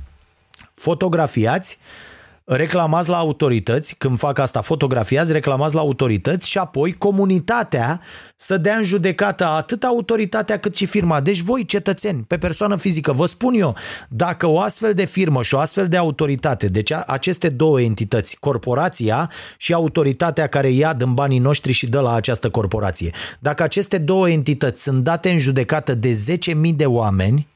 fotografiați 0.73 1.77
uh, 1.79 2.14
reclamați 2.45 3.09
la 3.09 3.17
autorități, 3.17 3.95
când 3.97 4.17
fac 4.17 4.37
asta, 4.39 4.61
fotografiați, 4.61 5.31
reclamați 5.31 5.75
la 5.75 5.79
autorități 5.79 6.49
și 6.49 6.57
apoi 6.57 6.93
comunitatea 6.93 8.01
să 8.35 8.57
dea 8.57 8.77
în 8.77 8.83
judecată 8.83 9.45
atât 9.45 9.83
autoritatea 9.83 10.59
cât 10.59 10.75
și 10.75 10.85
firma. 10.85 11.19
Deci 11.19 11.39
voi, 11.39 11.65
cetățeni, 11.65 12.23
pe 12.27 12.37
persoană 12.37 12.75
fizică, 12.75 13.11
vă 13.11 13.25
spun 13.25 13.53
eu, 13.53 13.75
dacă 14.09 14.47
o 14.47 14.59
astfel 14.59 14.93
de 14.93 15.05
firmă 15.05 15.43
și 15.43 15.53
o 15.53 15.59
astfel 15.59 15.87
de 15.87 15.97
autoritate, 15.97 16.67
deci 16.67 16.91
aceste 16.91 17.49
două 17.49 17.81
entități, 17.81 18.37
corporația 18.39 19.31
și 19.57 19.73
autoritatea 19.73 20.47
care 20.47 20.69
ia 20.69 20.93
din 20.93 21.13
banii 21.13 21.39
noștri 21.39 21.71
și 21.71 21.87
dă 21.87 21.99
la 21.99 22.13
această 22.13 22.49
corporație, 22.49 23.11
dacă 23.39 23.63
aceste 23.63 23.97
două 23.97 24.29
entități 24.29 24.83
sunt 24.83 25.03
date 25.03 25.29
în 25.29 25.39
judecată 25.39 25.93
de 25.93 26.11
10.000 26.11 26.55
de 26.75 26.85
oameni, 26.85 27.47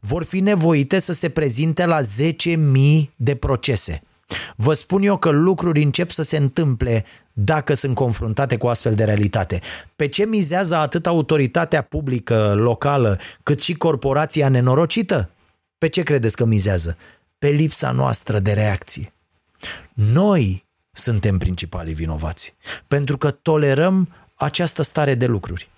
vor 0.00 0.24
fi 0.24 0.40
nevoite 0.40 0.98
să 0.98 1.12
se 1.12 1.28
prezinte 1.28 1.86
la 1.86 2.00
10.000 2.00 2.06
de 3.16 3.34
procese. 3.34 4.02
Vă 4.56 4.72
spun 4.72 5.02
eu 5.02 5.16
că 5.16 5.30
lucruri 5.30 5.82
încep 5.82 6.10
să 6.10 6.22
se 6.22 6.36
întâmple 6.36 7.04
dacă 7.32 7.74
sunt 7.74 7.94
confruntate 7.94 8.56
cu 8.56 8.66
astfel 8.66 8.94
de 8.94 9.04
realitate. 9.04 9.60
Pe 9.96 10.08
ce 10.08 10.24
mizează 10.24 10.76
atât 10.76 11.06
autoritatea 11.06 11.82
publică 11.82 12.54
locală, 12.56 13.18
cât 13.42 13.62
și 13.62 13.74
corporația 13.74 14.48
nenorocită? 14.48 15.30
Pe 15.78 15.88
ce 15.88 16.02
credeți 16.02 16.36
că 16.36 16.44
mizează? 16.44 16.96
Pe 17.38 17.48
lipsa 17.48 17.90
noastră 17.90 18.38
de 18.38 18.52
reacție. 18.52 19.12
Noi 19.94 20.64
suntem 20.92 21.38
principalii 21.38 21.94
vinovați, 21.94 22.54
pentru 22.88 23.16
că 23.16 23.30
tolerăm 23.30 24.08
această 24.34 24.82
stare 24.82 25.14
de 25.14 25.26
lucruri. 25.26 25.68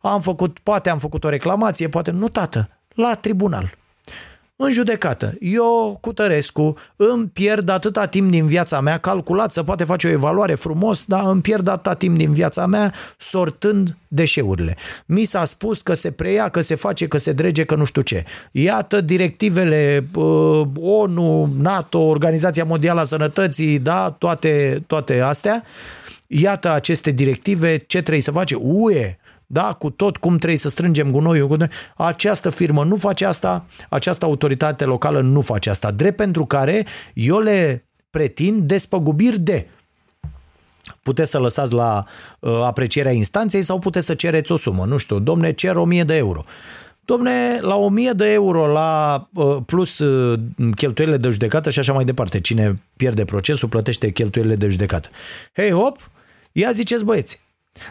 Am 0.00 0.20
făcut, 0.20 0.58
poate 0.58 0.90
am 0.90 0.98
făcut 0.98 1.24
o 1.24 1.28
reclamație, 1.28 1.88
poate 1.88 2.10
nu, 2.10 2.28
tată, 2.28 2.68
la 2.94 3.14
tribunal 3.14 3.74
în 4.56 4.72
judecată. 4.72 5.34
Eu, 5.40 5.98
cu 6.00 6.12
Tărescu, 6.12 6.76
îmi 6.96 7.26
pierd 7.26 7.68
atâta 7.68 8.06
timp 8.06 8.30
din 8.30 8.46
viața 8.46 8.80
mea, 8.80 8.98
calculat, 8.98 9.52
să 9.52 9.62
poate 9.62 9.84
face 9.84 10.06
o 10.06 10.10
evaluare 10.10 10.54
frumos, 10.54 11.04
dar 11.04 11.26
îmi 11.26 11.40
pierd 11.40 11.68
atâta 11.68 11.94
timp 11.94 12.16
din 12.16 12.32
viața 12.32 12.66
mea 12.66 12.94
sortând 13.16 13.96
deșeurile. 14.08 14.76
Mi 15.06 15.24
s-a 15.24 15.44
spus 15.44 15.82
că 15.82 15.94
se 15.94 16.10
preia, 16.10 16.48
că 16.48 16.60
se 16.60 16.74
face, 16.74 17.06
că 17.06 17.18
se 17.18 17.32
drege, 17.32 17.64
că 17.64 17.74
nu 17.74 17.84
știu 17.84 18.02
ce. 18.02 18.24
Iată 18.50 19.00
directivele 19.00 20.06
uh, 20.14 20.62
ONU, 20.80 21.54
NATO, 21.60 21.98
Organizația 21.98 22.64
Mondială 22.64 23.00
a 23.00 23.04
Sănătății, 23.04 23.78
da, 23.78 24.10
toate, 24.18 24.82
toate 24.86 25.20
astea. 25.20 25.64
Iată 26.26 26.72
aceste 26.72 27.10
directive, 27.10 27.76
ce 27.76 28.00
trebuie 28.00 28.22
să 28.22 28.30
face? 28.30 28.54
UE, 28.60 29.18
da, 29.54 29.72
cu 29.72 29.90
tot 29.90 30.16
cum 30.16 30.36
trebuie 30.36 30.58
să 30.58 30.68
strângem 30.68 31.10
gunoiul, 31.10 31.68
această 31.96 32.50
firmă 32.50 32.84
nu 32.84 32.96
face 32.96 33.24
asta, 33.24 33.64
această 33.88 34.24
autoritate 34.24 34.84
locală 34.84 35.20
nu 35.20 35.40
face 35.40 35.70
asta, 35.70 35.90
drept 35.90 36.16
pentru 36.16 36.44
care 36.44 36.86
eu 37.12 37.38
le 37.38 37.84
pretind 38.10 38.62
despăgubiri 38.62 39.40
de 39.40 39.68
puteți 41.02 41.30
să 41.30 41.38
lăsați 41.38 41.72
la 41.72 42.04
uh, 42.38 42.60
aprecierea 42.62 43.12
instanței 43.12 43.62
sau 43.62 43.78
puteți 43.78 44.06
să 44.06 44.14
cereți 44.14 44.52
o 44.52 44.56
sumă. 44.56 44.84
Nu 44.84 44.96
știu, 44.96 45.18
domne, 45.18 45.52
cer 45.52 45.76
1000 45.76 46.04
de 46.04 46.16
euro. 46.16 46.44
Domne, 47.04 47.58
la 47.60 47.74
1000 47.74 48.10
de 48.12 48.32
euro 48.32 48.66
la 48.66 49.28
uh, 49.34 49.56
plus 49.66 49.98
uh, 49.98 50.40
cheltuielile 50.76 51.18
de 51.18 51.28
judecată 51.28 51.70
și 51.70 51.78
așa 51.78 51.92
mai 51.92 52.04
departe. 52.04 52.40
Cine 52.40 52.82
pierde 52.96 53.24
procesul 53.24 53.68
plătește 53.68 54.10
cheltuielile 54.10 54.56
de 54.56 54.68
judecată. 54.68 55.08
Hei, 55.52 55.70
hop, 55.70 56.10
ia 56.52 56.70
ziceți 56.70 57.04
băieți, 57.04 57.43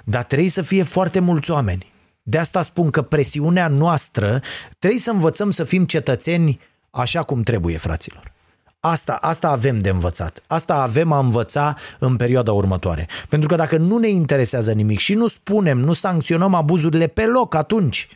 dar 0.03 0.23
trebuie 0.23 0.49
să 0.49 0.61
fie 0.61 0.84
foarte 0.84 1.19
mulți 1.19 1.51
oameni. 1.51 1.91
De 2.23 2.38
asta 2.38 2.61
spun 2.61 2.89
că 2.89 3.01
presiunea 3.01 3.68
noastră 3.68 4.41
trebuie 4.80 4.99
să 4.99 5.11
învățăm 5.11 5.51
să 5.51 5.64
fim 5.64 5.85
cetățeni 5.85 6.60
așa 6.91 7.23
cum 7.23 7.43
trebuie, 7.43 7.77
fraților. 7.77 8.31
Asta, 8.80 9.14
asta 9.22 9.49
avem 9.49 9.80
de 9.80 9.89
învățat. 9.89 10.43
Asta 10.47 10.76
avem 10.76 11.11
a 11.11 11.19
învăța 11.19 11.76
în 11.99 12.15
perioada 12.15 12.51
următoare. 12.51 13.07
Pentru 13.30 13.47
că 13.47 13.55
dacă 13.55 13.77
nu 13.77 13.97
ne 13.97 14.07
interesează 14.07 14.72
nimic 14.72 14.99
și 14.99 15.14
nu 15.14 15.27
spunem, 15.27 15.77
nu 15.77 15.93
sancționăm 15.93 16.53
abuzurile 16.53 17.07
pe 17.07 17.26
loc 17.26 17.55
atunci, 17.55 18.07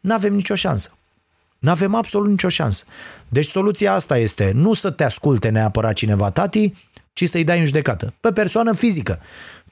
nu 0.00 0.14
avem 0.14 0.34
nicio 0.34 0.54
șansă. 0.54 0.90
Nu 1.58 1.70
avem 1.70 1.94
absolut 1.94 2.28
nicio 2.28 2.48
șansă. 2.48 2.84
Deci 3.28 3.46
soluția 3.46 3.92
asta 3.92 4.18
este 4.18 4.50
nu 4.54 4.72
să 4.72 4.90
te 4.90 5.04
asculte 5.04 5.48
neapărat 5.48 5.94
cineva 5.94 6.30
tati, 6.30 6.74
ci 7.12 7.28
să-i 7.28 7.44
dai 7.44 7.58
în 7.58 7.66
judecată. 7.66 8.12
Pe 8.20 8.32
persoană 8.32 8.72
fizică 8.72 9.20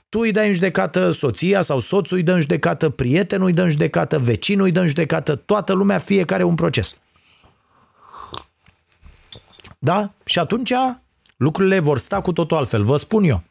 tu 0.09 0.19
îi 0.19 0.31
dai 0.31 0.47
în 0.47 0.55
judecată 0.55 1.11
soția 1.11 1.61
sau 1.61 1.81
soțul 1.81 2.17
îi 2.17 2.23
dă 2.23 2.33
în 2.33 2.41
judecată, 2.41 2.91
prietenul 2.91 3.47
îi 3.47 3.53
dă 3.53 3.63
în 3.63 3.71
judecată, 3.71 4.19
vecinul 4.19 4.65
îi 4.65 4.73
dă 4.73 4.81
în 4.81 4.89
judecată, 4.89 5.35
toată 5.35 5.73
lumea, 5.73 5.99
fiecare 5.99 6.43
un 6.43 6.55
proces. 6.55 6.97
Da? 9.79 10.13
Și 10.25 10.39
atunci 10.39 10.73
lucrurile 11.37 11.79
vor 11.79 11.99
sta 11.99 12.21
cu 12.21 12.33
totul 12.33 12.57
altfel. 12.57 12.85
Vă 12.85 12.97
spun 12.97 13.25
eu, 13.25 13.43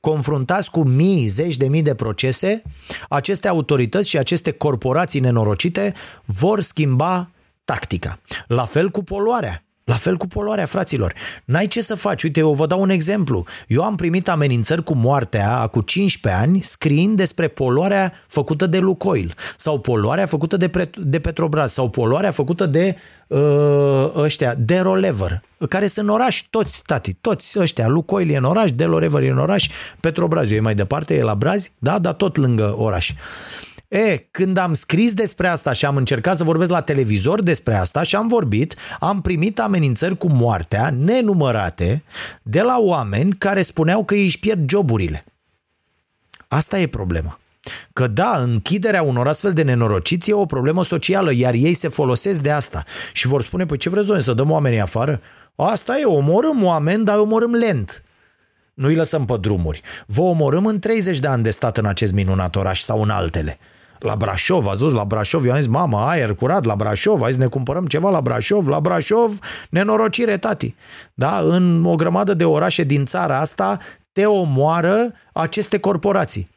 confruntați 0.00 0.70
cu 0.70 0.82
mii, 0.82 1.26
zeci 1.26 1.56
de 1.56 1.68
mii 1.68 1.82
de 1.82 1.94
procese, 1.94 2.62
aceste 3.08 3.48
autorități 3.48 4.08
și 4.08 4.18
aceste 4.18 4.50
corporații 4.50 5.20
nenorocite 5.20 5.94
vor 6.24 6.60
schimba 6.60 7.30
tactica. 7.64 8.18
La 8.46 8.64
fel 8.64 8.90
cu 8.90 9.02
poluarea. 9.02 9.65
La 9.86 9.94
fel 9.94 10.16
cu 10.16 10.26
poluarea, 10.26 10.64
fraților. 10.64 11.12
N-ai 11.44 11.66
ce 11.66 11.80
să 11.80 11.94
faci. 11.94 12.22
Uite, 12.22 12.40
eu 12.40 12.52
vă 12.52 12.66
dau 12.66 12.80
un 12.80 12.88
exemplu. 12.90 13.44
Eu 13.66 13.82
am 13.82 13.94
primit 13.94 14.28
amenințări 14.28 14.82
cu 14.82 14.94
moartea 14.94 15.58
acum 15.58 15.80
15 15.80 16.42
ani 16.42 16.60
scriind 16.60 17.16
despre 17.16 17.48
poluarea 17.48 18.12
făcută 18.26 18.66
de 18.66 18.78
Lucoil 18.78 19.34
sau 19.56 19.78
poluarea 19.78 20.26
făcută 20.26 20.56
de, 20.56 20.68
Pet- 20.68 20.96
de 20.96 21.20
Petrobras 21.20 21.72
sau 21.72 21.88
poluarea 21.90 22.30
făcută 22.30 22.66
de 22.66 22.96
uh, 23.26 24.12
ăștia, 24.16 24.54
de 24.54 24.78
Rolever, 24.78 25.40
care 25.68 25.86
sunt 25.86 26.06
în 26.06 26.12
oraș 26.12 26.42
toți, 26.50 26.82
tati, 26.86 27.12
toți 27.12 27.58
ăștia. 27.58 27.86
Lucoil 27.86 28.30
e 28.30 28.36
în 28.36 28.44
oraș, 28.44 28.70
de 28.70 28.84
Rolever 28.84 29.22
e 29.22 29.30
în 29.30 29.38
oraș, 29.38 29.68
Petrobras 30.00 30.50
e 30.50 30.60
mai 30.60 30.74
departe, 30.74 31.16
e 31.16 31.22
la 31.22 31.34
Brazi, 31.34 31.72
da, 31.78 31.98
dar 31.98 32.12
tot 32.12 32.36
lângă 32.36 32.74
oraș. 32.78 33.12
E, 33.96 34.28
când 34.30 34.56
am 34.56 34.74
scris 34.74 35.14
despre 35.14 35.48
asta 35.48 35.72
și 35.72 35.84
am 35.84 35.96
încercat 35.96 36.36
să 36.36 36.44
vorbesc 36.44 36.70
la 36.70 36.80
televizor 36.80 37.42
despre 37.42 37.74
asta 37.74 38.02
și 38.02 38.16
am 38.16 38.28
vorbit, 38.28 38.74
am 39.00 39.20
primit 39.20 39.58
amenințări 39.58 40.18
cu 40.18 40.28
moartea 40.28 40.90
nenumărate 40.90 42.02
de 42.42 42.62
la 42.62 42.78
oameni 42.78 43.32
care 43.32 43.62
spuneau 43.62 44.04
că 44.04 44.14
ei 44.14 44.24
își 44.24 44.38
pierd 44.38 44.70
joburile. 44.70 45.24
Asta 46.48 46.78
e 46.78 46.86
problema. 46.86 47.38
Că 47.92 48.06
da, 48.06 48.36
închiderea 48.38 49.02
unor 49.02 49.28
astfel 49.28 49.52
de 49.52 49.62
nenorociți 49.62 50.30
e 50.30 50.32
o 50.32 50.46
problemă 50.46 50.84
socială, 50.84 51.32
iar 51.34 51.54
ei 51.54 51.74
se 51.74 51.88
folosesc 51.88 52.40
de 52.40 52.50
asta 52.50 52.84
și 53.12 53.26
vor 53.26 53.42
spune, 53.42 53.66
păi 53.66 53.76
ce 53.76 53.88
vreți 53.88 54.08
noi, 54.08 54.22
să 54.22 54.32
dăm 54.32 54.50
oamenii 54.50 54.80
afară? 54.80 55.20
Asta 55.54 55.98
e, 55.98 56.04
omorâm 56.04 56.64
oameni, 56.64 57.04
dar 57.04 57.18
omorâm 57.18 57.52
lent. 57.54 58.02
Nu-i 58.74 58.94
lăsăm 58.94 59.24
pe 59.24 59.36
drumuri. 59.40 59.80
Vă 60.06 60.22
omorâm 60.22 60.66
în 60.66 60.78
30 60.78 61.18
de 61.18 61.26
ani 61.26 61.42
de 61.42 61.50
stat 61.50 61.76
în 61.76 61.86
acest 61.86 62.12
minunat 62.12 62.56
oraș 62.56 62.80
sau 62.80 63.02
în 63.02 63.10
altele 63.10 63.58
la 63.98 64.16
Brașov, 64.16 64.66
ați 64.66 64.80
văzut, 64.80 64.96
la 64.96 65.04
Brașov, 65.04 65.44
eu 65.44 65.52
am 65.52 65.56
zis, 65.56 65.66
mama, 65.66 66.08
aer 66.08 66.34
curat 66.34 66.64
la 66.64 66.74
Brașov, 66.74 67.20
hai 67.20 67.32
să 67.32 67.38
ne 67.38 67.46
cumpărăm 67.46 67.86
ceva 67.86 68.10
la 68.10 68.20
Brașov, 68.20 68.68
la 68.68 68.80
Brașov, 68.80 69.38
nenorocire, 69.70 70.36
tati. 70.36 70.74
Da? 71.14 71.38
În 71.38 71.84
o 71.84 71.94
grămadă 71.94 72.34
de 72.34 72.44
orașe 72.44 72.82
din 72.82 73.04
țara 73.04 73.38
asta 73.38 73.78
te 74.12 74.26
omoară 74.26 75.12
aceste 75.32 75.78
corporații. 75.78 76.48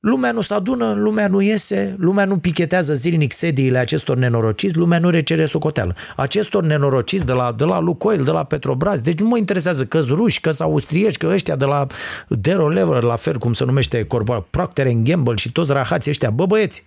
Lumea 0.00 0.32
nu 0.32 0.40
se 0.40 0.54
adună, 0.54 0.92
lumea 0.92 1.28
nu 1.28 1.40
iese, 1.40 1.96
lumea 1.98 2.24
nu 2.24 2.38
pichetează 2.38 2.94
zilnic 2.94 3.32
sediile 3.32 3.78
acestor 3.78 4.16
nenorociți, 4.16 4.76
lumea 4.76 4.98
nu 4.98 5.10
recere 5.10 5.44
socoteală. 5.46 5.94
Acestor 6.16 6.64
nenorociți 6.64 7.26
de 7.26 7.32
la, 7.32 7.52
de 7.52 7.64
la 7.64 7.78
Lucoil, 7.78 8.24
de 8.24 8.30
la 8.30 8.44
Petrobras, 8.44 9.00
deci 9.00 9.18
nu 9.18 9.28
mă 9.28 9.36
interesează 9.36 9.84
că 9.84 10.00
ruși, 10.08 10.40
că 10.40 10.50
austriești, 10.58 11.18
că 11.18 11.26
ăștia 11.26 11.56
de 11.56 11.64
la 11.64 11.86
Dero 12.28 12.68
Lever, 12.68 13.02
la 13.02 13.16
fel 13.16 13.38
cum 13.38 13.52
se 13.52 13.64
numește 13.64 14.04
corporat, 14.04 14.42
Procter 14.50 14.86
Gamble 14.92 15.36
și 15.36 15.52
toți 15.52 15.72
rahații 15.72 16.10
ăștia, 16.10 16.30
bă 16.30 16.46
băieți, 16.46 16.84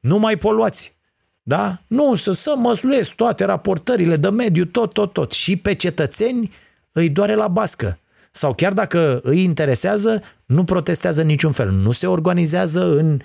nu 0.00 0.18
mai 0.18 0.36
poluați. 0.36 0.96
Da? 1.42 1.80
Nu, 1.86 2.14
să, 2.14 2.32
să 2.32 2.54
măsluiesc 2.56 3.10
toate 3.10 3.44
raportările 3.44 4.16
de 4.16 4.28
mediu, 4.28 4.64
tot, 4.64 4.92
tot, 4.92 5.12
tot. 5.12 5.32
Și 5.32 5.56
pe 5.56 5.74
cetățeni 5.74 6.52
îi 6.92 7.08
doare 7.08 7.34
la 7.34 7.48
bască 7.48 7.98
sau 8.34 8.54
chiar 8.54 8.72
dacă 8.72 9.20
îi 9.22 9.42
interesează, 9.42 10.22
nu 10.46 10.64
protestează 10.64 11.22
niciun 11.22 11.52
fel. 11.52 11.70
Nu 11.70 11.92
se 11.92 12.06
organizează 12.06 12.96
în 12.96 13.20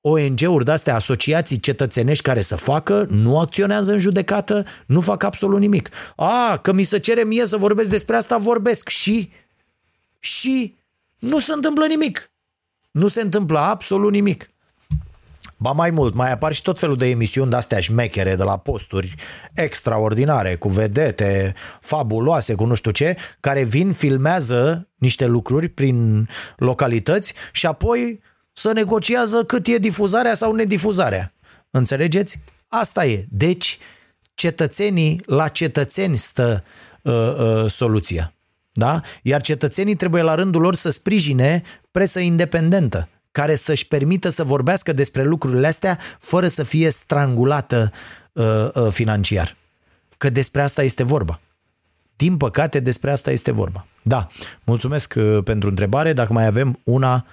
ONG-uri 0.00 0.64
de-astea, 0.64 0.94
asociații 0.94 1.60
cetățenești 1.60 2.24
care 2.24 2.40
să 2.40 2.56
facă, 2.56 3.06
nu 3.10 3.38
acționează 3.38 3.92
în 3.92 3.98
judecată, 3.98 4.64
nu 4.86 5.00
fac 5.00 5.22
absolut 5.22 5.60
nimic. 5.60 5.88
A, 6.16 6.58
că 6.58 6.72
mi 6.72 6.82
se 6.82 6.98
cere 6.98 7.24
mie 7.24 7.44
să 7.44 7.56
vorbesc 7.56 7.90
despre 7.90 8.16
asta, 8.16 8.36
vorbesc 8.36 8.88
și 8.88 9.30
și 10.18 10.76
nu 11.18 11.38
se 11.38 11.52
întâmplă 11.52 11.86
nimic. 11.86 12.30
Nu 12.90 13.08
se 13.08 13.20
întâmplă 13.20 13.58
absolut 13.58 14.12
nimic. 14.12 14.48
Ba 15.62 15.72
mai 15.72 15.90
mult, 15.90 16.14
mai 16.14 16.32
apar 16.32 16.52
și 16.52 16.62
tot 16.62 16.78
felul 16.78 16.96
de 16.96 17.08
emisiuni 17.08 17.50
de-astea 17.50 17.80
șmechere 17.80 18.36
de 18.36 18.42
la 18.42 18.56
posturi 18.56 19.14
extraordinare, 19.54 20.56
cu 20.56 20.68
vedete 20.68 21.54
fabuloase, 21.80 22.54
cu 22.54 22.64
nu 22.64 22.74
știu 22.74 22.90
ce, 22.90 23.16
care 23.40 23.62
vin, 23.62 23.92
filmează 23.92 24.88
niște 24.94 25.26
lucruri 25.26 25.68
prin 25.68 26.28
localități 26.56 27.34
și 27.52 27.66
apoi 27.66 28.20
să 28.52 28.72
negociază 28.72 29.44
cât 29.44 29.66
e 29.66 29.78
difuzarea 29.78 30.34
sau 30.34 30.54
nedifuzarea. 30.54 31.34
Înțelegeți? 31.70 32.42
Asta 32.68 33.06
e. 33.06 33.26
Deci, 33.28 33.78
cetățenii, 34.34 35.22
la 35.26 35.48
cetățeni 35.48 36.16
stă 36.16 36.64
uh, 37.02 37.12
uh, 37.12 37.70
soluția. 37.70 38.32
Da? 38.72 39.00
Iar 39.22 39.40
cetățenii 39.40 39.94
trebuie 39.94 40.22
la 40.22 40.34
rândul 40.34 40.60
lor 40.60 40.74
să 40.74 40.90
sprijine 40.90 41.62
presă 41.90 42.18
independentă 42.20 43.08
care 43.32 43.54
să-și 43.54 43.88
permită 43.88 44.28
să 44.28 44.44
vorbească 44.44 44.92
despre 44.92 45.24
lucrurile 45.24 45.66
astea 45.66 45.98
fără 46.18 46.46
să 46.46 46.62
fie 46.62 46.90
strangulată 46.90 47.92
uh, 48.32 48.68
uh, 48.74 48.88
financiar. 48.90 49.56
Că 50.16 50.30
despre 50.30 50.62
asta 50.62 50.82
este 50.82 51.02
vorba. 51.02 51.40
Din 52.16 52.36
păcate, 52.36 52.80
despre 52.80 53.10
asta 53.10 53.30
este 53.30 53.52
vorba. 53.52 53.86
Da, 54.02 54.28
mulțumesc 54.64 55.14
uh, 55.16 55.38
pentru 55.44 55.68
întrebare. 55.68 56.12
Dacă 56.12 56.32
mai 56.32 56.46
avem 56.46 56.78
una 56.84 57.26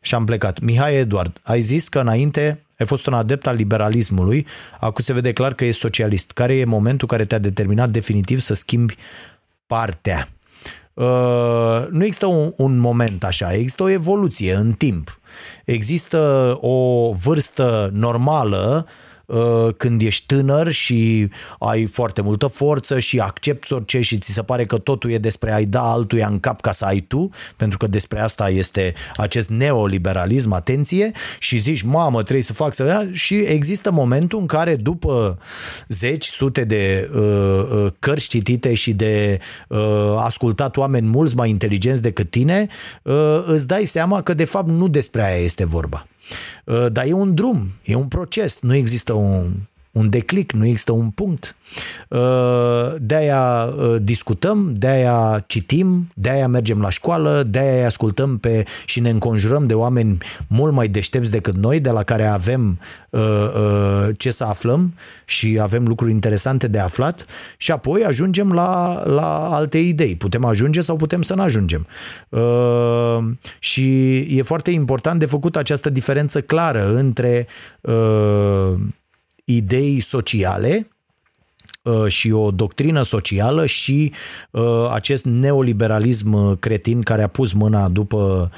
și 0.00 0.14
am 0.14 0.24
plecat. 0.24 0.60
Mihai 0.60 0.94
Eduard, 0.94 1.40
ai 1.42 1.60
zis 1.60 1.88
că 1.88 2.00
înainte 2.00 2.64
ai 2.78 2.86
fost 2.86 3.06
un 3.06 3.12
adept 3.12 3.46
al 3.46 3.56
liberalismului, 3.56 4.46
acum 4.80 5.04
se 5.04 5.12
vede 5.12 5.32
clar 5.32 5.54
că 5.54 5.64
e 5.64 5.70
socialist. 5.72 6.30
Care 6.30 6.54
e 6.54 6.64
momentul 6.64 7.08
care 7.08 7.24
te-a 7.24 7.38
determinat 7.38 7.90
definitiv 7.90 8.40
să 8.40 8.54
schimbi 8.54 8.96
partea. 9.66 10.28
Uh, 10.94 11.86
nu 11.90 12.04
există 12.04 12.26
un, 12.26 12.52
un 12.56 12.78
moment 12.78 13.24
așa, 13.24 13.52
există 13.52 13.82
o 13.82 13.88
evoluție 13.88 14.54
în 14.54 14.72
timp. 14.72 15.18
Există 15.64 16.56
o 16.60 17.10
vârstă 17.12 17.90
normală 17.92 18.86
Uh, 18.86 18.92
când 19.76 20.02
ești 20.02 20.26
tânăr 20.26 20.70
și 20.70 21.28
ai 21.58 21.86
foarte 21.86 22.20
multă 22.20 22.46
forță 22.46 22.98
și 22.98 23.18
accepti 23.18 23.72
orice 23.72 24.00
și 24.00 24.18
ți 24.18 24.32
se 24.32 24.42
pare 24.42 24.64
că 24.64 24.78
totul 24.78 25.10
e 25.10 25.18
despre 25.18 25.52
a-i 25.52 25.66
da 25.66 25.82
altuia 25.82 26.26
în 26.26 26.40
cap 26.40 26.60
ca 26.60 26.72
să 26.72 26.84
ai 26.84 27.00
tu, 27.00 27.30
pentru 27.56 27.78
că 27.78 27.86
despre 27.86 28.20
asta 28.20 28.50
este 28.50 28.94
acest 29.16 29.48
neoliberalism, 29.48 30.52
atenție, 30.52 31.12
și 31.38 31.58
zici, 31.58 31.82
mamă, 31.82 32.22
trebuie 32.22 32.42
să 32.42 32.52
fac 32.52 32.72
să... 32.72 33.08
Și 33.12 33.34
există 33.34 33.90
momentul 33.90 34.38
în 34.38 34.46
care 34.46 34.76
după 34.76 35.38
zeci, 35.88 36.24
sute 36.24 36.64
de 36.64 37.10
uh, 37.14 37.22
uh, 37.22 37.92
cărți 37.98 38.28
citite 38.28 38.74
și 38.74 38.92
de 38.92 39.38
uh, 39.68 40.14
ascultat 40.18 40.76
oameni 40.76 41.06
mulți 41.06 41.36
mai 41.36 41.50
inteligenți 41.50 42.02
decât 42.02 42.30
tine, 42.30 42.66
uh, 43.02 43.42
îți 43.46 43.66
dai 43.66 43.84
seama 43.84 44.22
că 44.22 44.34
de 44.34 44.44
fapt 44.44 44.68
nu 44.68 44.88
despre 44.88 45.22
aia 45.22 45.44
este 45.44 45.64
vorba. 45.64 46.06
Uh, 46.64 46.86
dar 46.92 47.06
e 47.06 47.12
un 47.12 47.34
drum, 47.34 47.70
e 47.84 47.94
un 47.94 48.08
proces, 48.08 48.60
nu 48.60 48.74
există 48.74 49.12
un, 49.12 49.52
un 49.94 50.10
declic, 50.10 50.52
nu 50.52 50.66
există 50.66 50.92
un 50.92 51.10
punct. 51.10 51.56
Uh, 52.08 52.20
de-aia 52.98 53.64
uh, 53.64 53.96
discutăm, 54.02 54.74
de-aia 54.76 55.44
citim, 55.46 56.08
de-aia 56.14 56.48
mergem 56.48 56.80
la 56.80 56.88
școală, 56.88 57.42
de-aia 57.42 57.86
ascultăm 57.86 58.38
pe 58.38 58.64
și 58.84 59.00
ne 59.00 59.10
înconjurăm 59.10 59.66
de 59.66 59.74
oameni 59.74 60.18
mult 60.46 60.72
mai 60.72 60.88
deștepți 60.88 61.30
decât 61.30 61.56
noi, 61.56 61.80
de 61.80 61.90
la 61.90 62.02
care 62.02 62.26
avem 62.26 62.78
ce 64.16 64.30
să 64.30 64.44
aflăm 64.44 64.94
și 65.24 65.58
avem 65.60 65.86
lucruri 65.86 66.10
interesante 66.12 66.68
de 66.68 66.78
aflat 66.78 67.26
și 67.56 67.72
apoi 67.72 68.04
ajungem 68.04 68.52
la, 68.52 69.02
la 69.06 69.48
alte 69.54 69.78
idei. 69.78 70.16
Putem 70.16 70.44
ajunge 70.44 70.80
sau 70.80 70.96
putem 70.96 71.22
să 71.22 71.34
nu 71.34 71.42
ajungem. 71.42 71.86
Și 73.58 74.16
e 74.36 74.42
foarte 74.42 74.70
important 74.70 75.18
de 75.18 75.26
făcut 75.26 75.56
această 75.56 75.90
diferență 75.90 76.40
clară 76.40 76.94
între 76.94 77.46
idei 79.44 80.00
sociale 80.00 80.88
uh, 81.82 82.06
și 82.06 82.30
o 82.30 82.50
doctrină 82.50 83.02
socială 83.02 83.66
și 83.66 84.12
uh, 84.50 84.90
acest 84.90 85.24
neoliberalism 85.24 86.58
cretin 86.58 87.02
care 87.02 87.22
a 87.22 87.28
pus 87.28 87.52
mâna 87.52 87.88
după 87.88 88.50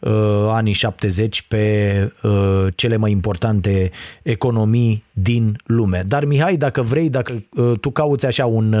uh, 0.00 0.46
anii 0.48 0.72
70 0.72 1.42
pe 1.42 2.12
cele 2.74 2.96
mai 2.96 3.10
importante 3.10 3.90
economii 4.22 5.04
din 5.22 5.56
lume. 5.66 6.04
Dar 6.06 6.24
Mihai, 6.24 6.56
dacă 6.56 6.82
vrei, 6.82 7.10
dacă 7.10 7.42
tu 7.80 7.90
cauți 7.90 8.26
așa 8.26 8.46
un 8.46 8.76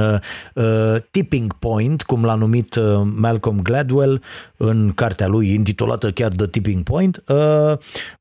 tipping 1.10 1.54
point, 1.58 2.02
cum 2.02 2.24
l-a 2.24 2.34
numit 2.34 2.78
Malcolm 3.16 3.62
Gladwell 3.62 4.22
în 4.56 4.92
cartea 4.94 5.26
lui 5.26 5.54
intitulată 5.54 6.10
chiar 6.10 6.32
The 6.32 6.46
Tipping 6.46 6.82
Point, 6.82 7.22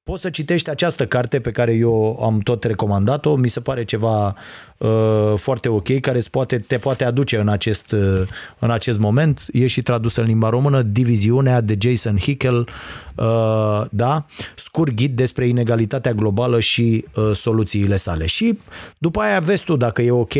poți 0.07 0.21
să 0.21 0.29
citești 0.29 0.69
această 0.69 1.05
carte 1.05 1.39
pe 1.39 1.51
care 1.51 1.73
eu 1.73 2.19
am 2.23 2.39
tot 2.39 2.63
recomandat-o, 2.63 3.35
mi 3.35 3.47
se 3.47 3.59
pare 3.59 3.83
ceva 3.83 4.35
uh, 4.77 5.33
foarte 5.35 5.69
ok, 5.69 5.99
care 5.99 6.21
poate, 6.31 6.57
te 6.57 6.77
poate 6.77 7.05
aduce 7.05 7.37
în 7.37 7.47
acest, 7.47 7.91
uh, 7.91 8.21
în 8.59 8.71
acest 8.71 8.99
moment, 8.99 9.45
e 9.51 9.67
și 9.67 9.81
tradusă 9.81 10.21
în 10.21 10.27
limba 10.27 10.49
română, 10.49 10.81
Diviziunea 10.81 11.61
de 11.61 11.77
Jason 11.79 12.17
Hickel, 12.17 12.67
uh, 13.15 13.85
da? 13.89 14.25
scurt 14.55 14.93
ghid 14.93 15.15
despre 15.15 15.47
inegalitatea 15.47 16.13
globală 16.13 16.59
și 16.59 17.05
uh, 17.15 17.31
soluțiile 17.33 17.97
sale. 18.09 18.25
Și 18.25 18.59
după 18.97 19.19
aia 19.19 19.39
vezi 19.39 19.63
tu 19.63 19.75
dacă 19.75 20.01
e 20.01 20.11
ok 20.11 20.33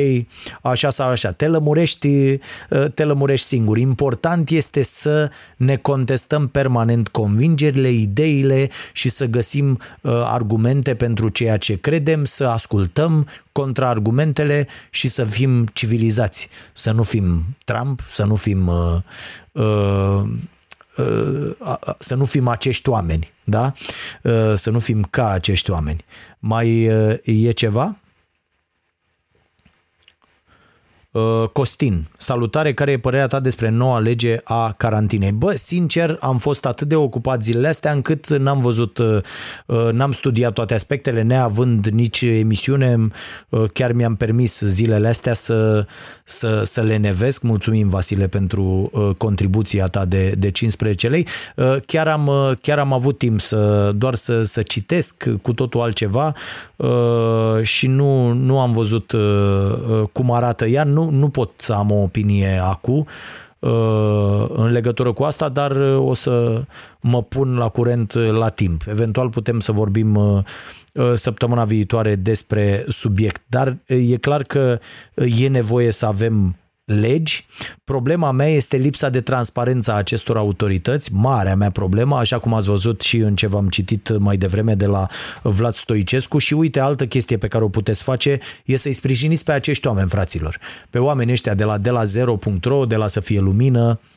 așa 0.62 0.90
sau 0.90 1.10
așa, 1.10 1.32
te 1.32 1.48
lămurești, 1.48 2.08
uh, 2.08 2.86
te 2.94 3.04
lămurești 3.04 3.48
singur. 3.48 3.78
Important 3.78 4.50
este 4.50 4.82
să 4.84 5.30
ne 5.58 5.76
contestăm 5.76 6.48
permanent 6.48 7.08
convingerile, 7.08 7.90
ideile 7.90 8.70
și 8.94 9.10
să 9.10 9.26
găsim 9.26 9.58
găsim 9.58 9.80
uh, 10.02 10.12
argumente 10.26 10.96
pentru 10.96 11.30
ceea 11.30 11.58
ce 11.58 11.76
credem, 11.76 12.26
să 12.26 12.46
ascultăm 12.46 13.28
contraargumentele 13.52 14.68
și 14.90 15.08
să 15.08 15.24
fim 15.24 15.66
civilizați, 15.74 16.50
să 16.74 16.92
nu 16.92 17.04
fim 17.04 17.44
Trump, 17.66 18.02
să 18.10 18.24
nu 18.24 18.36
fim 18.36 18.68
uh, 18.68 18.98
uh, 19.52 19.64
uh, 19.64 20.30
să 22.00 22.16
nu 22.16 22.26
fim 22.26 22.48
acești 22.48 22.90
oameni, 22.90 23.34
da? 23.44 23.74
Uh, 24.24 24.54
să 24.54 24.70
nu 24.70 24.80
fim 24.80 25.04
ca 25.04 25.30
acești 25.30 25.72
oameni. 25.72 26.06
Mai 26.40 26.88
uh, 26.88 27.18
e 27.24 27.52
ceva? 27.52 27.86
Uh, 27.86 27.96
Costin, 31.52 32.06
salutare, 32.18 32.74
care 32.74 32.92
e 32.92 32.98
părerea 32.98 33.28
ta 33.28 33.40
despre 33.40 33.70
noua 33.70 34.00
lege 34.00 34.40
a 34.44 34.74
carantinei? 34.78 35.32
Bă, 35.32 35.52
sincer, 35.56 36.18
am 36.20 36.38
fost 36.38 36.66
atât 36.66 36.88
de 36.88 36.96
ocupat 36.96 37.44
zilele 37.44 37.68
astea 37.68 37.92
încât 37.92 38.38
n-am 38.38 38.62
văzut, 38.62 38.98
uh, 38.98 39.18
uh, 39.66 39.90
n-am 39.92 40.12
studiat 40.12 40.54
toate 40.54 40.74
aspectele, 40.74 41.22
neavând 41.22 41.88
nici 41.88 42.22
emisiune, 42.22 43.08
chiar 43.74 43.92
mi-am 43.92 44.16
permis 44.16 44.60
zilele 44.60 45.08
astea 45.08 45.34
să, 45.34 45.86
să, 46.24 46.62
să 46.66 46.82
le 46.82 46.98
nevesc. 46.98 47.42
Mulțumim, 47.42 47.90
Vasile, 47.90 48.28
pentru 48.28 48.92
contribuția 49.18 49.88
ta 49.88 50.06
de, 50.06 50.34
de 50.38 50.52
15 50.52 51.08
lei. 51.08 51.28
Chiar 51.86 52.08
am, 52.08 52.32
chiar 52.62 52.80
am 52.80 52.94
avut 52.94 53.18
timp 53.18 53.40
să 53.40 53.92
doar 53.96 54.16
să, 54.16 54.42
să 54.42 54.62
citesc 54.62 55.26
cu 55.42 55.54
totul 55.54 55.82
altceva 55.82 56.34
și 57.62 57.88
nu, 57.88 58.32
nu 58.32 58.60
am 58.60 58.72
văzut 58.72 59.14
cum 60.12 60.32
arată 60.32 60.66
ea. 60.66 60.84
Nu, 60.84 61.07
nu, 61.10 61.30
pot 61.30 61.52
să 61.56 61.74
am 61.74 61.92
o 61.92 62.02
opinie 62.02 62.62
acum 62.64 63.08
uh, 63.60 64.46
în 64.50 64.72
legătură 64.72 65.12
cu 65.12 65.24
asta, 65.24 65.50
dar 65.50 65.72
o 65.98 66.14
să 66.14 66.62
mă 67.02 67.24
pun 67.24 67.58
la 67.58 67.70
curent 67.70 68.14
la 68.14 68.50
timp. 68.50 68.84
Eventual 68.88 69.30
putem 69.30 69.60
să 69.60 69.72
vorbim 69.72 70.16
uh, 70.16 70.44
uh, 70.94 71.12
săptămâna 71.14 71.66
viitoare 71.66 72.16
despre 72.16 72.86
subiect, 72.88 73.44
dar 73.48 73.78
e 73.86 74.18
clar 74.18 74.44
că 74.44 74.80
e 75.40 75.48
nevoie 75.48 75.92
să 75.92 76.06
avem 76.06 76.56
legi. 76.88 77.46
Problema 77.84 78.32
mea 78.32 78.48
este 78.48 78.78
lipsa 78.78 79.10
de 79.10 79.22
transparență 79.22 79.92
a 79.92 79.96
acestor 79.96 80.38
autorități, 80.38 81.14
marea 81.14 81.56
mea 81.56 81.72
problemă, 81.72 82.16
așa 82.16 82.40
cum 82.40 82.54
ați 82.54 82.68
văzut 82.68 83.02
și 83.02 83.18
în 83.18 83.36
ce 83.36 83.48
v-am 83.48 83.70
citit 83.70 84.18
mai 84.18 84.38
devreme 84.38 84.76
de 84.76 84.86
la 84.86 85.08
Vlad 85.42 85.74
Stoicescu 85.74 86.38
și 86.38 86.54
uite, 86.54 86.80
altă 86.80 87.06
chestie 87.06 87.38
pe 87.38 87.48
care 87.48 87.64
o 87.64 87.70
puteți 87.70 88.04
face 88.04 88.40
e 88.66 88.76
să-i 88.76 88.94
sprijiniți 88.94 89.44
pe 89.44 89.52
acești 89.52 89.88
oameni, 89.88 90.10
fraților. 90.10 90.60
Pe 90.90 91.00
oamenii 91.00 91.34
ăștia 91.34 91.54
de 91.54 91.64
la, 91.64 91.78
de 91.78 91.90
la 91.90 92.04
0.ro, 92.04 92.86
de 92.86 92.96
la 92.96 93.08
Să 93.08 93.20
fie 93.20 93.40
lumină, 93.40 94.00
Uh, 94.00 94.17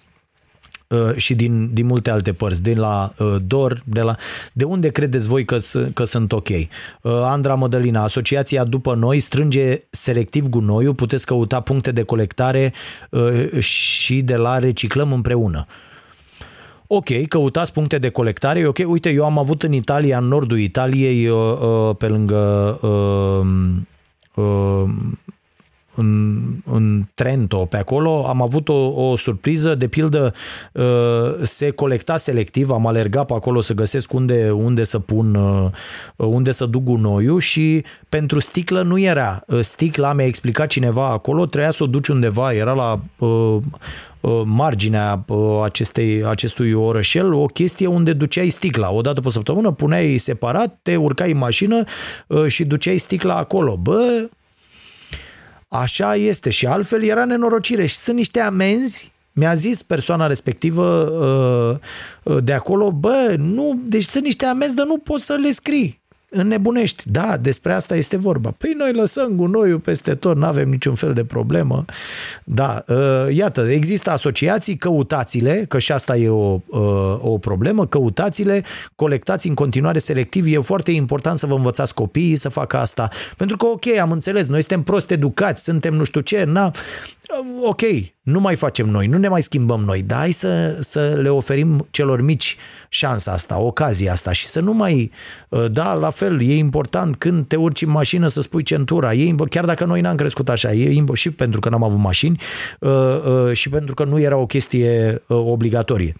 și 1.16 1.34
din, 1.34 1.70
din 1.72 1.86
multe 1.86 2.10
alte 2.10 2.32
părți, 2.32 2.62
de 2.62 2.74
la 2.74 3.12
uh, 3.18 3.36
DOR, 3.46 3.82
de 3.84 4.00
la... 4.00 4.16
De 4.52 4.64
unde 4.64 4.88
credeți 4.88 5.28
voi 5.28 5.44
că, 5.44 5.58
că 5.94 6.04
sunt 6.04 6.32
ok? 6.32 6.48
Uh, 6.48 6.68
Andra 7.02 7.54
Mădălina, 7.54 8.02
asociația 8.02 8.64
După 8.64 8.94
Noi 8.94 9.20
strânge 9.20 9.82
selectiv 9.90 10.48
gunoiul, 10.48 10.94
puteți 10.94 11.26
căuta 11.26 11.60
puncte 11.60 11.92
de 11.92 12.02
colectare 12.02 12.72
și 13.58 14.22
de 14.22 14.36
la 14.36 14.58
Reciclăm 14.58 15.12
împreună. 15.12 15.66
Ok, 16.86 17.26
căutați 17.28 17.72
puncte 17.72 17.98
de 17.98 18.08
colectare, 18.08 18.66
ok. 18.66 18.78
Uite, 18.86 19.10
eu 19.10 19.24
am 19.24 19.38
avut 19.38 19.62
în 19.62 19.72
Italia, 19.72 20.18
în 20.18 20.24
nordul 20.24 20.58
Italiei, 20.58 21.28
pe 21.98 22.06
lângă 22.06 22.78
în, 25.94 26.40
în 26.64 27.02
Trento, 27.14 27.56
pe 27.56 27.76
acolo, 27.76 28.26
am 28.26 28.42
avut 28.42 28.68
o, 28.68 29.08
o 29.08 29.16
surpriză, 29.16 29.74
de 29.74 29.88
pildă 29.88 30.34
uh, 30.72 30.82
se 31.42 31.70
colecta 31.70 32.16
selectiv, 32.16 32.70
am 32.70 32.86
alergat 32.86 33.26
pe 33.26 33.32
acolo 33.32 33.60
să 33.60 33.74
găsesc 33.74 34.12
unde, 34.12 34.50
unde 34.50 34.84
să 34.84 34.98
pun, 34.98 35.34
uh, 35.34 35.70
unde 36.16 36.50
să 36.50 36.66
duc 36.66 36.82
gunoiul 36.82 37.40
și 37.40 37.84
pentru 38.08 38.38
sticlă 38.38 38.82
nu 38.82 38.98
era. 38.98 39.42
Uh, 39.46 39.60
sticla, 39.60 40.12
mi-a 40.12 40.26
explicat 40.26 40.66
cineva 40.66 41.08
acolo, 41.08 41.46
trebuia 41.46 41.70
să 41.70 41.82
o 41.82 41.86
duci 41.86 42.08
undeva, 42.08 42.52
era 42.52 42.72
la 42.72 43.00
marginea 44.44 45.24
acestei, 45.62 46.24
acestui 46.24 46.72
orășel 46.72 47.32
o 47.32 47.46
chestie 47.46 47.86
unde 47.86 48.12
duceai 48.12 48.48
sticla. 48.48 48.92
O 48.92 49.00
dată 49.00 49.20
pe 49.20 49.30
săptămână 49.30 49.70
puneai 49.70 50.18
separat, 50.18 50.78
te 50.82 50.96
urcai 50.96 51.30
în 51.30 51.38
mașină 51.38 51.84
și 52.46 52.64
duceai 52.64 52.98
sticla 52.98 53.36
acolo. 53.36 53.76
Bă, 53.76 54.28
Așa 55.72 56.14
este 56.16 56.51
și 56.51 56.66
altfel 56.66 57.02
era 57.02 57.24
nenorocire 57.24 57.86
și 57.86 57.94
sunt 57.94 58.16
niște 58.16 58.40
amenzi 58.40 59.12
mi-a 59.32 59.55
zis 59.55 59.82
persoana 59.82 60.26
respectivă 60.26 61.10
uh, 62.24 62.34
uh, 62.34 62.44
de 62.44 62.52
acolo, 62.52 62.92
bă, 62.92 63.34
nu, 63.38 63.80
deci 63.84 64.05
sunt 64.05 64.24
niște 64.24 64.47
amenzi, 64.47 64.74
dar 64.74 64.86
nu 64.86 64.98
poți 64.98 65.24
să 65.24 65.34
le 65.34 65.51
scrii 65.51 65.99
înnebunești. 66.31 67.02
Da, 67.11 67.36
despre 67.36 67.73
asta 67.73 67.97
este 67.97 68.16
vorba. 68.16 68.55
Păi 68.59 68.74
noi 68.77 68.93
lăsăm 68.93 69.32
gunoiul 69.32 69.78
peste 69.78 70.15
tot, 70.15 70.36
nu 70.36 70.47
avem 70.47 70.69
niciun 70.69 70.94
fel 70.94 71.12
de 71.12 71.24
problemă. 71.24 71.85
Da, 72.44 72.85
uh, 72.89 73.35
iată, 73.35 73.61
există 73.70 74.11
asociații, 74.11 74.77
căutați-le, 74.77 75.65
că 75.69 75.78
și 75.78 75.93
asta 75.93 76.16
e 76.16 76.28
o, 76.28 76.61
uh, 76.66 77.19
o 77.20 77.39
problemă, 77.39 77.86
căutați-le, 77.86 78.65
colectați 78.94 79.48
în 79.48 79.55
continuare 79.55 79.98
selectiv. 79.98 80.47
E 80.47 80.59
foarte 80.59 80.90
important 80.90 81.39
să 81.39 81.47
vă 81.47 81.55
învățați 81.55 81.94
copiii 81.94 82.36
să 82.36 82.48
facă 82.48 82.77
asta. 82.77 83.09
Pentru 83.36 83.57
că, 83.57 83.66
ok, 83.66 83.86
am 83.86 84.11
înțeles, 84.11 84.47
noi 84.47 84.59
suntem 84.61 84.82
prost 84.82 85.11
educați, 85.11 85.62
suntem 85.62 85.94
nu 85.94 86.05
știu 86.05 86.20
ce, 86.20 86.44
na, 86.44 86.70
ok, 87.62 87.81
nu 88.23 88.40
mai 88.40 88.55
facem 88.55 88.89
noi, 88.89 89.07
nu 89.07 89.19
ne 89.19 89.28
mai 89.28 89.43
schimbăm 89.43 89.81
noi, 89.81 90.02
dar 90.02 90.19
hai 90.19 90.31
să, 90.31 90.77
să 90.81 91.19
le 91.23 91.28
oferim 91.28 91.86
celor 91.90 92.20
mici 92.20 92.57
șansa 92.89 93.32
asta, 93.32 93.61
ocazia 93.61 94.12
asta 94.12 94.32
și 94.32 94.47
să 94.47 94.61
nu 94.61 94.73
mai, 94.73 95.11
uh, 95.48 95.65
da, 95.70 95.93
la 95.93 96.11
fel, 96.11 96.43
e 96.43 96.55
important 96.55 97.16
când 97.16 97.47
te 97.47 97.57
urci 97.57 97.82
în 97.82 97.90
mașină 97.90 98.27
să 98.27 98.40
spui 98.40 98.62
centura, 98.62 99.12
e, 99.12 99.35
chiar 99.51 99.65
dacă 99.65 99.85
noi 99.85 100.01
n-am 100.01 100.16
crescut 100.16 100.48
așa, 100.48 100.73
e 100.73 101.05
și 101.15 101.31
pentru 101.31 101.61
că 101.61 101.69
n-am 101.69 101.82
avut 101.82 101.98
mașini 101.98 102.40
uh, 102.81 102.90
uh, 102.90 103.52
și 103.52 103.69
pentru 103.69 103.94
că 103.94 104.05
nu 104.05 104.20
era 104.20 104.36
o 104.36 104.47
chestie 104.47 105.23
obligatorie. 105.28 106.15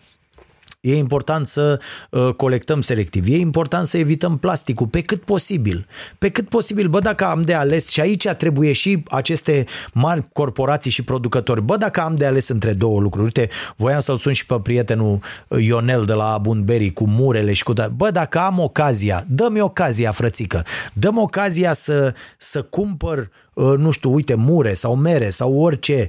E 0.81 0.97
important 0.97 1.47
să 1.47 1.81
uh, 2.11 2.35
colectăm 2.35 2.81
selectiv, 2.81 3.25
e 3.29 3.37
important 3.37 3.87
să 3.87 3.99
evităm 3.99 4.39
plasticul 4.39 4.87
pe 4.87 5.01
cât 5.01 5.23
posibil. 5.23 5.87
Pe 6.19 6.31
cât 6.31 6.49
posibil, 6.49 6.89
bă, 6.89 6.99
dacă 6.99 7.25
am 7.25 7.43
de 7.43 7.55
ales 7.55 7.89
și 7.89 8.01
aici 8.01 8.29
trebuie 8.29 8.73
și 8.73 9.03
aceste 9.11 9.65
mari 9.93 10.29
corporații 10.33 10.91
și 10.91 11.05
producători, 11.05 11.63
bă, 11.63 11.77
dacă 11.77 12.01
am 12.01 12.17
de 12.17 12.27
ales 12.27 12.49
între 12.49 12.73
două 12.73 13.01
lucruri, 13.01 13.25
uite, 13.25 13.49
voiam 13.77 14.01
să-l 14.01 14.17
sun 14.17 14.33
și 14.33 14.47
pe 14.47 14.61
prietenul 14.63 15.19
uh, 15.49 15.65
Ionel 15.65 16.05
de 16.05 16.13
la 16.13 16.39
Bunberry 16.39 16.93
cu 16.93 17.07
murele 17.07 17.53
și 17.53 17.63
cu... 17.63 17.73
Bă, 17.97 18.11
dacă 18.11 18.39
am 18.39 18.59
ocazia, 18.59 19.25
dă-mi 19.29 19.61
ocazia, 19.61 20.11
frățică, 20.11 20.65
dă-mi 20.93 21.21
ocazia 21.21 21.73
să, 21.73 22.15
să 22.39 22.63
cumpăr, 22.63 23.31
uh, 23.55 23.77
nu 23.77 23.91
știu, 23.91 24.13
uite, 24.13 24.35
mure 24.35 24.75
sau 24.75 24.97
mere 24.97 25.31
sau 25.31 25.55
orice, 25.55 26.09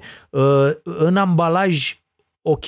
în 0.84 1.16
ambalaj 1.16 1.96
ok, 2.42 2.66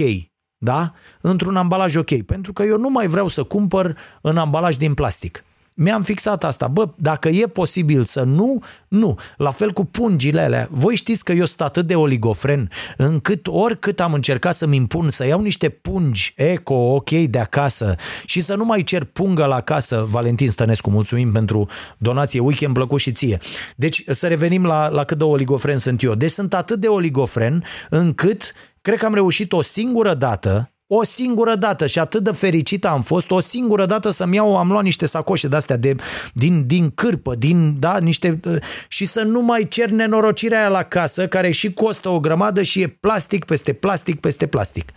da? 0.63 0.93
Într-un 1.21 1.55
ambalaj 1.55 1.95
ok, 1.95 2.21
pentru 2.21 2.53
că 2.53 2.63
eu 2.63 2.77
nu 2.77 2.89
mai 2.89 3.07
vreau 3.07 3.27
să 3.27 3.43
cumpăr 3.43 3.97
în 4.21 4.37
ambalaj 4.37 4.75
din 4.75 4.93
plastic. 4.93 5.43
Mi-am 5.75 6.03
fixat 6.03 6.43
asta. 6.43 6.67
Bă, 6.67 6.89
dacă 6.95 7.29
e 7.29 7.47
posibil 7.47 8.03
să 8.03 8.23
nu, 8.23 8.63
nu. 8.87 9.19
La 9.37 9.51
fel 9.51 9.71
cu 9.71 9.85
pungile 9.85 10.41
alea. 10.41 10.67
Voi 10.71 10.95
știți 10.95 11.23
că 11.23 11.31
eu 11.31 11.45
sunt 11.45 11.61
atât 11.61 11.87
de 11.87 11.95
oligofren 11.95 12.69
încât 12.97 13.47
oricât 13.47 13.99
am 13.99 14.13
încercat 14.13 14.55
să-mi 14.55 14.75
impun 14.75 15.09
să 15.09 15.25
iau 15.25 15.41
niște 15.41 15.69
pungi 15.69 16.33
eco, 16.35 16.73
ok, 16.73 17.09
de 17.09 17.39
acasă 17.39 17.95
și 18.25 18.41
să 18.41 18.55
nu 18.55 18.65
mai 18.65 18.83
cer 18.83 19.03
pungă 19.03 19.45
la 19.45 19.61
casă. 19.61 20.07
Valentin 20.09 20.49
Stănescu, 20.49 20.89
mulțumim 20.89 21.31
pentru 21.31 21.67
donație. 21.97 22.39
Weekend 22.39 22.73
plăcut 22.73 22.99
și 22.99 23.11
ție. 23.11 23.39
Deci 23.75 24.03
să 24.07 24.27
revenim 24.27 24.65
la, 24.65 24.87
la 24.87 25.03
cât 25.03 25.17
de 25.17 25.23
oligofren 25.23 25.77
sunt 25.77 26.03
eu. 26.03 26.15
Deci 26.15 26.31
sunt 26.31 26.53
atât 26.53 26.79
de 26.79 26.87
oligofren 26.87 27.63
încât 27.89 28.53
Cred 28.83 28.97
că 28.97 29.05
am 29.05 29.13
reușit 29.13 29.51
o 29.51 29.61
singură 29.61 30.13
dată, 30.13 30.71
o 30.87 31.03
singură 31.03 31.55
dată 31.55 31.87
și 31.87 31.99
atât 31.99 32.23
de 32.23 32.31
fericită 32.31 32.87
am 32.87 33.01
fost, 33.01 33.31
o 33.31 33.39
singură 33.39 33.85
dată 33.85 34.09
să-mi 34.09 34.35
iau, 34.35 34.57
am 34.57 34.71
luat 34.71 34.83
niște 34.83 35.05
sacoșe 35.05 35.47
de-astea 35.47 35.77
de, 35.77 35.95
din, 36.33 36.67
din 36.67 36.89
cârpă, 36.89 37.35
din, 37.35 37.79
da, 37.79 37.97
niște, 37.97 38.39
și 38.87 39.05
să 39.05 39.23
nu 39.23 39.41
mai 39.41 39.67
cer 39.67 39.89
nenorocirea 39.89 40.59
aia 40.59 40.67
la 40.67 40.83
casă, 40.83 41.27
care 41.27 41.51
și 41.51 41.73
costă 41.73 42.09
o 42.09 42.19
grămadă 42.19 42.61
și 42.61 42.81
e 42.81 42.87
plastic 42.87 43.45
peste 43.45 43.73
plastic 43.73 44.19
peste 44.19 44.47
plastic. 44.47 44.91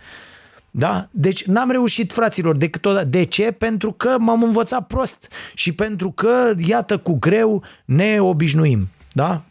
Da? 0.71 1.07
Deci 1.11 1.45
n-am 1.45 1.71
reușit, 1.71 2.13
fraților, 2.13 2.57
decât 2.57 2.85
o 2.85 3.03
De 3.03 3.23
ce? 3.23 3.51
Pentru 3.51 3.91
că 3.91 4.15
m-am 4.19 4.43
învățat 4.43 4.87
prost 4.87 5.27
și 5.53 5.71
pentru 5.71 6.11
că, 6.11 6.53
iată, 6.57 6.97
cu 6.97 7.17
greu 7.19 7.63
ne 7.85 8.17
obișnuim. 8.19 8.89
Da? 9.11 9.41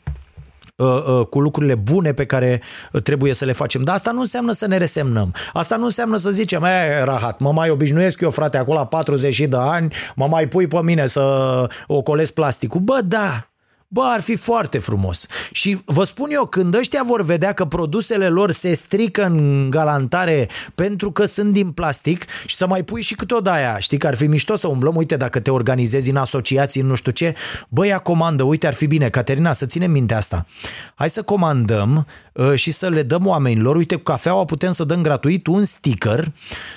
Uh, 0.77 1.05
uh, 1.07 1.27
cu 1.27 1.41
lucrurile 1.41 1.75
bune 1.75 2.13
pe 2.13 2.25
care 2.25 2.63
uh, 2.93 3.03
trebuie 3.03 3.33
să 3.33 3.45
le 3.45 3.53
facem. 3.53 3.83
Dar 3.83 3.95
asta 3.95 4.11
nu 4.11 4.21
înseamnă 4.21 4.53
să 4.53 4.67
ne 4.67 4.77
resemnăm. 4.77 5.35
Asta 5.53 5.77
nu 5.77 5.85
înseamnă 5.85 6.17
să 6.17 6.31
zicem, 6.31 6.65
e, 6.65 7.03
rahat, 7.05 7.39
mă 7.41 7.53
mai 7.53 7.71
obișnuiesc 7.71 8.21
eu, 8.21 8.31
frate, 8.31 8.57
acolo 8.57 8.79
la 8.79 8.87
40 8.87 9.39
de 9.39 9.57
ani, 9.57 9.95
mă 10.17 10.27
mai 10.27 10.49
pui 10.49 10.67
pe 10.67 10.83
mine 10.83 11.07
să 11.07 11.67
ocolesc 11.87 12.33
plasticul. 12.33 12.81
Bă, 12.81 13.01
da, 13.05 13.49
Bă, 13.89 14.03
ar 14.03 14.21
fi 14.21 14.37
foarte 14.37 14.79
frumos. 14.79 15.27
Și 15.53 15.79
vă 15.85 16.05
spun 16.05 16.31
eu, 16.31 16.47
când 16.47 16.75
ăștia 16.75 17.03
vor 17.05 17.23
vedea 17.23 17.53
că 17.53 17.65
produsele 17.65 18.29
lor 18.29 18.51
se 18.51 18.75
strică 18.75 19.25
în 19.25 19.71
galantare 19.71 20.49
pentru 20.75 21.11
că 21.11 21.25
sunt 21.25 21.53
din 21.53 21.71
plastic 21.71 22.25
și 22.47 22.57
să 22.57 22.67
mai 22.67 22.83
pui 22.83 23.03
și 23.03 23.15
câte 23.15 23.35
o 23.35 23.41
aia, 23.45 23.79
știi 23.79 23.99
că 23.99 24.07
ar 24.07 24.15
fi 24.15 24.27
mișto 24.27 24.57
să 24.57 24.69
umblăm, 24.69 24.97
uite, 24.97 25.17
dacă 25.17 25.41
te 25.41 25.51
organizezi 25.51 26.11
în 26.11 26.17
asociații, 26.17 26.81
în 26.81 26.87
nu 26.87 26.95
știu 26.95 27.13
ce, 27.13 27.35
bă, 27.69 27.87
ia 27.87 27.99
comandă, 27.99 28.43
uite, 28.43 28.67
ar 28.67 28.75
fi 28.75 28.87
bine, 28.87 29.09
Caterina, 29.09 29.53
să 29.53 29.67
ținem 29.67 29.91
minte 29.91 30.15
asta. 30.15 30.47
Hai 30.95 31.11
să 31.11 31.23
comandăm 31.23 32.07
uh, 32.33 32.55
și 32.55 32.71
să 32.71 32.89
le 32.89 33.03
dăm 33.03 33.27
oamenilor, 33.27 33.77
uite, 33.77 33.95
cu 33.95 34.03
cafeaua 34.03 34.45
putem 34.45 34.73
să 34.73 34.85
dăm 34.85 35.03
gratuit 35.03 35.47
un 35.47 35.65
sticker 35.65 36.33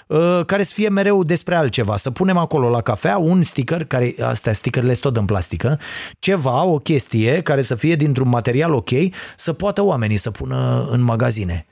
uh, 0.07 0.41
care 0.45 0.64
să 0.64 0.73
fie 0.73 0.90
mereu 0.90 1.23
despre 1.23 1.56
altceva, 1.56 1.98
să 1.98 2.11
punem 2.11 2.38
acolo 2.38 2.69
la 2.69 2.81
cafea 2.81 3.18
un 3.18 3.41
sticker, 3.41 3.86
care, 3.86 4.15
astea 4.22 4.53
stickerele 4.53 4.94
sunt 4.94 5.03
tot 5.14 5.22
în 5.22 5.26
plastică, 5.26 5.80
ceva, 6.19 6.64
o 6.64 6.77
chestie 6.77 6.98
chestie 6.99 7.41
care 7.41 7.61
să 7.61 7.76
fie 7.76 7.95
dintr-un 7.95 8.30
material 8.30 8.73
ok, 8.73 8.89
să 9.35 9.53
poată 9.53 9.84
oamenii 9.84 10.17
să 10.17 10.31
pună 10.31 10.88
în 10.91 11.01
magazine. 11.01 11.65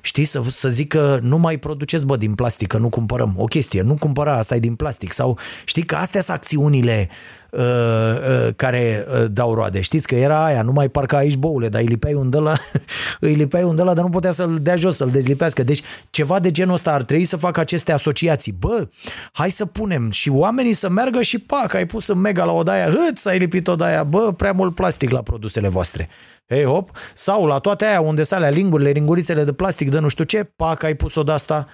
Știi, 0.00 0.24
să, 0.24 0.42
să 0.48 0.68
zică 0.68 1.18
nu 1.22 1.38
mai 1.38 1.56
produceți, 1.56 2.06
bă, 2.06 2.16
din 2.16 2.34
plastic, 2.34 2.68
că 2.68 2.78
nu 2.78 2.88
cumpărăm. 2.88 3.34
O 3.36 3.44
chestie, 3.44 3.82
nu 3.82 3.94
cumpăra, 3.94 4.36
asta 4.36 4.54
e 4.54 4.58
din 4.58 4.74
plastic. 4.74 5.12
Sau 5.12 5.38
știi 5.64 5.82
că 5.82 5.94
astea 5.94 6.20
sunt 6.20 6.36
acțiunile 6.36 7.08
uh, 7.50 7.60
uh, 7.60 8.54
care 8.56 9.06
uh, 9.08 9.24
dau 9.30 9.54
roade. 9.54 9.80
Știți 9.80 10.06
că 10.06 10.14
era 10.14 10.44
aia, 10.44 10.62
nu 10.62 10.72
mai 10.72 10.88
parca 10.88 11.16
aici 11.16 11.36
boule, 11.36 11.68
dar 11.68 11.80
îi 11.80 11.86
lipeai 11.86 12.14
un 12.14 12.30
de 12.30 12.38
la, 12.38 12.56
îi 13.20 13.34
lipeai 13.34 13.62
un 13.62 13.76
de 13.76 13.82
la, 13.82 13.94
dar 13.94 14.04
nu 14.04 14.10
putea 14.10 14.30
să-l 14.30 14.58
dea 14.62 14.76
jos, 14.76 14.96
să-l 14.96 15.10
dezlipească. 15.10 15.62
Deci 15.62 15.82
ceva 16.10 16.38
de 16.38 16.50
genul 16.50 16.74
ăsta 16.74 16.92
ar 16.92 17.02
trebui 17.02 17.24
să 17.24 17.36
facă 17.36 17.60
aceste 17.60 17.92
asociații. 17.92 18.52
Bă, 18.52 18.88
hai 19.32 19.50
să 19.50 19.66
punem 19.66 20.10
și 20.10 20.28
oamenii 20.28 20.72
să 20.72 20.88
meargă 20.88 21.22
și 21.22 21.38
pac, 21.38 21.74
ai 21.74 21.86
pus 21.86 22.06
în 22.06 22.18
mega 22.18 22.44
la 22.44 22.52
odaia, 22.52 22.84
hât, 22.84 23.18
să 23.18 23.28
ai 23.28 23.38
lipit 23.38 23.68
odaia, 23.68 24.04
bă, 24.04 24.32
prea 24.36 24.52
mult 24.52 24.74
plastic 24.74 25.10
la 25.10 25.22
produsele 25.22 25.68
voastre. 25.68 26.08
Hei, 26.50 26.64
hop, 26.64 26.90
sau 27.14 27.46
la 27.46 27.58
toate 27.58 27.84
aia 27.84 28.00
unde 28.00 28.22
sunt 28.22 28.40
alea 28.40 28.50
lingurile, 28.50 28.90
ringurițele 28.90 29.44
de 29.44 29.52
plastic 29.52 29.90
de 29.90 29.98
nu 29.98 30.08
știu 30.08 30.24
ce, 30.24 30.44
pac, 30.56 30.82
ai 30.82 30.94
pus-o 30.94 31.22
de 31.22 31.32
asta. 31.32 31.68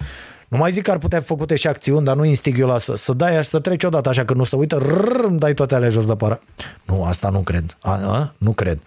Nu 0.47 0.57
mai 0.57 0.71
zic 0.71 0.83
că 0.83 0.91
ar 0.91 0.97
putea 0.97 1.19
fi 1.19 1.25
făcute 1.25 1.55
și 1.55 1.67
acțiuni, 1.67 2.05
dar 2.05 2.15
nu 2.15 2.25
instig 2.25 2.59
eu 2.59 2.67
la 2.67 2.77
să, 2.77 2.95
să 2.95 3.13
dai 3.13 3.45
să 3.45 3.59
treci 3.59 3.83
odată 3.83 4.09
așa 4.09 4.25
că 4.25 4.33
nu 4.33 4.43
se 4.43 4.55
uită, 4.55 4.77
rrr, 4.77 5.23
îmi 5.23 5.39
dai 5.39 5.53
toate 5.53 5.75
alea 5.75 5.89
jos 5.89 6.05
de 6.05 6.15
para. 6.15 6.39
Nu, 6.85 7.03
asta 7.03 7.29
nu 7.29 7.39
cred. 7.39 7.77
A, 7.81 7.91
a, 7.91 8.33
nu 8.37 8.51
cred. 8.51 8.79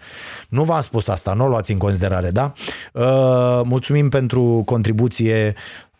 Nu 0.49 0.63
v-am 0.63 0.81
spus 0.81 1.07
asta, 1.07 1.33
nu 1.33 1.45
o 1.45 1.47
luați 1.47 1.71
în 1.71 1.77
considerare, 1.77 2.29
da? 2.29 2.53
Uh, 2.93 3.61
mulțumim 3.63 4.09
pentru 4.09 4.61
contribuție 4.65 5.55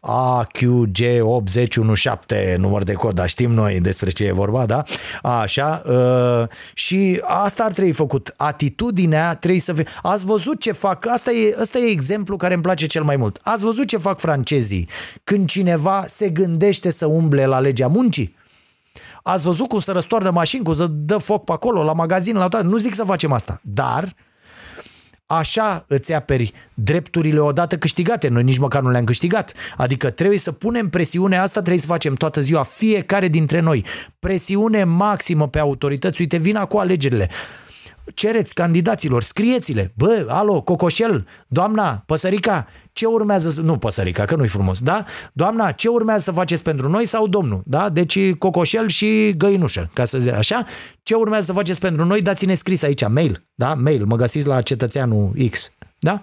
AQG8017, 0.07 2.55
număr 2.57 2.83
de 2.83 2.93
cod, 2.93 3.15
dar 3.15 3.29
știm 3.29 3.51
noi 3.51 3.79
despre 3.79 4.09
ce 4.09 4.23
e 4.23 4.31
vorba, 4.31 4.65
da? 4.65 4.83
Așa, 5.21 5.81
uh, 5.89 6.43
și 6.73 7.21
asta 7.23 7.63
ar 7.63 7.71
trebui 7.71 7.91
făcut. 7.91 8.33
Atitudinea 8.37 9.35
trebuie 9.35 9.61
să 9.61 9.73
fie... 9.73 9.87
Ați 10.01 10.25
văzut 10.25 10.59
ce 10.59 10.71
fac? 10.71 11.07
Asta 11.07 11.31
e, 11.31 11.55
asta 11.59 11.77
e 11.77 11.89
exemplu 11.89 12.35
care 12.35 12.53
îmi 12.53 12.63
place 12.63 12.85
cel 12.85 13.03
mai 13.03 13.15
mult. 13.15 13.39
Ați 13.43 13.63
văzut 13.63 13.87
ce 13.87 13.97
fac 13.97 14.19
francezii 14.19 14.89
când 15.23 15.47
cineva 15.47 16.03
se 16.07 16.29
gândește 16.29 16.91
să 16.91 17.05
umble 17.05 17.45
la 17.45 17.59
legea 17.59 17.87
muncii? 17.87 18.37
Ați 19.23 19.45
văzut 19.45 19.67
cum 19.67 19.79
să 19.79 19.91
răstoarnă 19.91 20.31
mașini, 20.31 20.63
cum 20.63 20.73
să 20.73 20.87
dă 20.87 21.17
foc 21.17 21.43
pe 21.43 21.51
acolo, 21.51 21.83
la 21.83 21.93
magazin, 21.93 22.37
la 22.37 22.47
toate. 22.47 22.65
Nu 22.65 22.77
zic 22.77 22.93
să 22.93 23.03
facem 23.03 23.31
asta, 23.31 23.59
dar 23.63 24.15
Așa 25.31 25.85
îți 25.87 26.13
aperi 26.13 26.53
drepturile 26.73 27.39
odată 27.39 27.77
câștigate. 27.77 28.27
Noi 28.27 28.43
nici 28.43 28.57
măcar 28.57 28.81
nu 28.81 28.89
le-am 28.89 29.03
câștigat. 29.03 29.53
Adică 29.77 30.09
trebuie 30.09 30.37
să 30.37 30.51
punem 30.51 30.89
presiune 30.89 31.37
asta, 31.37 31.59
trebuie 31.59 31.81
să 31.81 31.87
facem 31.87 32.13
toată 32.13 32.41
ziua, 32.41 32.63
fiecare 32.63 33.27
dintre 33.27 33.59
noi. 33.59 33.85
Presiune 34.19 34.83
maximă 34.83 35.47
pe 35.47 35.59
autorități. 35.59 36.21
Uite, 36.21 36.37
vin 36.37 36.55
cu 36.55 36.77
alegerile 36.77 37.29
cereți 38.13 38.53
candidaților, 38.53 39.23
scrieți-le, 39.23 39.93
bă, 39.95 40.25
alo, 40.29 40.61
Cocoșel, 40.61 41.27
doamna, 41.47 42.03
păsărica, 42.05 42.67
ce 42.93 43.05
urmează 43.05 43.49
să... 43.49 43.61
Nu 43.61 43.77
păsărica, 43.77 44.25
că 44.25 44.35
nu-i 44.35 44.47
frumos, 44.47 44.79
da? 44.79 45.03
Doamna, 45.33 45.71
ce 45.71 45.87
urmează 45.87 46.23
să 46.23 46.31
faceți 46.31 46.63
pentru 46.63 46.89
noi 46.89 47.05
sau 47.05 47.27
domnul, 47.27 47.61
da? 47.65 47.89
Deci 47.89 48.33
Cocoșel 48.33 48.87
și 48.87 49.33
Găinușă, 49.37 49.89
ca 49.93 50.05
să 50.05 50.17
zic 50.19 50.33
așa. 50.33 50.65
Ce 51.03 51.15
urmează 51.15 51.45
să 51.45 51.53
faceți 51.53 51.79
pentru 51.79 52.05
noi, 52.05 52.21
dați-ne 52.21 52.53
scris 52.53 52.83
aici, 52.83 53.07
mail, 53.07 53.45
da? 53.55 53.73
Mail, 53.73 54.05
mă 54.05 54.15
găsiți 54.15 54.47
la 54.47 54.61
cetățeanul 54.61 55.31
X, 55.49 55.71
da? 55.99 56.21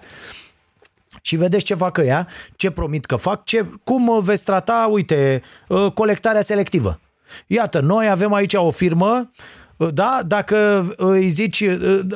și 1.21 1.35
vedeți 1.35 1.63
ce 1.63 1.75
fac 1.75 1.97
ea, 1.97 2.27
ce 2.55 2.71
promit 2.71 3.05
că 3.05 3.15
fac, 3.15 3.43
ce, 3.43 3.65
cum 3.83 4.19
veți 4.23 4.43
trata, 4.43 4.87
uite, 4.91 5.41
ă, 5.69 5.89
colectarea 5.89 6.41
selectivă. 6.41 6.99
Iată, 7.47 7.79
noi 7.79 8.09
avem 8.09 8.33
aici 8.33 8.53
o 8.53 8.71
firmă 8.71 9.31
da? 9.77 10.19
Dacă 10.27 10.85
îi 10.97 11.29
zici, 11.29 11.63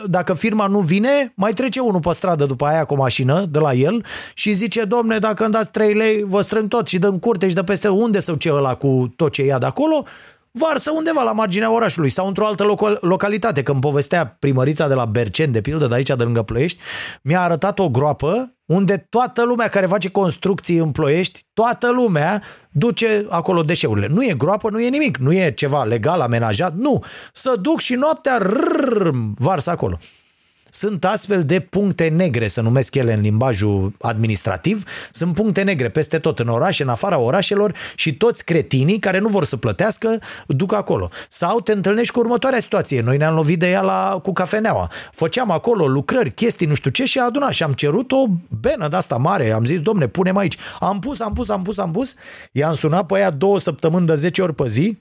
dacă 0.05 0.33
firma 0.33 0.67
nu 0.67 0.79
vine, 0.79 1.33
mai 1.35 1.51
trece 1.51 1.79
unul 1.79 1.99
pe 1.99 2.11
stradă 2.13 2.45
după 2.45 2.65
aia 2.65 2.83
cu 2.83 2.93
o 2.93 2.97
mașină 2.97 3.45
de 3.49 3.59
la 3.59 3.73
el 3.73 4.05
și 4.33 4.51
zice, 4.51 4.83
domne, 4.83 5.17
dacă 5.17 5.43
îmi 5.43 5.53
dați 5.53 5.71
3 5.71 5.93
lei, 5.93 6.23
vă 6.23 6.41
strâng 6.41 6.67
tot 6.67 6.87
și 6.87 6.99
dăm 6.99 7.19
curte 7.19 7.47
și 7.47 7.55
de 7.55 7.63
peste 7.63 7.87
unde 7.87 8.19
să 8.19 8.35
ce 8.37 8.51
ăla 8.51 8.75
cu 8.75 9.13
tot 9.15 9.31
ce 9.31 9.43
ia 9.43 9.57
de 9.57 9.65
acolo, 9.65 10.05
varsă 10.51 10.91
undeva 10.95 11.23
la 11.23 11.31
marginea 11.31 11.73
orașului 11.73 12.09
sau 12.09 12.27
într-o 12.27 12.45
altă 12.45 12.63
local- 12.63 12.97
localitate. 13.01 13.63
Când 13.63 13.81
povestea 13.81 14.35
primărița 14.39 14.87
de 14.87 14.93
la 14.93 15.05
Bercen, 15.05 15.51
de 15.51 15.61
pildă, 15.61 15.87
de 15.87 15.95
aici, 15.95 16.07
de 16.07 16.23
lângă 16.23 16.41
Ploiești, 16.41 16.79
mi-a 17.21 17.41
arătat 17.41 17.79
o 17.79 17.89
groapă 17.89 18.55
unde 18.71 19.07
toată 19.09 19.43
lumea 19.43 19.67
care 19.67 19.85
face 19.85 20.09
construcții 20.09 20.77
în 20.77 20.91
Ploiești, 20.91 21.45
toată 21.53 21.91
lumea 21.91 22.43
duce 22.71 23.25
acolo 23.29 23.61
deșeurile. 23.61 24.07
Nu 24.07 24.23
e 24.23 24.33
groapă, 24.37 24.69
nu 24.69 24.81
e 24.81 24.89
nimic, 24.89 25.17
nu 25.17 25.33
e 25.33 25.51
ceva 25.51 25.83
legal, 25.83 26.21
amenajat, 26.21 26.75
nu. 26.75 27.03
Să 27.33 27.55
duc 27.61 27.79
și 27.79 27.93
noaptea 27.93 28.37
rrr, 28.37 29.09
varsă 29.35 29.69
acolo. 29.69 29.97
Sunt 30.73 31.05
astfel 31.05 31.43
de 31.43 31.59
puncte 31.59 32.07
negre, 32.07 32.47
să 32.47 32.61
numesc 32.61 32.95
ele 32.95 33.13
în 33.13 33.21
limbajul 33.21 33.93
administrativ, 34.01 34.83
sunt 35.11 35.33
puncte 35.33 35.61
negre 35.61 35.89
peste 35.89 36.19
tot 36.19 36.39
în 36.39 36.47
orașe, 36.47 36.83
în 36.83 36.89
afara 36.89 37.17
orașelor 37.17 37.73
și 37.95 38.17
toți 38.17 38.45
cretinii 38.45 38.99
care 38.99 39.19
nu 39.19 39.27
vor 39.27 39.45
să 39.45 39.57
plătească 39.57 40.19
duc 40.47 40.73
acolo. 40.73 41.09
Sau 41.29 41.61
te 41.61 41.71
întâlnești 41.71 42.13
cu 42.13 42.19
următoarea 42.19 42.59
situație. 42.59 43.01
Noi 43.01 43.17
ne-am 43.17 43.33
lovit 43.33 43.59
de 43.59 43.69
ea 43.69 43.81
la, 43.81 44.19
cu 44.23 44.33
cafeneaua. 44.33 44.91
Făceam 45.11 45.51
acolo 45.51 45.87
lucrări, 45.87 46.31
chestii, 46.31 46.67
nu 46.67 46.73
știu 46.73 46.89
ce 46.89 47.05
și 47.05 47.19
a 47.19 47.25
adunat 47.25 47.51
și 47.51 47.63
am 47.63 47.73
cerut 47.73 48.11
o 48.11 48.25
benă 48.61 48.87
de 48.87 48.95
asta 48.95 49.17
mare. 49.17 49.51
Am 49.51 49.65
zis, 49.65 49.79
domne, 49.79 50.07
punem 50.07 50.37
aici. 50.37 50.57
Am 50.79 50.99
pus, 50.99 51.19
am 51.19 51.33
pus, 51.33 51.49
am 51.49 51.61
pus, 51.61 51.77
am 51.77 51.91
pus. 51.91 52.15
I-am 52.51 52.73
sunat 52.73 53.05
pe 53.05 53.15
aia 53.15 53.29
două 53.29 53.59
săptămâni 53.59 54.05
de 54.05 54.15
10 54.15 54.41
ori 54.41 54.53
pe 54.53 54.67
zi 54.67 54.97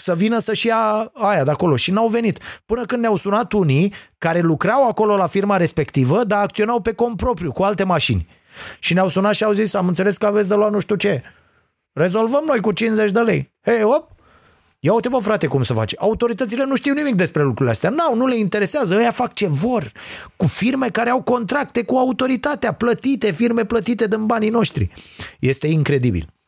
să 0.00 0.14
vină 0.14 0.38
să-și 0.38 0.66
ia 0.66 1.10
aia 1.12 1.44
de 1.44 1.50
acolo 1.50 1.76
și 1.76 1.90
n-au 1.90 2.08
venit. 2.08 2.38
Până 2.66 2.84
când 2.84 3.00
ne-au 3.00 3.16
sunat 3.16 3.52
unii 3.52 3.94
care 4.18 4.40
lucrau 4.40 4.88
acolo 4.88 5.16
la 5.16 5.26
firma 5.26 5.56
respectivă, 5.56 6.24
dar 6.24 6.42
acționau 6.42 6.80
pe 6.80 6.92
cont 6.92 7.16
propriu, 7.16 7.52
cu 7.52 7.62
alte 7.62 7.84
mașini. 7.84 8.28
Și 8.78 8.94
ne-au 8.94 9.08
sunat 9.08 9.34
și 9.34 9.44
au 9.44 9.52
zis, 9.52 9.74
am 9.74 9.88
înțeles 9.88 10.16
că 10.16 10.26
aveți 10.26 10.48
de 10.48 10.54
luat 10.54 10.70
nu 10.70 10.80
știu 10.80 10.94
ce. 10.94 11.22
Rezolvăm 11.92 12.44
noi 12.46 12.60
cu 12.60 12.72
50 12.72 13.10
de 13.10 13.20
lei. 13.20 13.52
Hei, 13.60 13.82
op, 13.82 14.10
Ia 14.82 14.92
uite, 14.92 15.08
bă, 15.08 15.18
frate, 15.18 15.46
cum 15.46 15.62
să 15.62 15.72
faci. 15.72 15.94
Autoritățile 15.98 16.64
nu 16.64 16.76
știu 16.76 16.94
nimic 16.94 17.14
despre 17.14 17.42
lucrurile 17.42 17.70
astea. 17.70 17.90
N-au, 17.90 18.14
nu 18.14 18.26
le 18.26 18.36
interesează. 18.36 18.96
Ăia 18.96 19.10
fac 19.10 19.32
ce 19.32 19.46
vor. 19.46 19.92
Cu 20.36 20.46
firme 20.46 20.88
care 20.88 21.10
au 21.10 21.22
contracte 21.22 21.84
cu 21.84 21.96
autoritatea, 21.96 22.72
plătite, 22.72 23.30
firme 23.30 23.64
plătite 23.64 24.06
din 24.06 24.26
banii 24.26 24.50
noștri. 24.50 24.90
Este 25.38 25.66
incredibil. 25.66 26.39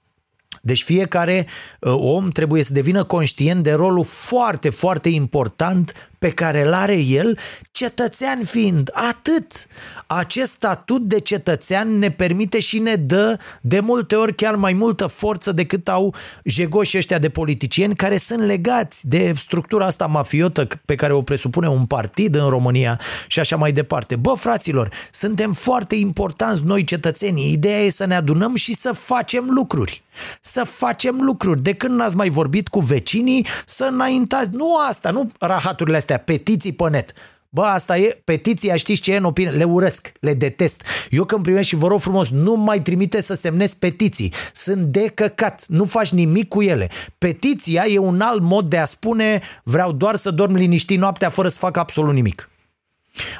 Deci 0.65 0.83
fiecare 0.83 1.47
uh, 1.81 1.93
om 1.97 2.29
trebuie 2.29 2.63
să 2.63 2.73
devină 2.73 3.05
conștient 3.05 3.63
de 3.63 3.73
rolul 3.73 4.05
foarte, 4.05 4.71
foarte 4.71 5.09
important 5.09 6.12
pe 6.23 6.31
care 6.31 6.63
îl 6.63 6.73
are 6.73 6.95
el, 6.95 7.39
cetățean 7.73 8.45
fiind. 8.45 8.91
Atât. 8.93 9.67
Acest 10.07 10.53
statut 10.53 11.03
de 11.03 11.21
cetățean 11.21 11.99
ne 11.99 12.11
permite 12.11 12.61
și 12.61 12.79
ne 12.79 12.95
dă 12.95 13.39
de 13.61 13.81
multe 13.81 14.15
ori 14.15 14.35
chiar 14.35 14.55
mai 14.55 14.73
multă 14.73 15.07
forță 15.07 15.53
decât 15.53 15.89
au 15.89 16.15
jegoșii 16.45 16.99
ăștia 16.99 17.19
de 17.19 17.29
politicieni 17.29 17.97
care 17.97 18.17
sunt 18.17 18.43
legați 18.43 19.09
de 19.09 19.33
structura 19.37 19.87
asta 19.87 20.07
mafiotă 20.07 20.67
pe 20.85 20.95
care 20.95 21.13
o 21.13 21.23
presupune 21.23 21.69
un 21.69 21.87
partid 21.87 22.35
în 22.35 22.49
România 22.49 23.01
și 23.27 23.41
așa 23.41 23.57
mai 23.57 23.73
departe. 23.73 24.17
Bă, 24.17 24.35
fraților, 24.35 24.89
suntem 25.11 25.53
foarte 25.53 25.95
importanți 25.95 26.65
noi 26.65 26.85
cetățenii. 26.85 27.53
Ideea 27.53 27.81
e 27.81 27.91
să 27.91 28.05
ne 28.07 28.15
adunăm 28.15 28.55
și 28.55 28.75
să 28.75 28.93
facem 28.93 29.47
lucruri. 29.51 30.03
Să 30.41 30.65
facem 30.65 31.21
lucruri. 31.21 31.63
De 31.63 31.75
când 31.75 31.95
n-ați 31.95 32.17
mai 32.17 32.29
vorbit 32.29 32.69
cu 32.69 32.81
vecinii, 32.81 33.47
să 33.67 33.89
înaintați. 33.93 34.51
Nu 34.53 34.67
asta, 34.89 35.11
nu 35.11 35.31
rahaturile 35.39 35.97
astea 35.97 36.12
astea, 36.13 36.35
petiții 36.35 36.73
pe 36.73 36.89
net. 36.91 37.13
Bă, 37.49 37.63
asta 37.63 37.99
e, 37.99 38.21
petiția 38.25 38.77
știți 38.77 39.01
ce 39.01 39.13
e 39.13 39.17
în 39.17 39.25
opinie? 39.25 39.51
Le 39.51 39.65
urăsc, 39.65 40.13
le 40.21 40.35
detest. 40.35 40.83
Eu 41.11 41.25
când 41.25 41.43
primesc 41.43 41.69
și 41.69 41.77
vă 41.77 41.87
rog 41.87 42.01
frumos, 42.01 42.31
nu 42.31 42.55
mai 42.55 42.83
trimite 42.83 43.21
să 43.21 43.35
semnezi 43.35 43.79
petiții. 43.79 44.33
Sunt 44.53 44.81
de 44.81 45.07
căcat, 45.15 45.65
nu 45.69 45.85
faci 45.85 46.09
nimic 46.09 46.49
cu 46.49 46.63
ele. 46.63 46.91
Petiția 47.19 47.85
e 47.87 47.99
un 47.99 48.21
alt 48.21 48.43
mod 48.43 48.69
de 48.69 48.79
a 48.79 48.85
spune 48.85 49.43
vreau 49.65 49.93
doar 49.93 50.17
să 50.17 50.31
dorm 50.31 50.55
liniștit 50.55 50.99
noaptea 50.99 51.29
fără 51.29 51.49
să 51.49 51.59
fac 51.59 51.77
absolut 51.77 52.15
nimic. 52.15 52.51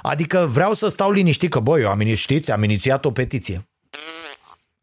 Adică 0.03 0.49
vreau 0.51 0.75
să 0.75 0.89
stau 0.89 1.11
liniștit 1.11 1.51
că, 1.51 1.61
băi, 1.61 1.83
eu 1.83 1.89
am, 1.89 2.15
știți, 2.15 2.51
am 2.51 2.63
inițiat 2.63 3.05
o 3.05 3.11
petiție. 3.11 3.67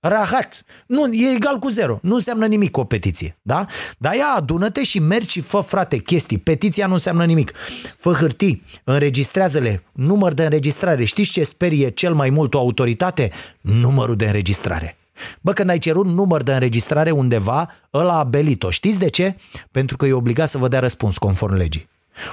Rahat. 0.02 0.64
Nu, 0.86 1.14
e 1.14 1.36
egal 1.36 1.60
cu 1.60 1.70
zero. 1.70 2.00
Nu 2.02 2.16
înseamnă 2.16 2.46
nimic 2.46 2.78
o 2.78 2.84
petiție. 2.84 3.38
Da? 3.42 3.66
Dar 3.98 4.14
ia 4.14 4.34
adună-te 4.36 4.84
și 4.84 5.00
mergi 5.00 5.30
și 5.30 5.42
fă, 5.42 5.60
frate, 5.60 5.98
chestii. 5.98 6.38
Petiția 6.38 6.88
nu 6.88 6.94
înseamnă 6.94 7.26
nimic. 7.26 7.52
Fă 7.98 8.12
hârtii, 8.12 8.64
înregistrează-le, 8.84 9.84
număr 9.92 10.34
de 10.34 10.44
înregistrare. 10.44 11.04
Știți 11.04 11.32
ce 11.32 11.44
sperie 11.44 11.90
cel 11.90 12.14
mai 12.14 12.30
mult 12.30 12.54
o 12.54 12.58
autoritate? 12.58 13.32
Numărul 13.62 14.16
de 14.16 14.26
înregistrare. 14.26 14.98
Bă, 15.42 15.54
când 15.54 15.70
ai 15.70 15.80
cerut 15.80 16.06
număr 16.06 16.44
de 16.44 16.54
înregistrare 16.54 17.12
undeva, 17.12 17.72
ăla 17.94 18.20
a 18.20 18.24
belit-o. 18.24 18.70
Știți 18.70 19.00
de 19.00 19.10
ce? 19.10 19.36
Pentru 19.72 19.98
că 19.98 20.06
e 20.06 20.14
obligat 20.14 20.50
să 20.50 20.58
vă 20.58 20.68
dea 20.68 20.80
răspuns 20.80 21.18
conform 21.18 21.54
legii. 21.54 21.90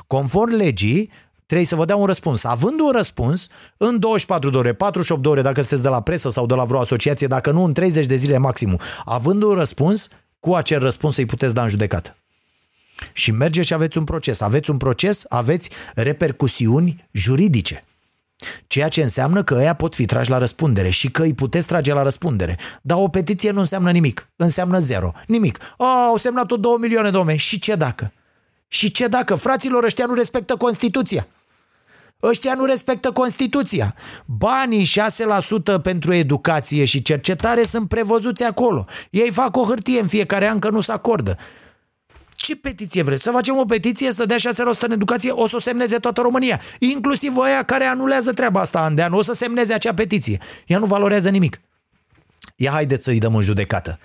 Conform 0.07 0.55
legii, 0.55 1.11
trebuie 1.47 1.67
să 1.67 1.77
vă 1.77 1.85
dea 1.85 1.97
un 1.97 2.07
răspuns. 2.07 2.45
Având 2.45 2.81
un 2.81 2.91
răspuns, 2.91 3.49
în 3.77 3.99
24 3.99 4.51
de 4.51 4.57
ore, 4.57 4.73
48 4.73 5.23
de 5.23 5.29
ore, 5.29 5.43
dacă 5.43 5.61
sunteți 5.61 5.83
de 5.83 5.89
la 5.89 6.01
presă 6.01 6.29
sau 6.29 6.47
de 6.47 6.55
la 6.55 6.65
vreo 6.65 6.81
asociație, 6.81 7.27
dacă 7.27 7.51
nu, 7.51 7.65
în 7.65 7.73
30 7.73 8.07
de 8.07 8.17
zile 8.17 8.39
maximum, 8.39 8.79
având 9.05 9.43
un 9.43 9.55
răspuns, 9.55 10.09
cu 10.41 10.55
acel 10.55 10.79
răspuns 10.79 11.17
îi 11.17 11.27
puteți 11.27 11.55
da 11.55 11.63
în 11.63 11.69
judecată. 11.69 12.17
Și 13.13 13.31
mergeți 13.31 13.67
și 13.67 13.75
aveți 13.75 13.99
un 13.99 14.05
proces. 14.05 14.41
Aveți 14.41 14.71
un 14.71 14.77
proces, 14.77 15.25
aveți 15.29 15.71
repercusiuni 15.95 17.09
juridice. 17.11 17.85
Ceea 18.67 18.89
ce 18.89 19.03
înseamnă 19.03 19.45
că 19.45 19.55
ăia 19.55 19.75
pot 19.75 19.95
fi 19.95 20.05
trași 20.05 20.31
la 20.31 20.39
răspundere 20.39 20.89
și 20.89 21.11
că 21.11 21.23
îi 21.23 21.35
puteți 21.35 21.67
trage 21.67 21.93
la 21.93 22.03
răspundere. 22.03 22.57
Dar 22.83 22.99
o 22.99 23.09
petiție 23.09 23.51
nu 23.51 23.59
înseamnă 23.59 23.91
nimic. 23.91 24.29
Înseamnă 24.37 24.79
zero. 24.79 25.13
Nimic. 25.27 25.59
Oh, 25.77 25.87
au 26.09 26.17
semnat-o 26.17 26.57
2 26.57 26.77
milioane 26.81 27.11
de 27.11 27.17
oameni. 27.17 27.39
Și 27.39 27.59
ce 27.59 27.75
dacă? 27.75 28.13
Și 28.69 28.91
ce 28.91 29.07
dacă? 29.07 29.35
Fraților, 29.35 29.85
ăștia 29.85 30.07
nu 30.07 30.15
respectă 30.15 30.57
Constituția. 30.57 31.27
Ăștia 32.23 32.55
nu 32.55 32.65
respectă 32.65 33.13
Constituția. 33.13 33.95
Banii 34.25 34.87
6% 35.79 35.83
pentru 35.83 36.15
educație 36.15 36.85
și 36.85 37.03
cercetare 37.03 37.65
sunt 37.65 37.89
prevăzuți 37.89 38.43
acolo. 38.43 38.85
Ei 39.11 39.31
fac 39.31 39.57
o 39.57 39.65
hârtie 39.65 40.01
în 40.01 40.07
fiecare 40.07 40.49
an 40.49 40.59
că 40.59 40.71
nu 40.71 40.81
se 40.81 40.93
acordă. 40.93 41.37
Ce 42.37 42.57
petiție 42.57 43.03
vreți? 43.03 43.23
Să 43.23 43.31
facem 43.31 43.57
o 43.57 43.65
petiție 43.65 44.13
să 44.13 44.27
dea 44.27 44.37
6% 44.37 44.41
în 44.81 44.91
educație? 44.91 45.31
O 45.31 45.47
să 45.47 45.57
o 45.57 45.61
semneze 45.61 45.99
toată 45.99 46.21
România. 46.21 46.61
Inclusiv 46.79 47.37
aia 47.37 47.63
care 47.63 47.85
anulează 47.85 48.33
treaba 48.33 48.61
asta 48.61 48.81
an 48.81 48.95
de 48.95 49.03
an. 49.03 49.13
O 49.13 49.23
să 49.23 49.33
semneze 49.33 49.75
acea 49.75 49.95
petiție. 49.95 50.41
Ea 50.67 50.79
nu 50.79 50.87
valorează 50.87 51.29
nimic. 51.29 51.61
Ia 52.57 52.71
haideți 52.71 53.05
să-i 53.05 53.19
dăm 53.19 53.35
în 53.35 53.43
judecată. 53.43 53.99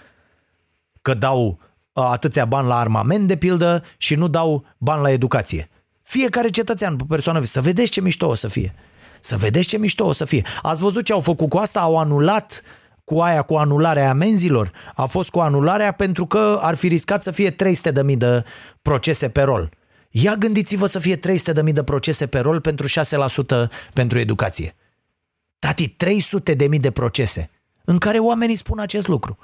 Că 1.01 1.13
dau 1.13 1.59
atâția 1.93 2.45
bani 2.45 2.67
la 2.67 2.77
armament, 2.77 3.27
de 3.27 3.37
pildă, 3.37 3.83
și 3.97 4.15
nu 4.15 4.27
dau 4.27 4.65
bani 4.77 5.01
la 5.01 5.11
educație. 5.11 5.69
Fiecare 6.11 6.49
cetățean, 6.49 6.95
persoană, 6.95 7.43
să 7.43 7.61
vedeți 7.61 7.91
ce 7.91 8.01
mișto 8.01 8.27
o 8.27 8.33
să 8.33 8.47
fie. 8.47 8.73
Să 9.19 9.37
vedeți 9.37 9.67
ce 9.67 9.77
mișto 9.77 10.05
o 10.05 10.11
să 10.11 10.25
fie. 10.25 10.45
Ați 10.61 10.81
văzut 10.81 11.05
ce 11.05 11.13
au 11.13 11.19
făcut 11.19 11.49
cu 11.49 11.57
asta? 11.57 11.79
Au 11.79 11.97
anulat 11.97 12.61
cu 13.03 13.19
aia, 13.19 13.41
cu 13.41 13.53
anularea 13.53 14.09
amenzilor. 14.09 14.71
A 14.95 15.05
fost 15.05 15.29
cu 15.29 15.39
anularea 15.39 15.91
pentru 15.91 16.25
că 16.25 16.59
ar 16.61 16.75
fi 16.75 16.87
riscat 16.87 17.23
să 17.23 17.31
fie 17.31 17.51
300.000 17.51 18.17
de 18.17 18.43
procese 18.81 19.29
pe 19.29 19.41
rol. 19.41 19.69
Ia 20.09 20.35
gândiți-vă 20.35 20.85
să 20.85 20.99
fie 20.99 21.17
300.000 21.17 21.73
de 21.73 21.83
procese 21.83 22.27
pe 22.27 22.39
rol 22.39 22.61
pentru 22.61 22.87
6% 22.87 23.69
pentru 23.93 24.19
educație. 24.19 24.75
Tati, 25.59 25.95
300.000 26.69 26.79
de 26.79 26.91
procese 26.91 27.49
în 27.83 27.97
care 27.97 28.19
oamenii 28.19 28.55
spun 28.55 28.79
acest 28.79 29.07
lucru. 29.07 29.37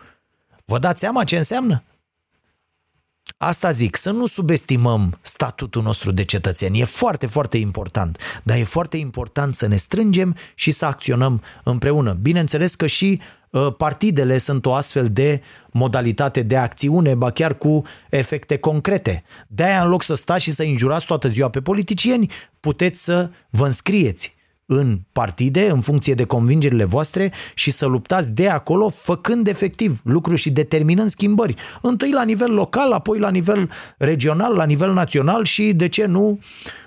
Vă 0.66 0.80
dați 0.80 1.00
seama 1.00 1.24
ce 1.24 1.38
înseamnă? 1.38 1.84
Asta 3.40 3.72
zic, 3.72 3.96
să 3.96 4.12
nu 4.12 4.26
subestimăm 4.26 5.18
statutul 5.22 5.82
nostru 5.82 6.12
de 6.12 6.24
cetățen. 6.24 6.74
E 6.74 6.84
foarte, 6.84 7.26
foarte 7.26 7.58
important, 7.58 8.18
dar 8.44 8.58
e 8.58 8.64
foarte 8.64 8.98
important 8.98 9.56
să 9.56 9.68
ne 9.68 9.76
strângem 9.76 10.36
și 10.56 10.72
să 10.72 10.86
acționăm 10.86 11.42
împreună. 11.64 12.14
Bineînțeles 12.14 12.76
că 12.76 12.86
și 12.86 13.22
uh, 13.50 13.76
partidele 13.78 14.38
sunt 14.38 14.66
o 14.66 14.74
astfel 14.74 15.10
de 15.12 15.42
modalitate 15.72 16.42
de 16.42 16.58
acțiune, 16.58 17.16
ba 17.16 17.32
chiar 17.32 17.58
cu 17.58 17.82
efecte 18.10 18.58
concrete. 18.58 19.24
De-aia, 19.48 19.84
în 19.84 19.90
loc 19.90 20.04
să 20.04 20.14
stați 20.14 20.44
și 20.44 20.52
să 20.52 20.64
înjurați 20.64 21.06
toată 21.06 21.28
ziua 21.28 21.50
pe 21.50 21.62
politicieni, 21.62 22.32
puteți 22.60 23.04
să 23.04 23.32
vă 23.50 23.66
înscrieți 23.66 24.37
în 24.70 25.00
partide, 25.12 25.70
în 25.70 25.82
funcție 25.82 26.14
de 26.14 26.24
convingerile 26.24 26.84
voastre 26.84 27.32
și 27.54 27.72
să 27.72 27.86
luptați 27.86 28.34
de 28.34 28.50
acolo, 28.50 28.90
făcând 28.90 29.48
efectiv 29.48 30.02
lucruri 30.04 30.40
și 30.40 30.52
determinând 30.52 31.10
schimbări. 31.10 31.56
Întâi 31.82 32.12
la 32.12 32.24
nivel 32.24 32.54
local, 32.54 32.92
apoi 32.92 33.20
la 33.20 33.30
nivel 33.30 33.70
regional, 33.98 34.56
la 34.56 34.66
nivel 34.66 34.94
național 34.94 35.44
și, 35.44 35.74
de 35.74 35.88
ce 35.88 36.06
nu, 36.06 36.40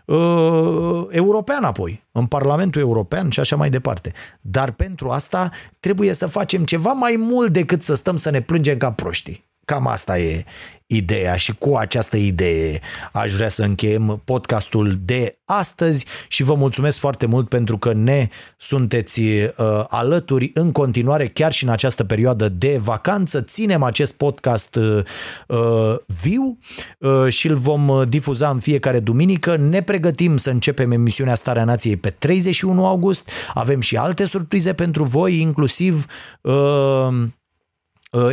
uh, 0.05 1.07
european 1.11 1.65
apoi, 1.65 2.05
în 2.13 2.27
Parlamentul 2.27 2.81
European 2.81 3.31
și 3.31 3.41
așa 3.41 3.57
mai 3.57 3.71
departe. 3.71 4.13
Dar 4.41 4.71
pentru 4.71 5.11
asta 5.11 5.51
trebuie 5.81 6.13
să 6.13 6.27
facem 6.27 6.65
ceva 6.65 6.93
mai 6.93 7.17
mult 7.19 7.53
decât 7.53 7.83
să 7.83 7.95
stăm 7.95 8.17
să 8.17 8.31
ne 8.31 8.41
plângem 8.41 8.77
ca 8.77 8.93
proștii. 8.93 9.49
Cam 9.65 9.87
asta 9.87 10.19
e, 10.19 10.45
ideea 10.91 11.37
și 11.37 11.55
cu 11.59 11.77
această 11.77 12.17
idee 12.17 12.81
aș 13.13 13.33
vrea 13.33 13.49
să 13.49 13.63
încheiem 13.63 14.23
podcastul 14.25 14.99
de 15.05 15.39
astăzi 15.45 16.05
și 16.29 16.43
vă 16.43 16.55
mulțumesc 16.55 16.99
foarte 16.99 17.27
mult 17.27 17.49
pentru 17.49 17.79
că 17.79 17.93
ne 17.93 18.29
sunteți 18.57 19.21
uh, 19.21 19.51
alături 19.89 20.51
în 20.55 20.73
continuare 20.73 21.27
chiar 21.27 21.53
și 21.53 21.65
în 21.65 21.71
această 21.71 22.05
perioadă 22.05 22.49
de 22.49 22.79
vacanță. 22.83 23.43
Ținem 23.43 23.83
acest 23.83 24.17
podcast 24.17 24.75
uh, 24.77 25.03
uh 25.47 25.95
viu 26.23 26.59
uh, 26.99 27.29
și 27.29 27.49
îl 27.49 27.57
vom 27.57 28.05
difuza 28.09 28.49
în 28.49 28.59
fiecare 28.59 29.01
duminică. 29.01 29.57
Ne 29.57 29.83
pregătim 29.83 30.37
să 30.37 30.51
începem 30.51 30.91
emisiunea 30.91 31.35
Starea 31.35 31.65
Nației 31.65 31.97
pe 31.97 32.11
31 32.11 32.87
august. 32.87 33.31
Avem 33.55 33.81
și 33.81 33.97
alte 33.97 34.25
surprize 34.25 34.73
pentru 34.73 35.05
voi, 35.05 35.41
inclusiv 35.41 36.07
uh, 36.41 36.51
Uh, 36.51 37.29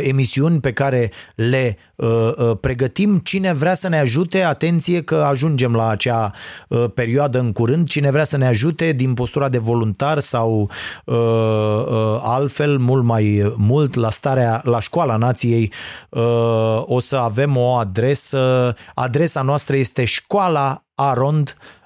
emisiuni 0.00 0.60
pe 0.60 0.72
care 0.72 1.10
le 1.34 1.76
uh, 1.96 2.32
uh, 2.36 2.56
pregătim. 2.60 3.18
Cine 3.18 3.52
vrea 3.52 3.74
să 3.74 3.88
ne 3.88 3.98
ajute, 3.98 4.42
atenție 4.42 5.02
că 5.02 5.14
ajungem 5.14 5.74
la 5.74 5.88
acea 5.88 6.32
uh, 6.68 6.84
perioadă 6.94 7.38
în 7.38 7.52
curând, 7.52 7.88
cine 7.88 8.10
vrea 8.10 8.24
să 8.24 8.36
ne 8.36 8.46
ajute 8.46 8.92
din 8.92 9.14
postura 9.14 9.48
de 9.48 9.58
voluntar 9.58 10.18
sau 10.18 10.70
uh, 11.04 11.16
uh, 11.16 12.20
altfel, 12.22 12.78
mult 12.78 13.04
mai 13.04 13.54
mult, 13.56 13.94
la 13.94 14.10
starea, 14.10 14.60
la 14.64 14.80
școala 14.80 15.16
nației, 15.16 15.72
uh, 16.08 16.82
o 16.84 17.00
să 17.00 17.16
avem 17.16 17.56
o 17.56 17.74
adresă. 17.74 18.74
Adresa 18.94 19.42
noastră 19.42 19.76
este 19.76 20.04
școala 20.04 20.82
arond 20.94 21.54
Uh, 21.58 21.77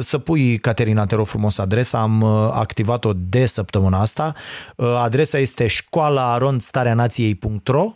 să 0.00 0.18
pui, 0.18 0.58
Caterina, 0.58 1.06
te 1.06 1.14
rog 1.14 1.26
frumos, 1.26 1.58
adresa, 1.58 2.00
am 2.00 2.20
uh, 2.20 2.50
activat-o 2.52 3.12
de 3.14 3.46
săptămâna 3.46 4.00
asta. 4.00 4.34
Uh, 4.76 5.00
adresa 5.02 5.38
este 5.38 5.66
școala.arondstareanației.ro 5.66 7.92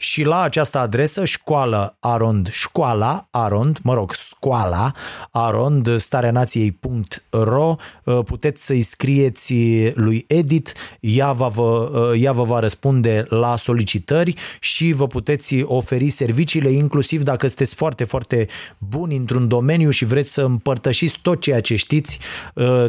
și 0.00 0.24
la 0.24 0.40
această 0.40 0.78
adresă, 0.78 1.24
școală 1.24 1.96
arond, 1.98 2.48
școala 2.50 3.28
arond, 3.30 3.78
mă 3.82 3.94
rog, 3.94 4.12
scoala 4.14 4.92
arond, 5.30 5.96
stareanației.ro, 5.96 7.76
puteți 8.24 8.66
să-i 8.66 8.82
scrieți 8.82 9.54
lui 9.94 10.24
Edit, 10.28 10.72
ea, 11.00 11.32
va 11.32 11.48
vă, 11.48 12.12
ea 12.18 12.32
vă 12.32 12.42
va 12.42 12.58
răspunde 12.58 13.24
la 13.28 13.56
solicitări 13.56 14.34
și 14.60 14.92
vă 14.92 15.06
puteți 15.06 15.62
oferi 15.62 16.08
serviciile, 16.08 16.70
inclusiv 16.70 17.22
dacă 17.22 17.46
sunteți 17.46 17.74
foarte, 17.74 18.04
foarte 18.04 18.48
buni 18.78 19.16
într-un 19.16 19.48
domeniu 19.48 19.90
și 19.90 20.04
vreți 20.04 20.32
să 20.32 20.42
împărtășiți 20.42 21.18
tot 21.22 21.40
ceea 21.40 21.60
ce 21.60 21.76
știți 21.76 22.18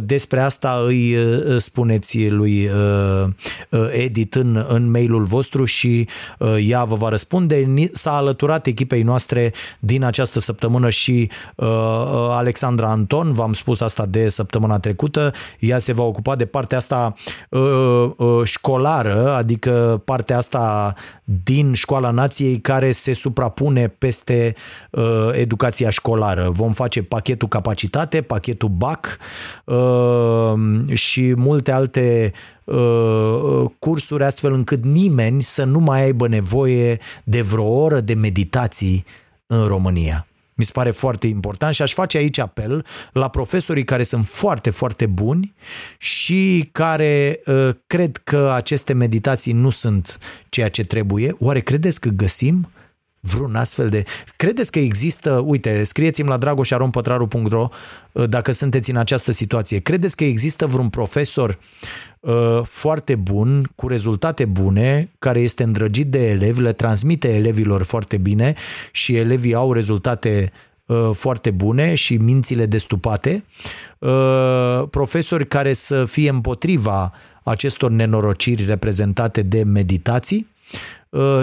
despre 0.02 0.42
asta, 0.42 0.84
îi 0.86 1.16
spuneți 1.58 2.28
lui 2.28 2.70
Edit 3.90 4.36
în, 4.36 4.66
în 4.68 4.92
mailul 4.92 5.24
vostru 5.24 5.66
și 5.66 6.08
ea 6.60 6.84
vă 6.84 6.96
va 7.02 7.10
răspunde. 7.10 7.68
S-a 7.92 8.12
alăturat 8.12 8.66
echipei 8.66 9.02
noastre 9.02 9.54
din 9.80 10.04
această 10.04 10.40
săptămână 10.40 10.90
și 10.90 11.30
uh, 11.56 11.68
uh, 11.68 12.30
Alexandra 12.32 12.90
Anton, 12.90 13.34
v-am 13.34 13.54
spus 13.54 13.82
asta 13.82 14.06
de 14.06 14.30
săptămâna 14.30 14.80
trecută, 14.80 15.34
ea 15.60 15.80
se 15.80 15.94
va 15.94 16.04
ocupa 16.04 16.36
de 16.36 16.46
partea 16.46 16.78
asta 16.78 17.14
uh, 17.50 18.12
uh, 18.18 18.42
școlară, 18.44 19.34
adică 19.34 20.02
partea 20.06 20.38
asta 20.38 20.94
din 21.44 21.74
școala 21.74 22.12
nației 22.12 22.60
care 22.60 22.92
se 22.92 23.14
suprapune 23.14 23.88
peste 23.88 24.56
uh, 24.90 25.30
educația 25.32 25.90
școlară. 25.90 26.50
Vom 26.50 26.72
face 26.72 27.04
pachetul 27.04 27.48
capacitate, 27.48 28.22
pachetul 28.22 28.70
BAC 28.70 29.18
uh, 29.66 30.54
și 30.94 31.34
multe 31.36 31.72
alte 31.72 32.34
Uh, 32.34 32.61
cursuri 33.80 34.24
astfel 34.24 34.54
încât 34.54 34.84
nimeni 34.84 35.44
să 35.44 35.64
nu 35.64 35.80
mai 35.80 36.02
aibă 36.02 36.28
nevoie 36.28 37.00
de 37.24 37.42
vreo 37.42 37.66
oră 37.66 38.00
de 38.00 38.14
meditații 38.14 39.06
în 39.46 39.68
România. 39.68 40.26
Mi 40.54 40.68
se 40.68 40.72
pare 40.74 40.92
foarte 40.92 41.28
important 41.28 41.74
și 41.74 41.82
aș 41.82 41.94
face 41.94 42.18
aici 42.18 42.38
apel 42.38 42.86
la 43.12 43.28
profesorii 43.28 43.84
care 43.84 44.04
sunt 44.04 44.26
foarte, 44.28 44.70
foarte 44.70 45.06
buni 45.06 45.54
și 45.98 46.70
care 46.72 47.40
uh, 47.46 47.70
cred 47.88 48.18
că 48.18 48.52
aceste 48.56 48.94
meditații 48.94 49.54
nu 49.54 49.70
sunt 49.70 50.18
ceea 50.50 50.70
ce 50.70 50.84
trebuie. 50.84 51.36
Oare 51.40 51.60
credeți 51.60 52.00
că 52.00 52.10
găsim 52.10 52.70
vreun 53.22 53.56
astfel 53.56 53.90
de... 53.90 54.04
Credeți 54.36 54.72
că 54.72 54.80
există, 54.80 55.44
uite, 55.46 55.84
scrieți-mi 55.84 56.30
la 56.30 56.38
dragoșarompătraru.ro 56.38 57.70
uh, 58.12 58.30
dacă 58.30 58.52
sunteți 58.52 58.90
în 58.90 58.96
această 58.96 59.32
situație. 59.32 59.80
Credeți 59.80 60.16
că 60.16 60.24
există 60.24 60.66
vreun 60.66 60.90
profesor 60.90 61.58
uh, 62.20 62.62
foarte 62.64 63.16
bun, 63.16 63.70
cu 63.76 63.88
rezultate 63.88 64.46
bune, 64.46 65.12
care 65.20 65.40
este 65.40 65.64
îndrăgit 65.64 66.08
de 66.08 66.30
elevi, 66.30 66.62
le 66.62 66.74
transmite 66.74 67.34
elevilor 67.36 67.84
foarte 67.84 68.18
bine 68.18 68.54
și 68.92 69.16
elevii 69.16 69.54
au 69.54 69.74
rezultate 69.74 70.52
uh, 70.86 71.10
foarte 71.14 71.52
bune 71.52 71.96
și 71.96 72.18
mințile 72.18 72.66
destupate, 72.66 73.44
uh, 74.00 74.84
profesori 74.90 75.48
care 75.48 75.74
să 75.74 76.06
fie 76.06 76.30
împotriva 76.30 77.14
acestor 77.44 77.92
nenorociri 77.92 78.66
reprezentate 78.66 79.42
de 79.42 79.64
meditații, 79.64 80.38
Uh, 80.46 80.51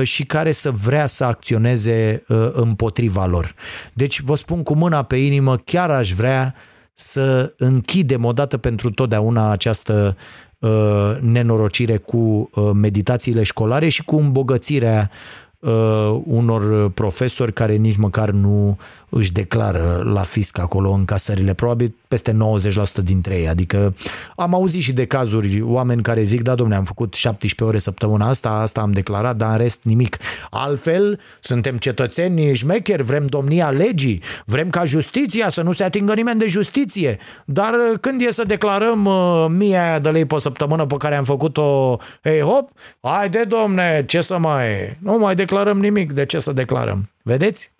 și 0.02 0.24
care 0.24 0.52
să 0.52 0.70
vrea 0.70 1.06
să 1.06 1.24
acționeze 1.24 2.22
uh, 2.28 2.48
împotriva 2.52 3.26
lor. 3.26 3.54
Deci 3.92 4.20
vă 4.20 4.34
spun 4.34 4.62
cu 4.62 4.74
mâna 4.74 5.02
pe 5.02 5.16
inimă, 5.16 5.56
chiar 5.56 5.90
aș 5.90 6.12
vrea 6.12 6.54
să 6.94 7.52
închidem 7.56 8.24
odată 8.24 8.56
pentru 8.56 8.90
totdeauna 8.90 9.50
această 9.50 10.16
uh, 10.58 11.16
nenorocire 11.20 11.96
cu 11.96 12.50
meditațiile 12.74 13.42
școlare 13.42 13.88
și 13.88 14.04
cu 14.04 14.16
îmbogățirea 14.16 15.10
unor 16.24 16.90
profesori 16.90 17.52
care 17.52 17.74
nici 17.74 17.96
măcar 17.96 18.30
nu 18.30 18.78
își 19.08 19.32
declară 19.32 20.02
la 20.12 20.22
fisc 20.22 20.58
acolo 20.58 20.90
încasările, 20.90 21.54
probabil 21.54 21.94
peste 22.08 22.32
90% 22.32 22.36
dintre 23.02 23.34
ei. 23.34 23.48
Adică 23.48 23.94
am 24.36 24.54
auzit 24.54 24.82
și 24.82 24.92
de 24.92 25.04
cazuri 25.04 25.62
oameni 25.62 26.02
care 26.02 26.22
zic, 26.22 26.42
da 26.42 26.54
domne, 26.54 26.74
am 26.74 26.84
făcut 26.84 27.14
17 27.14 27.64
ore 27.64 27.78
săptămâna 27.78 28.28
asta, 28.28 28.50
asta 28.50 28.80
am 28.80 28.90
declarat, 28.90 29.36
dar 29.36 29.50
în 29.52 29.58
rest 29.58 29.84
nimic. 29.84 30.16
Altfel, 30.50 31.20
suntem 31.40 31.76
cetățeni 31.76 32.54
șmecheri, 32.54 33.02
vrem 33.02 33.26
domnia 33.26 33.70
legii, 33.70 34.22
vrem 34.44 34.70
ca 34.70 34.84
justiția 34.84 35.48
să 35.48 35.62
nu 35.62 35.72
se 35.72 35.84
atingă 35.84 36.14
nimeni 36.14 36.38
de 36.38 36.46
justiție, 36.46 37.18
dar 37.44 37.72
uh, 37.72 37.98
când 38.00 38.20
e 38.20 38.30
să 38.30 38.44
declarăm 38.44 39.04
uh, 39.04 39.46
mie 39.48 39.98
de 40.02 40.08
lei 40.08 40.24
pe 40.24 40.38
săptămână 40.38 40.86
pe 40.86 40.96
care 40.96 41.16
am 41.16 41.24
făcut-o, 41.24 41.96
hei 42.22 42.40
hop, 42.40 42.70
haide 43.00 43.44
domne, 43.48 44.04
ce 44.06 44.20
să 44.20 44.38
mai, 44.38 44.96
nu 44.98 45.18
mai 45.18 45.34
declarăm 45.48 45.78
nimic, 45.78 46.12
de 46.12 46.26
ce 46.26 46.38
să 46.38 46.52
declarăm? 46.52 47.10
Vedeți? 47.22 47.72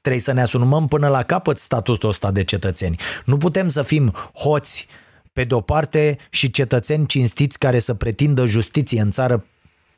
Trebuie 0.00 0.22
să 0.22 0.32
ne 0.32 0.40
asumăm 0.40 0.88
până 0.88 1.08
la 1.08 1.22
capăt 1.22 1.58
statusul 1.58 2.08
ăsta 2.08 2.30
de 2.30 2.44
cetățeni. 2.44 2.96
Nu 3.24 3.36
putem 3.36 3.68
să 3.68 3.82
fim 3.82 4.14
hoți 4.34 4.86
pe 5.32 5.44
de-o 5.44 5.60
parte 5.60 6.18
și 6.30 6.50
cetățeni 6.50 7.06
cinstiți 7.06 7.58
care 7.58 7.78
să 7.78 7.94
pretindă 7.94 8.46
justiție 8.46 9.00
în 9.00 9.10
țară 9.10 9.44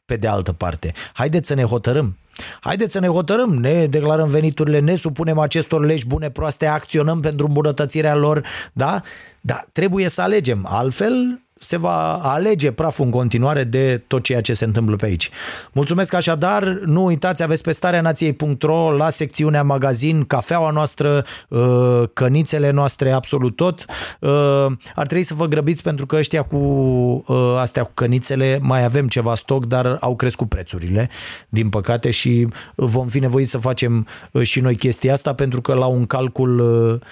pe 0.05 0.17
de 0.17 0.27
altă 0.27 0.53
parte. 0.53 0.93
Haideți 1.13 1.47
să 1.47 1.55
ne 1.55 1.63
hotărâm. 1.63 2.17
Haideți 2.61 2.93
să 2.93 3.01
ne 3.01 3.07
hotărâm, 3.09 3.55
ne 3.55 3.87
declarăm 3.87 4.29
veniturile, 4.29 4.79
ne 4.79 4.95
supunem 4.95 5.39
acestor 5.39 5.85
legi 5.85 6.07
bune, 6.07 6.31
proaste, 6.31 6.67
acționăm 6.67 7.21
pentru 7.21 7.47
îmbunătățirea 7.47 8.15
lor, 8.15 8.47
da? 8.73 9.03
Dar 9.41 9.69
trebuie 9.73 10.09
să 10.09 10.23
alegem. 10.23 10.67
Altfel, 10.71 11.43
se 11.65 11.77
va 11.77 12.15
alege 12.15 12.71
praful 12.71 13.05
în 13.05 13.11
continuare 13.11 13.65
de 13.65 14.03
tot 14.07 14.23
ceea 14.23 14.41
ce 14.41 14.53
se 14.53 14.65
întâmplă 14.65 14.97
pe 14.97 15.07
aici. 15.07 15.31
Mulțumesc 15.73 16.15
așadar, 16.15 16.65
nu 16.85 17.05
uitați, 17.05 17.43
aveți 17.43 17.63
pe 17.63 17.73
starea 17.73 18.01
nației.ro 18.01 18.93
la 18.93 19.11
secțiunea 19.11 19.63
magazin, 19.63 20.25
cafeaua 20.25 20.71
noastră, 20.71 21.25
uh, 21.49 22.03
cănițele 22.13 22.71
noastre, 22.71 23.11
absolut 23.11 23.57
tot. 23.57 23.85
Uh, 24.21 24.31
ar 24.95 25.07
trebui 25.07 25.23
să 25.23 25.35
vă 25.35 25.47
grăbiți 25.47 25.83
pentru 25.83 26.07
că 26.07 26.17
ăștia 26.17 26.43
cu 26.43 26.57
uh, 26.57 27.57
astea 27.59 27.83
cu 27.83 27.91
cănițele 27.95 28.59
mai 28.63 28.85
avem 28.85 29.09
ceva 29.09 29.35
stoc, 29.35 29.65
dar 29.67 29.97
au 30.01 30.17
crescut 30.17 30.49
prețurile, 30.49 31.11
din 31.49 31.69
păcate, 31.69 32.11
și 32.11 32.47
vom 32.75 33.07
fi 33.07 33.19
nevoiți 33.19 33.51
să 33.51 33.59
facem 33.59 34.07
și 34.43 34.61
noi 34.61 34.77
chestia 34.77 35.13
asta 35.13 35.35
pentru 35.35 35.61
că 35.61 35.75
la 35.75 35.87
un 35.87 36.07
calcul 36.07 37.03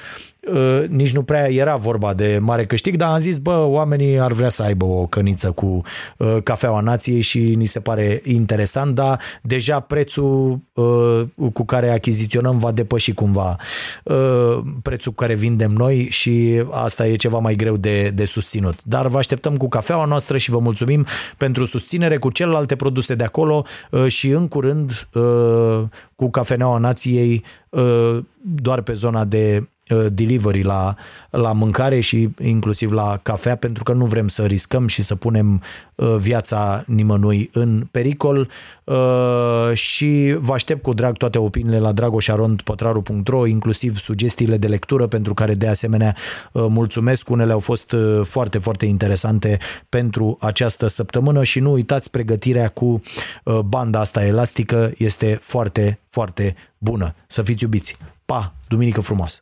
Uh, 0.51 0.89
nici 0.89 1.13
nu 1.13 1.23
prea 1.23 1.53
era 1.53 1.77
vorba 1.77 2.15
de 2.15 2.39
mare 2.41 2.67
câștig, 2.67 2.97
dar 2.97 3.13
am 3.13 3.19
zis, 3.19 3.39
bă, 3.39 3.65
oamenii 3.69 4.19
ar 4.19 4.33
vrea 4.33 4.49
să 4.49 4.63
aibă 4.63 4.85
o 4.85 5.07
căniță 5.07 5.51
cu 5.51 5.83
uh, 6.17 6.37
cafeaua 6.43 6.81
nației 6.81 7.21
și 7.21 7.39
ni 7.39 7.67
se 7.67 7.81
pare 7.81 8.21
interesant, 8.25 8.95
dar 8.95 9.21
deja 9.43 9.81
prețul 9.81 10.61
uh, 10.73 11.21
cu 11.53 11.65
care 11.65 11.91
achiziționăm 11.91 12.59
va 12.59 12.73
depăși 12.73 13.13
cumva 13.13 13.57
uh, 14.05 14.59
prețul 14.83 15.13
cu 15.13 15.23
care 15.23 15.35
vindem 15.35 15.71
noi 15.71 16.07
și 16.11 16.63
asta 16.71 17.07
e 17.07 17.15
ceva 17.15 17.39
mai 17.39 17.55
greu 17.55 17.77
de, 17.77 18.09
de 18.09 18.25
susținut. 18.25 18.85
Dar 18.85 19.07
vă 19.07 19.19
așteptăm 19.19 19.57
cu 19.57 19.69
cafeaua 19.69 20.05
noastră 20.05 20.37
și 20.37 20.51
vă 20.51 20.59
mulțumim 20.59 21.07
pentru 21.37 21.65
susținere 21.65 22.17
cu 22.17 22.31
celelalte 22.31 22.77
produse 22.77 23.15
de 23.15 23.25
acolo 23.25 23.65
uh, 23.91 24.07
și 24.07 24.29
în 24.29 24.49
curând 24.49 25.09
uh, 25.13 25.83
cu 26.17 26.31
cafeneaua 26.31 26.79
nației 26.79 27.45
uh, 27.69 28.19
doar 28.41 28.81
pe 28.81 28.93
zona 28.93 29.25
de 29.25 29.63
Uh, 29.63 29.69
delivery 30.13 30.63
la, 30.63 30.95
la 31.31 31.53
mâncare 31.53 32.01
și 32.01 32.29
inclusiv 32.43 32.93
la 32.93 33.21
cafea 33.23 33.57
pentru 33.57 33.83
că 33.83 33.93
nu 33.93 34.05
vrem 34.05 34.29
să 34.29 34.45
riscăm 34.45 34.87
și 34.87 35.03
să 35.03 35.15
punem 35.15 35.63
uh, 35.95 36.15
viața 36.19 36.85
nimănui 36.87 37.51
în 37.53 37.87
pericol 37.91 38.49
uh, 38.85 39.71
și 39.73 40.37
vă 40.39 40.53
aștept 40.53 40.83
cu 40.83 40.93
drag 40.93 41.17
toate 41.17 41.39
opiniile 41.39 41.79
la 41.79 41.93
dragoșarondpătraru.ro 41.93 43.47
inclusiv 43.47 43.99
sugestiile 43.99 44.57
de 44.57 44.67
lectură 44.67 45.07
pentru 45.07 45.35
care 45.35 45.55
de 45.55 45.69
asemenea 45.69 46.17
mulțumesc, 46.53 47.31
unele 47.31 47.53
au 47.53 47.59
fost 47.59 47.95
foarte, 48.23 48.59
foarte 48.59 48.87
interesante 48.87 49.59
pentru 49.89 50.37
această 50.41 50.87
săptămână 50.87 51.43
și 51.43 51.61
nu 51.61 51.73
uitați 51.73 52.11
pregătirea 52.11 52.69
cu 52.69 53.03
banda 53.65 54.01
asta 54.01 54.25
elastică 54.25 54.93
este 54.97 55.39
foarte, 55.43 55.99
foarte 56.09 56.55
bună. 56.79 57.15
Să 57.27 57.43
fiți 57.43 57.63
iubiți! 57.63 57.97
Pa! 58.25 58.55
Duminică 58.69 59.01
frumoasă! 59.01 59.41